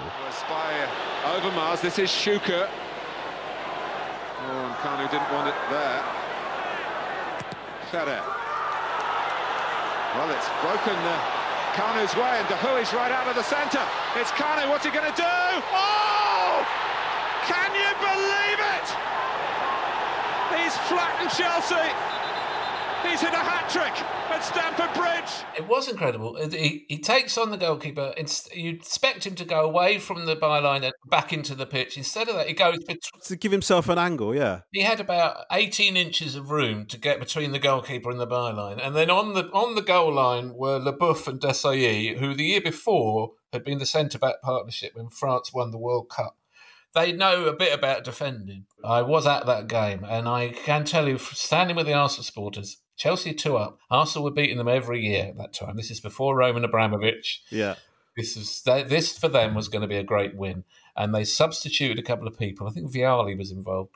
By 0.50 0.88
Overmars, 1.24 1.82
this 1.82 2.00
is 2.00 2.10
Suker. 2.10 2.68
Oh, 4.44 4.66
and 4.66 4.76
Kanu 4.76 5.10
didn't 5.12 5.32
want 5.32 5.48
it 5.48 5.56
there. 5.70 6.04
Ferrer. 7.92 8.24
Well, 10.16 10.30
it's 10.32 10.50
broken 10.62 10.96
uh, 10.96 11.20
Kanu's 11.74 12.16
way, 12.16 12.40
and 12.40 12.48
De 12.48 12.58
Goey's 12.64 12.94
right 12.94 13.12
out 13.12 13.28
of 13.28 13.36
the 13.36 13.44
centre. 13.44 13.86
It's 14.16 14.32
Kanu. 14.32 14.70
What's 14.70 14.84
he 14.86 14.92
going 14.92 15.10
to 15.10 15.16
do? 15.16 15.24
Oh! 15.24 16.66
Can 17.48 17.74
you 17.76 17.92
believe 18.00 18.60
it? 18.60 18.61
He's 20.62 20.78
flattened 20.78 21.32
Chelsea. 21.32 22.22
He's 23.04 23.20
hit 23.20 23.34
a 23.34 23.38
hat 23.38 23.68
trick 23.68 23.94
at 24.30 24.44
Stamford 24.44 24.94
Bridge. 24.94 25.46
It 25.58 25.68
was 25.68 25.90
incredible. 25.90 26.36
He, 26.50 26.86
he 26.88 27.00
takes 27.00 27.36
on 27.36 27.50
the 27.50 27.58
goalkeeper. 27.58 28.14
you'd 28.54 28.76
expect 28.76 29.26
him 29.26 29.34
to 29.36 29.46
go 29.46 29.62
away 29.62 29.98
from 29.98 30.26
the 30.26 30.36
byline 30.36 30.84
and 30.84 30.94
back 31.10 31.34
into 31.34 31.56
the 31.56 31.66
pitch. 31.66 31.98
Instead 31.98 32.30
of 32.30 32.36
that, 32.36 32.48
he 32.48 32.54
goes 32.54 32.78
to 33.24 33.36
give 33.36 33.52
himself 33.52 33.90
an 33.90 33.98
angle. 33.98 34.36
Yeah, 34.36 34.62
he 34.72 34.82
had 34.82 35.00
about 35.00 35.46
eighteen 35.52 35.98
inches 35.98 36.36
of 36.36 36.52
room 36.52 36.86
to 36.88 36.98
get 36.98 37.20
between 37.20 37.54
the 37.54 37.60
goalkeeper 37.60 38.12
and 38.12 38.20
the 38.20 38.28
byline, 38.28 38.80
and 38.86 38.96
then 38.96 39.10
on 39.10 39.34
the 39.34 39.46
on 39.52 39.74
the 39.74 39.82
goal 39.82 40.14
line 40.14 40.54
were 40.54 40.80
Leboeuf 40.80 41.28
and 41.28 41.40
Desailly, 41.40 42.18
who 42.20 42.36
the 42.36 42.46
year 42.46 42.62
before 42.62 43.32
had 43.52 43.64
been 43.64 43.80
the 43.80 43.86
centre 43.86 44.20
back 44.20 44.42
partnership 44.44 44.92
when 44.96 45.10
France 45.10 45.52
won 45.52 45.72
the 45.72 45.80
World 45.80 46.10
Cup 46.10 46.38
they 46.94 47.12
know 47.12 47.46
a 47.46 47.54
bit 47.54 47.74
about 47.74 48.04
defending. 48.04 48.66
I 48.84 49.02
was 49.02 49.28
at 49.28 49.46
that 49.46 49.68
game, 49.68 50.06
and 50.08 50.28
I 50.28 50.50
can 50.50 50.86
tell 50.86 51.08
you, 51.08 51.18
standing 51.18 51.76
with 51.76 51.86
the 51.86 51.94
Arsenal 51.94 52.24
supporters, 52.24 52.78
Chelsea 52.98 53.34
two 53.34 53.58
up. 53.58 53.80
Arsenal 53.90 54.26
were 54.26 54.32
beating 54.32 54.58
them 54.58 54.68
every 54.68 55.02
year 55.02 55.26
at 55.30 55.38
that 55.38 55.54
time. 55.54 55.76
This 55.76 55.92
is 55.92 56.00
before 56.00 56.36
Roman 56.36 56.64
Abramovich. 56.64 57.42
Yeah. 57.50 57.76
This 58.16 58.36
is 58.36 58.62
this 58.64 59.18
for 59.18 59.28
them 59.28 59.56
was 59.56 59.70
going 59.70 59.82
to 59.82 59.88
be 59.88 59.98
a 59.98 60.04
great 60.04 60.36
win, 60.36 60.66
and 60.96 61.16
they 61.16 61.24
substituted 61.24 61.98
a 61.98 62.04
couple 62.04 62.28
of 62.28 62.38
people. 62.38 62.68
I 62.68 62.72
think 62.72 62.94
Vialli 62.94 63.38
was 63.38 63.52
involved, 63.52 63.92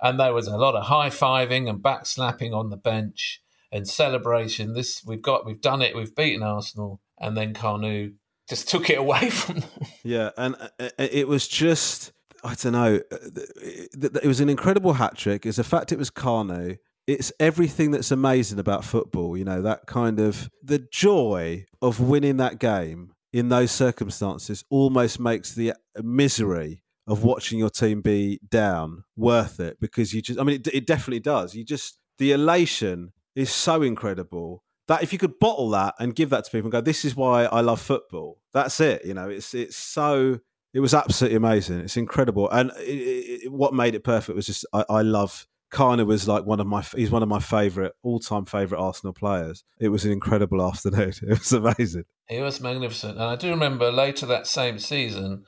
and 0.00 0.18
there 0.18 0.34
was 0.34 0.48
a 0.48 0.56
lot 0.56 0.74
of 0.74 0.86
high 0.86 1.10
fiving 1.10 1.68
and 1.68 1.82
back 1.82 2.06
slapping 2.06 2.52
on 2.52 2.70
the 2.70 2.76
bench 2.76 3.42
and 3.70 3.88
celebration. 3.88 4.74
This 4.74 5.02
we've 5.06 5.22
got, 5.22 5.46
we've 5.46 5.60
done 5.60 5.80
it, 5.80 5.96
we've 5.96 6.14
beaten 6.14 6.42
Arsenal, 6.42 7.00
and 7.18 7.36
then 7.36 7.54
Kanu 7.54 8.14
just 8.48 8.68
took 8.68 8.90
it 8.90 8.98
away 8.98 9.30
from 9.30 9.60
them. 9.60 9.70
Yeah, 10.02 10.30
and 10.36 10.56
uh, 10.78 10.90
it 10.98 11.28
was 11.28 11.48
just 11.48 12.12
I 12.44 12.54
don't 12.54 12.72
know. 12.72 13.00
Uh, 13.10 14.18
it 14.22 14.26
was 14.26 14.40
an 14.40 14.48
incredible 14.48 14.94
hat 14.94 15.16
trick. 15.16 15.46
It's 15.46 15.58
a 15.58 15.64
fact 15.64 15.92
it 15.92 15.98
was 15.98 16.10
Kanu. 16.10 16.78
It's 17.06 17.32
everything 17.40 17.90
that's 17.90 18.10
amazing 18.10 18.58
about 18.58 18.84
football. 18.84 19.36
You 19.36 19.44
know 19.44 19.62
that 19.62 19.86
kind 19.86 20.20
of 20.20 20.50
the 20.62 20.86
joy 20.92 21.66
of 21.80 22.00
winning 22.00 22.36
that 22.38 22.58
game 22.58 23.12
in 23.32 23.48
those 23.48 23.70
circumstances 23.70 24.64
almost 24.70 25.18
makes 25.18 25.54
the 25.54 25.74
misery 26.02 26.82
of 27.06 27.24
watching 27.24 27.58
your 27.58 27.70
team 27.70 28.00
be 28.00 28.40
down 28.48 29.04
worth 29.16 29.58
it 29.58 29.78
because 29.80 30.14
you 30.14 30.22
just 30.22 30.38
I 30.38 30.44
mean 30.44 30.56
it, 30.56 30.68
it 30.68 30.86
definitely 30.86 31.20
does. 31.20 31.54
You 31.54 31.64
just 31.64 31.98
the 32.18 32.32
elation 32.32 33.12
is 33.34 33.50
so 33.50 33.82
incredible 33.82 34.62
that 34.88 35.02
if 35.02 35.12
you 35.12 35.18
could 35.18 35.38
bottle 35.38 35.70
that 35.70 35.94
and 35.98 36.14
give 36.14 36.30
that 36.30 36.44
to 36.44 36.50
people 36.50 36.66
and 36.66 36.72
go 36.72 36.80
this 36.80 37.04
is 37.04 37.16
why 37.16 37.44
I 37.44 37.60
love 37.60 37.80
football. 37.80 38.40
That's 38.52 38.80
it, 38.80 39.04
you 39.04 39.14
know. 39.14 39.28
It's 39.28 39.54
it's 39.54 39.76
so 39.76 40.38
it 40.74 40.80
was 40.80 40.94
absolutely 40.94 41.36
amazing. 41.36 41.80
It's 41.80 41.96
incredible. 41.96 42.50
And 42.50 42.70
it, 42.78 43.44
it, 43.44 43.52
what 43.52 43.74
made 43.74 43.94
it 43.94 44.04
perfect 44.04 44.36
was 44.36 44.46
just 44.46 44.66
I, 44.72 44.84
I 44.88 45.02
love 45.02 45.46
Kanu 45.72 46.06
was 46.06 46.28
like 46.28 46.44
one 46.44 46.60
of 46.60 46.66
my 46.66 46.82
he's 46.82 47.10
one 47.10 47.22
of 47.22 47.28
my 47.28 47.40
favorite 47.40 47.94
all 48.02 48.20
time 48.20 48.44
favorite 48.44 48.78
Arsenal 48.78 49.12
players. 49.12 49.64
It 49.80 49.88
was 49.88 50.04
an 50.04 50.12
incredible 50.12 50.62
afternoon. 50.66 51.12
It 51.22 51.38
was 51.38 51.52
amazing. 51.52 52.04
He 52.28 52.40
was 52.40 52.60
magnificent, 52.60 53.14
and 53.14 53.24
I 53.24 53.36
do 53.36 53.50
remember 53.50 53.90
later 53.90 54.26
that 54.26 54.46
same 54.46 54.78
season, 54.78 55.44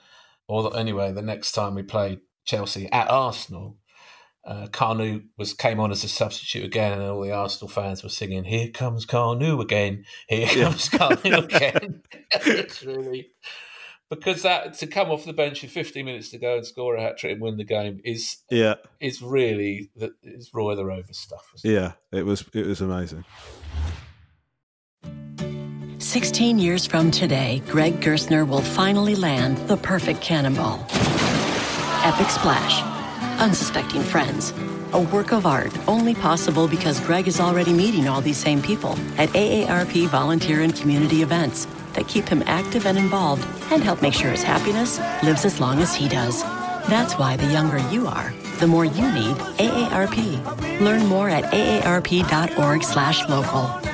or 0.48 0.76
anyway, 0.76 1.12
the 1.12 1.22
next 1.22 1.52
time 1.52 1.74
we 1.74 1.82
played 1.82 2.20
Chelsea 2.44 2.90
at 2.90 3.10
Arsenal, 3.10 3.78
uh, 4.46 4.66
Kanu 4.66 5.24
was 5.38 5.52
came 5.52 5.78
on 5.78 5.92
as 5.92 6.04
a 6.04 6.08
substitute 6.08 6.64
again, 6.64 6.92
and 6.92 7.02
all 7.02 7.22
the 7.22 7.32
Arsenal 7.32 7.68
fans 7.68 8.02
were 8.02 8.08
singing, 8.08 8.44
"Here 8.44 8.70
comes 8.70 9.06
Kanu 9.06 9.60
again! 9.60 10.04
Here 10.28 10.46
comes 10.46 10.90
yeah. 10.92 10.98
Kanu 10.98 11.44
again!" 11.44 12.02
it's 12.32 12.82
really 12.82 13.28
because 14.14 14.42
that 14.42 14.74
to 14.74 14.86
come 14.86 15.10
off 15.10 15.24
the 15.24 15.32
bench 15.32 15.62
with 15.62 15.70
15 15.70 16.04
minutes 16.04 16.30
to 16.30 16.38
go 16.38 16.56
and 16.56 16.66
score 16.66 16.96
a 16.96 17.02
hat 17.02 17.18
trick 17.18 17.32
and 17.32 17.40
win 17.40 17.56
the 17.56 17.64
game 17.64 18.00
is 18.04 18.38
yeah 18.50 18.74
is 19.00 19.22
really 19.22 19.90
the 19.96 20.14
is 20.22 20.52
Roy 20.52 20.74
the 20.74 20.84
Rover 20.84 21.12
stuff. 21.12 21.52
Yeah, 21.62 21.92
it 22.12 22.24
was 22.24 22.44
it 22.52 22.66
was 22.66 22.80
amazing. 22.80 23.24
16 25.98 26.58
years 26.58 26.86
from 26.86 27.10
today, 27.10 27.62
Greg 27.68 28.00
Gerstner 28.00 28.46
will 28.46 28.60
finally 28.60 29.14
land 29.14 29.56
the 29.68 29.76
perfect 29.76 30.20
cannonball. 30.20 30.86
Epic 32.04 32.28
splash, 32.28 32.82
unsuspecting 33.40 34.02
friends, 34.02 34.52
a 34.92 35.00
work 35.00 35.32
of 35.32 35.46
art 35.46 35.72
only 35.88 36.14
possible 36.14 36.68
because 36.68 37.00
Greg 37.00 37.26
is 37.26 37.40
already 37.40 37.72
meeting 37.72 38.06
all 38.06 38.20
these 38.20 38.36
same 38.36 38.62
people 38.62 38.92
at 39.18 39.28
AARP 39.30 40.06
volunteer 40.08 40.60
and 40.60 40.76
community 40.76 41.22
events 41.22 41.66
that 41.94 42.08
keep 42.08 42.28
him 42.28 42.42
active 42.46 42.86
and 42.86 42.98
involved 42.98 43.46
and 43.72 43.82
help 43.82 44.02
make 44.02 44.14
sure 44.14 44.30
his 44.30 44.42
happiness 44.42 44.98
lives 45.22 45.44
as 45.44 45.60
long 45.60 45.80
as 45.80 45.94
he 45.94 46.08
does. 46.08 46.42
That's 46.88 47.14
why 47.14 47.36
the 47.36 47.46
younger 47.46 47.78
you 47.90 48.06
are, 48.06 48.32
the 48.60 48.66
more 48.66 48.84
you 48.84 49.12
need 49.12 49.36
AARP. 49.58 50.80
Learn 50.80 51.06
more 51.06 51.28
at 51.28 51.44
aarp.org/local. 51.52 53.93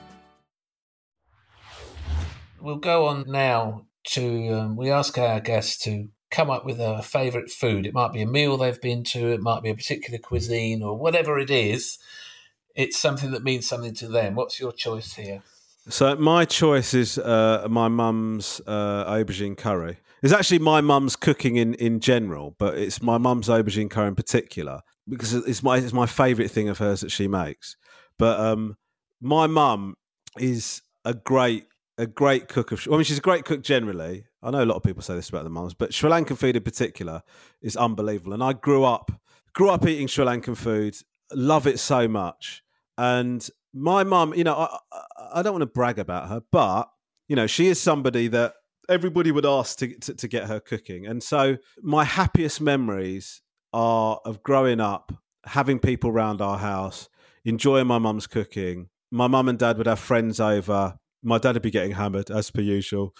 we'll 2.61 2.77
go 2.77 3.07
on 3.07 3.25
now 3.27 3.85
to 4.03 4.49
um, 4.49 4.75
we 4.75 4.89
ask 4.89 5.17
our 5.17 5.39
guests 5.39 5.83
to 5.83 6.09
come 6.29 6.49
up 6.49 6.65
with 6.65 6.79
a 6.79 7.01
favourite 7.03 7.49
food. 7.49 7.85
It 7.85 7.93
might 7.93 8.13
be 8.13 8.21
a 8.21 8.27
meal 8.27 8.57
they've 8.57 8.81
been 8.81 9.03
to, 9.05 9.33
it 9.33 9.41
might 9.41 9.63
be 9.63 9.69
a 9.69 9.75
particular 9.75 10.17
cuisine, 10.17 10.81
or 10.81 10.97
whatever 10.97 11.37
it 11.37 11.49
is. 11.49 11.97
It's 12.73 12.97
something 12.97 13.31
that 13.31 13.43
means 13.43 13.67
something 13.67 13.93
to 13.95 14.07
them. 14.07 14.35
What's 14.35 14.59
your 14.59 14.71
choice 14.71 15.13
here? 15.13 15.43
So 15.89 16.15
my 16.15 16.45
choice 16.45 16.93
is 16.93 17.17
uh, 17.17 17.67
my 17.69 17.89
mum's 17.89 18.61
uh, 18.65 19.11
aubergine 19.11 19.57
curry. 19.57 19.97
It's 20.23 20.31
actually 20.31 20.59
my 20.59 20.79
mum's 20.79 21.15
cooking 21.15 21.57
in, 21.57 21.73
in 21.73 21.99
general, 21.99 22.55
but 22.59 22.77
it's 22.77 23.01
my 23.01 23.17
mum's 23.17 23.49
aubergine 23.49 23.89
curry 23.89 24.07
in 24.07 24.15
particular 24.15 24.81
because 25.09 25.33
it's 25.33 25.63
my 25.63 25.77
it's 25.77 25.93
my 25.93 26.05
favourite 26.05 26.51
thing 26.51 26.69
of 26.69 26.77
hers 26.77 27.01
that 27.01 27.11
she 27.11 27.27
makes. 27.27 27.75
But 28.17 28.39
um, 28.39 28.77
my 29.19 29.47
mum 29.47 29.95
is 30.39 30.81
a 31.03 31.13
great 31.13 31.65
a 31.97 32.07
great 32.07 32.47
cook 32.47 32.71
of. 32.71 32.87
I 32.87 32.91
mean, 32.91 33.03
she's 33.03 33.17
a 33.17 33.21
great 33.21 33.45
cook 33.45 33.61
generally. 33.63 34.25
I 34.41 34.51
know 34.51 34.63
a 34.63 34.65
lot 34.65 34.75
of 34.75 34.83
people 34.83 35.01
say 35.01 35.15
this 35.15 35.29
about 35.29 35.43
the 35.43 35.49
mums, 35.49 35.73
but 35.73 35.93
Sri 35.93 36.09
Lankan 36.09 36.37
food 36.37 36.55
in 36.55 36.63
particular 36.63 37.21
is 37.61 37.75
unbelievable. 37.75 38.33
And 38.33 38.43
I 38.43 38.53
grew 38.53 38.83
up 38.83 39.11
grew 39.53 39.69
up 39.69 39.85
eating 39.85 40.07
Sri 40.07 40.25
Lankan 40.25 40.55
food, 40.55 40.95
love 41.33 41.67
it 41.67 41.79
so 41.79 42.07
much. 42.07 42.63
And 42.97 43.47
my 43.73 44.03
mum, 44.03 44.33
you 44.33 44.43
know, 44.43 44.55
I, 44.55 44.77
I 45.33 45.41
don't 45.41 45.53
want 45.53 45.63
to 45.63 45.67
brag 45.67 45.99
about 45.99 46.29
her, 46.29 46.41
but 46.51 46.89
you 47.27 47.35
know, 47.35 47.47
she 47.47 47.67
is 47.67 47.79
somebody 47.79 48.27
that 48.27 48.53
everybody 48.89 49.31
would 49.31 49.45
ask 49.45 49.77
to, 49.79 49.97
to, 49.99 50.13
to 50.13 50.27
get 50.27 50.47
her 50.47 50.59
cooking. 50.59 51.05
And 51.07 51.23
so 51.23 51.57
my 51.81 52.03
happiest 52.03 52.59
memories 52.59 53.41
are 53.73 54.19
of 54.25 54.43
growing 54.43 54.81
up, 54.81 55.13
having 55.45 55.79
people 55.79 56.09
around 56.09 56.41
our 56.41 56.57
house, 56.57 57.07
enjoying 57.45 57.87
my 57.87 57.99
mum's 57.99 58.27
cooking. 58.27 58.89
My 59.11 59.27
mum 59.27 59.47
and 59.47 59.57
dad 59.57 59.77
would 59.77 59.87
have 59.87 59.99
friends 59.99 60.39
over 60.39 60.97
my 61.23 61.37
dad 61.37 61.55
would 61.55 61.61
be 61.61 61.71
getting 61.71 61.91
hammered 61.91 62.31
as 62.31 62.51
per 62.51 62.61
usual. 62.61 63.13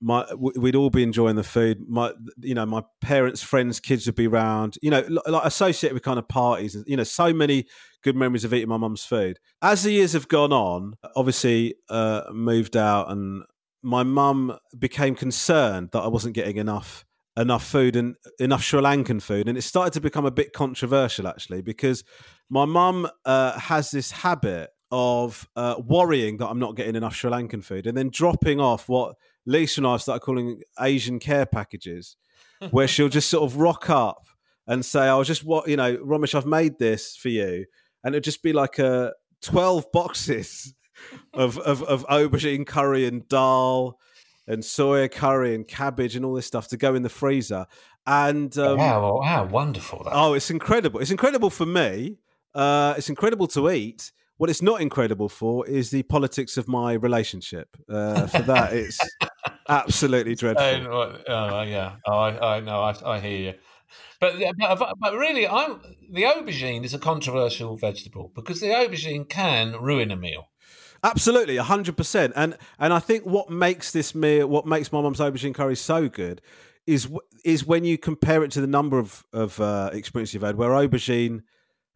My 0.00 0.26
we'd 0.34 0.76
all 0.76 0.90
be 0.90 1.02
enjoying 1.02 1.36
the 1.36 1.44
food. 1.44 1.78
My 1.88 2.12
you 2.40 2.54
know 2.54 2.66
my 2.66 2.82
parents' 3.00 3.42
friends' 3.42 3.80
kids 3.80 4.06
would 4.06 4.16
be 4.16 4.26
around. 4.26 4.76
You 4.82 4.90
know, 4.90 5.04
like 5.26 5.44
associated 5.44 5.94
with 5.94 6.02
kind 6.02 6.18
of 6.18 6.28
parties. 6.28 6.76
You 6.86 6.96
know, 6.96 7.04
so 7.04 7.32
many 7.32 7.66
good 8.02 8.16
memories 8.16 8.44
of 8.44 8.52
eating 8.52 8.68
my 8.68 8.76
mum's 8.76 9.04
food. 9.04 9.38
As 9.62 9.84
the 9.84 9.92
years 9.92 10.12
have 10.12 10.28
gone 10.28 10.52
on, 10.52 10.94
obviously 11.16 11.76
uh, 11.88 12.24
moved 12.32 12.76
out, 12.76 13.10
and 13.10 13.44
my 13.82 14.02
mum 14.02 14.58
became 14.78 15.14
concerned 15.14 15.90
that 15.92 16.00
I 16.00 16.08
wasn't 16.08 16.34
getting 16.34 16.56
enough 16.56 17.04
enough 17.36 17.64
food 17.64 17.96
and 17.96 18.14
enough 18.38 18.62
Sri 18.62 18.80
Lankan 18.80 19.22
food, 19.22 19.48
and 19.48 19.58
it 19.58 19.62
started 19.62 19.92
to 19.94 20.00
become 20.00 20.24
a 20.26 20.30
bit 20.30 20.52
controversial 20.52 21.26
actually 21.28 21.62
because 21.62 22.04
my 22.50 22.64
mum 22.64 23.08
uh, 23.24 23.58
has 23.58 23.90
this 23.90 24.10
habit 24.10 24.70
of 24.94 25.48
uh, 25.56 25.74
worrying 25.84 26.36
that 26.36 26.46
I'm 26.46 26.60
not 26.60 26.76
getting 26.76 26.94
enough 26.94 27.16
Sri 27.16 27.28
Lankan 27.28 27.64
food 27.64 27.88
and 27.88 27.98
then 27.98 28.10
dropping 28.10 28.60
off 28.60 28.88
what 28.88 29.16
Lisa 29.44 29.80
and 29.80 29.88
I 29.88 29.96
started 29.96 30.20
calling 30.20 30.62
Asian 30.80 31.18
care 31.18 31.46
packages, 31.46 32.16
where 32.70 32.86
she'll 32.86 33.08
just 33.08 33.28
sort 33.28 33.42
of 33.42 33.56
rock 33.56 33.90
up 33.90 34.26
and 34.68 34.84
say, 34.84 35.00
"I 35.00 35.16
was 35.16 35.26
just 35.26 35.44
what 35.44 35.68
you 35.68 35.76
know, 35.76 35.96
Romesh, 35.96 36.36
I've 36.36 36.46
made 36.46 36.78
this 36.78 37.16
for 37.16 37.28
you," 37.28 37.66
and 38.04 38.14
it'd 38.14 38.22
just 38.22 38.40
be 38.40 38.52
like 38.52 38.78
a 38.78 38.86
uh, 38.86 39.10
twelve 39.42 39.90
boxes 39.90 40.74
of, 41.34 41.58
of 41.58 41.82
of 41.82 42.06
aubergine 42.06 42.64
curry 42.64 43.04
and 43.04 43.28
dal 43.28 43.98
and 44.46 44.62
soya 44.62 45.10
curry 45.10 45.56
and 45.56 45.66
cabbage 45.66 46.14
and 46.14 46.24
all 46.24 46.34
this 46.34 46.46
stuff 46.46 46.68
to 46.68 46.76
go 46.76 46.94
in 46.94 47.02
the 47.02 47.08
freezer. 47.08 47.66
And 48.06 48.56
um, 48.58 48.78
wow, 48.78 49.18
wow, 49.18 49.44
wonderful! 49.46 50.04
That. 50.04 50.12
Oh, 50.14 50.34
it's 50.34 50.50
incredible! 50.50 51.00
It's 51.00 51.10
incredible 51.10 51.50
for 51.50 51.66
me. 51.66 52.18
Uh, 52.54 52.94
it's 52.96 53.08
incredible 53.08 53.48
to 53.48 53.70
eat 53.70 54.12
what 54.36 54.50
it's 54.50 54.62
not 54.62 54.80
incredible 54.80 55.28
for 55.28 55.66
is 55.66 55.90
the 55.90 56.02
politics 56.04 56.56
of 56.56 56.68
my 56.68 56.92
relationship. 56.92 57.76
Uh, 57.88 58.26
for 58.26 58.42
that, 58.42 58.72
it's 58.72 58.98
absolutely 59.68 60.34
dreadful. 60.34 60.64
Oh, 60.64 61.18
oh 61.28 61.62
yeah, 61.62 61.96
oh, 62.06 62.16
I, 62.16 62.56
I 62.56 62.60
know, 62.60 62.80
I, 62.80 62.94
I 63.04 63.20
hear 63.20 63.38
you. 63.38 63.54
But, 64.20 64.34
but, 64.58 64.94
but 64.98 65.14
really, 65.14 65.46
I'm 65.46 65.80
the 66.10 66.22
aubergine 66.22 66.84
is 66.84 66.94
a 66.94 66.98
controversial 66.98 67.76
vegetable 67.76 68.32
because 68.34 68.60
the 68.60 68.68
aubergine 68.68 69.28
can 69.28 69.72
ruin 69.80 70.10
a 70.10 70.16
meal. 70.16 70.48
Absolutely, 71.02 71.56
hundred 71.58 71.96
percent. 71.96 72.32
And 72.34 72.56
and 72.78 72.92
I 72.92 72.98
think 72.98 73.24
what 73.24 73.50
makes 73.50 73.92
this 73.92 74.14
meal, 74.14 74.48
what 74.48 74.66
makes 74.66 74.90
my 74.90 75.02
mum's 75.02 75.20
aubergine 75.20 75.54
curry 75.54 75.76
so 75.76 76.08
good, 76.08 76.40
is 76.86 77.08
is 77.44 77.66
when 77.66 77.84
you 77.84 77.98
compare 77.98 78.42
it 78.42 78.50
to 78.52 78.60
the 78.60 78.66
number 78.66 78.98
of 78.98 79.24
of 79.32 79.60
uh, 79.60 79.90
experiences 79.92 80.34
you've 80.34 80.42
had 80.42 80.56
where 80.56 80.70
aubergine 80.70 81.42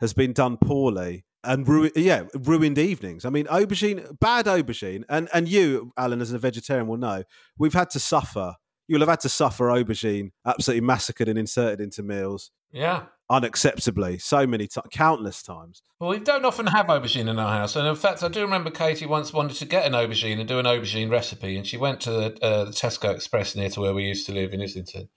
has 0.01 0.13
been 0.13 0.33
done 0.33 0.57
poorly 0.59 1.25
and 1.49 1.67
ru- 1.67 1.91
yeah, 1.97 2.25
ruined 2.35 2.79
evenings. 2.79 3.25
I 3.25 3.31
mean, 3.31 3.47
aubergine, 3.47 4.19
bad 4.21 4.47
aubergine, 4.47 5.03
and 5.09 5.29
and 5.35 5.49
you, 5.49 5.93
Alan, 5.97 6.21
as 6.21 6.33
a 6.33 6.39
vegetarian, 6.39 6.87
will 6.87 6.99
know 6.99 7.25
we've 7.59 7.75
had 7.75 7.91
to 7.91 7.99
suffer. 8.01 8.55
you'll 8.91 9.01
have 9.01 9.09
had 9.09 9.21
to 9.21 9.29
suffer 9.29 9.65
aubergine 9.69 10.31
absolutely 10.47 10.81
massacred 10.87 11.29
and 11.29 11.39
inserted 11.39 11.79
into 11.79 12.03
meals 12.03 12.51
Yeah. 12.73 13.03
unacceptably 13.31 14.21
so 14.21 14.47
many 14.47 14.67
times, 14.67 14.87
countless 14.93 15.43
times. 15.43 15.83
Well, 16.01 16.11
we 16.11 16.19
don't 16.21 16.45
often 16.47 16.67
have 16.69 16.87
aubergine 16.87 17.29
in 17.29 17.39
our 17.39 17.53
house, 17.53 17.77
and 17.77 17.87
in 17.87 17.95
fact, 17.97 18.23
I 18.23 18.29
do 18.29 18.41
remember 18.43 18.71
Katie 18.71 19.07
once 19.07 19.33
wanted 19.33 19.57
to 19.59 19.67
get 19.67 19.85
an 19.87 19.93
aubergine 19.93 20.39
and 20.41 20.49
do 20.49 20.59
an 20.59 20.65
aubergine 20.67 21.11
recipe, 21.11 21.57
and 21.57 21.67
she 21.67 21.77
went 21.77 22.01
to 22.03 22.11
the, 22.11 22.39
uh, 22.43 22.65
the 22.65 22.71
Tesco 22.71 23.15
Express 23.15 23.55
near 23.55 23.69
to 23.71 23.81
where 23.81 23.93
we 23.95 24.05
used 24.05 24.27
to 24.27 24.33
live 24.33 24.53
in 24.55 24.63
Islington, 24.63 25.09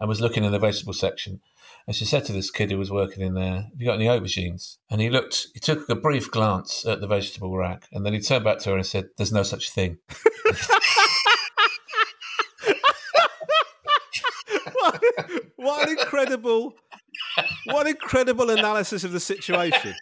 and 0.00 0.08
was 0.08 0.20
looking 0.20 0.44
in 0.44 0.52
the 0.52 0.58
vegetable 0.58 0.92
section, 0.94 1.40
and 1.88 1.96
she 1.96 2.04
said 2.04 2.26
to 2.26 2.34
this 2.34 2.50
kid 2.50 2.70
who 2.70 2.76
was 2.76 2.90
working 2.90 3.22
in 3.22 3.32
there, 3.32 3.62
"Have 3.62 3.72
you 3.80 3.86
got 3.86 3.94
any 3.94 4.04
aubergines?" 4.04 4.76
And 4.90 5.00
he 5.00 5.08
looked, 5.08 5.46
he 5.54 5.60
took 5.60 5.88
a 5.88 5.94
brief 5.94 6.30
glance 6.30 6.84
at 6.84 7.00
the 7.00 7.06
vegetable 7.06 7.56
rack, 7.56 7.88
and 7.92 8.04
then 8.04 8.12
he 8.12 8.20
turned 8.20 8.44
back 8.44 8.58
to 8.58 8.68
her 8.68 8.76
and 8.76 8.84
said, 8.84 9.08
"There's 9.16 9.32
no 9.32 9.42
such 9.42 9.70
thing." 9.70 9.96
what, 14.74 15.02
what 15.56 15.88
an 15.88 15.98
incredible, 15.98 16.74
what 17.64 17.86
incredible 17.86 18.50
analysis 18.50 19.02
of 19.02 19.12
the 19.12 19.20
situation. 19.20 19.94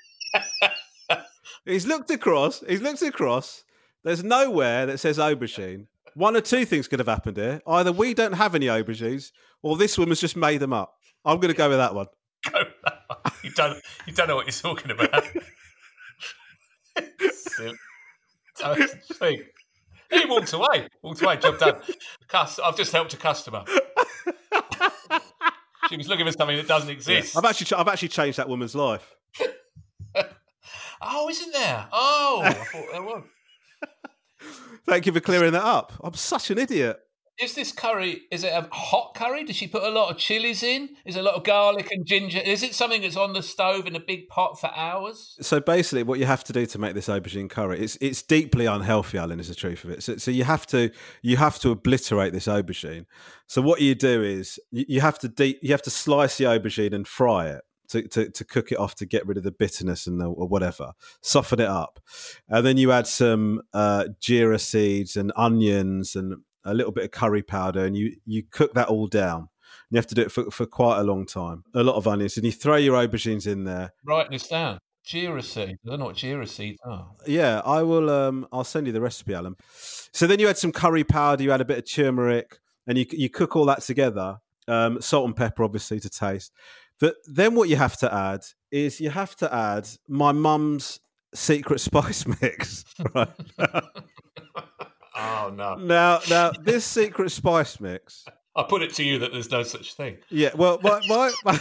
He's 1.64 1.86
looked 1.86 2.10
across. 2.10 2.64
He's 2.66 2.82
looked 2.82 3.02
across. 3.02 3.62
There's 4.02 4.24
nowhere 4.24 4.86
that 4.86 4.98
says 4.98 5.18
aubergine. 5.18 5.86
One 6.14 6.36
or 6.36 6.40
two 6.40 6.64
things 6.64 6.88
could 6.88 6.98
have 6.98 7.06
happened 7.06 7.36
here. 7.36 7.62
Either 7.64 7.92
we 7.92 8.12
don't 8.12 8.32
have 8.32 8.56
any 8.56 8.66
aubergines, 8.66 9.30
or 9.62 9.76
this 9.76 9.96
woman's 9.96 10.20
just 10.20 10.36
made 10.36 10.58
them 10.58 10.72
up. 10.72 10.95
I'm 11.26 11.38
going 11.38 11.52
to 11.52 11.58
go 11.58 11.68
with 11.68 11.78
that 11.78 11.94
one. 11.94 12.06
you 13.42 13.50
don't, 13.50 13.82
you 14.06 14.12
don't 14.14 14.28
know 14.28 14.36
what 14.36 14.46
you're 14.46 14.52
talking 14.52 14.90
about. 14.92 15.24
Silly. 17.32 17.76
No 18.62 18.74
such. 18.76 19.36
He 20.10 20.24
walked 20.26 20.52
away. 20.52 20.88
Walked 21.02 21.20
away. 21.22 21.36
Job 21.36 21.58
done. 21.58 21.80
Cus- 22.28 22.60
I've 22.60 22.76
just 22.76 22.92
helped 22.92 23.12
a 23.12 23.16
customer. 23.16 23.64
she 25.90 25.96
was 25.96 26.08
looking 26.08 26.24
for 26.24 26.32
something 26.32 26.56
that 26.56 26.68
doesn't 26.68 26.88
exist. 26.90 27.36
I've 27.36 27.44
actually, 27.44 27.66
ch- 27.66 27.72
I've 27.72 27.88
actually 27.88 28.08
changed 28.08 28.38
that 28.38 28.48
woman's 28.48 28.74
life. 28.74 29.14
Oh, 31.02 31.28
isn't 31.28 31.52
there? 31.52 31.86
Oh, 31.92 32.40
I 32.44 32.52
thought 32.54 32.84
there 32.92 33.02
was. 33.02 33.22
Thank 34.88 35.06
you 35.06 35.12
for 35.12 35.20
clearing 35.20 35.52
that 35.52 35.64
up. 35.64 35.92
I'm 36.02 36.14
such 36.14 36.50
an 36.50 36.58
idiot. 36.58 36.98
Is 37.38 37.54
this 37.54 37.70
curry? 37.70 38.22
Is 38.30 38.44
it 38.44 38.52
a 38.52 38.66
hot 38.72 39.14
curry? 39.14 39.44
Does 39.44 39.56
she 39.56 39.66
put 39.68 39.82
a 39.82 39.90
lot 39.90 40.10
of 40.10 40.16
chilies 40.16 40.62
in? 40.62 40.88
Is 41.04 41.16
it 41.16 41.20
a 41.20 41.22
lot 41.22 41.34
of 41.34 41.44
garlic 41.44 41.90
and 41.92 42.06
ginger? 42.06 42.38
Is 42.38 42.62
it 42.62 42.74
something 42.74 43.02
that's 43.02 43.16
on 43.16 43.34
the 43.34 43.42
stove 43.42 43.86
in 43.86 43.94
a 43.94 44.00
big 44.00 44.28
pot 44.28 44.58
for 44.58 44.70
hours? 44.74 45.36
So 45.42 45.60
basically, 45.60 46.02
what 46.02 46.18
you 46.18 46.24
have 46.24 46.44
to 46.44 46.54
do 46.54 46.64
to 46.64 46.78
make 46.78 46.94
this 46.94 47.08
aubergine 47.08 47.50
curry, 47.50 47.80
it's 47.80 47.96
it's 48.00 48.22
deeply 48.22 48.64
unhealthy. 48.64 49.18
Alan 49.18 49.38
is 49.38 49.48
the 49.48 49.54
truth 49.54 49.84
of 49.84 49.90
it. 49.90 50.02
So, 50.02 50.16
so 50.16 50.30
you 50.30 50.44
have 50.44 50.66
to 50.68 50.90
you 51.20 51.36
have 51.36 51.58
to 51.58 51.70
obliterate 51.70 52.32
this 52.32 52.46
aubergine. 52.46 53.04
So 53.48 53.60
what 53.60 53.82
you 53.82 53.94
do 53.94 54.22
is 54.22 54.58
you, 54.70 54.86
you 54.88 55.00
have 55.02 55.18
to 55.18 55.28
deep, 55.28 55.58
you 55.60 55.72
have 55.72 55.82
to 55.82 55.90
slice 55.90 56.38
the 56.38 56.44
aubergine 56.44 56.94
and 56.94 57.06
fry 57.06 57.48
it. 57.48 57.60
To, 57.90 58.02
to, 58.02 58.28
to 58.30 58.44
cook 58.44 58.72
it 58.72 58.78
off 58.78 58.96
to 58.96 59.06
get 59.06 59.24
rid 59.28 59.36
of 59.36 59.44
the 59.44 59.52
bitterness 59.52 60.08
and 60.08 60.20
the, 60.20 60.26
or 60.26 60.48
whatever, 60.48 60.94
soften 61.22 61.60
it 61.60 61.68
up, 61.68 62.00
and 62.48 62.66
then 62.66 62.78
you 62.78 62.90
add 62.90 63.06
some 63.06 63.62
uh, 63.72 64.06
seeds 64.20 65.16
and 65.16 65.32
onions 65.36 66.16
and 66.16 66.38
a 66.66 66.74
little 66.74 66.92
bit 66.92 67.04
of 67.04 67.10
curry 67.10 67.42
powder, 67.42 67.84
and 67.84 67.96
you 67.96 68.16
you 68.24 68.42
cook 68.50 68.74
that 68.74 68.88
all 68.88 69.06
down. 69.06 69.48
You 69.90 69.96
have 69.96 70.06
to 70.08 70.14
do 70.14 70.22
it 70.22 70.32
for, 70.32 70.50
for 70.50 70.66
quite 70.66 70.98
a 70.98 71.04
long 71.04 71.26
time. 71.26 71.62
A 71.74 71.82
lot 71.82 71.94
of 71.94 72.08
onions, 72.08 72.36
and 72.36 72.44
you 72.44 72.52
throw 72.52 72.76
your 72.76 72.96
aubergines 72.96 73.46
in 73.46 73.64
there. 73.64 73.92
Writing 74.04 74.32
this 74.32 74.48
down. 74.48 74.80
Jeera 75.06 75.42
seeds. 75.42 75.78
I 75.86 75.90
don't 75.90 76.00
know 76.00 76.06
what 76.06 76.16
jeera 76.16 76.48
seeds 76.48 76.78
are. 76.84 77.12
Yeah, 77.26 77.62
I 77.64 77.82
will. 77.82 78.10
Um, 78.10 78.48
I'll 78.50 78.64
send 78.64 78.88
you 78.88 78.92
the 78.92 79.00
recipe, 79.00 79.34
Alan. 79.34 79.54
So 79.70 80.26
then 80.26 80.40
you 80.40 80.48
add 80.48 80.58
some 80.58 80.72
curry 80.72 81.04
powder. 81.04 81.44
You 81.44 81.52
add 81.52 81.60
a 81.60 81.64
bit 81.64 81.78
of 81.78 81.90
turmeric, 81.90 82.58
and 82.86 82.98
you 82.98 83.06
you 83.10 83.30
cook 83.30 83.54
all 83.54 83.66
that 83.66 83.82
together. 83.82 84.38
Um, 84.66 85.00
salt 85.00 85.26
and 85.26 85.36
pepper, 85.36 85.62
obviously, 85.62 86.00
to 86.00 86.10
taste. 86.10 86.52
But 86.98 87.14
then 87.26 87.54
what 87.54 87.68
you 87.68 87.76
have 87.76 87.96
to 87.98 88.12
add 88.12 88.40
is 88.72 89.00
you 89.00 89.10
have 89.10 89.36
to 89.36 89.54
add 89.54 89.88
my 90.08 90.32
mum's 90.32 90.98
secret 91.34 91.80
spice 91.80 92.26
mix. 92.40 92.84
Right. 93.14 93.28
Oh 95.16 95.52
no! 95.54 95.76
now, 95.76 96.20
now 96.28 96.50
this 96.50 96.84
secret 96.84 97.30
spice 97.30 97.80
mix. 97.80 98.24
I 98.54 98.62
put 98.62 98.82
it 98.82 98.94
to 98.94 99.04
you 99.04 99.18
that 99.20 99.32
there's 99.32 99.50
no 99.50 99.62
such 99.62 99.94
thing. 99.94 100.18
Yeah, 100.30 100.50
well, 100.54 100.78
my 100.82 101.00
my, 101.08 101.32
my, 101.44 101.58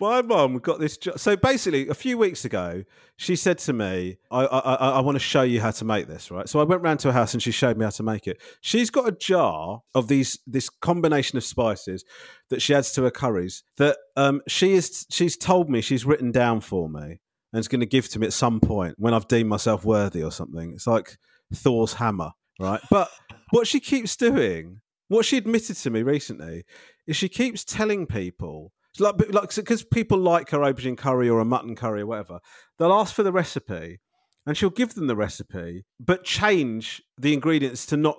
my 0.00 0.22
mum 0.22 0.58
got 0.58 0.80
this 0.80 0.96
job. 0.96 1.18
So 1.18 1.36
basically, 1.36 1.88
a 1.88 1.94
few 1.94 2.18
weeks 2.18 2.44
ago, 2.44 2.84
she 3.16 3.36
said 3.36 3.58
to 3.58 3.72
me, 3.72 4.18
"I 4.30 4.44
I, 4.44 4.58
I, 4.58 4.90
I 4.90 5.00
want 5.00 5.16
to 5.16 5.20
show 5.20 5.42
you 5.42 5.60
how 5.60 5.70
to 5.72 5.84
make 5.84 6.06
this." 6.06 6.30
Right. 6.30 6.48
So 6.48 6.60
I 6.60 6.64
went 6.64 6.82
round 6.82 7.00
to 7.00 7.08
her 7.08 7.12
house 7.12 7.32
and 7.32 7.42
she 7.42 7.52
showed 7.52 7.76
me 7.76 7.84
how 7.84 7.90
to 7.90 8.02
make 8.02 8.26
it. 8.26 8.40
She's 8.60 8.90
got 8.90 9.08
a 9.08 9.12
jar 9.12 9.82
of 9.94 10.08
these 10.08 10.38
this 10.46 10.68
combination 10.68 11.38
of 11.38 11.44
spices 11.44 12.04
that 12.50 12.60
she 12.62 12.74
adds 12.74 12.92
to 12.92 13.02
her 13.04 13.10
curries. 13.10 13.62
That 13.78 13.98
um 14.16 14.42
she 14.46 14.74
is 14.74 15.06
she's 15.10 15.36
told 15.36 15.70
me 15.70 15.80
she's 15.80 16.04
written 16.04 16.32
down 16.32 16.60
for 16.60 16.88
me 16.88 17.20
and 17.52 17.60
is 17.60 17.68
going 17.68 17.80
to 17.80 17.86
give 17.86 18.08
to 18.10 18.18
me 18.18 18.26
at 18.26 18.32
some 18.32 18.60
point 18.60 18.94
when 18.98 19.14
I've 19.14 19.28
deemed 19.28 19.48
myself 19.48 19.84
worthy 19.84 20.22
or 20.22 20.32
something. 20.32 20.72
It's 20.72 20.86
like 20.86 21.16
Thor's 21.54 21.94
hammer, 21.94 22.32
right? 22.60 22.80
But 22.90 23.08
what 23.50 23.66
she 23.66 23.80
keeps 23.80 24.16
doing, 24.16 24.80
what 25.08 25.24
she 25.24 25.36
admitted 25.36 25.76
to 25.76 25.90
me 25.90 26.02
recently, 26.02 26.64
is 27.06 27.16
she 27.16 27.28
keeps 27.28 27.64
telling 27.64 28.06
people, 28.06 28.72
like, 28.98 29.14
like 29.32 29.54
because 29.54 29.84
people 29.84 30.18
like 30.18 30.50
her 30.50 30.58
aubergine 30.58 30.98
curry 30.98 31.28
or 31.28 31.40
a 31.40 31.44
mutton 31.44 31.76
curry 31.76 32.02
or 32.02 32.06
whatever, 32.06 32.40
they'll 32.78 32.92
ask 32.92 33.14
for 33.14 33.22
the 33.22 33.32
recipe. 33.32 34.00
And 34.48 34.56
she'll 34.56 34.70
give 34.70 34.94
them 34.94 35.08
the 35.08 35.16
recipe, 35.16 35.84
but 35.98 36.22
change 36.22 37.02
the 37.18 37.34
ingredients 37.34 37.84
to 37.86 37.96
not. 37.96 38.18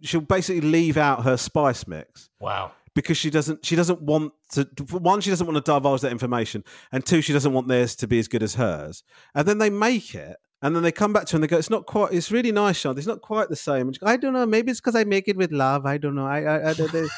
She'll 0.00 0.22
basically 0.22 0.62
leave 0.62 0.96
out 0.96 1.24
her 1.24 1.36
spice 1.36 1.86
mix 1.86 2.30
Wow. 2.40 2.72
Because 2.96 3.18
she 3.18 3.28
doesn't 3.28 3.64
she 3.64 3.76
doesn't 3.76 4.00
want 4.00 4.32
to 4.50 4.66
one 4.90 5.20
she 5.20 5.28
doesn't 5.30 5.46
want 5.46 5.62
to 5.62 5.72
divulge 5.72 6.00
that 6.00 6.10
information 6.10 6.64
and 6.90 7.04
two 7.04 7.20
she 7.20 7.34
doesn't 7.34 7.52
want 7.52 7.68
theirs 7.68 7.94
to 7.94 8.08
be 8.08 8.18
as 8.18 8.26
good 8.26 8.42
as 8.42 8.54
hers. 8.54 9.04
And 9.34 9.46
then 9.46 9.58
they 9.58 9.70
make 9.70 10.14
it 10.14 10.38
and 10.62 10.74
then 10.74 10.82
they 10.82 10.90
come 10.90 11.12
back 11.12 11.26
to 11.26 11.32
her 11.32 11.36
and 11.36 11.44
they 11.44 11.48
go 11.48 11.58
it's 11.58 11.70
not 11.70 11.84
quite 11.84 12.12
it's 12.12 12.32
really 12.32 12.50
nice 12.50 12.78
Sean 12.78 12.96
it's 12.96 13.06
not 13.06 13.20
quite 13.20 13.50
the 13.50 13.54
same. 13.54 13.88
And 13.88 13.94
she 13.94 14.00
goes, 14.00 14.08
I 14.08 14.16
don't 14.16 14.32
know. 14.32 14.46
Maybe 14.46 14.70
it's 14.70 14.80
because 14.80 14.96
I 14.96 15.04
make 15.04 15.28
it 15.28 15.36
with 15.36 15.52
love. 15.52 15.84
I 15.84 15.98
don't 15.98 16.14
know. 16.14 16.26
I 16.26 16.40
I, 16.40 16.70
I, 16.70 16.72
don't 16.72 16.92
know. 16.92 17.08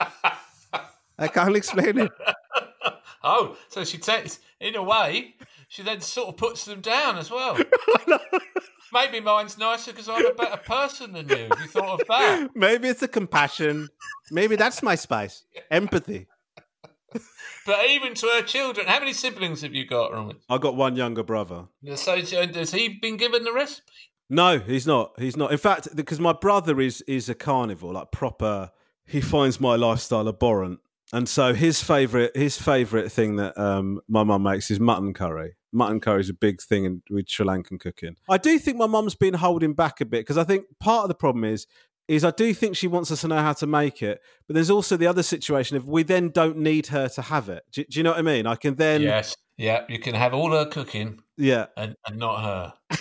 I 1.18 1.28
can't 1.28 1.54
explain 1.54 1.98
it. 1.98 2.10
Oh, 3.22 3.56
so 3.68 3.84
she 3.84 3.98
takes, 3.98 4.38
in 4.60 4.76
a 4.76 4.82
way, 4.82 5.34
she 5.68 5.82
then 5.82 6.00
sort 6.00 6.28
of 6.28 6.36
puts 6.38 6.64
them 6.64 6.80
down 6.80 7.18
as 7.18 7.30
well. 7.30 7.54
Maybe 8.92 9.20
mine's 9.20 9.58
nicer 9.58 9.92
because 9.92 10.08
I'm 10.08 10.26
a 10.26 10.34
better 10.34 10.56
person 10.56 11.12
than 11.12 11.28
you. 11.28 11.48
Have 11.50 11.60
you 11.60 11.68
thought 11.68 12.00
of 12.00 12.06
that? 12.08 12.50
maybe 12.54 12.88
it's 12.88 13.02
a 13.02 13.08
compassion 13.08 13.88
maybe 14.30 14.56
that's 14.56 14.82
my 14.82 14.94
spice 14.94 15.44
empathy 15.70 16.26
But 17.66 17.90
even 17.90 18.14
to 18.14 18.26
her 18.36 18.42
children, 18.42 18.86
how 18.86 19.00
many 19.00 19.12
siblings 19.12 19.62
have 19.62 19.74
you 19.74 19.84
got, 19.84 20.12
Roman? 20.12 20.36
I 20.48 20.58
got 20.58 20.76
one 20.76 20.96
younger 20.96 21.22
brother 21.22 21.66
So 21.94 22.16
has 22.16 22.72
he 22.72 22.88
been 23.00 23.16
given 23.16 23.44
the 23.44 23.52
recipe? 23.52 23.92
No, 24.30 24.60
he's 24.60 24.86
not. 24.86 25.18
He's 25.18 25.36
not. 25.36 25.50
In 25.50 25.58
fact, 25.58 25.88
because 25.94 26.20
my 26.20 26.32
brother 26.32 26.80
is 26.80 27.02
is 27.02 27.28
a 27.28 27.34
carnivore, 27.34 27.92
like 27.92 28.12
proper. 28.12 28.70
He 29.04 29.20
finds 29.20 29.60
my 29.60 29.74
lifestyle 29.74 30.28
abhorrent, 30.28 30.78
and 31.12 31.28
so 31.28 31.52
his 31.52 31.82
favorite 31.82 32.36
his 32.36 32.56
favorite 32.56 33.10
thing 33.10 33.36
that 33.36 33.58
um, 33.58 34.00
my 34.08 34.22
mum 34.22 34.44
makes 34.44 34.70
is 34.70 34.78
mutton 34.78 35.14
curry. 35.14 35.56
Mutton 35.72 36.00
curry 36.00 36.20
is 36.20 36.28
a 36.28 36.34
big 36.34 36.60
thing 36.60 36.84
in, 36.84 37.02
with 37.10 37.28
Sri 37.28 37.46
Lankan 37.46 37.78
cooking. 37.78 38.16
I 38.28 38.38
do 38.38 38.58
think 38.58 38.76
my 38.76 38.86
mum's 38.86 39.14
been 39.14 39.34
holding 39.34 39.74
back 39.74 40.00
a 40.00 40.04
bit 40.04 40.20
because 40.20 40.38
I 40.38 40.44
think 40.44 40.66
part 40.78 41.04
of 41.04 41.08
the 41.08 41.14
problem 41.14 41.44
is 41.44 41.66
is 42.08 42.24
I 42.24 42.32
do 42.32 42.52
think 42.52 42.74
she 42.74 42.88
wants 42.88 43.12
us 43.12 43.20
to 43.20 43.28
know 43.28 43.38
how 43.38 43.52
to 43.52 43.68
make 43.68 44.02
it, 44.02 44.20
but 44.48 44.54
there's 44.54 44.70
also 44.70 44.96
the 44.96 45.06
other 45.06 45.22
situation 45.22 45.76
if 45.76 45.84
we 45.84 46.02
then 46.02 46.30
don't 46.30 46.56
need 46.56 46.88
her 46.88 47.08
to 47.10 47.22
have 47.22 47.48
it. 47.48 47.62
Do, 47.70 47.84
do 47.84 48.00
you 48.00 48.02
know 48.02 48.10
what 48.10 48.18
I 48.18 48.22
mean? 48.22 48.46
I 48.46 48.56
can 48.56 48.74
then 48.74 49.02
yes. 49.02 49.36
Yeah, 49.56 49.84
you 49.90 49.98
can 49.98 50.14
have 50.14 50.32
all 50.32 50.52
her 50.52 50.64
cooking 50.64 51.20
yeah, 51.36 51.66
and, 51.76 51.94
and 52.06 52.18
not 52.18 52.42
her. 52.42 52.72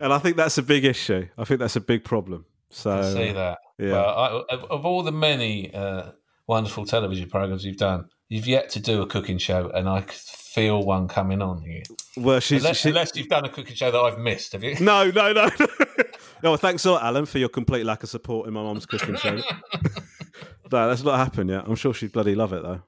and 0.00 0.12
I 0.12 0.18
think 0.18 0.36
that's 0.36 0.56
a 0.56 0.62
big 0.62 0.84
issue. 0.84 1.26
I 1.36 1.44
think 1.44 1.58
that's 1.58 1.74
a 1.74 1.80
big 1.80 2.04
problem. 2.04 2.46
So 2.70 2.92
I 2.92 3.02
see 3.12 3.32
that. 3.32 3.58
yeah. 3.76 3.90
Well, 3.90 4.44
I, 4.48 4.54
of, 4.54 4.64
of 4.70 4.86
all 4.86 5.02
the 5.02 5.10
many 5.10 5.74
uh, 5.74 6.12
wonderful 6.46 6.86
television 6.86 7.28
programs 7.28 7.64
you've 7.64 7.76
done, 7.76 8.08
you've 8.30 8.46
yet 8.46 8.70
to 8.70 8.80
do 8.80 9.02
a 9.02 9.06
cooking 9.06 9.36
show, 9.36 9.68
and 9.74 9.86
I 9.86 10.00
feel 10.02 10.82
one 10.82 11.06
coming 11.08 11.42
on 11.42 11.60
here. 11.60 11.82
Well, 12.16 12.40
she's 12.40 12.62
unless, 12.62 12.78
she- 12.78 12.88
unless 12.88 13.14
you've 13.14 13.28
done 13.28 13.44
a 13.44 13.50
cooking 13.50 13.74
show 13.76 13.90
that 13.90 13.98
I've 13.98 14.18
missed, 14.18 14.52
have 14.52 14.64
you? 14.64 14.76
No, 14.80 15.10
no, 15.10 15.32
no. 15.32 15.50
no, 15.58 16.50
well, 16.50 16.56
thanks 16.56 16.84
a 16.86 16.92
lot, 16.92 17.02
Alan, 17.02 17.26
for 17.26 17.38
your 17.38 17.48
complete 17.50 17.84
lack 17.84 18.02
of 18.02 18.08
support 18.08 18.48
in 18.48 18.54
my 18.54 18.62
mum's 18.62 18.86
cooking 18.86 19.16
show. 19.16 19.36
no, 20.72 20.88
that's 20.88 21.02
not 21.02 21.18
happened 21.18 21.50
yet. 21.50 21.64
I'm 21.66 21.74
sure 21.74 21.92
she'd 21.92 22.12
bloody 22.12 22.34
love 22.34 22.52
it 22.52 22.62
though. 22.62 22.82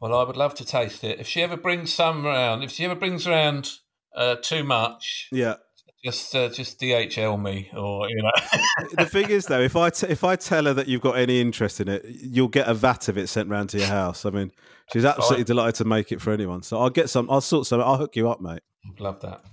Well, 0.00 0.14
I 0.14 0.24
would 0.24 0.36
love 0.36 0.54
to 0.56 0.64
taste 0.64 1.02
it. 1.04 1.18
If 1.20 1.26
she 1.26 1.40
ever 1.42 1.56
brings 1.56 1.92
some 1.92 2.24
round, 2.26 2.62
if 2.62 2.70
she 2.72 2.84
ever 2.84 2.94
brings 2.94 3.26
around 3.26 3.70
uh, 4.14 4.36
too 4.42 4.64
much, 4.64 5.28
Yeah. 5.32 5.54
Just 6.04 6.34
uh, 6.34 6.48
just 6.48 6.78
DHL 6.80 7.40
me, 7.40 7.70
or 7.74 8.08
you 8.08 8.22
know. 8.22 8.30
the 8.98 9.06
thing 9.06 9.30
is, 9.30 9.46
though, 9.46 9.60
if 9.60 9.74
I 9.74 9.90
t- 9.90 10.06
if 10.08 10.22
I 10.22 10.36
tell 10.36 10.66
her 10.66 10.74
that 10.74 10.86
you've 10.86 11.00
got 11.00 11.16
any 11.16 11.40
interest 11.40 11.80
in 11.80 11.88
it, 11.88 12.04
you'll 12.06 12.48
get 12.48 12.68
a 12.68 12.74
vat 12.74 13.08
of 13.08 13.16
it 13.16 13.28
sent 13.28 13.48
round 13.48 13.70
to 13.70 13.78
your 13.78 13.88
house. 13.88 14.26
I 14.26 14.30
mean, 14.30 14.52
she's 14.92 15.04
absolutely 15.04 15.44
delighted 15.44 15.76
to 15.76 15.84
make 15.84 16.12
it 16.12 16.20
for 16.20 16.32
anyone. 16.32 16.62
So 16.62 16.78
I'll 16.78 16.90
get 16.90 17.08
some. 17.08 17.30
I'll 17.30 17.40
sort 17.40 17.66
some. 17.66 17.80
I'll 17.80 17.96
hook 17.96 18.16
you 18.16 18.28
up, 18.28 18.40
mate. 18.40 18.60
Love 18.98 19.20
that. 19.20 19.44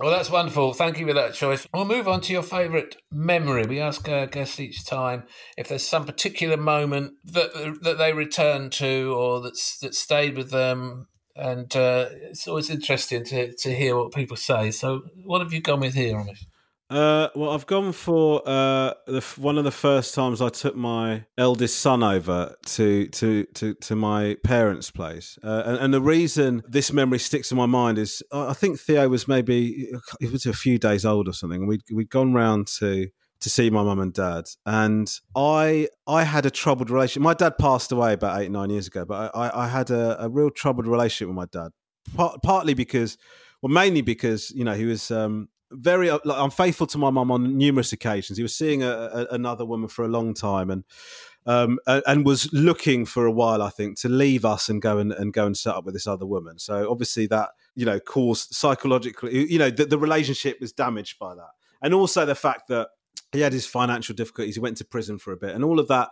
Well, 0.00 0.10
that's 0.10 0.30
wonderful. 0.30 0.72
Thank 0.72 0.98
you 0.98 1.06
for 1.06 1.12
that 1.12 1.34
choice. 1.34 1.66
We'll 1.72 1.84
move 1.84 2.08
on 2.08 2.22
to 2.22 2.32
your 2.32 2.42
favourite 2.42 2.96
memory. 3.12 3.66
We 3.66 3.78
ask 3.78 4.08
our 4.08 4.26
guests 4.26 4.58
each 4.58 4.84
time 4.84 5.24
if 5.56 5.68
there's 5.68 5.86
some 5.86 6.06
particular 6.06 6.56
moment 6.56 7.12
that 7.24 7.52
that 7.82 7.98
they 7.98 8.12
return 8.12 8.70
to 8.70 9.14
or 9.14 9.40
that's 9.42 9.78
that 9.78 9.94
stayed 9.94 10.36
with 10.36 10.50
them. 10.50 11.06
And 11.34 11.74
uh, 11.74 12.06
it's 12.10 12.46
always 12.46 12.68
interesting 12.68 13.24
to, 13.24 13.52
to 13.54 13.74
hear 13.74 13.96
what 13.96 14.12
people 14.12 14.36
say. 14.36 14.70
So, 14.70 15.02
what 15.24 15.40
have 15.40 15.52
you 15.52 15.60
gone 15.60 15.80
with 15.80 15.94
here, 15.94 16.16
Amish? 16.16 16.44
Uh, 16.92 17.30
well, 17.34 17.52
I've 17.52 17.66
gone 17.66 17.92
for 17.92 18.42
uh, 18.44 18.92
the, 19.06 19.22
one 19.38 19.56
of 19.56 19.64
the 19.64 19.70
first 19.70 20.14
times 20.14 20.42
I 20.42 20.50
took 20.50 20.76
my 20.76 21.24
eldest 21.38 21.78
son 21.78 22.02
over 22.02 22.54
to 22.66 23.06
to 23.06 23.44
to, 23.54 23.72
to 23.72 23.96
my 23.96 24.36
parents' 24.44 24.90
place, 24.90 25.38
uh, 25.42 25.62
and, 25.64 25.78
and, 25.78 25.94
the 25.94 26.02
reason 26.02 26.62
this 26.68 26.92
memory 26.92 27.18
sticks 27.18 27.50
in 27.50 27.56
my 27.56 27.64
mind 27.64 27.96
is 27.96 28.22
I 28.30 28.52
think 28.52 28.78
Theo 28.78 29.08
was 29.08 29.26
maybe 29.26 29.88
it 30.20 30.30
was 30.30 30.44
a 30.44 30.52
few 30.52 30.78
days 30.78 31.06
old 31.06 31.28
or 31.28 31.32
something, 31.32 31.60
and 31.60 31.68
we'd 31.68 31.80
we'd 31.90 32.10
gone 32.10 32.34
round 32.34 32.66
to 32.78 33.08
to 33.42 33.50
see 33.50 33.70
my 33.70 33.82
mum 33.82 34.00
and 34.00 34.12
dad, 34.12 34.48
and 34.64 35.12
I 35.36 35.88
I 36.06 36.24
had 36.24 36.46
a 36.46 36.50
troubled 36.50 36.90
relationship. 36.90 37.22
My 37.22 37.34
dad 37.34 37.58
passed 37.58 37.92
away 37.92 38.14
about 38.14 38.40
eight 38.40 38.50
nine 38.50 38.70
years 38.70 38.86
ago, 38.86 39.04
but 39.04 39.34
I, 39.34 39.64
I 39.64 39.68
had 39.68 39.90
a, 39.90 40.24
a 40.24 40.28
real 40.28 40.50
troubled 40.50 40.86
relationship 40.86 41.28
with 41.28 41.36
my 41.36 41.46
dad, 41.46 41.72
Part, 42.16 42.42
partly 42.42 42.74
because 42.74 43.18
well, 43.60 43.72
mainly 43.72 44.00
because 44.00 44.50
you 44.52 44.64
know 44.64 44.74
he 44.74 44.84
was 44.84 45.10
um, 45.10 45.48
very 45.70 46.10
uh, 46.10 46.18
like, 46.24 46.38
unfaithful 46.38 46.86
to 46.88 46.98
my 46.98 47.10
mum 47.10 47.30
on 47.30 47.56
numerous 47.56 47.92
occasions. 47.92 48.36
He 48.36 48.42
was 48.42 48.54
seeing 48.54 48.82
a, 48.82 48.90
a, 48.90 49.26
another 49.30 49.64
woman 49.64 49.88
for 49.88 50.04
a 50.04 50.08
long 50.08 50.34
time, 50.34 50.70
and 50.70 50.84
um, 51.46 51.78
and 51.86 52.24
was 52.24 52.52
looking 52.52 53.04
for 53.04 53.26
a 53.26 53.32
while, 53.32 53.62
I 53.62 53.70
think, 53.70 53.98
to 54.00 54.08
leave 54.08 54.44
us 54.44 54.68
and 54.68 54.80
go 54.80 54.98
and, 54.98 55.12
and 55.12 55.32
go 55.32 55.46
and 55.46 55.56
set 55.56 55.74
up 55.74 55.84
with 55.84 55.94
this 55.94 56.06
other 56.06 56.26
woman. 56.26 56.58
So 56.58 56.88
obviously 56.90 57.26
that 57.26 57.50
you 57.74 57.84
know 57.84 57.98
caused 57.98 58.54
psychologically, 58.54 59.50
you 59.50 59.58
know, 59.58 59.70
the, 59.70 59.86
the 59.86 59.98
relationship 59.98 60.60
was 60.60 60.72
damaged 60.72 61.18
by 61.18 61.34
that, 61.34 61.50
and 61.82 61.94
also 61.94 62.24
the 62.24 62.34
fact 62.34 62.68
that 62.68 62.88
he 63.32 63.40
had 63.40 63.52
his 63.52 63.66
financial 63.66 64.14
difficulties. 64.14 64.54
He 64.54 64.60
went 64.60 64.76
to 64.78 64.84
prison 64.84 65.18
for 65.18 65.32
a 65.32 65.36
bit, 65.36 65.54
and 65.54 65.64
all 65.64 65.80
of 65.80 65.88
that 65.88 66.10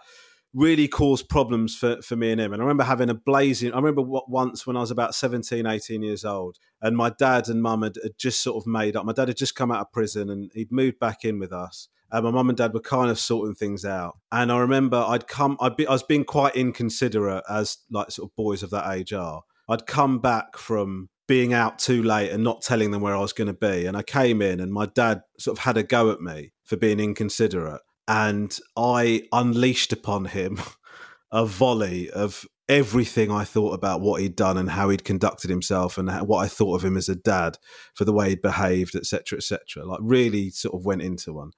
really 0.53 0.89
caused 0.89 1.29
problems 1.29 1.77
for, 1.77 2.01
for 2.03 2.17
me 2.17 2.33
and 2.33 2.41
him. 2.41 2.53
And 2.53 2.61
I 2.61 2.65
remember 2.65 2.85
having 2.85 3.11
a 3.11 3.15
blazing, 3.15 3.73
I 3.73 3.77
remember 3.77 4.03
what 4.03 4.29
once 4.29 4.67
when 4.67 4.77
I 4.77 4.81
was 4.81 4.91
about 4.91 5.15
17, 5.15 5.67
18 5.67 6.03
years 6.03 6.25
old, 6.25 6.59
and 6.83 6.97
my 6.97 7.11
dad 7.11 7.49
and 7.49 7.63
mum 7.63 7.83
had, 7.83 7.97
had, 8.03 8.19
just 8.19 8.43
sort 8.43 8.57
of 8.61 8.67
made 8.67 8.97
up. 8.97 9.05
My 9.05 9.13
dad 9.13 9.29
had 9.29 9.37
just 9.37 9.55
come 9.55 9.71
out 9.71 9.81
of 9.81 9.93
prison 9.93 10.31
and 10.31 10.51
he'd 10.55 10.73
moved 10.73 10.99
back 10.99 11.25
in 11.25 11.39
with 11.39 11.53
us. 11.53 11.89
And 12.13 12.25
my 12.25 12.33
mum 12.33 12.49
and 12.49 12.59
dad 12.59 12.75
were 12.75 12.81
kind 12.81 13.11
of 13.11 13.21
sorting 13.21 13.55
things 13.55 13.85
out. 13.85 14.19
And 14.33 14.51
I 14.51 14.59
remember 14.59 14.97
I'd 14.97 15.29
come, 15.29 15.57
I'd 15.61 15.77
be, 15.77 15.87
I 15.87 15.93
was 15.93 16.03
being 16.03 16.25
quite 16.25 16.57
inconsiderate 16.57 17.45
as 17.49 17.79
like 17.89 18.11
sort 18.11 18.31
of 18.31 18.35
boys 18.35 18.65
of 18.65 18.71
that 18.71 18.91
age 18.93 19.13
are. 19.13 19.43
I'd 19.69 19.87
come 19.87 20.19
back 20.19 20.57
from 20.57 21.09
being 21.31 21.53
out 21.53 21.79
too 21.79 22.03
late 22.03 22.33
and 22.33 22.43
not 22.43 22.61
telling 22.61 22.91
them 22.91 23.01
where 23.01 23.15
I 23.15 23.21
was 23.21 23.33
going 23.33 23.47
to 23.47 23.53
be. 23.53 23.87
And 23.87 23.97
I 23.97 24.03
came 24.03 24.43
in 24.43 24.59
and 24.59 24.73
my 24.73 24.87
dad 24.87 25.23
sort 25.39 25.57
of 25.57 25.63
had 25.63 25.77
a 25.77 25.85
go 25.85 26.11
at 26.11 26.21
me 26.21 26.51
for 26.65 26.77
being 26.77 26.99
inconsiderate 26.99 27.83
and 28.09 28.59
I 28.77 29.29
unleashed 29.31 29.93
upon 29.93 30.25
him 30.25 30.59
a 31.31 31.47
volley 31.47 32.11
of 32.11 32.45
everything 32.69 33.31
I 33.31 33.45
thought 33.45 33.75
about 33.75 34.01
what 34.01 34.21
he'd 34.21 34.35
done 34.35 34.59
and 34.59 34.71
how 34.71 34.89
he'd 34.89 35.05
conducted 35.05 35.51
himself 35.51 35.99
and 35.99 36.11
what 36.27 36.45
I 36.45 36.49
thought 36.49 36.75
of 36.75 36.85
him 36.85 36.97
as 36.97 37.09
a 37.09 37.15
dad 37.15 37.59
for 37.95 38.05
the 38.05 38.13
way 38.13 38.31
he'd 38.31 38.43
behaved, 38.43 38.97
etc., 38.97 39.37
etc. 39.37 39.85
Like 39.85 40.01
really 40.03 40.51
sort 40.51 40.75
of 40.75 40.85
went 40.85 41.03
into 41.03 41.33
one, 41.33 41.53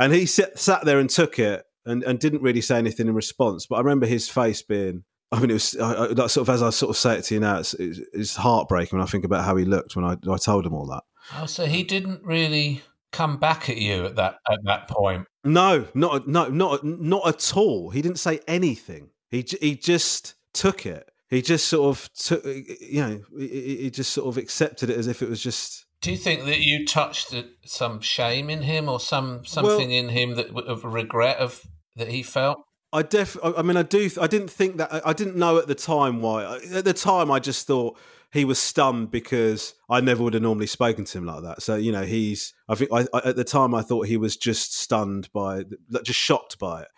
and 0.00 0.12
he 0.12 0.26
sat, 0.26 0.58
sat 0.58 0.84
there 0.84 0.98
and 0.98 1.08
took 1.08 1.38
it 1.38 1.64
and, 1.86 2.02
and 2.02 2.18
didn't 2.18 2.42
really 2.42 2.60
say 2.60 2.76
anything 2.76 3.06
in 3.06 3.14
response. 3.14 3.66
But 3.66 3.76
I 3.76 3.78
remember 3.82 4.06
his 4.06 4.28
face 4.28 4.62
being. 4.62 5.04
I 5.32 5.40
mean, 5.40 5.50
it 5.50 5.54
was 5.54 5.76
I, 5.78 6.08
I, 6.10 6.26
sort 6.26 6.48
of 6.48 6.50
as 6.50 6.62
I 6.62 6.70
sort 6.70 6.90
of 6.90 6.96
say 6.96 7.16
it 7.16 7.22
to 7.22 7.34
you 7.34 7.40
now. 7.40 7.58
It's, 7.58 7.74
it's, 7.74 8.36
heartbreaking 8.36 8.98
when 8.98 9.06
I 9.06 9.10
think 9.10 9.24
about 9.24 9.44
how 9.44 9.56
he 9.56 9.64
looked 9.64 9.96
when 9.96 10.04
I, 10.04 10.12
I 10.30 10.36
told 10.36 10.66
him 10.66 10.74
all 10.74 10.86
that. 10.86 11.02
Oh, 11.38 11.46
so 11.46 11.64
he 11.64 11.82
didn't 11.82 12.22
really 12.22 12.82
come 13.12 13.38
back 13.38 13.70
at 13.70 13.78
you 13.78 14.04
at 14.04 14.16
that 14.16 14.36
at 14.50 14.58
that 14.64 14.88
point. 14.88 15.26
No, 15.42 15.86
not 15.94 16.28
no, 16.28 16.48
not 16.48 16.84
not 16.84 17.26
at 17.26 17.56
all. 17.56 17.90
He 17.90 18.02
didn't 18.02 18.18
say 18.18 18.40
anything. 18.46 19.08
He 19.30 19.44
he 19.60 19.74
just 19.74 20.34
took 20.52 20.84
it. 20.84 21.08
He 21.30 21.40
just 21.40 21.66
sort 21.66 21.96
of 21.96 22.12
took, 22.12 22.44
you 22.44 23.00
know, 23.00 23.22
he, 23.38 23.76
he 23.82 23.90
just 23.90 24.12
sort 24.12 24.28
of 24.28 24.36
accepted 24.36 24.90
it 24.90 24.98
as 24.98 25.06
if 25.06 25.22
it 25.22 25.30
was 25.30 25.42
just. 25.42 25.86
Do 26.02 26.10
you 26.10 26.18
think 26.18 26.44
that 26.44 26.58
you 26.58 26.84
touched 26.84 27.34
some 27.64 28.00
shame 28.00 28.50
in 28.50 28.60
him, 28.60 28.88
or 28.88 29.00
some 29.00 29.46
something 29.46 29.88
well, 29.88 29.98
in 29.98 30.08
him 30.10 30.34
that 30.34 30.48
of 30.48 30.84
regret 30.84 31.38
of 31.38 31.62
that 31.96 32.08
he 32.08 32.22
felt? 32.22 32.58
I 32.92 33.02
def. 33.02 33.36
I 33.42 33.62
mean, 33.62 33.76
I 33.76 33.82
do. 33.82 34.10
I 34.20 34.26
didn't 34.26 34.50
think 34.50 34.76
that. 34.76 35.06
I 35.06 35.12
didn't 35.12 35.36
know 35.36 35.58
at 35.58 35.66
the 35.66 35.74
time 35.74 36.20
why. 36.20 36.58
At 36.72 36.84
the 36.84 36.92
time, 36.92 37.30
I 37.30 37.38
just 37.38 37.66
thought 37.66 37.98
he 38.32 38.44
was 38.44 38.58
stunned 38.58 39.10
because 39.10 39.74
I 39.88 40.00
never 40.00 40.22
would 40.22 40.34
have 40.34 40.42
normally 40.42 40.66
spoken 40.66 41.04
to 41.06 41.18
him 41.18 41.24
like 41.24 41.42
that. 41.42 41.62
So 41.62 41.76
you 41.76 41.90
know, 41.90 42.02
he's. 42.02 42.52
I 42.68 42.74
think 42.74 42.90
I, 42.92 43.06
I, 43.14 43.28
at 43.28 43.36
the 43.36 43.44
time 43.44 43.74
I 43.74 43.82
thought 43.82 44.06
he 44.06 44.16
was 44.16 44.36
just 44.36 44.74
stunned 44.78 45.30
by, 45.32 45.64
just 46.02 46.20
shocked 46.20 46.58
by 46.58 46.82
it. 46.82 46.88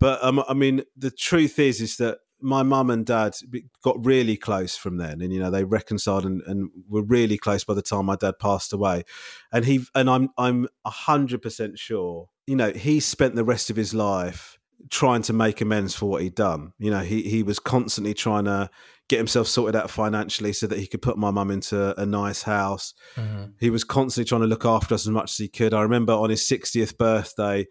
But 0.00 0.22
um, 0.24 0.42
I 0.48 0.54
mean, 0.54 0.82
the 0.96 1.10
truth 1.10 1.58
is, 1.58 1.80
is 1.80 1.96
that 1.98 2.18
my 2.40 2.62
mum 2.62 2.90
and 2.90 3.04
dad 3.04 3.34
got 3.82 4.04
really 4.04 4.36
close 4.36 4.76
from 4.76 4.96
then, 4.96 5.20
and 5.20 5.32
you 5.32 5.38
know 5.38 5.50
they 5.50 5.64
reconciled 5.64 6.24
and, 6.24 6.42
and 6.46 6.70
were 6.88 7.02
really 7.02 7.38
close 7.38 7.62
by 7.62 7.74
the 7.74 7.82
time 7.82 8.06
my 8.06 8.16
dad 8.16 8.40
passed 8.40 8.72
away. 8.72 9.04
And 9.52 9.64
he 9.64 9.84
and 9.94 10.10
I'm 10.10 10.30
I'm 10.36 10.68
hundred 10.84 11.42
percent 11.42 11.78
sure, 11.78 12.28
you 12.46 12.56
know, 12.56 12.72
he 12.72 12.98
spent 12.98 13.36
the 13.36 13.44
rest 13.44 13.70
of 13.70 13.76
his 13.76 13.94
life 13.94 14.57
trying 14.90 15.22
to 15.22 15.32
make 15.32 15.60
amends 15.60 15.94
for 15.94 16.06
what 16.06 16.22
he'd 16.22 16.34
done. 16.34 16.72
You 16.78 16.90
know, 16.90 17.00
he 17.00 17.22
he 17.22 17.42
was 17.42 17.58
constantly 17.58 18.14
trying 18.14 18.44
to 18.44 18.70
get 19.08 19.16
himself 19.16 19.48
sorted 19.48 19.74
out 19.74 19.90
financially 19.90 20.52
so 20.52 20.66
that 20.66 20.78
he 20.78 20.86
could 20.86 21.02
put 21.02 21.16
my 21.16 21.30
mum 21.30 21.50
into 21.50 21.98
a 22.00 22.04
nice 22.04 22.42
house. 22.42 22.92
Mm-hmm. 23.16 23.52
He 23.58 23.70
was 23.70 23.82
constantly 23.82 24.28
trying 24.28 24.42
to 24.42 24.46
look 24.46 24.64
after 24.64 24.94
us 24.94 25.06
as 25.06 25.10
much 25.10 25.32
as 25.32 25.36
he 25.38 25.48
could. 25.48 25.72
I 25.72 25.82
remember 25.82 26.12
on 26.12 26.28
his 26.28 26.42
60th 26.42 26.98
birthday, 26.98 27.66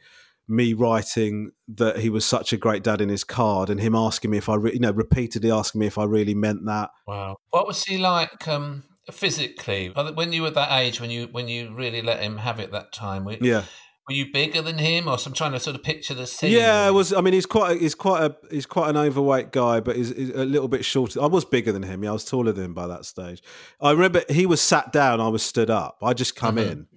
me 0.47 0.73
writing 0.73 1.51
that 1.67 1.99
he 1.99 2.09
was 2.09 2.25
such 2.25 2.53
a 2.53 2.57
great 2.57 2.83
dad 2.83 3.01
in 3.01 3.09
his 3.09 3.23
card 3.23 3.69
and 3.69 3.79
him 3.79 3.93
asking 3.93 4.31
me 4.31 4.37
if 4.37 4.49
I, 4.49 4.55
re- 4.55 4.73
you 4.73 4.79
know, 4.79 4.91
repeatedly 4.91 5.51
asking 5.51 5.79
me 5.79 5.87
if 5.87 5.99
I 5.99 6.05
really 6.05 6.33
meant 6.33 6.65
that. 6.65 6.89
Wow. 7.05 7.37
What 7.51 7.67
was 7.67 7.83
he 7.83 7.99
like 7.99 8.47
um, 8.47 8.85
physically? 9.11 9.93
When 9.93 10.33
you 10.33 10.41
were 10.41 10.51
that 10.51 10.71
age, 10.71 10.99
when 10.99 11.11
you 11.11 11.27
when 11.31 11.47
you 11.47 11.75
really 11.75 12.01
let 12.01 12.23
him 12.23 12.37
have 12.37 12.59
it 12.59 12.71
that 12.71 12.93
time, 12.93 13.27
yeah 13.41 13.65
were 14.07 14.13
you 14.13 14.31
bigger 14.31 14.61
than 14.61 14.77
him, 14.77 15.07
or 15.07 15.17
I'm 15.25 15.33
trying 15.33 15.51
to 15.51 15.59
sort 15.59 15.75
of 15.75 15.83
picture 15.83 16.13
the 16.13 16.25
scene? 16.25 16.51
Yeah, 16.51 16.85
I 16.85 16.91
was. 16.91 17.11
I 17.11 17.19
mean, 17.19 17.33
he's 17.33 17.45
quite. 17.45 17.81
He's 17.81 17.95
quite 17.95 18.23
a. 18.23 18.35
He's 18.49 18.65
quite 18.65 18.89
an 18.89 18.95
overweight 18.95 19.51
guy, 19.51 19.81
but 19.81 19.97
he's, 19.97 20.15
he's, 20.15 20.29
a 20.29 20.45
little 20.45 20.69
bit 20.69 20.85
shorter. 20.85 21.21
I 21.21 21.25
was 21.25 21.43
bigger 21.43 21.73
than 21.73 21.83
him. 21.83 22.03
Yeah, 22.03 22.11
I 22.11 22.13
was 22.13 22.23
taller 22.23 22.53
than 22.53 22.65
him 22.65 22.73
by 22.73 22.87
that 22.87 23.05
stage. 23.05 23.43
I 23.81 23.91
remember 23.91 24.23
he 24.29 24.45
was 24.45 24.61
sat 24.61 24.93
down. 24.93 25.19
I 25.19 25.27
was 25.27 25.43
stood 25.43 25.69
up. 25.69 25.97
I 26.01 26.13
just 26.13 26.37
come 26.37 26.55
mm-hmm. 26.55 26.71
in, 26.71 26.87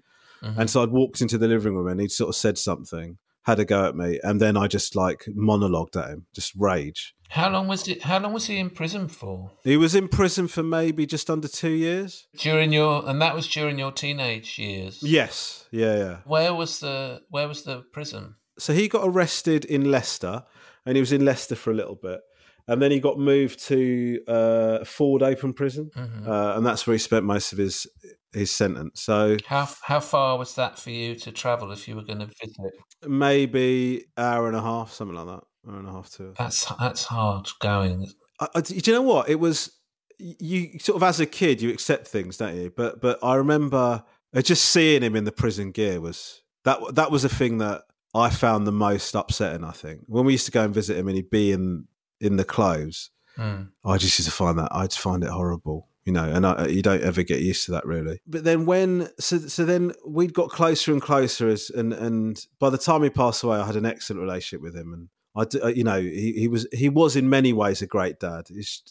mm-hmm. 0.43 0.61
and 0.61 0.71
so 0.71 0.83
I'd 0.85 0.91
walked 0.91 1.21
into 1.21 1.37
the 1.37 1.49
living 1.49 1.75
room, 1.75 1.89
and 1.89 2.01
he'd 2.01 2.13
sort 2.13 2.29
of 2.29 2.37
said 2.37 2.59
something, 2.59 3.19
had 3.43 3.59
a 3.59 3.65
go 3.65 3.89
at 3.89 3.97
me, 3.97 4.21
and 4.23 4.41
then 4.41 4.57
I 4.57 4.69
just 4.69 4.95
like 4.95 5.25
monologued 5.37 5.97
at 5.97 6.11
him, 6.11 6.27
just 6.33 6.53
rage. 6.57 7.15
How 7.31 7.49
long 7.49 7.69
was 7.69 7.87
it? 7.87 8.03
How 8.03 8.19
long 8.19 8.33
was 8.33 8.47
he 8.47 8.59
in 8.59 8.71
prison 8.71 9.07
for? 9.09 9.53
He 9.63 9.77
was 9.77 9.95
in 9.95 10.09
prison 10.09 10.49
for 10.49 10.65
maybe 10.65 11.07
just 11.07 11.31
under 11.31 11.47
two 11.47 11.71
years. 11.71 12.27
During 12.37 12.73
your, 12.73 13.09
and 13.09 13.23
that 13.23 13.37
was 13.37 13.47
during 13.47 13.79
your 13.79 13.93
teenage 13.93 14.59
years. 14.59 14.99
Yes, 15.01 15.69
yeah, 15.71 15.97
yeah. 15.97 16.17
Where 16.25 16.53
was 16.53 16.81
the 16.81 17.23
Where 17.31 17.47
was 17.47 17.63
the 17.63 17.85
prison? 17.93 18.35
So 18.59 18.73
he 18.73 18.89
got 18.89 19.07
arrested 19.07 19.65
in 19.65 19.93
Leicester, 19.93 20.43
and 20.85 20.97
he 20.97 21.01
was 21.01 21.13
in 21.13 21.25
Leicester 21.25 21.55
for 21.55 21.71
a 21.71 21.75
little 21.75 21.95
bit, 21.95 22.21
and 22.67 22.83
then 22.83 22.91
he 22.91 22.99
got 22.99 23.17
moved 23.17 23.65
to 23.67 24.21
uh, 24.27 24.85
Ford 24.85 25.23
Open 25.23 25.53
Prison, 25.53 25.89
mm-hmm. 25.97 26.29
uh, 26.29 26.57
and 26.57 26.67
that's 26.67 26.85
where 26.85 26.95
he 26.95 26.99
spent 26.99 27.25
most 27.25 27.53
of 27.53 27.59
his 27.59 27.87
his 28.33 28.51
sentence. 28.51 29.03
So 29.03 29.37
how 29.47 29.69
how 29.83 30.01
far 30.01 30.37
was 30.37 30.57
that 30.57 30.81
for 30.81 30.91
you 30.91 31.15
to 31.15 31.31
travel 31.31 31.71
if 31.71 31.87
you 31.87 31.95
were 31.95 32.05
going 32.05 32.19
to 32.19 32.27
visit? 32.27 32.73
Maybe 33.07 34.07
hour 34.17 34.49
and 34.49 34.57
a 34.57 34.63
half, 34.63 34.93
something 34.93 35.17
like 35.17 35.27
that 35.29 35.45
hour 35.69 35.79
and 35.79 35.89
a 35.89 35.93
half 35.93 36.11
to. 36.13 36.35
That's 36.39 36.65
that's 36.79 37.05
hard 37.05 37.49
going. 37.61 38.11
I, 38.39 38.49
I, 38.55 38.61
do 38.61 38.75
you 38.75 38.93
know 38.93 39.03
what 39.03 39.29
it 39.29 39.41
was? 39.41 39.73
You 40.19 40.79
sort 40.79 40.97
of 40.97 41.03
as 41.03 41.21
a 41.21 41.27
kid 41.27 41.63
you 41.63 41.71
accept 41.71 42.07
things, 42.07 42.37
don't 42.37 42.57
you? 42.57 42.73
But 42.75 43.01
but 43.01 43.19
I 43.23 43.37
remember 43.37 44.05
uh, 44.35 44.43
just 44.43 44.67
seeing 44.67 45.03
him 45.03 45.17
in 45.17 45.25
the 45.25 45.33
prison 45.33 45.71
gear 45.71 46.01
was 46.01 46.43
that 46.65 46.79
that 46.95 47.11
was 47.11 47.25
a 47.25 47.29
thing 47.29 47.59
that 47.59 47.83
I 48.15 48.31
found 48.31 48.67
the 48.67 48.73
most 48.73 49.15
upsetting. 49.15 49.65
I 49.65 49.73
think 49.73 50.01
when 50.07 50.25
we 50.25 50.33
used 50.33 50.47
to 50.47 50.53
go 50.53 50.65
and 50.65 50.75
visit 50.75 50.97
him 50.97 51.09
and 51.09 51.17
he'd 51.17 51.31
be 51.31 51.53
in 51.53 51.87
in 52.21 52.37
the 52.37 52.45
clothes, 52.45 53.11
mm. 53.39 53.69
I 53.85 53.97
just 53.97 54.19
used 54.19 54.29
to 54.29 54.37
find 54.37 54.59
that 54.59 54.69
I'd 54.73 54.93
find 54.93 55.25
it 55.25 55.31
horrible 55.31 55.91
you 56.05 56.13
know, 56.13 56.25
and 56.25 56.47
I, 56.47 56.67
you 56.67 56.83
don't 56.83 57.03
ever 57.03 57.23
get 57.23 57.41
used 57.41 57.67
to 57.67 57.73
that 57.73 57.87
really. 57.87 58.21
But 58.27 58.45
then 58.45 58.65
when 58.65 59.09
so 59.19 59.39
so 59.39 59.65
then 59.65 59.93
we'd 60.07 60.35
got 60.35 60.51
closer 60.51 60.93
and 60.93 61.03
closer 61.03 61.49
as 61.49 61.71
and 61.71 61.93
and 61.93 62.45
by 62.59 62.71
the 62.71 62.79
time 62.79 63.03
he 63.03 63.11
passed 63.11 63.43
away, 63.43 63.59
I 63.59 63.67
had 63.67 63.77
an 63.77 63.87
excellent 63.87 64.23
relationship 64.23 64.63
with 64.63 64.75
him, 64.75 64.93
and 64.93 65.09
I, 65.37 65.45
uh, 65.63 65.69
you 65.69 65.85
know, 65.85 66.01
he, 66.01 66.33
he 66.37 66.49
was 66.49 66.67
he 66.73 66.89
was 66.89 67.17
in 67.17 67.29
many 67.31 67.53
ways 67.53 67.83
a 67.83 67.87
great 67.87 68.19
dad. 68.19 68.47
It's 68.51 68.83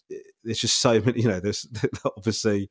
it's 0.43 0.61
just 0.61 0.77
so 0.77 0.99
many, 1.05 1.21
you 1.21 1.27
know, 1.27 1.39
there's 1.39 1.67
obviously 2.17 2.69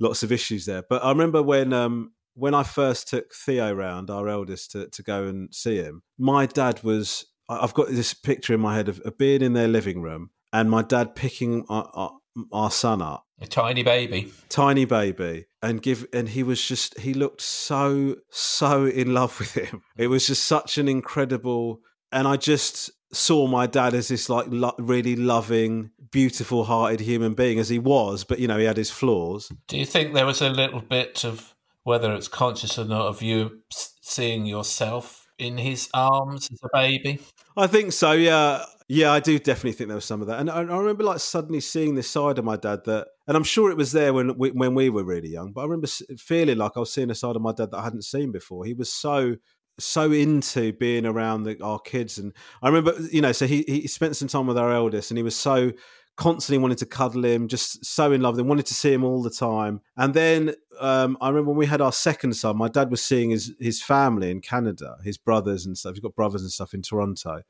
lots 0.00 0.22
of 0.22 0.32
issues 0.32 0.66
there. 0.66 0.82
But 0.88 1.04
I 1.04 1.10
remember 1.10 1.42
when 1.42 1.72
um 1.72 2.12
when 2.34 2.54
I 2.54 2.62
first 2.62 3.08
took 3.08 3.32
Theo 3.34 3.72
round, 3.72 4.10
our 4.10 4.28
eldest, 4.28 4.72
to 4.72 4.88
to 4.88 5.02
go 5.02 5.24
and 5.24 5.54
see 5.54 5.76
him. 5.76 6.02
My 6.18 6.46
dad 6.46 6.82
was. 6.82 7.26
I've 7.48 7.74
got 7.74 7.86
this 7.86 8.12
picture 8.12 8.54
in 8.54 8.60
my 8.60 8.74
head 8.74 8.88
of, 8.88 8.98
of 9.04 9.18
being 9.18 9.40
in 9.40 9.52
their 9.52 9.68
living 9.68 10.02
room 10.02 10.30
and 10.52 10.68
my 10.68 10.82
dad 10.82 11.14
picking 11.14 11.64
uh, 11.68 11.84
uh, 11.94 12.08
our 12.52 12.72
son 12.72 13.00
up, 13.00 13.24
A 13.40 13.46
tiny 13.46 13.84
baby. 13.84 14.32
tiny 14.48 14.84
baby, 14.84 15.46
and 15.62 15.80
give 15.80 16.06
and 16.12 16.28
he 16.30 16.42
was 16.42 16.60
just 16.66 16.98
he 16.98 17.14
looked 17.14 17.40
so 17.42 18.16
so 18.30 18.84
in 18.86 19.14
love 19.14 19.38
with 19.38 19.54
him. 19.54 19.82
It 19.96 20.08
was 20.08 20.26
just 20.26 20.44
such 20.44 20.76
an 20.76 20.88
incredible, 20.88 21.80
and 22.12 22.26
I 22.26 22.36
just 22.36 22.90
saw 23.12 23.46
my 23.46 23.66
dad 23.66 23.94
as 23.94 24.08
this 24.08 24.28
like 24.28 24.46
lo- 24.48 24.74
really 24.78 25.16
loving, 25.16 25.90
beautiful 26.10 26.64
hearted 26.64 27.00
human 27.00 27.34
being 27.34 27.58
as 27.58 27.68
he 27.68 27.78
was, 27.78 28.24
but 28.24 28.38
you 28.38 28.48
know 28.48 28.58
he 28.58 28.64
had 28.64 28.76
his 28.76 28.90
flaws. 28.90 29.50
Do 29.68 29.78
you 29.78 29.86
think 29.86 30.14
there 30.14 30.26
was 30.26 30.42
a 30.42 30.50
little 30.50 30.80
bit 30.80 31.24
of 31.24 31.54
whether 31.84 32.12
it's 32.14 32.28
conscious 32.28 32.78
or 32.78 32.84
not 32.84 33.06
of 33.06 33.22
you 33.22 33.62
seeing 34.00 34.44
yourself 34.46 35.28
in 35.38 35.56
his 35.58 35.88
arms 35.94 36.48
as 36.52 36.58
a 36.64 36.68
baby? 36.72 37.20
I 37.56 37.66
think 37.66 37.92
so. 37.92 38.12
Yeah, 38.12 38.64
yeah. 38.88 39.12
I 39.12 39.20
do 39.20 39.38
definitely 39.38 39.72
think 39.72 39.88
there 39.88 39.96
was 39.96 40.04
some 40.04 40.20
of 40.20 40.26
that, 40.28 40.40
and 40.40 40.50
I, 40.50 40.58
I 40.58 40.78
remember 40.78 41.04
like 41.04 41.20
suddenly 41.20 41.60
seeing 41.60 41.94
this 41.94 42.10
side 42.10 42.38
of 42.38 42.44
my 42.44 42.56
dad 42.56 42.80
that, 42.86 43.08
and 43.26 43.36
I'm 43.36 43.44
sure 43.44 43.70
it 43.70 43.76
was 43.76 43.92
there 43.92 44.12
when 44.12 44.36
we, 44.36 44.50
when 44.50 44.74
we 44.74 44.90
were 44.90 45.04
really 45.04 45.28
young. 45.28 45.52
But 45.52 45.62
I 45.62 45.64
remember 45.64 45.88
feeling 46.18 46.58
like 46.58 46.72
I 46.76 46.80
was 46.80 46.92
seeing 46.92 47.10
a 47.10 47.14
side 47.14 47.36
of 47.36 47.42
my 47.42 47.52
dad 47.52 47.70
that 47.70 47.78
I 47.78 47.84
hadn't 47.84 48.04
seen 48.04 48.32
before. 48.32 48.64
He 48.64 48.74
was 48.74 48.92
so 48.92 49.36
so 49.78 50.12
into 50.12 50.72
being 50.72 51.06
around 51.06 51.44
the, 51.44 51.62
our 51.62 51.78
kids, 51.78 52.18
and 52.18 52.32
I 52.62 52.68
remember 52.68 52.94
you 53.10 53.20
know, 53.20 53.32
so 53.32 53.46
he 53.46 53.64
he 53.66 53.86
spent 53.86 54.16
some 54.16 54.28
time 54.28 54.46
with 54.46 54.58
our 54.58 54.72
eldest, 54.72 55.10
and 55.10 55.18
he 55.18 55.24
was 55.24 55.36
so 55.36 55.72
constantly 56.16 56.58
wanted 56.58 56.78
to 56.78 56.86
cuddle 56.86 57.24
him, 57.24 57.46
just 57.46 57.84
so 57.84 58.10
in 58.10 58.22
love 58.22 58.38
him, 58.38 58.48
wanted 58.48 58.66
to 58.66 58.74
see 58.74 58.92
him 58.92 59.04
all 59.04 59.22
the 59.22 59.30
time. 59.30 59.80
And 59.96 60.14
then 60.14 60.54
um, 60.80 61.16
I 61.20 61.28
remember 61.28 61.50
when 61.50 61.58
we 61.58 61.66
had 61.66 61.82
our 61.82 61.92
second 61.92 62.34
son, 62.34 62.56
my 62.56 62.68
dad 62.68 62.90
was 62.90 63.02
seeing 63.02 63.30
his 63.30 63.54
his 63.60 63.82
family 63.82 64.30
in 64.30 64.40
Canada, 64.40 64.96
his 65.04 65.18
brothers 65.18 65.66
and 65.66 65.76
stuff. 65.76 65.94
He's 65.94 66.00
got 66.00 66.14
brothers 66.14 66.42
and 66.42 66.50
stuff 66.50 66.74
in 66.74 66.82
Toronto. 66.82 67.42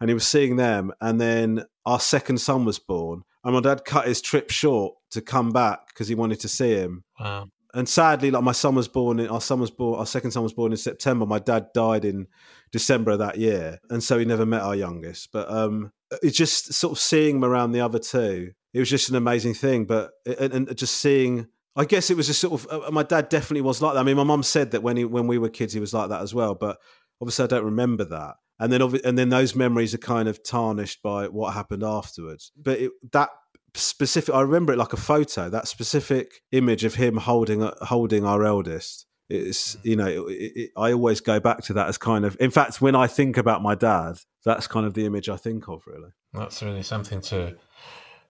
And 0.00 0.08
he 0.08 0.14
was 0.14 0.26
seeing 0.26 0.56
them. 0.56 0.92
And 1.00 1.20
then 1.20 1.64
our 1.84 1.98
second 1.98 2.38
son 2.38 2.64
was 2.64 2.78
born. 2.78 3.24
And 3.42 3.54
my 3.54 3.60
dad 3.60 3.84
cut 3.84 4.06
his 4.06 4.20
trip 4.20 4.50
short 4.50 4.94
to 5.10 5.20
come 5.20 5.50
back 5.50 5.88
because 5.88 6.06
he 6.06 6.14
wanted 6.14 6.38
to 6.40 6.48
see 6.48 6.74
him. 6.74 7.02
Wow. 7.18 7.50
And 7.74 7.88
sadly, 7.88 8.30
like 8.30 8.42
my 8.42 8.52
son 8.52 8.74
was 8.74 8.88
born 8.88 9.20
in 9.20 9.28
our 9.28 9.40
son 9.40 9.60
was 9.60 9.70
born 9.70 9.98
our 9.98 10.06
second 10.06 10.30
son 10.30 10.42
was 10.42 10.54
born 10.54 10.72
in 10.72 10.78
September. 10.78 11.26
My 11.26 11.38
dad 11.38 11.68
died 11.74 12.04
in 12.04 12.26
December 12.72 13.12
of 13.12 13.18
that 13.18 13.38
year. 13.38 13.78
And 13.90 14.02
so 14.02 14.18
he 14.18 14.24
never 14.24 14.46
met 14.46 14.62
our 14.62 14.74
youngest. 14.74 15.32
But 15.32 15.50
um 15.50 15.92
it's 16.22 16.36
just 16.36 16.72
sort 16.72 16.92
of 16.92 16.98
seeing 16.98 17.36
him 17.36 17.44
around 17.44 17.72
the 17.72 17.80
other 17.80 17.98
two. 17.98 18.52
It 18.72 18.78
was 18.78 18.88
just 18.88 19.10
an 19.10 19.16
amazing 19.16 19.54
thing. 19.54 19.84
But 19.84 20.12
and, 20.26 20.52
and 20.54 20.76
just 20.76 20.96
seeing 20.96 21.48
I 21.76 21.84
guess 21.84 22.10
it 22.10 22.16
was 22.16 22.26
just 22.26 22.40
sort 22.40 22.54
of 22.54 22.84
uh, 22.86 22.90
my 22.90 23.04
dad 23.04 23.28
definitely 23.28 23.60
was 23.60 23.80
like 23.80 23.94
that. 23.94 24.00
I 24.00 24.02
mean, 24.02 24.16
my 24.16 24.24
mum 24.24 24.42
said 24.42 24.72
that 24.72 24.82
when 24.82 24.96
he 24.96 25.04
when 25.04 25.26
we 25.26 25.38
were 25.38 25.48
kids, 25.48 25.72
he 25.72 25.80
was 25.80 25.94
like 25.94 26.08
that 26.08 26.22
as 26.22 26.34
well. 26.34 26.54
But 26.54 26.78
obviously, 27.20 27.44
I 27.44 27.48
don't 27.48 27.64
remember 27.64 28.04
that. 28.06 28.36
And 28.60 28.72
then, 28.72 28.82
and 29.04 29.16
then 29.16 29.28
those 29.28 29.54
memories 29.54 29.94
are 29.94 29.98
kind 29.98 30.28
of 30.28 30.42
tarnished 30.42 31.00
by 31.02 31.28
what 31.28 31.54
happened 31.54 31.84
afterwards. 31.84 32.50
But 32.56 32.80
it, 32.80 32.90
that 33.12 33.30
specific, 33.80 34.34
I 34.34 34.40
remember 34.40 34.72
it 34.72 34.78
like 34.78 34.92
a 34.92 34.98
photo. 34.98 35.48
That 35.48 35.68
specific 35.68 36.42
image 36.52 36.84
of 36.84 36.94
him 36.94 37.16
holding 37.16 37.68
holding 37.82 38.24
our 38.24 38.44
eldest. 38.44 39.06
It's 39.28 39.76
you 39.82 39.96
know, 39.96 40.06
it, 40.06 40.52
it, 40.54 40.70
I 40.76 40.92
always 40.92 41.20
go 41.20 41.38
back 41.38 41.62
to 41.64 41.72
that 41.74 41.88
as 41.88 41.98
kind 41.98 42.24
of. 42.24 42.36
In 42.40 42.50
fact, 42.50 42.80
when 42.80 42.94
I 42.94 43.06
think 43.06 43.36
about 43.36 43.62
my 43.62 43.74
dad, 43.74 44.18
that's 44.44 44.66
kind 44.66 44.86
of 44.86 44.94
the 44.94 45.04
image 45.04 45.28
I 45.28 45.36
think 45.36 45.68
of. 45.68 45.82
Really, 45.86 46.10
That's 46.32 46.62
really 46.62 46.82
something 46.82 47.20
to 47.22 47.56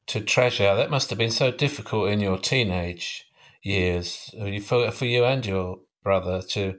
to 0.09 0.21
treasure. 0.21 0.75
That 0.75 0.91
must 0.91 1.11
have 1.11 1.19
been 1.19 1.31
so 1.31 1.51
difficult 1.51 2.11
in 2.11 2.21
your 2.21 2.39
teenage 2.39 3.27
years 3.63 4.35
uh, 4.41 4.59
for 4.61 4.91
for 4.91 5.05
you 5.05 5.25
and 5.25 5.45
your 5.45 5.81
brother 6.03 6.43
to 6.51 6.79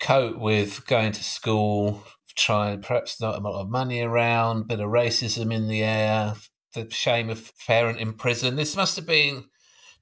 cope 0.00 0.38
with 0.38 0.86
going 0.86 1.12
to 1.12 1.22
school, 1.22 2.02
trying 2.36 2.82
perhaps 2.82 3.20
not 3.20 3.38
a 3.38 3.40
lot 3.40 3.60
of 3.60 3.70
money 3.70 4.00
around, 4.00 4.66
bit 4.66 4.80
of 4.80 4.90
racism 4.90 5.52
in 5.52 5.68
the 5.68 5.82
air, 5.84 6.34
the 6.74 6.88
shame 6.90 7.30
of 7.30 7.52
parent 7.66 7.98
in 7.98 8.14
prison. 8.14 8.56
This 8.56 8.76
must 8.76 8.96
have 8.96 9.06
been. 9.06 9.44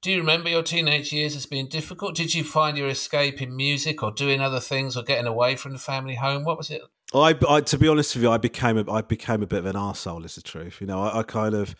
Do 0.01 0.11
you 0.11 0.17
remember 0.17 0.49
your 0.49 0.63
teenage 0.63 1.13
years 1.13 1.35
as 1.35 1.45
being 1.45 1.67
difficult? 1.67 2.15
Did 2.15 2.33
you 2.33 2.43
find 2.43 2.75
your 2.75 2.87
escape 2.87 3.39
in 3.39 3.55
music 3.55 4.01
or 4.01 4.11
doing 4.11 4.41
other 4.41 4.59
things 4.59 4.97
or 4.97 5.03
getting 5.03 5.27
away 5.27 5.55
from 5.55 5.73
the 5.73 5.79
family 5.79 6.15
home? 6.15 6.43
What 6.43 6.57
was 6.57 6.71
it? 6.71 6.81
I, 7.13 7.37
I 7.47 7.61
to 7.61 7.77
be 7.77 7.87
honest 7.87 8.15
with 8.15 8.23
you, 8.23 8.31
I 8.31 8.37
became 8.37 8.77
a, 8.77 8.91
I 8.91 9.01
became 9.01 9.43
a 9.43 9.47
bit 9.47 9.59
of 9.59 9.65
an 9.65 9.75
arsehole, 9.75 10.25
is 10.25 10.35
the 10.35 10.41
truth. 10.41 10.81
You 10.81 10.87
know, 10.87 11.01
I, 11.03 11.19
I 11.19 11.23
kind 11.23 11.53
of 11.53 11.75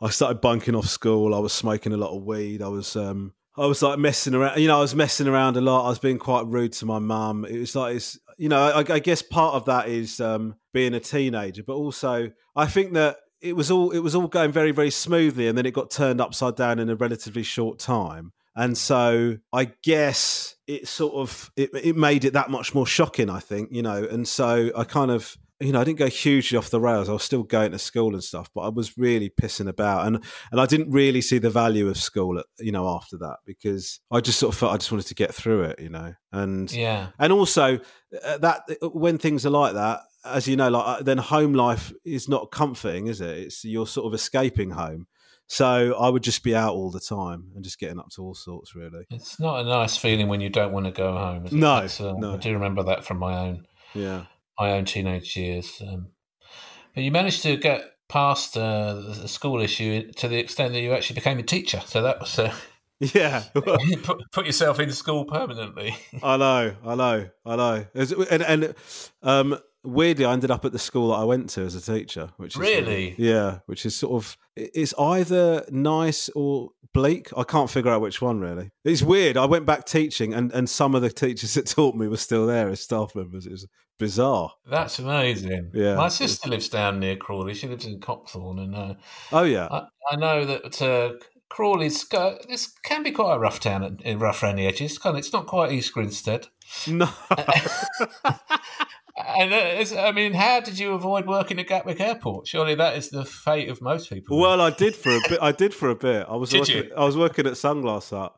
I 0.00 0.10
started 0.10 0.40
bunking 0.40 0.74
off 0.74 0.86
school. 0.86 1.34
I 1.34 1.38
was 1.38 1.52
smoking 1.52 1.92
a 1.92 1.96
lot 1.96 2.16
of 2.16 2.22
weed. 2.22 2.62
I 2.62 2.68
was 2.68 2.94
um 2.94 3.32
I 3.56 3.66
was 3.66 3.82
like 3.82 3.98
messing 3.98 4.34
around. 4.34 4.60
You 4.60 4.68
know, 4.68 4.78
I 4.78 4.80
was 4.80 4.94
messing 4.94 5.26
around 5.26 5.56
a 5.56 5.60
lot. 5.60 5.86
I 5.86 5.88
was 5.88 5.98
being 5.98 6.18
quite 6.18 6.46
rude 6.46 6.72
to 6.74 6.86
my 6.86 6.98
mum. 6.98 7.44
It 7.44 7.58
was 7.58 7.74
like 7.74 7.96
it's 7.96 8.18
you 8.36 8.48
know, 8.48 8.60
I, 8.60 8.84
I 8.94 8.98
guess 9.00 9.20
part 9.22 9.54
of 9.54 9.64
that 9.64 9.88
is 9.88 10.20
um 10.20 10.56
being 10.72 10.94
a 10.94 11.00
teenager, 11.00 11.62
but 11.62 11.74
also 11.74 12.30
I 12.54 12.66
think 12.66 12.92
that 12.92 13.16
it 13.40 13.54
was 13.54 13.70
all 13.70 13.90
it 13.90 14.00
was 14.00 14.14
all 14.14 14.28
going 14.28 14.52
very 14.52 14.70
very 14.72 14.90
smoothly, 14.90 15.48
and 15.48 15.56
then 15.56 15.66
it 15.66 15.72
got 15.72 15.90
turned 15.90 16.20
upside 16.20 16.56
down 16.56 16.78
in 16.78 16.88
a 16.90 16.96
relatively 16.96 17.42
short 17.42 17.78
time. 17.78 18.32
And 18.56 18.76
so 18.76 19.36
I 19.52 19.70
guess 19.84 20.56
it 20.66 20.88
sort 20.88 21.14
of 21.14 21.50
it, 21.56 21.70
it 21.74 21.96
made 21.96 22.24
it 22.24 22.32
that 22.32 22.50
much 22.50 22.74
more 22.74 22.86
shocking, 22.86 23.30
I 23.30 23.38
think, 23.38 23.68
you 23.70 23.82
know. 23.82 24.02
And 24.04 24.26
so 24.26 24.70
I 24.76 24.84
kind 24.84 25.10
of 25.10 25.36
you 25.60 25.72
know, 25.72 25.80
I 25.80 25.84
didn't 25.84 25.98
go 25.98 26.06
hugely 26.06 26.56
off 26.56 26.70
the 26.70 26.80
rails. 26.80 27.08
I 27.08 27.12
was 27.12 27.24
still 27.24 27.42
going 27.42 27.72
to 27.72 27.80
school 27.80 28.14
and 28.14 28.22
stuff, 28.22 28.48
but 28.54 28.60
I 28.60 28.68
was 28.68 28.96
really 28.96 29.28
pissing 29.28 29.68
about, 29.68 30.06
and 30.06 30.22
and 30.52 30.60
I 30.60 30.66
didn't 30.66 30.90
really 30.90 31.20
see 31.20 31.38
the 31.38 31.50
value 31.50 31.88
of 31.88 31.96
school, 31.96 32.38
at, 32.38 32.46
you 32.60 32.70
know, 32.72 32.88
after 32.88 33.16
that 33.18 33.38
because 33.44 33.98
I 34.10 34.20
just 34.20 34.38
sort 34.38 34.54
of 34.54 34.58
felt 34.58 34.72
I 34.72 34.76
just 34.76 34.92
wanted 34.92 35.06
to 35.08 35.14
get 35.14 35.34
through 35.34 35.62
it, 35.62 35.80
you 35.80 35.88
know, 35.88 36.14
and 36.32 36.70
Yeah. 36.72 37.08
and 37.18 37.32
also 37.32 37.80
uh, 38.24 38.38
that 38.38 38.62
when 38.82 39.18
things 39.18 39.44
are 39.46 39.50
like 39.50 39.74
that, 39.74 40.00
as 40.28 40.46
you 40.48 40.56
know, 40.56 40.68
like 40.68 40.84
uh, 40.86 41.02
then 41.02 41.18
home 41.18 41.52
life 41.54 41.92
is 42.04 42.28
not 42.28 42.50
comforting, 42.50 43.06
is 43.06 43.20
it? 43.20 43.36
It's 43.38 43.64
you're 43.64 43.86
sort 43.86 44.06
of 44.06 44.14
escaping 44.14 44.70
home. 44.70 45.06
So 45.50 45.94
I 45.98 46.10
would 46.10 46.22
just 46.22 46.42
be 46.42 46.54
out 46.54 46.74
all 46.74 46.90
the 46.90 47.00
time 47.00 47.52
and 47.54 47.64
just 47.64 47.78
getting 47.78 47.98
up 47.98 48.10
to 48.10 48.22
all 48.22 48.34
sorts, 48.34 48.74
really. 48.74 49.06
It's 49.10 49.40
not 49.40 49.60
a 49.60 49.64
nice 49.64 49.96
feeling 49.96 50.28
when 50.28 50.40
you 50.42 50.50
don't 50.50 50.72
want 50.72 50.84
to 50.84 50.92
go 50.92 51.12
home. 51.12 51.46
No, 51.50 51.68
uh, 51.76 52.14
no. 52.18 52.34
I 52.34 52.36
do 52.36 52.52
remember 52.52 52.82
that 52.82 53.04
from 53.06 53.18
my 53.18 53.38
own 53.38 53.66
Yeah. 53.94 54.24
my 54.58 54.72
own 54.72 54.84
teenage 54.84 55.36
years. 55.36 55.80
Um, 55.86 56.08
but 56.94 57.02
you 57.02 57.10
managed 57.10 57.42
to 57.44 57.56
get 57.56 57.82
past 58.08 58.56
uh, 58.58 58.94
the 58.94 59.28
school 59.28 59.60
issue 59.60 60.10
to 60.12 60.28
the 60.28 60.38
extent 60.38 60.74
that 60.74 60.80
you 60.80 60.92
actually 60.92 61.14
became 61.14 61.38
a 61.38 61.42
teacher. 61.42 61.80
So 61.86 62.02
that 62.02 62.20
was 62.20 62.38
uh, 62.38 62.54
Yeah. 63.00 63.44
put, 64.02 64.20
put 64.32 64.44
yourself 64.46 64.80
in 64.80 64.92
school 64.92 65.24
permanently. 65.24 65.96
I 66.22 66.36
know, 66.36 66.74
I 66.84 66.94
know, 66.94 67.28
I 67.46 67.56
know. 67.56 67.86
And 67.94 68.42
and 68.42 68.74
um, 69.22 69.58
weirdly, 69.88 70.24
I 70.24 70.32
ended 70.32 70.50
up 70.50 70.64
at 70.64 70.72
the 70.72 70.78
school 70.78 71.08
that 71.08 71.16
I 71.16 71.24
went 71.24 71.50
to 71.50 71.62
as 71.62 71.74
a 71.74 71.80
teacher, 71.80 72.30
which 72.36 72.54
is 72.54 72.60
Really? 72.60 73.14
yeah, 73.18 73.58
which 73.66 73.84
is 73.86 73.94
sort 73.96 74.12
of 74.22 74.36
it's 74.56 74.94
either 74.98 75.64
nice 75.70 76.28
or 76.30 76.70
bleak. 76.92 77.28
I 77.36 77.44
can't 77.44 77.70
figure 77.70 77.90
out 77.90 78.00
which 78.00 78.20
one 78.20 78.40
really. 78.40 78.70
It's 78.84 79.02
weird. 79.02 79.36
I 79.36 79.44
went 79.46 79.66
back 79.66 79.84
teaching, 79.84 80.34
and 80.34 80.52
and 80.52 80.68
some 80.68 80.94
of 80.94 81.02
the 81.02 81.10
teachers 81.10 81.54
that 81.54 81.66
taught 81.66 81.94
me 81.94 82.08
were 82.08 82.16
still 82.16 82.46
there 82.46 82.68
as 82.68 82.80
staff 82.80 83.14
members. 83.14 83.46
It 83.46 83.52
was 83.52 83.66
bizarre. 83.98 84.52
That's 84.68 84.98
amazing. 84.98 85.70
Yeah. 85.74 85.96
My 85.96 86.08
sister 86.08 86.48
lives 86.48 86.68
down 86.68 87.00
near 87.00 87.16
Crawley. 87.16 87.54
She 87.54 87.66
lives 87.68 87.86
in 87.86 88.00
Copthorne, 88.00 88.60
and 88.60 88.74
uh, 88.74 88.94
Oh 89.32 89.44
yeah, 89.44 89.68
I, 89.70 89.86
I 90.12 90.16
know 90.16 90.44
that 90.44 90.82
uh, 90.82 91.12
Crawley's 91.48 92.06
this 92.48 92.72
can 92.84 93.02
be 93.02 93.10
quite 93.10 93.34
a 93.34 93.38
rough 93.38 93.60
town, 93.60 93.98
rough 94.18 94.42
around 94.42 94.56
the 94.56 94.66
edges. 94.66 94.92
It's 94.92 94.98
kind 94.98 95.16
of, 95.16 95.18
it's 95.20 95.32
not 95.32 95.46
quite 95.46 95.72
East 95.72 95.92
Grinstead. 95.92 96.46
no. 96.86 97.08
And 99.26 99.52
it's- 99.52 99.92
I 99.92 100.12
mean, 100.12 100.32
how 100.34 100.60
did 100.60 100.78
you 100.78 100.92
avoid 100.94 101.26
working 101.26 101.58
at 101.58 101.66
Gatwick 101.66 102.00
Airport? 102.00 102.46
Surely 102.46 102.74
that 102.76 102.96
is 102.96 103.10
the 103.10 103.24
fate 103.24 103.68
of 103.68 103.80
most 103.80 104.10
people. 104.10 104.38
Well, 104.38 104.60
I 104.60 104.70
did 104.70 104.94
for 104.94 105.10
a 105.10 105.20
bit. 105.28 105.38
I 105.42 105.52
did 105.52 105.74
for 105.74 105.88
a 105.90 105.94
bit. 105.94 106.26
I 106.28 106.36
was 106.36 106.50
Did 106.50 106.60
working, 106.60 106.76
you? 106.76 106.92
I 106.96 107.04
was 107.04 107.16
working 107.16 107.46
at 107.46 107.54
Sunglass 107.54 108.10
Hut 108.10 108.34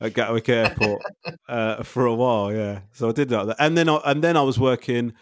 at 0.00 0.14
Gatwick 0.14 0.48
Airport 0.48 1.02
uh, 1.48 1.82
for 1.82 2.06
a 2.06 2.14
while. 2.14 2.52
Yeah, 2.52 2.80
so 2.92 3.08
I 3.08 3.12
did 3.12 3.28
that, 3.30 3.56
and 3.58 3.76
then 3.76 3.88
I, 3.88 3.96
and 4.04 4.22
then 4.22 4.36
I 4.36 4.42
was 4.42 4.58
working 4.58 5.12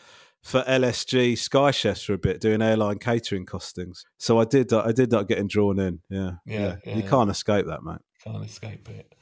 for 0.43 0.62
LSG 0.62 1.37
Sky 1.37 1.70
Chefs 1.70 2.03
for 2.03 2.15
a 2.15 2.19
bit, 2.19 2.41
doing 2.41 2.62
airline 2.62 2.99
catering 2.99 3.45
costings. 3.47 4.05
So 4.19 4.39
I 4.41 4.45
did. 4.45 4.73
I 4.73 4.93
did 4.93 5.11
that 5.11 5.28
getting 5.28 5.49
drawn 5.49 5.78
in. 5.78 6.01
Yeah, 6.09 6.32
Yeah, 6.47 6.77
yeah, 6.87 6.97
you 6.97 7.03
yeah. 7.03 7.09
can't 7.11 7.31
escape 7.31 7.66
that, 7.66 7.82
mate. 7.82 7.99
Can't 8.24 8.45
escape 8.45 8.89
it. 8.89 9.12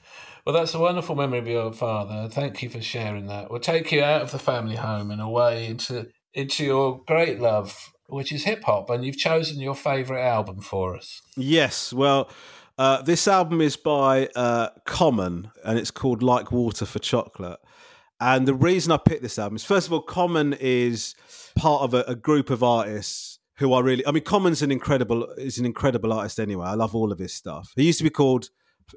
Well, 0.49 0.57
that's 0.57 0.73
a 0.73 0.79
wonderful 0.79 1.15
memory 1.15 1.41
of 1.41 1.47
your 1.47 1.71
father. 1.75 2.27
Thank 2.31 2.63
you 2.63 2.71
for 2.71 2.81
sharing 2.81 3.27
that. 3.27 3.51
We'll 3.51 3.61
take 3.61 3.93
you 3.93 4.03
out 4.03 4.23
of 4.23 4.31
the 4.31 4.39
family 4.39 4.77
home 4.77 5.11
and 5.11 5.21
away 5.21 5.67
into 5.67 6.09
into 6.33 6.65
your 6.65 7.03
great 7.07 7.39
love, 7.39 7.93
which 8.07 8.33
is 8.33 8.45
hip 8.45 8.65
hop, 8.65 8.89
and 8.89 9.05
you've 9.05 9.19
chosen 9.19 9.61
your 9.61 9.75
favourite 9.75 10.23
album 10.23 10.63
for 10.63 10.97
us. 10.97 11.21
Yes. 11.37 11.93
Well, 11.93 12.31
uh, 12.79 13.03
this 13.03 13.29
album 13.29 13.61
is 13.61 13.77
by 13.77 14.29
uh, 14.35 14.71
Common, 14.87 15.51
and 15.67 15.79
it's 15.79 15.91
called 15.91 16.23
"Like 16.23 16.51
Water 16.51 16.87
for 16.87 16.99
Chocolate." 16.99 17.61
And 18.19 18.49
the 18.49 18.55
reason 18.55 18.91
I 18.91 18.97
picked 18.97 19.21
this 19.21 19.39
album 19.39 19.57
is, 19.57 19.65
first 19.65 19.87
of 19.87 19.93
all, 19.93 20.01
Common 20.01 20.55
is 20.55 21.15
part 21.57 21.83
of 21.83 21.93
a, 21.93 22.05
a 22.05 22.15
group 22.15 22.49
of 22.49 22.63
artists 22.63 23.39
who 23.57 23.75
are 23.75 23.83
really. 23.83 24.07
I 24.07 24.13
mean, 24.13 24.25
Common's 24.25 24.63
an 24.63 24.73
incredible 24.73 25.25
is 25.37 25.59
an 25.59 25.67
incredible 25.67 26.11
artist 26.11 26.41
anyway. 26.41 26.69
I 26.69 26.75
love 26.75 26.95
all 26.95 27.13
of 27.13 27.19
his 27.19 27.35
stuff. 27.35 27.71
He 27.77 27.85
used 27.85 27.99
to 27.99 28.05
be 28.05 28.09
called 28.09 28.49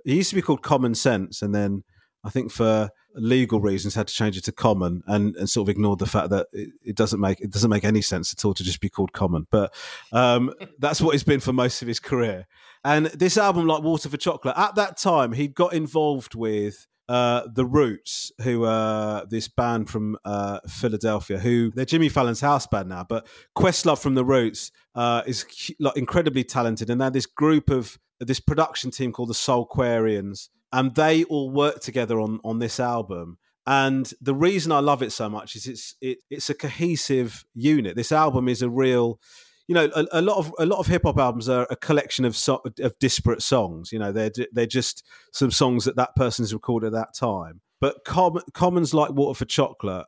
he 0.06 0.16
used 0.16 0.30
to 0.30 0.36
be 0.36 0.42
called 0.42 0.62
Common 0.62 0.96
Sense, 0.96 1.42
and 1.42 1.54
then 1.54 1.84
I 2.24 2.30
think 2.30 2.52
for 2.52 2.90
legal 3.14 3.60
reasons 3.60 3.96
had 3.96 4.08
to 4.08 4.14
change 4.14 4.38
it 4.38 4.44
to 4.46 4.52
Common, 4.52 5.04
and, 5.08 5.36
and 5.36 5.50
sort 5.50 5.68
of 5.68 5.70
ignored 5.70 6.00
the 6.00 6.06
fact 6.06 6.30
that 6.30 6.48
it, 6.54 6.70
it 6.84 6.96
doesn't 6.96 7.20
make 7.20 7.42
it 7.42 7.52
doesn't 7.52 7.70
make 7.70 7.84
any 7.84 8.02
sense 8.02 8.34
at 8.34 8.46
all 8.46 8.54
to 8.54 8.64
just 8.64 8.82
be 8.82 8.90
called 8.90 9.14
Common. 9.14 9.48
But 9.50 9.74
um, 10.12 10.54
that's 10.80 11.02
what 11.02 11.12
he's 11.12 11.24
been 11.24 11.40
for 11.40 11.54
most 11.54 11.82
of 11.82 11.88
his 11.88 12.00
career. 12.00 12.48
And 12.84 13.08
this 13.08 13.38
album, 13.38 13.68
like 13.68 13.84
Water 13.84 14.10
for 14.10 14.18
Chocolate, 14.18 14.58
at 14.58 14.76
that 14.76 14.98
time 14.98 15.34
he 15.34 15.48
got 15.48 15.74
involved 15.74 16.36
with 16.36 16.88
uh, 17.12 17.48
the 17.54 17.66
Roots, 17.66 18.32
who 18.42 18.64
are 18.64 19.26
this 19.26 19.48
band 19.48 19.90
from 19.90 20.18
uh, 20.24 20.60
Philadelphia, 20.68 21.40
who 21.40 21.72
they're 21.72 21.86
Jimmy 21.86 22.08
Fallon's 22.08 22.40
house 22.40 22.66
band 22.68 22.90
now, 22.90 23.04
but 23.08 23.28
Questlove 23.58 24.02
from 24.02 24.16
the 24.16 24.24
Roots 24.24 24.72
uh, 24.96 25.22
is 25.26 25.46
like 25.80 25.98
incredibly 25.98 26.44
talented, 26.44 26.90
and 26.90 27.02
they're 27.02 27.10
this 27.10 27.26
group 27.26 27.70
of 27.70 28.00
this 28.28 28.40
production 28.40 28.92
team 28.92 29.12
called 29.12 29.30
the 29.30 29.34
Soulquarians, 29.34 30.50
and 30.72 30.96
they 30.96 31.24
all 31.26 31.52
work 31.52 31.82
together 31.82 32.20
on 32.20 32.40
on 32.44 32.60
this 32.60 32.80
album. 32.80 33.38
And 33.68 34.12
the 34.20 34.34
reason 34.34 34.72
I 34.72 34.80
love 34.80 35.04
it 35.04 35.12
so 35.12 35.30
much 35.30 35.56
is 35.56 35.68
it's 35.68 35.96
it, 36.02 36.20
it's 36.30 36.50
a 36.50 36.56
cohesive 36.56 37.46
unit. 37.54 37.96
This 37.96 38.12
album 38.12 38.48
is 38.48 38.62
a 38.62 38.70
real 38.70 39.20
you 39.68 39.76
know, 39.76 39.90
a, 39.96 40.20
a, 40.20 40.22
lot 40.22 40.38
of 40.38 40.54
a 40.60 40.66
lot 40.66 40.80
of 40.80 40.88
hip 40.88 41.04
hop 41.06 41.18
albums 41.18 41.48
are 41.48 41.66
a 41.70 41.78
collection 41.78 42.26
of 42.26 42.36
so, 42.36 42.62
of 42.82 43.00
disparate 43.00 43.42
songs. 43.42 43.94
You 43.94 44.00
know, 44.00 44.12
they're 44.12 44.32
they're 44.52 44.66
just 44.66 45.06
some 45.32 45.50
songs 45.50 45.86
that 45.86 45.96
that 45.96 46.14
person's 46.16 46.54
recorded 46.54 46.88
at 46.88 46.94
that 46.94 47.14
time. 47.14 47.62
But 47.80 48.04
Com- 48.04 48.42
Commons 48.54 48.94
like 48.94 49.12
Water 49.12 49.38
for 49.38 49.46
Chocolate 49.46 50.08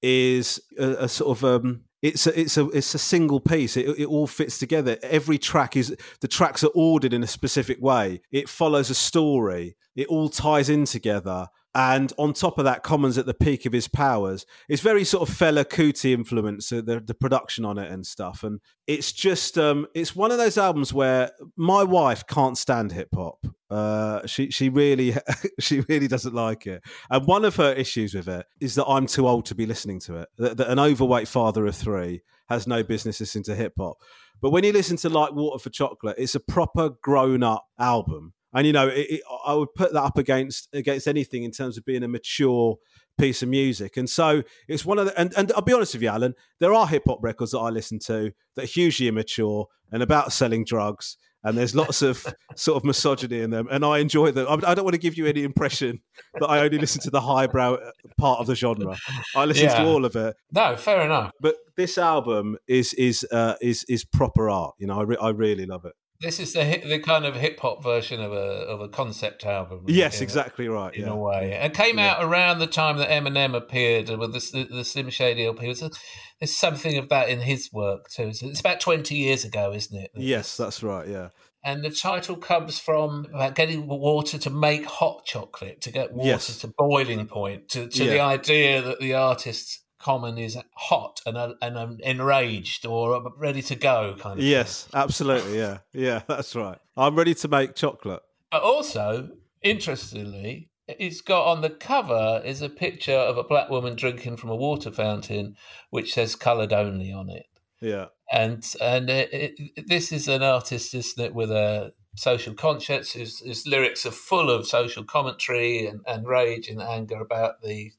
is 0.00 0.58
a, 0.78 1.04
a 1.04 1.08
sort 1.08 1.36
of 1.36 1.44
um, 1.44 1.84
it's 2.04 2.26
a 2.26 2.38
it's 2.38 2.58
a 2.58 2.68
it's 2.68 2.94
a 2.94 2.98
single 2.98 3.40
piece. 3.40 3.78
It, 3.78 3.88
it 3.98 4.04
all 4.04 4.26
fits 4.26 4.58
together. 4.58 4.98
Every 5.02 5.38
track 5.38 5.74
is 5.74 5.96
the 6.20 6.28
tracks 6.28 6.62
are 6.62 6.70
ordered 6.74 7.14
in 7.14 7.22
a 7.22 7.26
specific 7.26 7.80
way. 7.80 8.20
It 8.30 8.46
follows 8.46 8.90
a 8.90 8.94
story. 8.94 9.76
It 9.96 10.08
all 10.08 10.28
ties 10.28 10.68
in 10.68 10.84
together 10.84 11.48
and 11.74 12.12
on 12.18 12.32
top 12.32 12.58
of 12.58 12.64
that, 12.66 12.84
Common's 12.84 13.18
at 13.18 13.26
the 13.26 13.34
peak 13.34 13.66
of 13.66 13.72
his 13.72 13.88
powers. 13.88 14.46
It's 14.68 14.82
very 14.82 15.02
sort 15.02 15.28
of 15.28 15.34
Fela 15.34 15.64
Kuti 15.64 16.12
influence, 16.12 16.70
uh, 16.70 16.82
the, 16.84 17.00
the 17.00 17.14
production 17.14 17.64
on 17.64 17.78
it 17.78 17.90
and 17.90 18.06
stuff. 18.06 18.44
And 18.44 18.60
it's 18.86 19.10
just, 19.10 19.58
um, 19.58 19.88
it's 19.92 20.14
one 20.14 20.30
of 20.30 20.38
those 20.38 20.56
albums 20.56 20.92
where 20.92 21.32
my 21.56 21.82
wife 21.82 22.26
can't 22.28 22.56
stand 22.56 22.92
hip 22.92 23.08
hop. 23.12 23.44
Uh, 23.70 24.24
she 24.24 24.50
she 24.50 24.68
really 24.68 25.16
she 25.58 25.80
really 25.88 26.06
doesn't 26.06 26.34
like 26.34 26.66
it. 26.66 26.80
And 27.10 27.26
one 27.26 27.44
of 27.44 27.56
her 27.56 27.72
issues 27.72 28.14
with 28.14 28.28
it 28.28 28.46
is 28.60 28.76
that 28.76 28.86
I'm 28.86 29.06
too 29.06 29.26
old 29.26 29.46
to 29.46 29.56
be 29.56 29.66
listening 29.66 29.98
to 30.00 30.18
it. 30.18 30.28
That, 30.38 30.58
that 30.58 30.70
an 30.70 30.78
overweight 30.78 31.26
father 31.26 31.66
of 31.66 31.74
three 31.74 32.22
has 32.48 32.68
no 32.68 32.84
business 32.84 33.18
listening 33.18 33.44
to 33.44 33.56
hip 33.56 33.72
hop. 33.76 33.96
But 34.40 34.50
when 34.50 34.62
you 34.62 34.72
listen 34.72 34.96
to 34.98 35.08
Like 35.08 35.32
Water 35.32 35.58
for 35.58 35.70
Chocolate, 35.70 36.16
it's 36.18 36.36
a 36.36 36.40
proper 36.40 36.90
grown 37.02 37.42
up 37.42 37.66
album 37.78 38.34
and 38.54 38.66
you 38.66 38.72
know, 38.72 38.88
it, 38.88 39.06
it, 39.10 39.20
I 39.44 39.54
would 39.54 39.74
put 39.74 39.92
that 39.92 40.02
up 40.02 40.16
against 40.16 40.68
against 40.72 41.06
anything 41.06 41.42
in 41.42 41.50
terms 41.50 41.76
of 41.76 41.84
being 41.84 42.02
a 42.02 42.08
mature 42.08 42.76
piece 43.18 43.42
of 43.42 43.48
music. 43.48 43.96
And 43.96 44.08
so 44.08 44.42
it's 44.68 44.84
one 44.84 44.98
of 44.98 45.06
the, 45.06 45.20
and, 45.20 45.32
and 45.36 45.52
I'll 45.52 45.62
be 45.62 45.72
honest 45.72 45.94
with 45.94 46.02
you, 46.02 46.08
Alan, 46.08 46.34
there 46.60 46.72
are 46.72 46.86
hip 46.86 47.04
hop 47.06 47.18
records 47.22 47.52
that 47.52 47.58
I 47.58 47.70
listen 47.70 47.98
to 48.06 48.32
that 48.56 48.64
are 48.64 48.66
hugely 48.66 49.08
immature 49.08 49.66
and 49.92 50.02
about 50.02 50.32
selling 50.32 50.64
drugs. 50.64 51.16
And 51.46 51.58
there's 51.58 51.74
lots 51.74 52.00
of 52.00 52.24
sort 52.56 52.78
of 52.78 52.84
misogyny 52.84 53.40
in 53.42 53.50
them, 53.50 53.68
and 53.70 53.84
I 53.84 53.98
enjoy 53.98 54.30
them. 54.30 54.46
I 54.48 54.74
don't 54.74 54.84
want 54.84 54.94
to 54.94 55.00
give 55.00 55.18
you 55.18 55.26
any 55.26 55.42
impression 55.42 56.00
that 56.40 56.46
I 56.46 56.60
only 56.60 56.78
listen 56.78 57.02
to 57.02 57.10
the 57.10 57.20
highbrow 57.20 57.74
uh, 57.74 57.90
part 58.16 58.40
of 58.40 58.46
the 58.46 58.54
genre. 58.54 58.96
I 59.36 59.44
listen 59.44 59.64
yeah. 59.64 59.82
to 59.82 59.86
all 59.86 60.06
of 60.06 60.16
it. 60.16 60.34
No, 60.52 60.74
fair 60.74 61.02
enough. 61.02 61.32
But 61.42 61.56
this 61.76 61.98
album 61.98 62.56
is 62.66 62.94
is 62.94 63.26
uh, 63.30 63.56
is 63.60 63.84
is 63.90 64.06
proper 64.06 64.48
art. 64.48 64.74
You 64.78 64.86
know, 64.86 64.98
I, 64.98 65.02
re- 65.02 65.18
I 65.20 65.28
really 65.30 65.66
love 65.66 65.84
it. 65.84 65.92
This 66.24 66.40
is 66.40 66.52
the 66.54 66.82
the 66.84 66.98
kind 66.98 67.24
of 67.26 67.36
hip 67.36 67.60
hop 67.60 67.82
version 67.82 68.20
of 68.22 68.32
a 68.32 68.64
of 68.66 68.80
a 68.80 68.88
concept 68.88 69.44
album. 69.44 69.84
Yes, 69.86 70.20
exactly 70.20 70.68
right. 70.68 70.94
In 70.94 71.04
yeah. 71.04 71.12
a 71.12 71.16
way, 71.16 71.52
it 71.52 71.74
came 71.74 71.98
yeah. 71.98 72.12
out 72.12 72.24
around 72.24 72.58
the 72.58 72.66
time 72.66 72.96
that 72.96 73.10
Eminem 73.10 73.54
appeared 73.54 74.08
with 74.08 74.32
the 74.32 74.66
the, 74.70 74.84
Slim 74.84 75.10
Shady 75.10 75.44
LP. 75.44 75.72
There's 75.74 76.56
something 76.56 76.98
of 76.98 77.10
that 77.10 77.28
in 77.28 77.40
his 77.40 77.70
work 77.72 78.08
too. 78.08 78.32
it's 78.32 78.60
about 78.60 78.80
twenty 78.80 79.16
years 79.16 79.44
ago, 79.44 79.72
isn't 79.72 79.96
it? 79.96 80.10
Yes, 80.14 80.56
that's 80.56 80.82
right. 80.82 81.06
Yeah. 81.06 81.28
And 81.66 81.82
the 81.82 81.90
title 81.90 82.36
comes 82.36 82.78
from 82.78 83.26
about 83.32 83.54
getting 83.54 83.86
water 83.86 84.36
to 84.36 84.50
make 84.50 84.84
hot 84.84 85.24
chocolate, 85.24 85.80
to 85.82 85.90
get 85.90 86.12
water 86.12 86.28
yes. 86.28 86.58
to 86.58 86.68
boiling 86.76 87.26
point, 87.26 87.70
to, 87.70 87.88
to 87.88 88.04
yeah. 88.04 88.10
the 88.10 88.20
idea 88.20 88.82
that 88.82 89.00
the 89.00 89.14
artist 89.14 89.83
common 90.04 90.36
is 90.36 90.56
hot 90.74 91.22
and 91.24 91.36
uh, 91.38 91.54
and 91.62 91.78
um, 91.78 91.98
enraged 92.02 92.84
or 92.84 93.32
ready 93.38 93.62
to 93.62 93.74
go 93.74 94.14
kind 94.18 94.38
of 94.38 94.44
yes 94.44 94.84
thing. 94.84 95.00
absolutely 95.00 95.56
yeah. 95.58 95.78
Yeah 95.92 96.20
that's 96.28 96.54
right. 96.54 96.78
I'm 96.96 97.16
ready 97.16 97.34
to 97.36 97.48
make 97.48 97.74
chocolate. 97.74 98.22
But 98.52 98.62
also 98.62 99.30
interestingly 99.62 100.68
it's 100.86 101.22
got 101.22 101.46
on 101.46 101.62
the 101.62 101.70
cover 101.70 102.42
is 102.44 102.60
a 102.60 102.68
picture 102.68 103.16
of 103.16 103.38
a 103.38 103.44
black 103.44 103.70
woman 103.70 103.96
drinking 103.96 104.36
from 104.36 104.50
a 104.50 104.56
water 104.56 104.90
fountain 104.90 105.56
which 105.88 106.12
says 106.12 106.36
colored 106.36 106.74
only 106.74 107.10
on 107.10 107.30
it. 107.30 107.46
Yeah. 107.80 108.06
And 108.30 108.62
and 108.82 109.08
it, 109.08 109.30
it, 109.32 109.88
this 109.88 110.12
is 110.12 110.28
an 110.28 110.42
artist 110.42 110.94
isn't 110.94 111.24
it 111.24 111.34
with 111.34 111.50
a 111.50 111.94
social 112.16 112.52
conscience 112.52 113.12
his, 113.12 113.40
his 113.40 113.66
lyrics 113.66 114.04
are 114.06 114.10
full 114.10 114.48
of 114.50 114.68
social 114.68 115.02
commentary 115.02 115.86
and, 115.86 116.00
and 116.06 116.28
rage 116.28 116.68
and 116.68 116.80
anger 116.80 117.20
about 117.20 117.62
the 117.62 117.90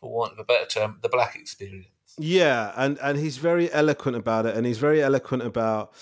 for 0.00 0.10
want 0.12 0.32
of 0.32 0.38
a 0.38 0.44
better 0.44 0.66
term, 0.66 0.98
the 1.02 1.08
black 1.08 1.36
experience. 1.36 1.88
Yeah, 2.18 2.72
and 2.76 2.98
and 2.98 3.18
he's 3.18 3.36
very 3.36 3.72
eloquent 3.72 4.16
about 4.16 4.46
it, 4.46 4.56
and 4.56 4.66
he's 4.66 4.78
very 4.78 5.02
eloquent 5.02 5.42
about 5.42 5.92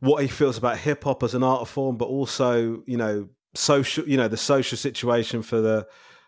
what 0.00 0.22
he 0.22 0.28
feels 0.28 0.58
about 0.58 0.78
hip 0.78 1.04
hop 1.04 1.22
as 1.22 1.34
an 1.34 1.42
art 1.42 1.66
form, 1.68 1.96
but 1.96 2.06
also 2.06 2.82
you 2.86 2.96
know 2.96 3.28
social, 3.54 4.06
you 4.08 4.16
know 4.16 4.28
the 4.28 4.36
social 4.36 4.78
situation 4.78 5.42
for 5.42 5.60
the 5.60 5.86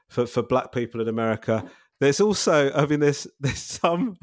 for 0.09 0.26
for 0.26 0.42
black 0.42 0.72
people 0.72 1.00
in 1.00 1.09
America. 1.09 1.64
There's 2.00 2.20
also, 2.20 2.72
I 2.72 2.86
mean, 2.86 3.00
there's 3.00 3.26
there's 3.40 3.59
some 3.59 4.18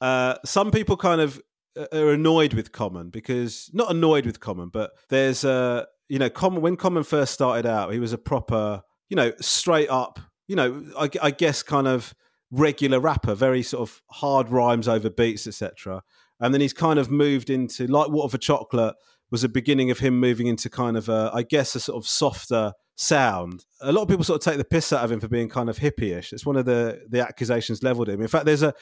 uh, 0.00 0.36
some 0.44 0.70
people 0.70 0.96
kind 0.96 1.20
of 1.20 1.40
uh, 1.76 1.86
are 1.92 2.12
annoyed 2.12 2.54
with 2.54 2.72
Common 2.72 3.10
because 3.10 3.70
not 3.72 3.90
annoyed 3.90 4.26
with 4.26 4.40
Common, 4.40 4.68
but 4.68 4.92
there's 5.08 5.44
a 5.44 5.86
you 6.08 6.18
know 6.18 6.30
Common 6.30 6.62
when 6.62 6.76
Common 6.76 7.04
first 7.04 7.34
started 7.34 7.66
out, 7.66 7.92
he 7.92 8.00
was 8.00 8.12
a 8.12 8.18
proper 8.18 8.82
you 9.08 9.16
know 9.16 9.32
straight 9.40 9.90
up 9.90 10.18
you 10.50 10.56
know, 10.56 10.84
I, 10.98 11.08
I 11.22 11.30
guess 11.30 11.62
kind 11.62 11.86
of 11.86 12.12
regular 12.50 12.98
rapper, 12.98 13.36
very 13.36 13.62
sort 13.62 13.88
of 13.88 14.02
hard 14.10 14.50
rhymes 14.50 14.88
over 14.88 15.08
beats, 15.08 15.46
etc. 15.46 16.02
And 16.40 16.52
then 16.52 16.60
he's 16.60 16.72
kind 16.72 16.98
of 16.98 17.08
moved 17.08 17.50
into 17.50 17.86
like 17.86 18.08
Water 18.08 18.32
for 18.32 18.38
Chocolate 18.38 18.96
was 19.30 19.42
the 19.42 19.48
beginning 19.48 19.92
of 19.92 20.00
him 20.00 20.18
moving 20.18 20.48
into 20.48 20.68
kind 20.68 20.96
of 20.96 21.08
a, 21.08 21.30
I 21.32 21.44
guess, 21.44 21.76
a 21.76 21.80
sort 21.80 22.02
of 22.02 22.08
softer 22.08 22.72
sound. 22.96 23.64
A 23.80 23.92
lot 23.92 24.02
of 24.02 24.08
people 24.08 24.24
sort 24.24 24.44
of 24.44 24.44
take 24.44 24.58
the 24.58 24.64
piss 24.64 24.92
out 24.92 25.04
of 25.04 25.12
him 25.12 25.20
for 25.20 25.28
being 25.28 25.48
kind 25.48 25.70
of 25.70 25.78
hippie-ish. 25.78 26.32
It's 26.32 26.44
one 26.44 26.56
of 26.56 26.64
the 26.64 27.00
the 27.08 27.20
accusations 27.20 27.84
leveled 27.84 28.08
at 28.08 28.16
him. 28.16 28.22
In 28.22 28.26
fact, 28.26 28.44
there's 28.44 28.64
a 28.64 28.74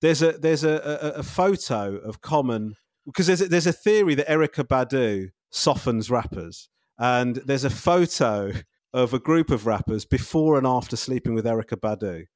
there's 0.00 0.22
a 0.22 0.32
there's 0.32 0.64
a, 0.64 0.72
a, 0.72 1.20
a 1.20 1.22
photo 1.22 1.98
of 1.98 2.20
Common 2.20 2.74
because 3.06 3.28
there's 3.28 3.42
a, 3.42 3.46
there's 3.46 3.68
a 3.68 3.72
theory 3.72 4.16
that 4.16 4.26
Erykah 4.26 4.66
Badu 4.66 5.28
softens 5.50 6.10
rappers, 6.10 6.68
and 6.98 7.36
there's 7.46 7.62
a 7.62 7.70
photo 7.70 8.54
of 8.92 9.14
a 9.14 9.18
group 9.18 9.50
of 9.50 9.66
rappers 9.66 10.04
before 10.04 10.58
and 10.58 10.66
after 10.66 10.96
sleeping 10.96 11.34
with 11.34 11.44
Erykah 11.44 11.80
Badu, 11.80 12.26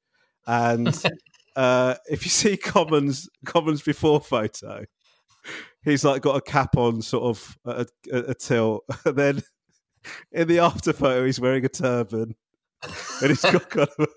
and 0.45 1.03
uh, 1.55 1.95
if 2.09 2.23
you 2.25 2.29
see 2.29 2.57
Commons 2.57 3.29
Commons 3.45 3.81
before 3.81 4.21
photo, 4.21 4.85
he's 5.83 6.03
like 6.03 6.21
got 6.21 6.37
a 6.37 6.41
cap 6.41 6.77
on, 6.77 7.01
sort 7.01 7.23
of 7.23 7.57
a, 7.65 7.85
a, 8.11 8.17
a 8.29 8.33
tilt, 8.33 8.83
and 9.05 9.15
then 9.15 9.43
in 10.31 10.47
the 10.47 10.59
after 10.59 10.93
photo, 10.93 11.25
he's 11.25 11.39
wearing 11.39 11.65
a 11.65 11.69
turban, 11.69 12.35
and 13.21 13.29
he's 13.29 13.41
got 13.41 13.69
kind 13.69 13.89
of 13.99 14.07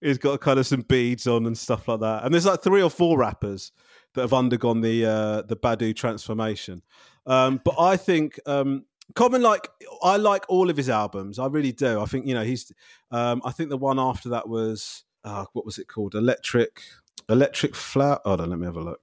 he's 0.00 0.18
got 0.18 0.40
kind 0.40 0.58
of 0.58 0.66
some 0.66 0.82
beads 0.82 1.26
on 1.26 1.46
and 1.46 1.56
stuff 1.56 1.88
like 1.88 2.00
that. 2.00 2.24
And 2.24 2.32
there's 2.32 2.46
like 2.46 2.62
three 2.62 2.82
or 2.82 2.90
four 2.90 3.18
rappers 3.18 3.72
that 4.14 4.22
have 4.22 4.32
undergone 4.32 4.80
the 4.80 5.06
uh, 5.06 5.42
the 5.42 5.56
Badu 5.56 5.94
transformation. 5.94 6.82
Um, 7.26 7.60
but 7.64 7.74
I 7.78 7.96
think 7.96 8.38
um, 8.46 8.84
Common, 9.14 9.42
like 9.42 9.68
I 10.02 10.16
like 10.16 10.44
all 10.48 10.70
of 10.70 10.76
his 10.76 10.88
albums. 10.88 11.38
I 11.38 11.46
really 11.46 11.72
do. 11.72 12.00
I 12.00 12.04
think 12.04 12.26
you 12.26 12.34
know 12.34 12.44
he's. 12.44 12.72
Um, 13.10 13.42
I 13.44 13.52
think 13.52 13.70
the 13.70 13.78
one 13.78 13.98
after 13.98 14.28
that 14.30 14.48
was 14.48 15.04
uh, 15.24 15.46
what 15.52 15.64
was 15.64 15.78
it 15.78 15.88
called? 15.88 16.14
Electric, 16.14 16.82
Electric 17.28 17.74
Flower. 17.74 18.20
Hold 18.24 18.42
on, 18.42 18.50
let 18.50 18.58
me 18.58 18.66
have 18.66 18.76
a 18.76 18.82
look. 18.82 19.00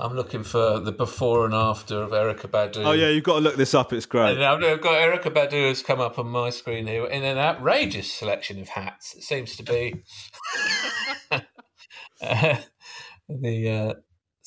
I'm 0.00 0.14
looking 0.14 0.44
for 0.44 0.78
the 0.78 0.92
before 0.92 1.44
and 1.44 1.54
after 1.54 2.02
of 2.02 2.10
Erykah 2.10 2.50
Badu. 2.50 2.84
Oh 2.84 2.92
yeah, 2.92 3.08
you've 3.08 3.24
got 3.24 3.34
to 3.34 3.40
look 3.40 3.56
this 3.56 3.74
up. 3.74 3.92
It's 3.92 4.06
great. 4.06 4.36
And 4.36 4.44
I've 4.44 4.60
got 4.80 5.00
Erykah 5.00 5.32
Badu 5.32 5.68
has 5.68 5.82
come 5.82 6.00
up 6.00 6.18
on 6.18 6.28
my 6.28 6.50
screen 6.50 6.86
here 6.86 7.06
in 7.06 7.24
an 7.24 7.38
outrageous 7.38 8.12
selection 8.12 8.60
of 8.60 8.68
hats. 8.68 9.14
It 9.14 9.22
seems 9.22 9.56
to 9.56 9.62
be 9.62 10.04
uh, 12.22 12.56
the 13.28 13.70
uh, 13.70 13.94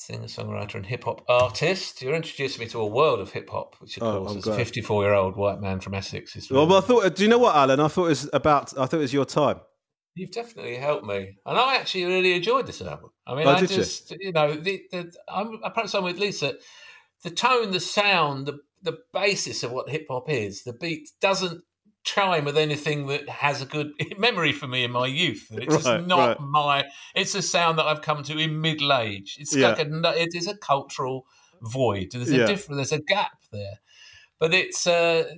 singer, 0.02 0.26
songwriter, 0.26 0.74
and 0.74 0.86
hip 0.86 1.04
hop 1.04 1.24
artist. 1.28 2.02
You're 2.02 2.14
introducing 2.14 2.60
me 2.60 2.68
to 2.70 2.80
a 2.80 2.86
world 2.86 3.20
of 3.20 3.32
hip 3.32 3.48
hop, 3.50 3.76
which 3.78 3.96
of 3.96 4.02
oh, 4.02 4.24
course, 4.24 4.36
as 4.36 4.46
a 4.46 4.56
54 4.56 5.04
year 5.04 5.14
old 5.14 5.36
white 5.36 5.60
man 5.60 5.80
from 5.80 5.94
Essex 5.94 6.36
is. 6.36 6.50
Well, 6.50 6.66
well, 6.66 6.78
I 6.78 6.80
thought. 6.80 7.14
Do 7.14 7.22
you 7.22 7.28
know 7.28 7.38
what, 7.38 7.54
Alan? 7.54 7.80
I 7.80 7.88
thought 7.88 8.06
it 8.06 8.10
was 8.10 8.30
about. 8.32 8.72
I 8.78 8.86
thought 8.86 8.94
it 8.94 8.98
was 8.98 9.12
your 9.12 9.24
time. 9.24 9.60
You've 10.14 10.32
definitely 10.32 10.76
helped 10.76 11.06
me, 11.06 11.38
and 11.46 11.58
I 11.58 11.76
actually 11.76 12.04
really 12.04 12.34
enjoyed 12.34 12.66
this 12.66 12.82
album. 12.82 13.10
I 13.26 13.34
mean, 13.34 13.46
oh, 13.46 13.52
I 13.52 13.64
just, 13.64 14.10
you? 14.10 14.18
you? 14.20 14.32
know, 14.32 14.54
the, 14.54 14.82
the, 14.90 15.12
I'm, 15.28 15.58
perhaps 15.72 15.94
I'm 15.94 16.04
with 16.04 16.18
Lisa. 16.18 16.54
The 17.22 17.30
tone, 17.30 17.70
the 17.70 17.80
sound, 17.80 18.46
the 18.46 18.58
the 18.82 18.98
basis 19.12 19.62
of 19.62 19.70
what 19.70 19.88
hip 19.88 20.06
hop 20.10 20.28
is, 20.28 20.64
the 20.64 20.72
beat 20.72 21.08
doesn't 21.20 21.62
chime 22.04 22.44
with 22.44 22.56
anything 22.58 23.06
that 23.06 23.28
has 23.28 23.62
a 23.62 23.66
good 23.66 23.92
memory 24.18 24.52
for 24.52 24.66
me 24.66 24.84
in 24.84 24.90
my 24.90 25.06
youth. 25.06 25.48
It's 25.52 25.74
just 25.74 25.86
Right, 25.86 26.06
not 26.06 26.28
right. 26.28 26.40
my. 26.40 26.84
It's 27.14 27.34
a 27.34 27.42
sound 27.42 27.78
that 27.78 27.86
I've 27.86 28.02
come 28.02 28.22
to 28.24 28.38
in 28.38 28.60
middle 28.60 28.92
age. 28.92 29.36
It's 29.40 29.54
Yeah. 29.54 29.68
like 29.68 29.78
a, 29.78 30.20
it 30.20 30.34
is 30.34 30.48
a 30.48 30.56
cultural 30.56 31.26
void. 31.62 32.10
There's 32.12 32.30
a 32.30 32.38
Yeah. 32.38 32.46
different. 32.46 32.76
There's 32.78 32.92
a 32.92 33.00
gap 33.00 33.38
there, 33.52 33.80
but 34.38 34.52
it's 34.52 34.86
uh, 34.86 35.34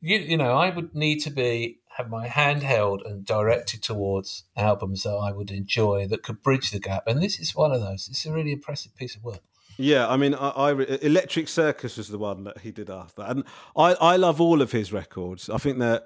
you, 0.00 0.18
you 0.18 0.36
know 0.36 0.52
I 0.56 0.70
would 0.70 0.94
need 0.94 1.18
to 1.20 1.30
be 1.30 1.80
have 1.96 2.08
my 2.08 2.28
hand 2.28 2.62
held 2.62 3.02
and 3.02 3.24
directed 3.24 3.82
towards 3.82 4.44
albums 4.56 5.02
that 5.02 5.16
I 5.16 5.32
would 5.32 5.50
enjoy 5.50 6.06
that 6.06 6.22
could 6.22 6.42
bridge 6.42 6.70
the 6.70 6.78
gap, 6.78 7.08
and 7.08 7.20
this 7.20 7.40
is 7.40 7.56
one 7.56 7.72
of 7.72 7.80
those. 7.80 8.08
It's 8.08 8.24
a 8.24 8.32
really 8.32 8.52
impressive 8.52 8.94
piece 8.94 9.16
of 9.16 9.24
work. 9.24 9.40
Yeah, 9.80 10.08
I 10.08 10.16
mean, 10.16 10.34
I, 10.34 10.48
I 10.48 10.70
Electric 10.72 11.46
Circus 11.48 11.96
was 11.96 12.08
the 12.08 12.18
one 12.18 12.42
that 12.44 12.58
he 12.58 12.72
did 12.72 12.90
after, 12.90 13.22
and 13.22 13.44
I, 13.76 13.94
I 13.94 14.16
love 14.16 14.40
all 14.40 14.60
of 14.60 14.72
his 14.72 14.92
records. 14.92 15.48
I 15.48 15.58
think 15.58 15.78
that, 15.78 16.04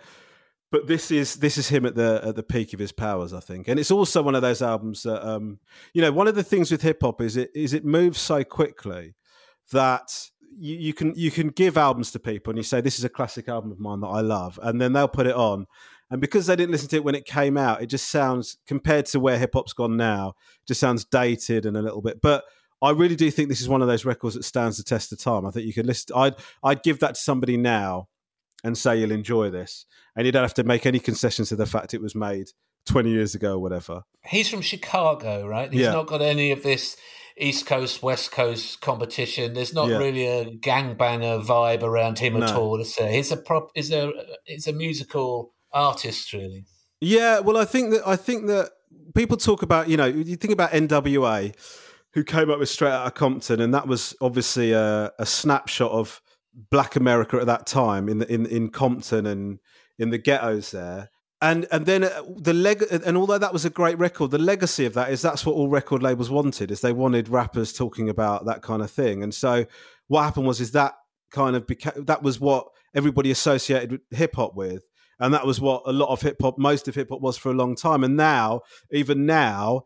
but 0.71 0.87
this 0.87 1.11
is 1.11 1.37
this 1.37 1.57
is 1.57 1.69
him 1.69 1.87
at 1.87 1.95
the 1.95 2.21
at 2.23 2.37
the 2.37 2.43
peak 2.43 2.75
of 2.75 2.81
his 2.81 2.93
powers, 2.93 3.33
I 3.33 3.41
think, 3.41 3.69
and 3.69 3.81
it's 3.81 3.91
also 3.91 4.23
one 4.23 4.35
of 4.35 4.43
those 4.43 4.61
albums 4.61 5.05
that, 5.05 5.27
um, 5.27 5.59
you 5.95 6.03
know, 6.03 6.13
one 6.13 6.29
of 6.29 6.35
the 6.35 6.43
things 6.43 6.71
with 6.71 6.83
hip 6.83 6.99
hop 7.01 7.23
is 7.23 7.39
it 7.39 7.51
is 7.55 7.73
it 7.73 7.83
moves 7.83 8.21
so 8.21 8.45
quickly 8.45 9.15
that 9.73 10.29
you, 10.55 10.77
you 10.77 10.93
can 10.93 11.15
you 11.17 11.31
can 11.31 11.49
give 11.49 11.79
albums 11.79 12.13
to 12.13 12.19
people 12.19 12.51
and 12.51 12.59
you 12.59 12.63
say 12.63 12.83
this 12.83 12.99
is 12.99 13.05
a 13.05 13.09
classic 13.09 13.49
album 13.49 13.73
of 13.73 13.81
mine 13.81 14.01
that 14.01 14.09
I 14.09 14.21
love, 14.21 14.61
and 14.63 14.83
then 14.83 14.93
they'll 14.93 15.09
put 15.09 15.27
it 15.27 15.35
on. 15.35 15.67
And 16.11 16.21
because 16.21 16.47
they 16.47 16.57
didn't 16.57 16.73
listen 16.73 16.91
to 16.91 16.97
it 16.97 17.05
when 17.05 17.15
it 17.15 17.25
came 17.25 17.57
out, 17.57 17.81
it 17.81 17.87
just 17.87 18.11
sounds 18.11 18.59
compared 18.67 19.07
to 19.07 19.19
where 19.19 19.39
hip 19.39 19.53
hop's 19.55 19.73
gone 19.73 19.97
now, 19.97 20.35
just 20.69 20.79
sounds 20.79 21.07
dated 21.07 21.65
and 21.65 21.75
a 21.75 21.81
little 21.81 22.03
bit. 22.03 22.21
But 22.21 22.45
I 22.83 22.91
really 22.91 23.17
do 23.17 23.31
think 23.31 23.49
this 23.49 23.61
is 23.61 23.69
one 23.69 23.81
of 23.81 23.89
those 23.89 24.05
records 24.05 24.35
that 24.35 24.43
stands 24.45 24.77
the 24.77 24.83
test 24.83 25.13
of 25.13 25.19
time. 25.21 25.47
I 25.47 25.51
think 25.51 25.67
you 25.67 25.73
could 25.73 25.87
listen. 25.87 26.15
I'd 26.17 26.35
I'd 26.65 26.83
give 26.83 26.99
that 27.01 27.15
to 27.15 27.21
somebody 27.21 27.57
now 27.57 28.09
and 28.65 28.77
say 28.77 28.99
you'll 28.99 29.13
enjoy 29.13 29.51
this, 29.51 29.87
and 30.17 30.27
you 30.27 30.33
don't 30.33 30.43
have 30.43 30.55
to 30.55 30.65
make 30.65 30.85
any 30.87 30.99
concessions 30.99 31.49
to 31.51 31.57
the 31.57 31.67
fact 31.67 31.95
it 31.95 32.03
was 32.03 32.15
made 32.15 32.49
twenty 32.87 33.11
years 33.11 33.35
ago 33.35 33.55
or 33.55 33.59
whatever. 33.61 34.03
He's 34.27 34.49
from 34.49 34.61
Chicago, 34.63 35.47
right? 35.47 35.73
He's 35.73 35.83
Yeah. 35.83 35.93
not 35.93 36.07
got 36.09 36.23
any 36.23 36.51
of 36.53 36.63
this 36.63 36.97
East 37.39 37.67
Coast 37.67 38.03
West 38.03 38.31
Coast 38.33 38.81
competition. 38.81 39.55
There's 39.55 39.73
not 39.73 39.89
Yeah. 39.89 39.99
really 39.99 40.27
a 40.27 40.45
gangbanger 40.47 41.45
vibe 41.45 41.83
around 41.83 42.19
him 42.19 42.43
at 42.43 42.53
all. 42.55 42.81
Is 42.81 42.95
there? 42.97 43.11
He's 43.11 43.33
a 43.33 43.37
prop. 43.37 43.71
Is 43.75 43.89
there? 43.89 44.11
He's 44.45 44.67
a 44.67 44.73
musical 44.73 45.55
artist, 45.73 46.33
really. 46.33 46.65
Yeah, 47.01 47.41
well, 47.41 47.57
I 47.57 47.65
think 47.65 47.93
that 47.93 48.07
I 48.07 48.17
think 48.17 48.47
that 48.49 48.71
people 49.15 49.37
talk 49.37 49.63
about 49.63 49.89
you 49.89 49.97
know 49.97 50.07
you 50.07 50.37
think 50.37 50.53
about 50.53 50.71
NWA, 50.73 51.55
who 52.15 52.25
came 52.25 52.51
up 52.51 52.59
with 52.59 52.69
Straight 52.69 52.93
Outta 52.93 53.11
Compton, 53.11 53.61
and 53.61 53.73
that 53.75 53.87
was 53.87 54.15
obviously 54.21 54.73
a, 54.73 55.13
a 55.19 55.27
snapshot 55.27 55.91
of 55.91 56.21
Black 56.71 56.97
America 56.97 57.39
at 57.39 57.47
that 57.47 57.67
time 57.67 58.09
in 58.09 58.19
the, 58.19 58.33
in 58.33 58.47
in 58.47 58.69
Compton 58.69 59.27
and 59.27 59.59
in 59.99 60.11
the 60.11 60.19
ghettos 60.19 60.71
there. 60.73 61.11
And 61.41 61.67
and 61.73 61.87
then 61.87 62.05
uh, 62.05 62.23
the 62.37 62.53
leg 62.53 62.85
and 62.91 63.17
although 63.17 63.39
that 63.39 63.53
was 63.53 63.65
a 63.65 63.71
great 63.71 63.99
record, 63.99 64.31
the 64.31 64.39
legacy 64.39 64.85
of 64.85 64.95
that 64.95 65.11
is 65.11 65.23
that's 65.23 65.45
what 65.45 65.55
all 65.55 65.69
record 65.69 66.03
labels 66.03 66.31
wanted 66.31 66.71
is 66.71 66.81
they 66.81 66.93
wanted 66.93 67.29
rappers 67.29 67.73
talking 67.73 68.09
about 68.09 68.45
that 68.47 68.63
kind 68.63 68.83
of 68.83 68.91
thing. 68.91 69.23
And 69.23 69.35
so 69.35 69.67
what 70.09 70.23
happened 70.23 70.47
was 70.47 70.61
is 70.61 70.73
that 70.73 70.95
kind 71.31 71.57
of 71.57 71.67
became 71.67 72.05
that 72.05 72.23
was 72.23 72.39
what 72.39 72.69
everybody 72.95 73.31
associated 73.31 74.01
hip 74.11 74.37
hop 74.37 74.55
with, 74.55 74.85
and 75.19 75.33
that 75.35 75.47
was 75.47 75.61
what 75.61 75.83
a 75.87 75.93
lot 75.93 76.11
of 76.11 76.21
hip 76.21 76.37
hop, 76.41 76.59
most 76.59 76.87
of 76.87 76.95
hip 76.95 77.09
hop 77.11 77.21
was 77.21 77.37
for 77.39 77.51
a 77.51 77.55
long 77.55 77.75
time. 77.75 78.05
And 78.05 78.17
now, 78.17 78.61
even 78.93 79.27
now, 79.27 79.83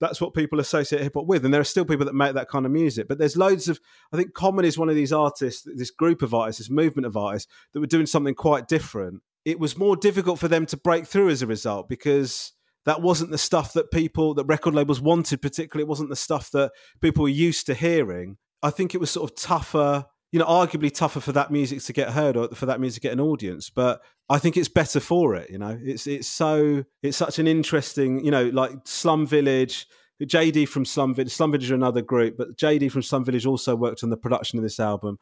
that's 0.00 0.20
what 0.20 0.34
people 0.34 0.60
associate 0.60 1.02
hip 1.02 1.14
hop 1.14 1.26
with. 1.26 1.44
And 1.44 1.52
there 1.52 1.60
are 1.60 1.64
still 1.64 1.84
people 1.84 2.06
that 2.06 2.14
make 2.14 2.34
that 2.34 2.48
kind 2.48 2.66
of 2.66 2.72
music. 2.72 3.08
But 3.08 3.18
there's 3.18 3.36
loads 3.36 3.68
of, 3.68 3.80
I 4.12 4.16
think 4.16 4.34
Common 4.34 4.64
is 4.64 4.78
one 4.78 4.88
of 4.88 4.94
these 4.94 5.12
artists, 5.12 5.66
this 5.74 5.90
group 5.90 6.22
of 6.22 6.34
artists, 6.34 6.60
this 6.60 6.70
movement 6.70 7.06
of 7.06 7.16
artists 7.16 7.50
that 7.72 7.80
were 7.80 7.86
doing 7.86 8.06
something 8.06 8.34
quite 8.34 8.68
different. 8.68 9.22
It 9.44 9.58
was 9.58 9.78
more 9.78 9.96
difficult 9.96 10.38
for 10.38 10.48
them 10.48 10.66
to 10.66 10.76
break 10.76 11.06
through 11.06 11.30
as 11.30 11.42
a 11.42 11.46
result 11.46 11.88
because 11.88 12.52
that 12.84 13.02
wasn't 13.02 13.30
the 13.30 13.38
stuff 13.38 13.72
that 13.72 13.90
people, 13.90 14.34
that 14.34 14.44
record 14.44 14.74
labels 14.74 15.00
wanted, 15.00 15.42
particularly. 15.42 15.84
It 15.84 15.88
wasn't 15.88 16.10
the 16.10 16.16
stuff 16.16 16.50
that 16.52 16.72
people 17.00 17.22
were 17.22 17.28
used 17.28 17.66
to 17.66 17.74
hearing. 17.74 18.36
I 18.62 18.70
think 18.70 18.94
it 18.94 18.98
was 19.00 19.10
sort 19.10 19.30
of 19.30 19.36
tougher, 19.36 20.06
you 20.32 20.38
know, 20.38 20.44
arguably 20.44 20.92
tougher 20.92 21.20
for 21.20 21.32
that 21.32 21.50
music 21.50 21.82
to 21.82 21.92
get 21.92 22.10
heard 22.10 22.36
or 22.36 22.48
for 22.48 22.66
that 22.66 22.80
music 22.80 23.02
to 23.02 23.08
get 23.08 23.12
an 23.12 23.20
audience. 23.20 23.70
But 23.70 24.02
I 24.28 24.38
think 24.38 24.56
it's 24.56 24.68
better 24.68 25.00
for 25.00 25.34
it. 25.34 25.50
You 25.50 25.58
know, 25.58 25.78
it's 25.82 26.06
it's 26.06 26.28
so 26.28 26.84
it's 27.02 27.16
such 27.16 27.38
an 27.38 27.46
interesting, 27.46 28.24
you 28.24 28.30
know, 28.30 28.48
like 28.48 28.72
Slum 28.84 29.26
Village. 29.26 29.86
JD 30.20 30.66
from 30.66 30.84
Slum 30.84 31.14
Village, 31.14 31.32
Slum 31.32 31.52
Village 31.52 31.70
are 31.70 31.76
another 31.76 32.02
group, 32.02 32.36
but 32.36 32.56
JD 32.56 32.90
from 32.90 33.02
Slum 33.02 33.24
Village 33.24 33.46
also 33.46 33.76
worked 33.76 34.02
on 34.02 34.10
the 34.10 34.16
production 34.16 34.58
of 34.58 34.64
this 34.64 34.80
album. 34.80 35.16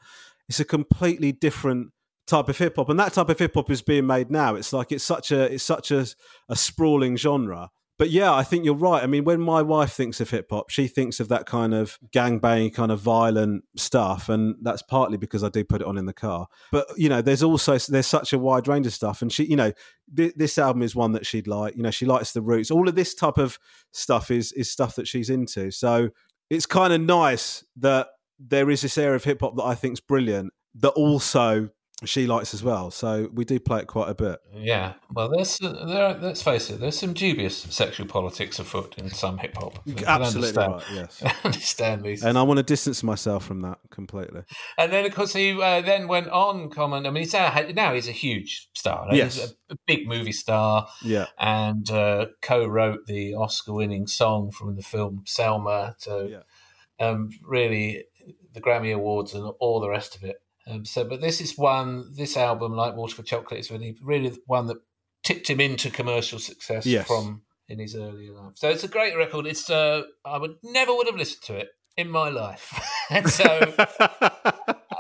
It's 0.49 0.59
a 0.59 0.65
completely 0.65 1.33
different 1.33 1.93
type 2.27 2.49
of 2.49 2.57
hip 2.57 2.77
hop, 2.77 2.89
and 2.89 2.99
that 2.99 3.13
type 3.13 3.29
of 3.29 3.39
hip 3.39 3.53
hop 3.55 3.71
is 3.71 3.83
being 3.83 4.07
made 4.07 4.31
now. 4.31 4.55
It's 4.55 4.73
like 4.73 4.93
it's 4.93 5.05
such 5.05 5.31
a 5.33 5.53
it's 5.53 5.65
such 5.65 5.91
a, 5.91 6.07
a 6.49 6.57
sprawling 6.57 7.17
genre. 7.17 7.71
But 7.99 8.11
yeah, 8.11 8.33
I 8.33 8.43
think 8.43 8.65
you're 8.65 8.75
right. 8.75 9.03
I 9.03 9.07
mean, 9.07 9.25
when 9.25 9.41
my 9.41 9.63
wife 9.63 9.93
thinks 9.93 10.21
of 10.21 10.29
hip 10.29 10.49
hop, 10.51 10.69
she 10.69 10.87
thinks 10.87 11.19
of 11.19 11.29
that 11.29 11.47
kind 11.47 11.73
of 11.73 11.99
gangbang, 12.15 12.75
kind 12.75 12.93
of 12.93 13.01
violent 13.01 13.65
stuff, 13.77 14.29
and 14.29 14.57
that's 14.61 14.83
partly 14.83 15.17
because 15.17 15.43
I 15.43 15.49
do 15.49 15.65
put 15.65 15.81
it 15.81 15.87
on 15.87 15.97
in 15.97 16.05
the 16.05 16.13
car. 16.13 16.47
But 16.71 16.87
you 16.97 17.09
know, 17.09 17.23
there's 17.23 17.43
also 17.43 17.79
there's 17.79 18.07
such 18.07 18.33
a 18.33 18.39
wide 18.39 18.69
range 18.69 18.87
of 18.87 18.93
stuff, 18.93 19.23
and 19.23 19.33
she, 19.33 19.45
you 19.45 19.57
know, 19.57 19.73
th- 20.15 20.35
this 20.37 20.59
album 20.59 20.83
is 20.83 20.95
one 20.95 21.13
that 21.13 21.25
she'd 21.25 21.47
like. 21.47 21.75
You 21.77 21.83
know, 21.83 21.91
she 21.91 22.05
likes 22.05 22.33
the 22.33 22.43
roots. 22.43 22.71
All 22.71 22.87
of 22.89 22.95
this 22.95 23.15
type 23.15 23.39
of 23.39 23.59
stuff 23.93 24.31
is 24.31 24.53
is 24.53 24.71
stuff 24.71 24.95
that 24.97 25.09
she's 25.09 25.31
into. 25.31 25.71
So 25.71 26.11
it's 26.51 26.67
kind 26.67 26.93
of 26.93 27.01
nice 27.01 27.65
that 27.77 28.09
there 28.39 28.71
is 28.71 28.83
this 28.83 28.99
area 28.99 29.17
of 29.17 29.25
hip 29.25 29.41
hop 29.41 29.57
that 29.57 29.65
I 29.65 29.75
think 29.75 29.95
is 29.95 30.01
brilliant 30.01 30.53
that 30.75 30.91
also 30.91 31.71
she 32.05 32.27
likes 32.27 32.53
as 32.53 32.63
well. 32.63 32.91
So 32.91 33.31
we 33.33 33.47
do 33.47 33.59
play 33.59 33.81
it 33.81 33.87
quite 33.87 34.11
a 34.11 34.15
bit. 34.15 34.39
Yeah, 34.55 34.95
well, 35.15 35.31
there's 35.31 35.57
there. 35.59 36.19
Let's 36.21 36.43
face 36.43 36.69
it. 36.69 36.79
There's 36.79 36.99
some 36.99 37.15
dubious 37.15 37.57
sexual 37.57 38.07
politics 38.07 38.59
afoot 38.59 38.95
in 38.99 39.09
some 39.09 39.39
hip 39.39 39.57
hop. 39.57 39.79
Absolutely 40.07 40.49
understand- 40.63 40.73
right. 40.73 40.85
Yes. 40.93 41.23
understand 41.45 42.03
these. 42.03 42.23
And 42.23 42.37
I 42.37 42.43
want 42.43 42.59
to 42.59 42.63
distance 42.63 43.03
myself 43.03 43.47
from 43.47 43.61
that 43.63 43.79
completely. 43.91 44.43
And 44.77 44.93
then, 44.93 45.07
of 45.07 45.15
course, 45.15 45.33
he 45.33 45.53
uh, 45.61 45.81
then 45.81 46.07
went 46.07 46.29
on. 46.29 46.69
Common. 46.69 47.07
I 47.07 47.11
mean, 47.11 47.23
he's 47.23 47.33
a, 47.35 47.73
now 47.75 47.95
he's 47.95 48.09
a 48.09 48.13
huge 48.13 48.69
star. 48.75 49.07
right? 49.07 49.17
Yes. 49.17 49.37
he's 49.41 49.51
a, 49.71 49.75
a 49.75 49.77
big 49.87 50.07
movie 50.07 50.33
star. 50.33 50.89
Yeah. 51.03 51.27
and 51.39 51.91
uh, 51.91 52.27
co-wrote 52.43 53.07
the 53.07 53.35
Oscar-winning 53.35 54.07
song 54.07 54.51
from 54.51 54.77
the 54.77 54.83
film 54.83 55.23
Selma. 55.27 55.95
So, 55.99 56.29
yeah. 56.31 57.07
um, 57.07 57.31
really, 57.43 58.05
the 58.53 58.61
Grammy 58.61 58.95
Awards 58.95 59.33
and 59.35 59.51
all 59.61 59.81
the 59.81 59.89
rest 59.89 60.15
of 60.17 60.23
it. 60.25 60.37
Um, 60.67 60.85
so, 60.85 61.05
but 61.05 61.21
this 61.21 61.41
is 61.41 61.57
one. 61.57 62.13
This 62.17 62.37
album, 62.37 62.73
like 62.75 62.97
Water 62.97 63.15
for 63.15 63.23
Chocolate, 63.23 63.61
is 63.61 63.71
really, 63.71 63.97
really 64.03 64.37
one 64.47 64.67
that 64.67 64.79
tipped 65.23 65.49
him 65.49 65.61
into 65.61 65.91
commercial 65.91 66.39
success 66.39 66.87
Yes. 66.87 67.07
from 67.07 67.43
in 67.69 67.79
his 67.79 67.95
earlier 67.97 68.33
life. 68.33 68.53
So 68.57 68.69
it's 68.69 68.85
a 68.85 68.89
great 68.89 69.17
record. 69.17 69.47
It's 69.47 69.69
uh, 69.71 70.03
I 70.25 70.39
would 70.39 70.57
never 70.63 70.95
would 70.95 71.07
have 71.07 71.17
listened 71.17 71.43
to 71.45 71.55
it 71.57 71.69
in 71.97 72.11
my 72.11 72.29
life, 72.31 72.73
and 73.11 73.29
so 73.41 73.45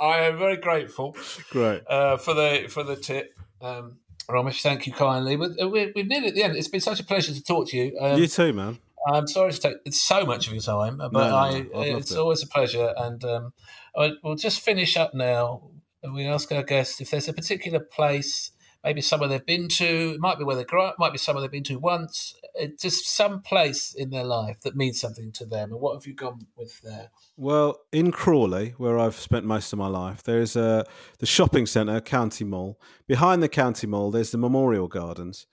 I 0.00 0.18
am 0.20 0.38
very 0.38 0.56
grateful 0.56 1.16
Great. 1.50 1.82
uh, 1.88 2.16
for 2.16 2.34
the 2.34 2.66
for 2.68 2.82
the 2.82 2.96
tip. 2.96 3.34
Um, 3.60 3.98
Romesh, 4.28 4.60
thank 4.62 4.86
you 4.86 4.92
kindly. 4.92 5.36
But 5.36 5.52
uh, 5.62 5.68
we're, 5.68 5.92
we're 5.94 6.04
nearly 6.04 6.28
at 6.28 6.34
the 6.34 6.42
end. 6.42 6.56
It's 6.56 6.68
been 6.68 6.80
such 6.80 6.98
a 7.00 7.04
pleasure 7.04 7.32
to 7.32 7.42
talk 7.42 7.68
to 7.68 7.76
you. 7.76 7.96
Um, 8.00 8.18
you 8.20 8.26
too, 8.26 8.52
man. 8.52 8.78
I'm 9.06 9.26
sorry 9.26 9.52
to 9.52 9.60
take 9.60 9.76
so 9.94 10.24
much 10.24 10.46
of 10.48 10.52
your 10.52 10.62
time, 10.62 10.98
but 10.98 11.12
No, 11.12 11.28
no, 11.28 11.36
I, 11.36 11.50
no. 11.50 11.56
I've 11.58 11.70
loved 11.72 11.88
it's 12.02 12.10
it. 12.12 12.18
always 12.18 12.42
a 12.42 12.46
pleasure. 12.48 12.92
And 12.96 13.24
um, 13.24 13.52
I, 13.96 14.12
we'll 14.22 14.34
just 14.36 14.60
finish 14.60 14.96
up 14.96 15.14
now. 15.14 15.70
We 16.12 16.26
ask 16.26 16.50
our 16.52 16.62
guests 16.62 17.00
if 17.00 17.10
there's 17.10 17.28
a 17.28 17.32
particular 17.32 17.80
place, 17.80 18.52
maybe 18.84 19.00
somewhere 19.00 19.28
they've 19.28 19.44
been 19.44 19.68
to. 19.68 20.12
It 20.14 20.20
might 20.20 20.38
be 20.38 20.44
where 20.44 20.54
they 20.56 20.64
grew 20.64 20.82
up, 20.82 20.96
might 20.98 21.12
be 21.12 21.18
somewhere 21.18 21.42
they've 21.42 21.50
been 21.50 21.64
to 21.64 21.78
once. 21.78 22.34
uh, 22.60 22.66
Just 22.80 23.08
some 23.08 23.42
place 23.42 23.92
in 23.94 24.10
their 24.10 24.24
life 24.24 24.60
that 24.62 24.76
means 24.76 25.00
something 25.00 25.32
to 25.32 25.46
them. 25.46 25.72
And 25.72 25.80
what 25.80 25.94
have 25.94 26.06
you 26.06 26.14
gone 26.14 26.46
with 26.56 26.80
there? 26.82 27.10
Well, 27.36 27.80
in 27.92 28.12
Crawley, 28.12 28.74
where 28.78 28.98
I've 28.98 29.16
spent 29.16 29.44
most 29.44 29.72
of 29.72 29.78
my 29.78 29.88
life, 29.88 30.22
there 30.22 30.40
is 30.40 30.54
a 30.56 30.84
the 31.18 31.26
shopping 31.26 31.66
centre, 31.66 32.00
County 32.00 32.44
Mall. 32.44 32.80
Behind 33.08 33.42
the 33.42 33.48
County 33.48 33.86
Mall, 33.86 34.10
there's 34.10 34.30
the 34.30 34.38
Memorial 34.38 34.86
Gardens, 34.88 35.46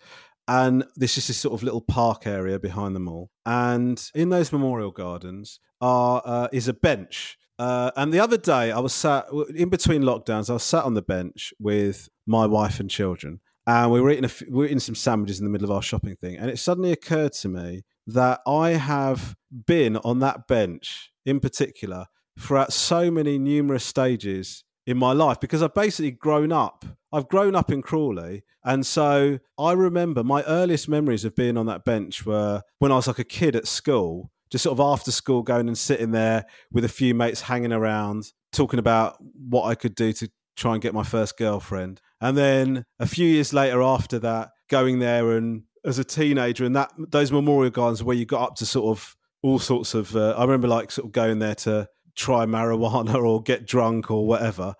and 0.47 0.83
this 0.95 1.17
is 1.17 1.27
this 1.27 1.37
sort 1.37 1.53
of 1.53 1.63
little 1.63 1.81
park 1.81 2.27
area 2.27 2.59
behind 2.59 2.95
the 2.95 2.99
mall. 2.99 3.29
And 3.45 4.03
in 4.13 4.29
those 4.29 4.51
Memorial 4.51 4.91
Gardens 4.91 5.59
are 5.81 6.21
uh, 6.25 6.47
is 6.51 6.67
a 6.67 6.73
bench. 6.73 7.37
Uh, 7.59 7.91
and 7.95 8.11
the 8.11 8.19
other 8.19 8.37
day, 8.37 8.71
I 8.71 8.79
was 8.79 8.93
sat 8.93 9.27
in 9.55 9.69
between 9.69 10.03
lockdowns. 10.03 10.49
I 10.49 10.53
was 10.53 10.63
sat 10.63 10.83
on 10.83 10.95
the 10.95 11.01
bench 11.01 11.53
with 11.59 12.09
my 12.25 12.45
wife 12.45 12.79
and 12.79 12.89
children, 12.89 13.39
and 13.67 13.91
we 13.91 14.01
were 14.01 14.09
eating 14.09 14.29
we 14.49 14.57
were 14.57 14.65
eating 14.65 14.79
some 14.79 14.95
sandwiches 14.95 15.39
in 15.39 15.45
the 15.45 15.51
middle 15.51 15.69
of 15.69 15.75
our 15.75 15.81
shopping 15.81 16.15
thing. 16.15 16.37
And 16.37 16.49
it 16.49 16.59
suddenly 16.59 16.91
occurred 16.91 17.33
to 17.33 17.49
me 17.49 17.83
that 18.07 18.41
I 18.45 18.71
have 18.71 19.35
been 19.65 19.97
on 19.97 20.19
that 20.19 20.47
bench 20.47 21.11
in 21.25 21.39
particular 21.39 22.07
throughout 22.37 22.73
so 22.73 23.11
many 23.11 23.37
numerous 23.37 23.85
stages 23.85 24.63
in 24.85 24.97
my 24.97 25.13
life 25.13 25.39
because 25.39 25.61
I've 25.61 25.73
basically 25.73 26.11
grown 26.11 26.51
up. 26.51 26.85
I've 27.11 27.27
grown 27.27 27.55
up 27.55 27.71
in 27.71 27.81
Crawley. 27.81 28.43
And 28.65 28.85
so 28.85 29.39
I 29.57 29.73
remember 29.73 30.23
my 30.23 30.43
earliest 30.43 30.89
memories 30.89 31.25
of 31.25 31.35
being 31.35 31.57
on 31.57 31.65
that 31.67 31.85
bench 31.85 32.25
were 32.25 32.61
when 32.79 32.91
I 32.91 32.95
was 32.95 33.07
like 33.07 33.19
a 33.19 33.23
kid 33.23 33.55
at 33.55 33.67
school, 33.67 34.31
just 34.49 34.63
sort 34.63 34.77
of 34.77 34.79
after 34.79 35.11
school 35.11 35.43
going 35.43 35.67
and 35.67 35.77
sitting 35.77 36.11
there 36.11 36.45
with 36.71 36.85
a 36.85 36.89
few 36.89 37.13
mates 37.13 37.41
hanging 37.41 37.73
around, 37.73 38.31
talking 38.51 38.79
about 38.79 39.17
what 39.49 39.65
I 39.65 39.75
could 39.75 39.95
do 39.95 40.13
to 40.13 40.29
try 40.55 40.73
and 40.73 40.81
get 40.81 40.93
my 40.93 41.03
first 41.03 41.37
girlfriend. 41.37 42.01
And 42.21 42.37
then 42.37 42.85
a 42.99 43.05
few 43.05 43.27
years 43.27 43.53
later 43.53 43.81
after 43.81 44.19
that, 44.19 44.51
going 44.69 44.99
there 44.99 45.31
and 45.33 45.63
as 45.85 45.99
a 45.99 46.03
teenager 46.03 46.63
and 46.63 46.75
that 46.75 46.91
those 46.97 47.31
memorial 47.31 47.69
gardens 47.69 48.01
where 48.01 48.15
you 48.15 48.25
got 48.25 48.41
up 48.41 48.55
to 48.55 48.65
sort 48.65 48.97
of 48.97 49.15
all 49.41 49.59
sorts 49.59 49.93
of 49.93 50.15
uh, 50.15 50.33
I 50.37 50.41
remember 50.41 50.67
like 50.67 50.91
sort 50.91 51.05
of 51.05 51.11
going 51.11 51.39
there 51.39 51.55
to 51.55 51.87
try 52.15 52.45
marijuana 52.45 53.15
or 53.15 53.41
get 53.41 53.65
drunk 53.65 54.11
or 54.11 54.25
whatever. 54.25 54.75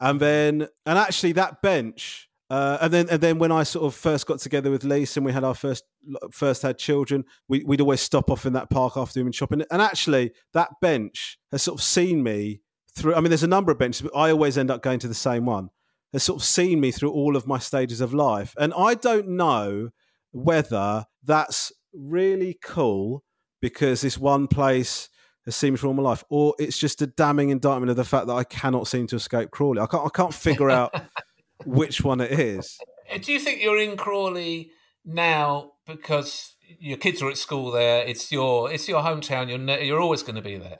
And 0.00 0.20
then 0.20 0.68
and 0.84 0.98
actually 0.98 1.32
that 1.32 1.62
bench 1.62 2.28
uh, 2.48 2.78
and 2.80 2.92
then 2.92 3.08
and 3.10 3.20
then 3.20 3.38
when 3.38 3.50
I 3.50 3.64
sort 3.64 3.86
of 3.86 3.94
first 3.94 4.26
got 4.26 4.38
together 4.38 4.70
with 4.70 4.84
Lisa 4.84 5.18
and 5.18 5.26
we 5.26 5.32
had 5.32 5.42
our 5.42 5.54
first 5.54 5.82
first 6.30 6.62
had 6.62 6.78
children, 6.78 7.24
we, 7.48 7.64
would 7.64 7.80
always 7.80 8.00
stop 8.00 8.30
off 8.30 8.46
in 8.46 8.52
that 8.52 8.70
park 8.70 8.96
after 8.96 9.20
doing 9.20 9.32
shopping. 9.32 9.64
And 9.70 9.82
actually, 9.82 10.32
that 10.52 10.70
bench 10.80 11.38
has 11.50 11.62
sort 11.62 11.80
of 11.80 11.84
seen 11.84 12.22
me 12.22 12.60
through. 12.94 13.14
I 13.14 13.20
mean, 13.20 13.30
there's 13.30 13.42
a 13.42 13.48
number 13.48 13.72
of 13.72 13.78
benches, 13.78 14.02
but 14.02 14.16
I 14.16 14.30
always 14.30 14.56
end 14.56 14.70
up 14.70 14.82
going 14.82 15.00
to 15.00 15.08
the 15.08 15.14
same 15.14 15.44
one. 15.44 15.70
Has 16.12 16.22
sort 16.22 16.40
of 16.40 16.46
seen 16.46 16.80
me 16.80 16.92
through 16.92 17.10
all 17.10 17.36
of 17.36 17.48
my 17.48 17.58
stages 17.58 18.00
of 18.00 18.14
life, 18.14 18.54
and 18.58 18.72
I 18.74 18.94
don't 18.94 19.28
know 19.28 19.90
whether 20.30 21.06
that's 21.24 21.72
really 21.92 22.56
cool 22.62 23.24
because 23.60 24.02
this 24.02 24.18
one 24.18 24.46
place 24.46 25.08
has 25.46 25.56
seen 25.56 25.72
me 25.72 25.78
through 25.78 25.88
all 25.88 25.94
my 25.94 26.02
life, 26.02 26.22
or 26.28 26.54
it's 26.58 26.76
just 26.76 27.00
a 27.00 27.06
damning 27.06 27.50
indictment 27.50 27.90
of 27.90 27.96
the 27.96 28.04
fact 28.04 28.26
that 28.26 28.34
I 28.34 28.44
cannot 28.44 28.86
seem 28.86 29.06
to 29.08 29.16
escape 29.16 29.50
Crawley. 29.50 29.80
I 29.80 29.86
can't. 29.86 30.04
I 30.04 30.10
can't 30.10 30.34
figure 30.34 30.68
out 30.68 30.94
which 31.64 32.02
one 32.02 32.20
it 32.20 32.32
is. 32.32 32.78
Do 33.22 33.32
you 33.32 33.40
think 33.40 33.62
you're 33.62 33.78
in 33.78 33.96
Crawley 33.96 34.72
now 35.04 35.72
because 35.86 36.54
your 36.80 36.98
kids 36.98 37.22
are 37.22 37.30
at 37.30 37.38
school 37.38 37.70
there? 37.70 38.04
It's 38.04 38.30
your 38.30 38.70
it's 38.70 38.88
your 38.88 39.02
hometown. 39.02 39.48
You're 39.48 39.58
ne- 39.58 39.86
you're 39.86 40.00
always 40.00 40.22
going 40.22 40.36
to 40.36 40.42
be 40.42 40.56
there. 40.56 40.78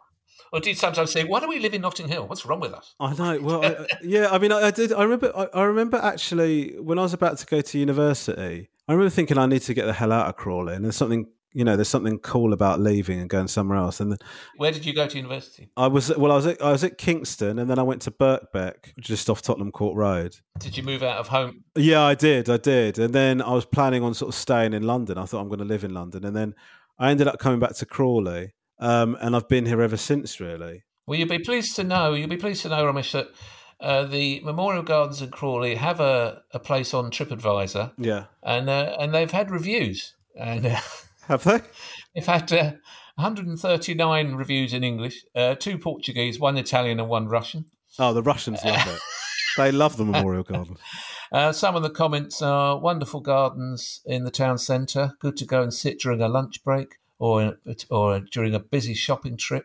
Or 0.53 0.61
do 0.61 0.71
you 0.71 0.75
sometimes 0.77 1.13
say, 1.13 1.25
"Why 1.25 1.41
do 1.41 1.49
we 1.49 1.59
live 1.59 1.75
in 1.75 1.83
Notting 1.83 2.09
Hill? 2.09 2.27
What's 2.27 2.45
wrong 2.45 2.61
with 2.61 2.73
us?" 2.73 2.95
I 3.01 3.15
know. 3.15 3.41
Well, 3.41 3.65
I, 3.65 3.87
yeah. 4.03 4.29
I 4.31 4.39
mean, 4.39 4.53
I, 4.53 4.67
I, 4.67 4.71
did. 4.71 4.93
I 4.93 5.03
remember. 5.03 5.33
I, 5.37 5.49
I 5.53 5.63
remember 5.65 5.99
actually 5.99 6.77
when 6.81 6.99
I 6.99 7.03
was 7.03 7.13
about 7.15 7.39
to 7.39 7.47
go 7.47 7.61
to 7.61 7.79
university. 7.79 8.71
I 8.89 8.93
remember 8.93 9.11
thinking 9.11 9.39
I 9.39 9.47
need 9.47 9.63
to 9.63 9.75
get 9.75 9.87
the 9.87 9.93
hell 9.93 10.13
out 10.13 10.29
of 10.29 10.37
Crawley, 10.37 10.75
and 10.75 10.85
there's 10.85 10.97
something 10.97 11.27
you 11.53 11.65
know, 11.65 11.75
there's 11.75 11.89
something 11.89 12.19
cool 12.19 12.53
about 12.53 12.81
leaving 12.81 13.19
and 13.19 13.31
going 13.31 13.49
somewhere 13.49 13.79
else. 13.79 13.99
And 13.99 14.13
then, 14.13 14.19
where 14.59 14.73
did 14.73 14.85
you 14.85 14.93
go 14.93 15.07
to 15.07 15.17
university? 15.17 15.71
I 15.77 15.87
was 15.87 16.15
well, 16.17 16.31
I 16.33 16.37
was 16.37 16.47
at, 16.47 16.61
I 16.61 16.73
was 16.73 16.85
at 16.85 16.99
Kingston, 16.99 17.59
and 17.59 17.71
then 17.71 17.79
I 17.79 17.83
went 17.83 18.03
to 18.03 18.11
Birkbeck, 18.11 18.93
just 19.01 19.31
off 19.31 19.41
Tottenham 19.43 19.73
Court 19.73 19.97
Road. 19.97 20.37
Did 20.59 20.77
you 20.77 20.83
move 20.83 21.03
out 21.03 21.19
of 21.19 21.29
home? 21.29 21.65
Yeah, 21.75 22.03
I 22.03 22.15
did, 22.15 22.51
I 22.51 22.59
did, 22.59 22.99
and 22.99 23.15
then 23.15 23.41
I 23.41 23.53
was 23.53 23.65
planning 23.65 24.03
on 24.03 24.13
sort 24.13 24.29
of 24.29 24.35
staying 24.35 24.75
in 24.75 24.83
London. 24.83 25.19
I 25.19 25.25
thought 25.25 25.41
I'm 25.41 25.49
going 25.49 25.61
to 25.61 25.65
live 25.65 25.85
in 25.85 25.95
London, 25.95 26.25
and 26.25 26.37
then 26.37 26.55
I 26.99 27.11
ended 27.11 27.27
up 27.27 27.39
coming 27.39 27.59
back 27.59 27.75
to 27.77 27.87
Crawley, 27.87 28.53
um, 28.79 29.17
and 29.21 29.35
I've 29.35 29.49
been 29.49 29.67
here 29.67 29.81
ever 29.81 29.97
since. 29.97 30.41
Really. 30.41 30.85
Well, 31.07 31.19
you'll 31.19 31.29
be 31.29 31.39
pleased 31.39 31.77
to 31.77 31.85
know. 31.85 32.15
You'll 32.15 32.29
be 32.29 32.37
pleased 32.37 32.63
to 32.63 32.69
know, 32.69 32.85
Romesh, 32.85 33.13
that. 33.13 33.29
Uh, 33.79 34.05
the 34.07 34.41
Memorial 34.41 34.83
Gardens 34.83 35.21
in 35.21 35.29
Crawley 35.29 35.75
have 35.75 36.01
a, 36.01 36.43
a 36.53 36.59
place 36.59 36.95
on 36.95 37.11
TripAdvisor. 37.11 37.93
Yeah. 37.99 38.25
And 38.43 38.71
uh, 38.71 38.97
and 38.99 39.15
they've 39.15 39.31
had 39.31 39.51
reviews. 39.51 40.15
And 40.35 40.65
uh, 40.65 40.81
have 41.29 41.45
they? 41.45 41.61
They've 42.15 42.27
had 42.27 42.53
uh, 42.53 42.73
139 43.17 44.35
reviews 44.35 44.73
in 44.73 44.85
English, 44.85 45.25
uh, 45.35 45.55
two 45.55 45.79
Portuguese, 45.79 46.39
one 46.39 46.57
Italian, 46.57 47.01
and 47.01 47.09
one 47.09 47.29
Russian. 47.29 47.67
Oh, 47.99 48.13
the 48.13 48.23
Russians 48.23 48.65
love 48.65 48.87
it. 48.87 49.01
They 49.57 49.73
love 49.73 49.97
the 49.97 50.05
Memorial 50.05 50.43
Garden. 50.43 50.77
Uh, 51.33 51.51
some 51.51 51.77
of 51.77 51.83
the 51.83 51.89
comments 51.89 52.43
are 52.43 52.79
wonderful 52.79 53.21
gardens 53.21 54.03
in 54.05 54.25
the 54.25 54.31
town 54.31 54.59
centre, 54.59 55.15
good 55.19 55.37
to 55.39 55.47
go 55.47 55.63
and 55.63 55.73
sit 55.73 55.99
during 55.99 56.21
a 56.21 56.29
lunch 56.29 56.63
break 56.63 56.97
or 57.19 57.57
or 57.91 58.21
during 58.21 58.55
a 58.55 58.61
busy 58.61 58.93
shopping 58.93 59.39
trip. 59.39 59.65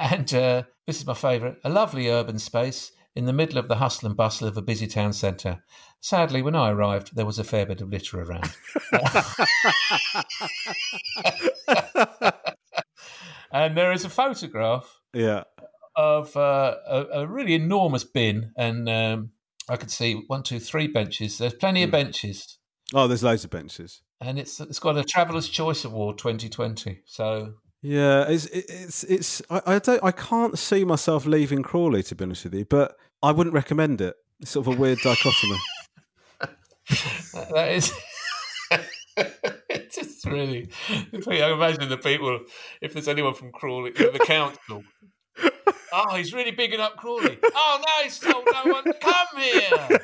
And 0.00 0.34
uh, 0.34 0.64
this 0.86 0.98
is 0.98 1.06
my 1.06 1.14
favourite: 1.14 1.58
a 1.62 1.70
lovely 1.70 2.10
urban 2.10 2.40
space 2.40 2.90
in 3.14 3.26
the 3.26 3.32
middle 3.32 3.58
of 3.58 3.68
the 3.68 3.76
hustle 3.76 4.08
and 4.08 4.16
bustle 4.16 4.48
of 4.48 4.56
a 4.56 4.62
busy 4.62 4.88
town 4.88 5.12
centre. 5.12 5.62
Sadly, 6.04 6.42
when 6.42 6.54
I 6.54 6.68
arrived, 6.68 7.16
there 7.16 7.24
was 7.24 7.38
a 7.38 7.44
fair 7.44 7.64
bit 7.64 7.80
of 7.80 7.88
litter 7.88 8.20
around. 8.20 8.54
and 13.50 13.74
there 13.74 13.90
is 13.90 14.04
a 14.04 14.10
photograph 14.10 15.00
yeah. 15.14 15.44
of 15.96 16.36
uh, 16.36 16.74
a, 16.86 17.22
a, 17.22 17.26
really 17.26 17.54
enormous 17.54 18.04
bin, 18.04 18.52
and 18.54 18.86
um, 18.86 19.30
I 19.66 19.78
could 19.78 19.90
see 19.90 20.22
one, 20.26 20.42
two, 20.42 20.60
three 20.60 20.88
benches. 20.88 21.38
There's 21.38 21.54
plenty 21.54 21.82
of 21.82 21.88
hmm. 21.88 21.92
benches. 21.92 22.58
Oh, 22.92 23.08
there's 23.08 23.24
loads 23.24 23.44
of 23.44 23.50
benches, 23.50 24.02
and 24.20 24.38
it's 24.38 24.60
it's 24.60 24.80
got 24.80 24.98
a 24.98 25.04
Traveller's 25.04 25.48
Choice 25.48 25.86
Award 25.86 26.18
2020. 26.18 27.00
So 27.06 27.54
yeah, 27.80 28.28
it's 28.28 28.44
it's 28.44 29.04
it's 29.04 29.40
I, 29.48 29.62
I 29.66 29.78
don't 29.78 30.04
I 30.04 30.12
can't 30.12 30.58
see 30.58 30.84
myself 30.84 31.24
leaving 31.24 31.62
Crawley 31.62 32.02
to 32.02 32.14
be 32.14 32.24
honest 32.24 32.44
with 32.44 32.52
you, 32.52 32.66
but 32.66 32.94
I 33.22 33.32
wouldn't 33.32 33.54
recommend 33.54 34.02
it. 34.02 34.16
It's 34.40 34.50
sort 34.50 34.66
of 34.66 34.74
a 34.74 34.76
weird 34.78 34.98
dichotomy. 34.98 35.56
that 37.54 37.72
is. 37.72 37.92
it's 39.16 39.96
just 39.96 40.26
really. 40.26 40.68
I 41.12 41.52
imagine 41.52 41.88
the 41.88 41.96
people, 41.96 42.40
if 42.80 42.92
there's 42.92 43.08
anyone 43.08 43.34
from 43.34 43.52
Crawley, 43.52 43.92
the 43.92 44.24
council. 44.24 44.84
Oh, 45.96 46.16
he's 46.16 46.34
really 46.34 46.50
bigging 46.50 46.80
up 46.80 46.96
Crawley. 46.96 47.38
Oh 47.54 47.80
no, 47.80 48.02
he's 48.02 48.18
told 48.18 48.44
no 48.52 48.72
one 48.72 48.82
to 48.82 48.94
come 48.94 49.26
here. 49.36 50.00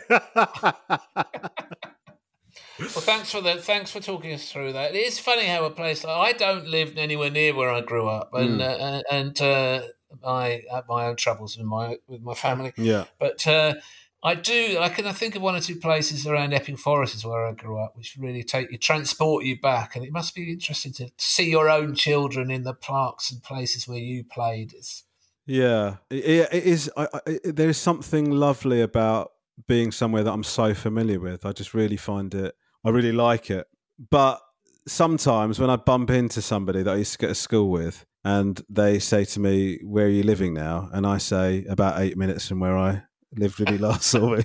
well, 2.79 2.89
thanks 2.89 3.33
for 3.33 3.41
that. 3.41 3.65
Thanks 3.65 3.91
for 3.91 3.99
talking 3.99 4.33
us 4.33 4.53
through 4.53 4.75
that. 4.75 4.95
It 4.95 4.99
is 4.99 5.19
funny 5.19 5.47
how 5.47 5.65
a 5.65 5.71
place 5.71 6.05
like 6.05 6.17
I 6.17 6.39
don't 6.39 6.69
live 6.69 6.97
anywhere 6.97 7.31
near 7.31 7.57
where 7.57 7.71
I 7.73 7.81
grew 7.81 8.09
up, 8.09 8.31
and 8.35 8.61
mm. 8.61 9.01
uh, 9.01 9.03
and 9.11 9.43
uh, 9.43 9.83
I 10.25 10.63
have 10.71 10.85
my 10.89 11.07
own 11.07 11.17
troubles 11.17 11.59
with 11.59 11.67
my 11.67 11.97
with 12.07 12.23
my 12.23 12.35
family. 12.35 12.73
Yeah, 12.77 13.07
but. 13.19 13.45
Uh, 13.45 13.75
I 14.23 14.35
do. 14.35 14.79
I 14.79 14.91
can. 14.91 15.07
I 15.07 15.13
think 15.13 15.35
of 15.35 15.43
one 15.43 15.57
or 15.57 15.61
two 15.61 15.77
places 15.77 16.27
around 16.27 16.53
Epping 16.53 16.77
Forest 16.77 17.15
is 17.15 17.25
where 17.25 17.47
I 17.47 17.53
grew 17.53 17.79
up, 17.79 17.97
which 17.97 18.17
really 18.19 18.43
take 18.43 18.71
you, 18.71 18.77
transport 18.77 19.45
you 19.45 19.59
back, 19.59 19.97
and 19.97 20.05
it 20.05 20.13
must 20.13 20.35
be 20.35 20.53
interesting 20.53 20.93
to 20.95 21.11
see 21.17 21.51
your 21.51 21.71
own 21.71 21.95
children 21.95 22.51
in 22.51 22.65
the 22.65 22.75
parks 22.75 23.33
and 23.33 23.43
places 23.43 23.89
where 23.89 23.99
you 23.99 24.25
played. 24.25 24.75
It's 24.75 25.05
yeah, 25.47 25.97
it, 26.11 26.49
it 26.53 26.65
is. 26.65 26.91
I, 26.97 27.09
I, 27.15 27.39
there 27.45 27.71
is 27.71 27.79
something 27.79 28.31
lovely 28.31 28.83
about 28.83 29.33
being 29.67 29.91
somewhere 29.91 30.23
that 30.23 30.33
I'm 30.33 30.45
so 30.45 30.75
familiar 30.75 31.19
with. 31.19 31.47
I 31.47 31.53
just 31.53 31.73
really 31.73 31.97
find 31.97 32.35
it. 32.35 32.55
I 32.85 32.91
really 32.91 33.13
like 33.13 33.51
it. 33.51 33.67
But 34.11 34.41
sometimes 34.87 35.59
when 35.59 35.71
I 35.71 35.77
bump 35.77 36.11
into 36.11 36.43
somebody 36.43 36.83
that 36.83 36.93
I 36.93 36.97
used 36.97 37.13
to 37.13 37.19
go 37.19 37.29
to 37.29 37.35
school 37.35 37.71
with, 37.71 38.05
and 38.23 38.61
they 38.69 38.99
say 38.99 39.25
to 39.25 39.41
me, 39.41 39.79
"Where 39.83 40.05
are 40.07 40.11
you 40.11 40.25
living 40.25 40.53
now?" 40.53 40.91
and 40.93 41.07
I 41.07 41.17
say, 41.17 41.65
"About 41.71 42.01
eight 42.01 42.19
minutes 42.19 42.47
from 42.49 42.61
where 42.61 42.77
I." 42.77 43.05
lived 43.37 43.59
with 43.59 43.71
me 43.71 43.79
last 43.79 44.03
summer. 44.11 44.43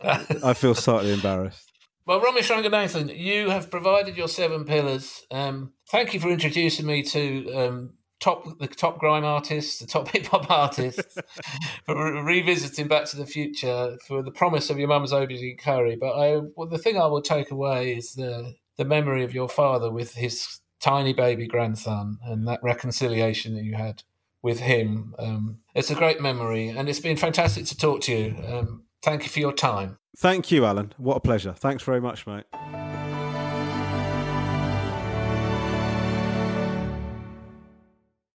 I 0.00 0.54
feel 0.54 0.74
slightly 0.74 1.12
embarrassed. 1.12 1.72
Well, 2.06 2.20
Romesh 2.22 2.50
Ranganathan, 2.50 3.18
you 3.18 3.50
have 3.50 3.70
provided 3.70 4.16
your 4.16 4.28
seven 4.28 4.64
pillars. 4.64 5.26
Um, 5.30 5.72
thank 5.90 6.14
you 6.14 6.20
for 6.20 6.30
introducing 6.30 6.86
me 6.86 7.02
to 7.02 7.52
um, 7.52 7.90
top 8.18 8.58
the 8.58 8.66
top 8.66 8.98
grime 8.98 9.24
artists, 9.24 9.80
the 9.80 9.86
top 9.86 10.08
hip 10.12 10.26
hop 10.26 10.50
artists, 10.50 11.18
for 11.84 12.22
re- 12.24 12.40
revisiting 12.40 12.88
Back 12.88 13.04
to 13.06 13.16
the 13.16 13.26
Future, 13.26 13.98
for 14.06 14.22
the 14.22 14.30
promise 14.30 14.70
of 14.70 14.78
your 14.78 14.88
mum's 14.88 15.12
aubergine 15.12 15.58
curry. 15.58 15.96
But 15.96 16.12
I, 16.12 16.40
well, 16.56 16.68
the 16.68 16.78
thing 16.78 16.96
I 16.98 17.06
will 17.06 17.22
take 17.22 17.50
away 17.50 17.94
is 17.94 18.14
the 18.14 18.54
the 18.78 18.84
memory 18.84 19.24
of 19.24 19.34
your 19.34 19.48
father 19.48 19.90
with 19.90 20.14
his 20.14 20.60
tiny 20.80 21.12
baby 21.12 21.46
grandson 21.46 22.18
and 22.22 22.46
that 22.46 22.60
reconciliation 22.62 23.54
that 23.54 23.64
you 23.64 23.74
had 23.74 24.02
with 24.42 24.60
him. 24.60 25.14
Um, 25.18 25.58
it's 25.74 25.90
a 25.90 25.94
great 25.94 26.20
memory, 26.20 26.68
and 26.68 26.88
it's 26.88 27.00
been 27.00 27.16
fantastic 27.16 27.66
to 27.66 27.76
talk 27.76 28.00
to 28.02 28.12
you. 28.12 28.36
Um, 28.46 28.84
thank 29.02 29.22
you 29.24 29.28
for 29.28 29.40
your 29.40 29.52
time. 29.52 29.98
Thank 30.16 30.50
you, 30.50 30.64
Alan. 30.64 30.92
What 30.96 31.16
a 31.16 31.20
pleasure. 31.20 31.52
Thanks 31.52 31.82
very 31.82 32.00
much, 32.00 32.26
mate. 32.26 32.44